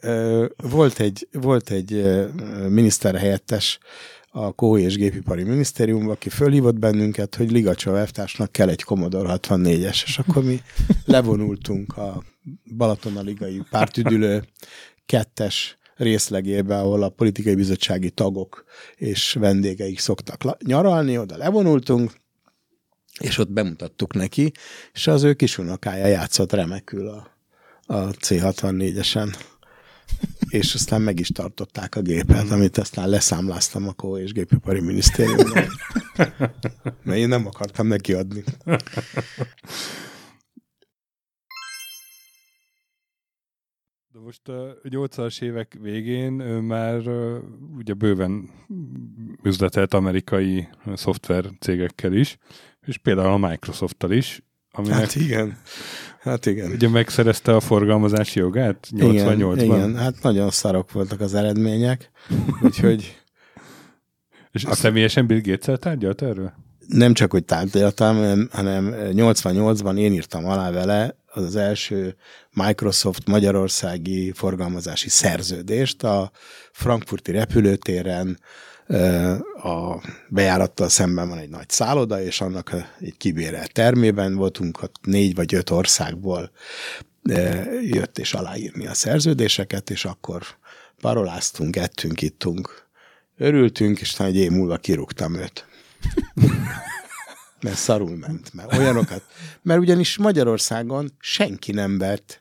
volt 0.56 1.00
egy, 1.00 1.28
volt 1.32 1.70
egy 1.70 2.02
miniszterhelyettes 2.68 3.78
a 4.38 4.52
Kói 4.52 4.82
és 4.82 4.96
Gépipari 4.96 5.42
Minisztériumban, 5.42 6.10
aki 6.10 6.28
fölhívott 6.28 6.78
bennünket, 6.78 7.34
hogy 7.34 7.50
Ligacsov 7.50 7.94
elvtársnak 7.94 8.52
kell 8.52 8.68
egy 8.68 8.82
Commodore 8.82 9.38
64-es, 9.40 10.02
és 10.04 10.18
akkor 10.18 10.44
mi 10.44 10.60
levonultunk 11.04 11.96
a 11.96 12.22
Balatona-ligai 12.76 13.62
pártüdülő 13.70 14.44
kettes 15.06 15.78
részlegébe, 15.94 16.78
ahol 16.78 17.02
a 17.02 17.08
politikai 17.08 17.54
bizottsági 17.54 18.10
tagok 18.10 18.64
és 18.96 19.32
vendégeik 19.32 19.98
szoktak 19.98 20.62
nyaralni, 20.62 21.18
oda 21.18 21.36
levonultunk, 21.36 22.12
és 23.18 23.38
ott 23.38 23.50
bemutattuk 23.50 24.14
neki, 24.14 24.52
és 24.92 25.06
az 25.06 25.22
ő 25.22 25.34
kisunokája 25.34 26.06
játszott 26.06 26.52
remekül 26.52 27.08
a, 27.08 27.30
a 27.86 28.10
C64-esen. 28.10 29.34
És 30.48 30.74
aztán 30.74 31.02
meg 31.02 31.20
is 31.20 31.28
tartották 31.28 31.94
a 31.94 32.00
gépet, 32.00 32.50
amit 32.50 32.78
aztán 32.78 33.08
leszámláztam 33.08 33.88
a 33.88 33.92
Kó 33.92 34.18
és 34.18 34.32
Gépipari 34.32 34.80
Minisztériumban. 34.80 35.64
Mert 37.02 37.18
én 37.18 37.28
nem 37.28 37.46
akartam 37.46 37.86
neki 37.86 38.12
adni. 38.12 38.44
De 44.12 44.22
most 44.22 44.48
a 44.48 44.76
80-as 44.82 45.42
évek 45.42 45.76
végén 45.80 46.40
ő 46.40 46.60
már 46.60 47.08
ugye 47.76 47.94
bőven 47.94 48.50
üzletelt 49.42 49.94
amerikai 49.94 50.68
szoftver 50.94 51.50
cégekkel 51.60 52.12
is, 52.12 52.36
és 52.80 52.98
például 52.98 53.44
a 53.44 53.48
Microsofttal 53.48 54.10
is, 54.10 54.42
aminek 54.70 54.98
Hát 54.98 55.14
igen. 55.14 55.58
Hát 56.26 56.46
igen. 56.46 56.70
ugye 56.70 56.88
megszerezte 56.88 57.54
a 57.54 57.60
forgalmazási 57.60 58.38
jogát 58.38 58.88
88-ban. 58.96 59.52
Igen, 59.54 59.64
igen, 59.64 59.96
hát 59.96 60.22
nagyon 60.22 60.50
szarok 60.50 60.92
voltak 60.92 61.20
az 61.20 61.34
eredmények, 61.34 62.10
úgyhogy 62.62 63.16
És 64.52 64.66
személyesen 64.70 65.26
Bill 65.26 65.40
Gates-el 65.40 65.76
tárgyalt 65.76 66.22
erről? 66.22 66.52
nem 66.86 67.14
csak, 67.14 67.30
hogy 67.30 67.44
tárgyaltam, 67.44 68.14
hanem- 68.16 68.48
hanem 68.52 68.94
88-ban 68.96 69.98
én 69.98 70.12
írtam 70.12 70.46
alá 70.46 70.70
vele 70.70 71.16
az 71.26 71.56
első 71.56 72.16
Microsoft 72.52 73.26
Magyarországi 73.26 74.32
forgalmazási 74.32 75.08
szerződést 75.08 76.02
a 76.02 76.30
frankfurti 76.72 77.32
repülőtéren 77.32 78.38
a 79.62 80.00
bejárattal 80.28 80.88
szemben 80.88 81.28
van 81.28 81.38
egy 81.38 81.48
nagy 81.48 81.70
szálloda, 81.70 82.22
és 82.22 82.40
annak 82.40 82.72
egy 83.00 83.16
kibérelt 83.16 83.72
termében 83.72 84.34
voltunk, 84.34 84.82
ott 84.82 84.96
négy 85.02 85.34
vagy 85.34 85.54
öt 85.54 85.70
országból 85.70 86.50
jött 87.82 88.18
és 88.18 88.34
aláírni 88.34 88.86
a 88.86 88.94
szerződéseket, 88.94 89.90
és 89.90 90.04
akkor 90.04 90.42
paroláztunk, 91.00 91.76
ettünk, 91.76 92.22
ittunk, 92.22 92.86
örültünk, 93.36 94.00
és 94.00 94.18
egy 94.18 94.36
év 94.36 94.50
múlva 94.50 94.76
kirúgtam 94.76 95.34
őt. 95.34 95.66
mert 97.60 97.76
szarul 97.76 98.16
ment, 98.16 98.54
mert 98.54 98.76
olyanokat. 98.76 99.22
Mert 99.62 99.80
ugyanis 99.80 100.16
Magyarországon 100.18 101.12
senki 101.18 101.72
nem 101.72 101.98
vett 101.98 102.40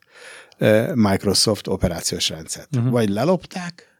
ö, 0.58 0.92
Microsoft 0.94 1.68
operációs 1.68 2.30
rendszert. 2.30 2.76
Uh-huh. 2.76 2.92
Vagy 2.92 3.10
lelopták, 3.10 3.95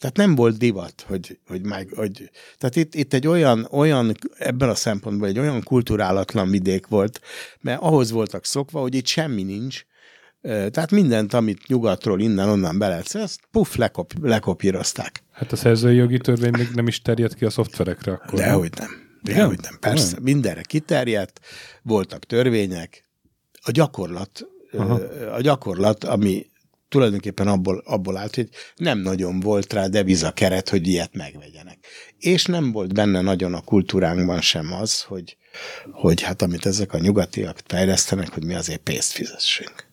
tehát 0.00 0.16
nem 0.16 0.34
volt 0.34 0.58
divat, 0.58 1.04
hogy, 1.06 1.38
hogy, 1.46 1.62
meg, 1.62 1.88
hogy 1.94 2.30
tehát 2.58 2.76
itt, 2.76 2.94
itt 2.94 3.12
egy 3.12 3.26
olyan, 3.26 3.68
olyan, 3.70 4.16
ebben 4.38 4.68
a 4.68 4.74
szempontból 4.74 5.28
egy 5.28 5.38
olyan 5.38 5.62
kulturálatlan 5.62 6.50
vidék 6.50 6.86
volt, 6.86 7.20
mert 7.60 7.80
ahhoz 7.80 8.10
voltak 8.10 8.44
szokva, 8.44 8.80
hogy 8.80 8.94
itt 8.94 9.06
semmi 9.06 9.42
nincs, 9.42 9.84
tehát 10.42 10.90
mindent, 10.90 11.34
amit 11.34 11.66
nyugatról 11.66 12.20
innen-onnan 12.20 12.78
be 12.78 12.88
lehet 12.88 13.06
szerezni, 13.06 13.34
azt 13.34 13.48
puff, 13.50 13.74
lekop, 13.74 14.12
lekopírozták. 14.22 15.22
Hát 15.32 15.52
a 15.52 15.56
szerzői 15.56 15.96
jogi 15.96 16.18
törvény 16.18 16.52
még 16.58 16.68
nem 16.74 16.86
is 16.86 17.02
terjed 17.02 17.34
ki 17.34 17.44
a 17.44 17.50
szoftverekre 17.50 18.12
akkor. 18.12 18.38
Dehogy 18.38 18.72
nem. 18.78 18.90
Dehogy 19.22 19.58
nem. 19.62 19.76
Persze, 19.80 20.12
Nem. 20.12 20.22
mindenre 20.22 20.62
kiterjedt, 20.62 21.40
voltak 21.82 22.24
törvények. 22.24 23.04
A 23.62 23.70
gyakorlat, 23.70 24.46
Aha. 24.72 24.94
a 25.34 25.40
gyakorlat, 25.40 26.04
ami 26.04 26.46
tulajdonképpen 26.90 27.48
abból, 27.48 27.82
abból 27.86 28.16
állt, 28.16 28.34
hogy 28.34 28.48
nem 28.76 28.98
nagyon 28.98 29.40
volt 29.40 29.72
rá 29.72 29.86
devizakeret, 29.86 30.68
hogy 30.68 30.86
ilyet 30.86 31.14
megvegyenek. 31.14 31.78
És 32.18 32.44
nem 32.44 32.72
volt 32.72 32.94
benne 32.94 33.20
nagyon 33.20 33.54
a 33.54 33.60
kultúránkban 33.60 34.40
sem 34.40 34.72
az, 34.72 35.02
hogy, 35.02 35.36
hogy 35.90 36.22
hát 36.22 36.42
amit 36.42 36.66
ezek 36.66 36.92
a 36.92 36.98
nyugatiak 36.98 37.58
fejlesztenek, 37.66 38.32
hogy 38.32 38.44
mi 38.44 38.54
azért 38.54 38.80
pénzt 38.80 39.12
fizessünk. 39.12 39.88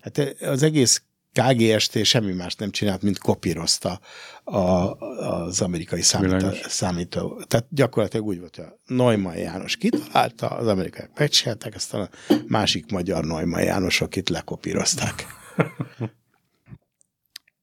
Hát 0.00 0.36
az 0.40 0.62
egész 0.62 1.02
KGST 1.32 2.04
semmi 2.04 2.32
más 2.32 2.54
nem 2.54 2.70
csinált, 2.70 3.02
mint 3.02 3.18
kopírozta 3.18 4.00
a, 4.44 4.58
az 4.58 5.60
amerikai 5.60 6.02
számító, 6.02 6.48
számító. 6.68 7.42
Tehát 7.46 7.66
gyakorlatilag 7.70 8.26
úgy 8.26 8.38
volt, 8.38 8.56
hogy 8.56 8.64
a 8.64 8.78
Neumann 8.86 9.36
János 9.36 9.76
kitalálta, 9.76 10.46
az 10.46 10.66
amerikaiak 10.66 11.10
megcsinálták, 11.18 11.74
aztán 11.74 12.00
a 12.00 12.34
másik 12.46 12.90
magyar 12.90 13.24
Neumann 13.24 13.62
Jánosok 13.62 14.16
itt 14.16 14.28
lekopírozták. 14.28 15.26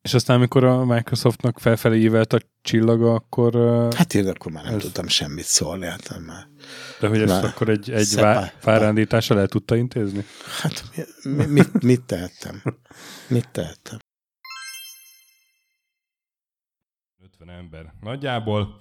És 0.02 0.14
aztán, 0.14 0.36
amikor 0.38 0.64
a 0.64 0.86
Microsoftnak 0.86 1.60
felfelé 1.60 1.99
ívelt 1.99 2.34
a 2.34 2.40
csillaga, 2.61 3.14
akkor... 3.14 3.53
Hát 3.95 4.14
én 4.14 4.28
akkor 4.28 4.52
már 4.52 4.64
nem 4.64 4.74
ez- 4.76 4.82
tudtam 4.82 5.07
semmit 5.07 5.44
szólni, 5.44 5.86
hát 5.86 6.20
már. 6.26 6.48
De 6.99 7.07
hogy 7.07 7.22
ezt 7.22 7.34
Már 7.34 7.45
akkor 7.45 7.70
egy, 7.70 7.91
egy 7.91 8.15
vá, 8.15 8.52
várándítással 8.64 9.40
el 9.40 9.48
tudta 9.48 9.76
intézni? 9.76 10.24
Hát 10.61 10.84
mi, 11.24 11.45
mit, 11.45 11.84
mit 11.84 12.02
tehettem? 12.02 12.64
Mit 13.28 13.49
tehettem? 13.52 13.98
50 17.24 17.49
ember 17.49 17.94
nagyjából. 18.02 18.80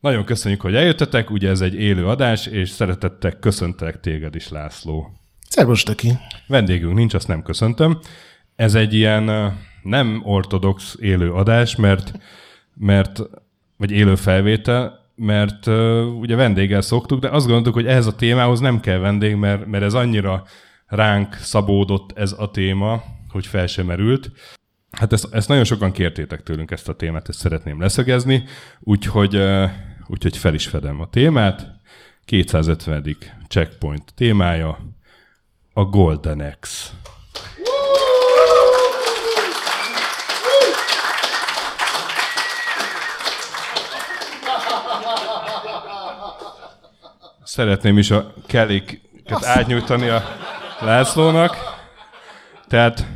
Nagyon 0.00 0.24
köszönjük, 0.24 0.60
hogy 0.60 0.74
eljöttetek, 0.74 1.30
ugye 1.30 1.48
ez 1.48 1.60
egy 1.60 1.74
élő 1.74 2.06
adás, 2.06 2.46
és 2.46 2.70
szeretettek 2.70 3.38
köszöntek 3.38 4.00
téged 4.00 4.34
is, 4.34 4.48
László. 4.48 5.10
Szervus, 5.48 5.82
Töki. 5.82 6.12
Vendégünk 6.46 6.94
nincs, 6.94 7.14
azt 7.14 7.28
nem 7.28 7.42
köszöntöm. 7.42 7.98
Ez 8.56 8.74
egy 8.74 8.94
ilyen 8.94 9.54
nem 9.82 10.20
ortodox 10.24 10.96
élő 11.00 11.32
adás, 11.32 11.76
mert, 11.76 12.12
mert 12.74 13.20
vagy 13.76 13.90
élő 13.90 14.14
felvétel, 14.14 15.02
mert 15.14 15.66
ugye 16.20 16.36
vendéggel 16.36 16.80
szoktuk, 16.80 17.20
de 17.20 17.28
azt 17.28 17.46
gondoltuk, 17.46 17.74
hogy 17.74 17.86
ehhez 17.86 18.06
a 18.06 18.14
témához 18.14 18.60
nem 18.60 18.80
kell 18.80 18.98
vendég, 18.98 19.34
mert, 19.34 19.66
mert 19.66 19.84
ez 19.84 19.94
annyira 19.94 20.44
ránk 20.86 21.34
szabódott 21.34 22.18
ez 22.18 22.34
a 22.38 22.50
téma, 22.50 23.02
hogy 23.28 23.46
fel 23.46 23.66
sem 23.66 23.86
merült. 23.86 24.30
Hát 24.90 25.12
ezt, 25.12 25.34
ezt 25.34 25.48
nagyon 25.48 25.64
sokan 25.64 25.92
kértétek 25.92 26.42
tőlünk 26.42 26.70
ezt 26.70 26.88
a 26.88 26.94
témát, 26.94 27.28
ezt 27.28 27.38
szeretném 27.38 27.80
leszögezni, 27.80 28.44
úgyhogy, 28.80 29.42
úgyhogy 30.06 30.36
fel 30.36 30.54
is 30.54 30.66
fedem 30.66 31.00
a 31.00 31.10
témát. 31.10 31.66
250. 32.24 33.16
checkpoint 33.48 34.12
témája 34.14 34.78
a 35.72 35.84
Golden 35.84 36.56
X. 36.60 36.92
Szeretném 47.54 47.98
is 47.98 48.10
a 48.10 48.34
keléket 48.46 49.44
átnyújtani 49.44 50.08
a 50.08 50.22
Lászlónak. 50.80 51.56
Tehát 52.68 53.06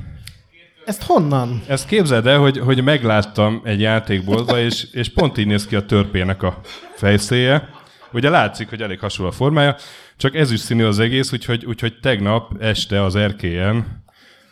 Ezt 0.85 1.02
honnan? 1.02 1.62
ezt 1.66 1.86
képzeld 1.86 2.27
el, 2.27 2.39
hogy, 2.39 2.59
hogy 2.59 2.82
megláttam 2.82 3.60
egy 3.65 3.81
játékboltba, 3.81 4.59
és, 4.59 4.86
és 4.93 5.09
pont 5.09 5.39
így 5.39 5.47
néz 5.47 5.66
ki 5.66 5.77
a 5.77 5.86
törpének 5.86 6.43
a 6.43 6.60
fejszéje. 6.94 7.69
Ugye 8.12 8.31
látszik, 8.31 8.69
hogy 8.69 8.82
elég 8.82 9.01
hasonló 9.01 9.31
a 9.31 9.35
formája, 9.35 9.77
csak 10.16 10.35
ez 10.35 10.51
is 10.51 10.60
színű 10.60 10.85
az 10.85 10.98
egész, 10.98 11.32
úgyhogy, 11.32 11.65
úgyhogy 11.65 11.98
tegnap 12.01 12.62
este 12.62 13.02
az 13.05 13.16
erkélyen 13.16 14.02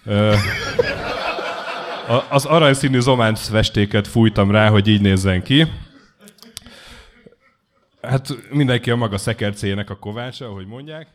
ö, 0.04 0.34
az 2.28 2.44
aranyszínű 2.44 3.00
zománc 3.00 3.48
festéket 3.48 4.08
fújtam 4.08 4.50
rá, 4.50 4.68
hogy 4.68 4.88
így 4.88 5.00
nézzen 5.00 5.42
ki. 5.42 5.66
Hát 8.06 8.50
mindenki 8.50 8.90
a 8.90 8.96
maga 8.96 9.18
szekercéjének 9.18 9.90
a 9.90 9.98
kovácsa, 9.98 10.46
ahogy 10.46 10.66
mondják. 10.66 11.08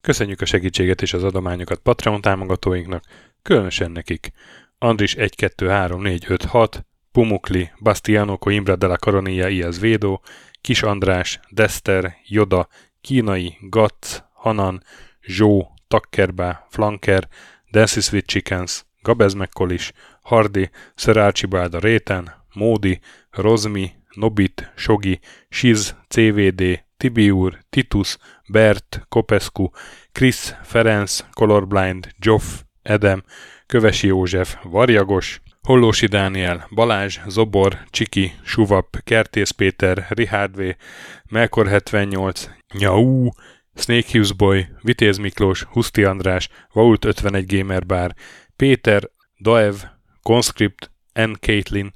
Köszönjük 0.00 0.40
a 0.40 0.44
segítséget 0.44 1.02
és 1.02 1.12
az 1.12 1.24
adományokat 1.24 1.78
Patreon 1.78 2.20
támogatóinknak, 2.20 3.04
különösen 3.42 3.90
nekik. 3.90 4.32
Andris 4.78 5.14
1, 5.14 5.34
2, 5.34 5.66
3, 5.66 6.02
4, 6.02 6.24
5, 6.24 6.44
6, 6.44 6.84
Pumukli, 7.12 7.70
Bastiano 7.80 8.38
Coimbra 8.38 8.76
de 8.76 8.86
la 8.86 8.96
Coronilla 8.96 9.48
Iaz 9.48 9.80
Védó, 9.80 10.22
Kis 10.60 10.82
András, 10.82 11.40
Dester, 11.50 12.14
Joda, 12.24 12.68
Kínai, 13.00 13.56
Gatz, 13.60 14.24
Hanan, 14.32 14.82
Zsó, 15.22 15.70
Takkerbá, 15.88 16.66
Flanker, 16.70 17.28
Dancy 17.70 18.00
Sweet 18.00 18.26
Chickens, 18.26 18.84
Gabez 19.02 19.34
Mekkolis, 19.34 19.92
Hardi, 20.22 20.70
Sir 20.94 21.18
Archibald 21.18 21.74
a 21.74 21.78
Réten, 21.78 22.32
Módi, 22.54 23.00
Rozmi, 23.30 23.92
Nobit, 24.14 24.72
Sogi, 24.76 25.20
Siz, 25.48 25.94
CVD, 26.08 26.84
Tibiur, 27.00 27.58
Titus, 27.70 28.18
Bert, 28.48 29.06
Kopescu, 29.08 29.70
Krisz, 30.12 30.54
Ferenc, 30.62 31.24
Colorblind, 31.32 32.08
Joff, 32.18 32.62
Edem, 32.82 33.22
Kövesi 33.66 34.06
József, 34.06 34.56
Varjagos, 34.62 35.40
Hollósi 35.62 36.06
Dániel, 36.06 36.66
Balázs, 36.74 37.18
Zobor, 37.26 37.78
Csiki, 37.90 38.32
Suvap, 38.44 38.96
Kertész 39.04 39.50
Péter, 39.50 40.06
Richard 40.08 40.56
V, 40.56 40.74
Melkor 41.30 41.68
78, 41.68 42.48
Nyau, 42.78 43.28
Snake 43.74 44.08
Hughes 44.12 44.32
Boy, 44.32 44.66
Vitéz 44.82 45.18
Miklós, 45.18 45.62
Huszti 45.62 46.04
András, 46.04 46.48
Vault 46.72 47.04
51 47.04 47.46
Gamer 47.46 47.86
Bar, 47.86 48.14
Péter, 48.56 49.10
Daev, 49.38 49.74
Conscript, 50.22 50.90
N. 51.12 51.32
Caitlin, 51.40 51.92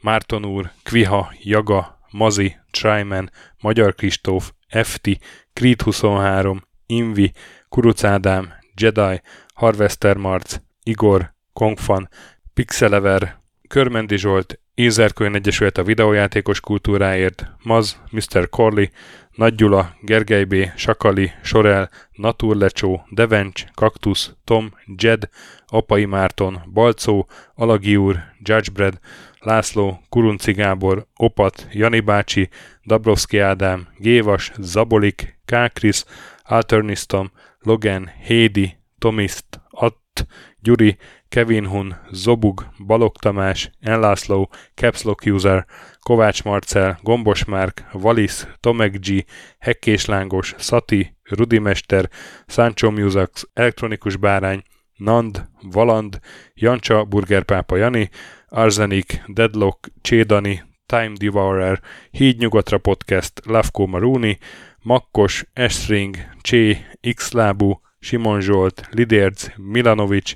Márton 0.00 0.44
úr, 0.44 0.70
Kviha, 0.82 1.32
Jaga, 1.42 1.99
Mazi, 2.10 2.56
Tryman, 2.70 3.30
Magyar 3.60 3.94
Kristóf, 3.94 4.52
FT, 4.68 5.08
Creed 5.52 5.82
23, 5.82 6.62
Invi, 6.86 7.32
Kuruc 7.68 8.04
Ádám, 8.04 8.52
Jedi, 8.74 9.20
Harvester 9.54 10.16
Marc, 10.16 10.56
Igor, 10.82 11.34
Kongfan, 11.52 12.08
Pixelever, 12.54 13.40
Körmendi 13.68 14.16
Zsolt, 14.16 14.60
Ézerkőn 14.74 15.34
Egyesület 15.34 15.78
a 15.78 15.82
videójátékos 15.82 16.60
kultúráért, 16.60 17.50
Maz, 17.62 18.00
Mr. 18.10 18.48
Corley, 18.48 18.86
Nagy 19.30 19.54
Gyula, 19.54 19.94
Gergely 20.00 20.44
B., 20.44 20.54
Sakali, 20.76 21.32
Sorel, 21.42 21.90
Naturlecsó, 22.12 23.06
Devencs, 23.10 23.64
Kaktusz, 23.74 24.32
Tom, 24.44 24.74
Jed, 24.96 25.28
Apai 25.66 26.04
Márton, 26.04 26.62
Balcó, 26.72 27.28
Alagi 27.54 27.96
úr, 27.96 28.22
Judgebred, 28.38 28.98
László, 29.40 30.00
Kurunci 30.08 30.52
Gábor, 30.52 31.06
Opat, 31.16 31.66
Jani 31.72 32.00
bácsi, 32.00 32.48
Dabrowski 32.84 33.38
Ádám, 33.38 33.88
Gévas, 33.96 34.52
Zabolik, 34.58 35.38
Kákris, 35.44 36.04
Alternisztom, 36.42 37.30
Logan, 37.58 38.10
Hédi, 38.24 38.76
Tomiszt, 38.98 39.60
Att, 39.70 40.26
Gyuri, 40.58 40.96
Kevin 41.28 41.66
Hun, 41.66 41.96
Zobug, 42.10 42.66
Balog 42.86 43.16
Tamás, 43.16 43.70
Enlászló, 43.80 44.50
Capslock 44.74 45.26
User, 45.26 45.66
Kovács 46.00 46.42
Marcel, 46.42 46.98
Gombos 47.02 47.44
Márk, 47.44 47.84
Valisz, 47.92 48.46
Tomek 48.60 48.98
G, 48.98 49.24
Hekkés 49.58 50.04
Lángos, 50.04 50.54
Szati, 50.58 51.16
Rudimester, 51.22 52.10
Sancho 52.46 52.90
Musax, 52.90 53.48
Elektronikus 53.52 54.16
Bárány, 54.16 54.62
Nand, 54.96 55.48
Valand, 55.62 56.20
Jancsa, 56.54 57.04
Burgerpápa 57.04 57.76
Jani, 57.76 58.10
Arzenik, 58.50 59.22
Deadlock, 59.26 59.88
Csédani, 60.00 60.62
Time 60.86 61.12
Devourer, 61.14 61.80
Híd 62.10 62.38
Nyugatra 62.38 62.78
Podcast, 62.78 63.40
Lavko 63.44 63.86
Maruni, 63.86 64.38
Makkos, 64.82 65.44
Estring, 65.52 66.16
Csé, 66.40 66.86
Xlábú, 67.14 67.80
Simon 67.98 68.40
Zsolt, 68.40 68.88
Lidérc, 68.90 69.46
Milanovic, 69.56 70.32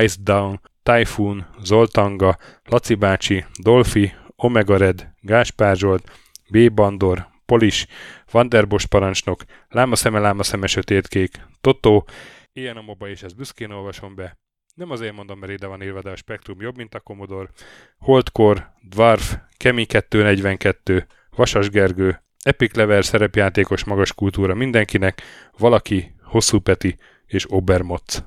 Ice 0.00 0.16
Down, 0.22 0.60
Typhoon, 0.82 1.46
Zoltanga, 1.62 2.38
Laci 2.64 2.94
bácsi, 2.94 3.44
Dolfi, 3.62 4.12
Omega 4.36 4.76
Red, 4.76 5.12
Gáspár 5.20 5.76
Zsolt, 5.76 6.10
B. 6.50 6.72
Bandor, 6.72 7.28
Polis, 7.46 7.86
Vanderbos 8.30 8.86
parancsnok, 8.86 9.42
Láma 9.68 9.96
szeme, 9.96 10.18
láma 10.18 10.42
szeme 10.42 10.66
sötétkék, 10.66 11.46
Totó, 11.60 12.06
Ilyen 12.52 12.76
a 12.76 12.82
moba, 12.82 13.08
és 13.08 13.22
ezt 13.22 13.36
büszkén 13.36 13.70
olvasom 13.70 14.14
be. 14.14 14.38
Nem 14.78 14.90
azért 14.90 15.14
mondom, 15.14 15.38
mert 15.38 15.52
ide 15.52 15.66
van 15.66 15.82
írva, 15.82 16.02
de 16.02 16.10
a 16.10 16.16
spektrum 16.16 16.60
jobb, 16.60 16.76
mint 16.76 16.94
a 16.94 17.00
Commodore. 17.00 17.50
Holdkor, 17.98 18.72
Dwarf, 18.88 19.36
Kemi 19.56 19.86
242, 19.86 21.06
Vasas 21.36 21.70
Gergő, 21.70 22.22
Epic 22.42 22.74
Lever 22.74 23.04
szerepjátékos 23.04 23.84
magas 23.84 24.14
kultúra 24.14 24.54
mindenkinek, 24.54 25.22
valaki, 25.56 26.14
Hosszú 26.22 26.58
Peti 26.58 26.96
és 27.26 27.46
Obermotz. 27.48 28.24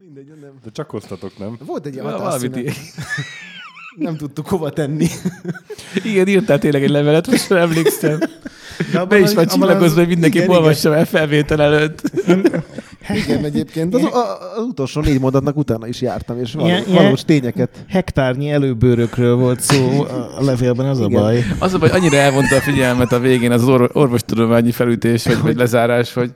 Mindegy, 0.00 0.26
nem. 0.40 0.58
De 0.62 0.70
csak 0.70 0.92
osztatok, 0.92 1.38
nem? 1.38 1.58
Volt 1.60 1.86
egy 1.86 1.94
ilyen 1.94 2.56
így. 2.56 2.76
Nem 3.96 4.16
tudtuk 4.16 4.46
hova 4.48 4.70
tenni. 4.70 5.06
Igen, 6.04 6.28
írtál 6.28 6.58
tényleg 6.58 6.82
egy 6.82 6.90
levelet, 6.90 7.26
most 7.26 7.50
emlékszem. 7.50 8.18
De 8.92 9.04
Be 9.04 9.18
is 9.18 9.34
van 9.34 9.46
csillagozva, 9.46 9.84
az- 9.84 9.94
hogy 9.94 10.08
mindenki 10.08 10.36
igen, 10.38 10.48
olvassa 10.50 10.96
el 10.96 11.04
felvétel 11.06 11.62
előtt. 11.62 12.02
Igen, 13.24 13.44
egyébként 13.44 13.94
az, 13.94 14.02
a, 14.02 14.38
az 14.56 14.64
utolsó 14.68 15.00
négy 15.00 15.20
mondatnak 15.20 15.56
utána 15.56 15.86
is 15.86 16.00
jártam, 16.00 16.40
és 16.40 16.52
való, 16.52 16.66
Ilyen- 16.66 16.84
valós 16.86 16.98
ilyen 17.02 17.16
tényeket. 17.26 17.84
Hektárnyi 17.88 18.50
előbőrökről 18.50 19.36
volt 19.36 19.60
szó 19.60 20.00
a 20.38 20.44
levélben, 20.44 20.86
az 20.86 21.00
a 21.00 21.04
Igen. 21.04 21.20
baj. 21.20 21.44
Az 21.58 21.74
a 21.74 21.78
baj, 21.78 21.90
annyira 21.90 22.16
elvonta 22.16 22.56
a 22.56 22.60
figyelmet 22.60 23.12
a 23.12 23.18
végén 23.18 23.50
az 23.52 23.64
or- 23.64 23.96
orvostudományi 23.96 24.70
felütés, 24.72 25.24
vagy, 25.24 25.40
vagy 25.42 25.56
lezárás, 25.56 26.12
hogy, 26.12 26.32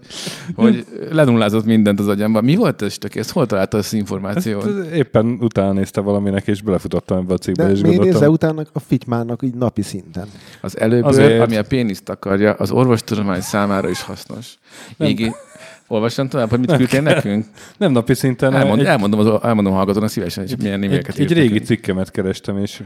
hogy 0.55 0.87
lenullázott 1.11 1.65
mindent 1.65 2.01
az 2.01 2.09
agyamban. 2.09 2.45
Mi 2.45 2.55
volt 2.57 2.83
ez 2.83 2.99
tök? 2.99 3.15
Ezt 3.15 3.31
hol 3.31 3.47
találta 3.47 3.77
ezt 3.79 3.87
az 3.93 3.99
információt? 3.99 4.65
Ezt 4.67 4.91
éppen 4.95 5.37
utána 5.41 5.73
nézte 5.73 6.01
valaminek, 6.01 6.47
és 6.47 6.63
belefutottam 6.63 7.19
ebbe 7.19 7.33
a 7.35 7.39
cikkbe, 7.39 7.65
De 7.65 7.71
és 7.73 7.81
miért 7.81 7.97
gondoltam, 7.97 8.33
utána 8.33 8.63
a 8.73 8.79
fitymának 8.81 9.43
így 9.43 9.55
napi 9.55 9.83
szinten? 9.83 10.27
Az 10.61 10.79
előből, 10.81 11.09
Azért. 11.09 11.41
ami 11.41 11.57
a 11.57 11.63
péniszt 11.63 12.09
akarja, 12.33 12.53
az 12.53 12.71
orvostudomány 12.71 13.41
számára 13.41 13.89
is 13.89 14.03
hasznos. 14.03 14.47
Égi, 14.99 15.33
olvassam 15.87 16.29
tovább, 16.29 16.51
hogy 16.51 16.59
mit 16.59 16.69
Nem. 16.69 16.77
küldtél 16.79 17.01
nekünk? 17.01 17.47
Nem 17.77 17.93
napi 17.93 18.15
szinten. 18.15 18.55
Elmond, 18.55 18.81
egy- 18.81 18.87
elmondom, 18.87 19.21
az, 19.21 19.41
elmondom 19.43 19.73
a 19.73 19.77
hallgatónak 19.77 20.09
szívesen, 20.11 20.47
hogy 20.49 20.59
milyen 20.59 20.83
e-maileket 20.83 21.15
egy, 21.17 21.21
egy 21.21 21.33
régi 21.33 21.49
nekünk. 21.49 21.67
cikkemet 21.67 22.11
kerestem, 22.11 22.59
és 22.59 22.83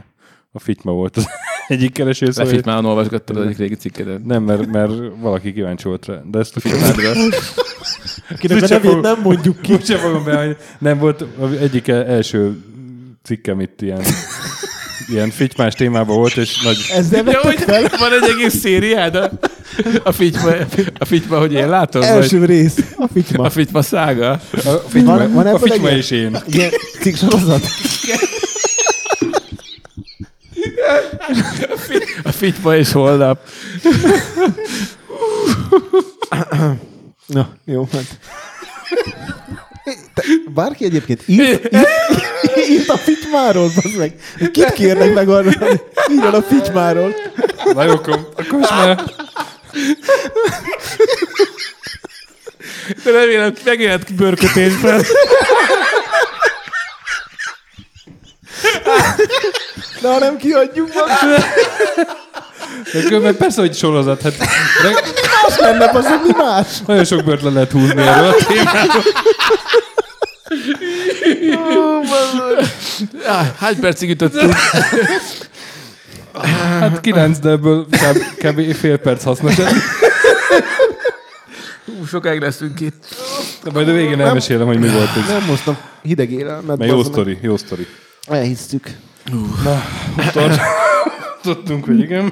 a 0.51 0.59
Fitma 0.59 0.91
volt 0.91 1.17
az 1.17 1.27
egyik 1.67 1.93
kereső 1.93 2.31
szó. 2.31 2.43
Lefitmálon 2.43 2.85
olvasgattad 2.85 3.37
az 3.37 3.43
egyik 3.45 3.57
régi 3.57 3.75
cikkedet. 3.75 4.25
Nem, 4.25 4.43
mert, 4.43 4.71
mert 4.71 4.91
valaki 5.19 5.53
kíváncsi 5.53 5.87
volt 5.87 6.05
rá. 6.05 6.21
De 6.31 6.39
ezt 6.39 6.55
a 6.55 6.59
Fitmádra. 6.59 7.11
Akinek 8.29 8.63
a 8.63 8.67
nevét 8.67 9.01
nem 9.01 9.19
mondjuk 9.23 9.61
ki. 9.61 9.73
Úgyse 9.73 9.97
fogom 9.97 10.23
be, 10.23 10.45
hogy 10.45 10.57
nem 10.79 10.97
volt 10.97 11.25
egyik 11.61 11.87
első 11.87 12.57
cikkem 13.23 13.59
itt 13.59 13.81
ilyen, 13.81 14.01
ilyen 15.09 15.29
fitymás 15.29 15.73
témában 15.73 16.15
volt, 16.15 16.37
és 16.37 16.61
nagy... 16.61 16.77
Ezzel 16.93 17.23
De 17.23 17.31
vetted 17.31 17.41
hogy 17.43 17.59
fel? 17.59 17.81
van 17.99 18.11
egy 18.21 18.29
egész 18.29 18.55
szériád 18.59 19.15
a, 19.15 19.31
a 20.03 20.11
fityma, 20.11 20.51
a 20.99 21.05
fityma, 21.05 21.37
hogy 21.39 21.53
én 21.53 21.69
látom? 21.69 22.01
Első 22.01 22.39
vagy? 22.39 22.47
rész, 22.47 22.75
a 22.97 23.07
fityma. 23.13 23.43
A 23.43 23.49
fityma 23.49 23.81
szága. 23.81 24.29
A 24.65 24.69
fitma, 24.87 25.17
Van- 25.17 25.33
van 25.33 25.47
a 25.47 25.59
egy- 25.63 25.97
és 25.97 26.11
én. 26.11 26.37
Ilyen 26.47 26.71
cikk 27.01 27.15
sorozat? 27.15 27.61
A 32.23 32.31
fityma 32.31 32.75
és 32.75 32.91
holnap. 32.91 33.39
Na, 37.25 37.49
jó, 37.65 37.87
hát. 37.91 38.19
Te, 40.13 40.23
bárki 40.53 40.85
egyébként 40.85 41.21
írt, 41.25 41.73
írt, 41.73 42.67
írt 42.69 42.89
a 42.89 42.97
fitymáról, 42.97 43.71
bazd 43.75 43.97
meg. 43.97 44.13
Kit 44.51 44.73
kérnek 44.73 45.13
meg 45.13 45.29
arra, 45.29 45.51
hogy 45.59 45.81
írjon 46.11 46.33
a 46.33 46.41
fitymáról? 46.41 47.15
Na 47.73 47.83
jó, 47.83 47.91
akkor, 47.91 48.29
akkor 48.35 48.59
most 48.59 48.69
már... 48.69 49.03
De 53.03 53.11
remélem, 53.11 53.53
megjelent 53.65 54.15
bőrkötésben. 54.15 55.03
Ha 60.01 60.19
nem 60.19 60.37
kiadjuk 60.37 60.93
magát. 60.93 61.45
De 62.93 63.01
különben 63.01 63.37
persze, 63.37 63.61
hogy 63.61 63.75
sorozat, 63.75 64.21
hát 64.21 64.37
de 64.37 64.89
Más 65.47 65.57
lenne, 65.59 65.89
az 65.93 66.05
mi 66.23 66.31
más? 66.37 66.67
nagyon 66.87 67.05
sok 67.05 67.23
bört 67.23 67.41
le 67.41 67.49
lehet 67.49 67.71
húzni 67.71 68.01
erről 68.01 68.27
a 68.27 68.35
témáról. 68.47 69.03
Hány 73.57 73.79
percig 73.79 74.09
ütöttünk? 74.09 74.53
Hát 76.79 77.01
kilenc, 77.01 77.39
de 77.39 77.49
ebből 77.49 77.85
kb, 77.85 78.17
kb. 78.37 78.73
fél 78.75 78.97
perc 78.97 79.23
hasznos. 79.23 79.55
Hú, 81.85 82.05
sokáig 82.05 82.41
leszünk 82.41 82.79
itt. 82.79 83.05
De 83.63 83.71
majd 83.71 83.89
a 83.89 83.91
végén 83.91 84.21
elmesélem, 84.21 84.67
hogy 84.67 84.79
mi 84.79 84.89
volt 84.89 85.09
ez. 85.17 85.27
Nem 85.27 85.43
mostam 85.47 85.77
hideg 86.01 86.31
élelmet. 86.31 86.77
Mert 86.77 86.91
jó 86.91 87.03
sztori, 87.03 87.37
jó 87.41 87.57
sztori. 87.57 87.87
Elhisztük. 88.27 88.87
Na, 89.63 89.83
utol, 90.27 90.51
Tudtunk, 91.53 91.85
hogy 91.85 91.99
igen. 91.99 92.31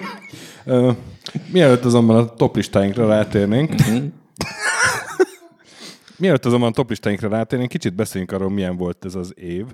Ö, 0.65 0.91
Mielőtt 1.51 1.85
azonban 1.85 2.15
a 2.15 2.33
toplistáinkra 2.33 3.07
rátérnénk, 3.07 3.73
Mielőtt 6.17 6.45
azonban 6.45 6.69
a 6.69 6.73
toplistáinkra 6.73 7.29
rátérnénk, 7.29 7.69
kicsit 7.69 7.95
beszéljünk 7.95 8.31
arról, 8.31 8.49
milyen 8.49 8.77
volt 8.77 9.05
ez 9.05 9.15
az 9.15 9.33
év. 9.37 9.65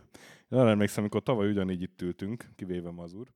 Én 0.49 0.59
arra 0.59 0.69
emlékszem, 0.69 1.03
amikor 1.03 1.23
tavaly 1.23 1.49
ugyanígy 1.49 1.81
itt 1.81 2.01
ültünk, 2.01 2.45
kivéve 2.55 2.91
Mazur. 2.91 3.27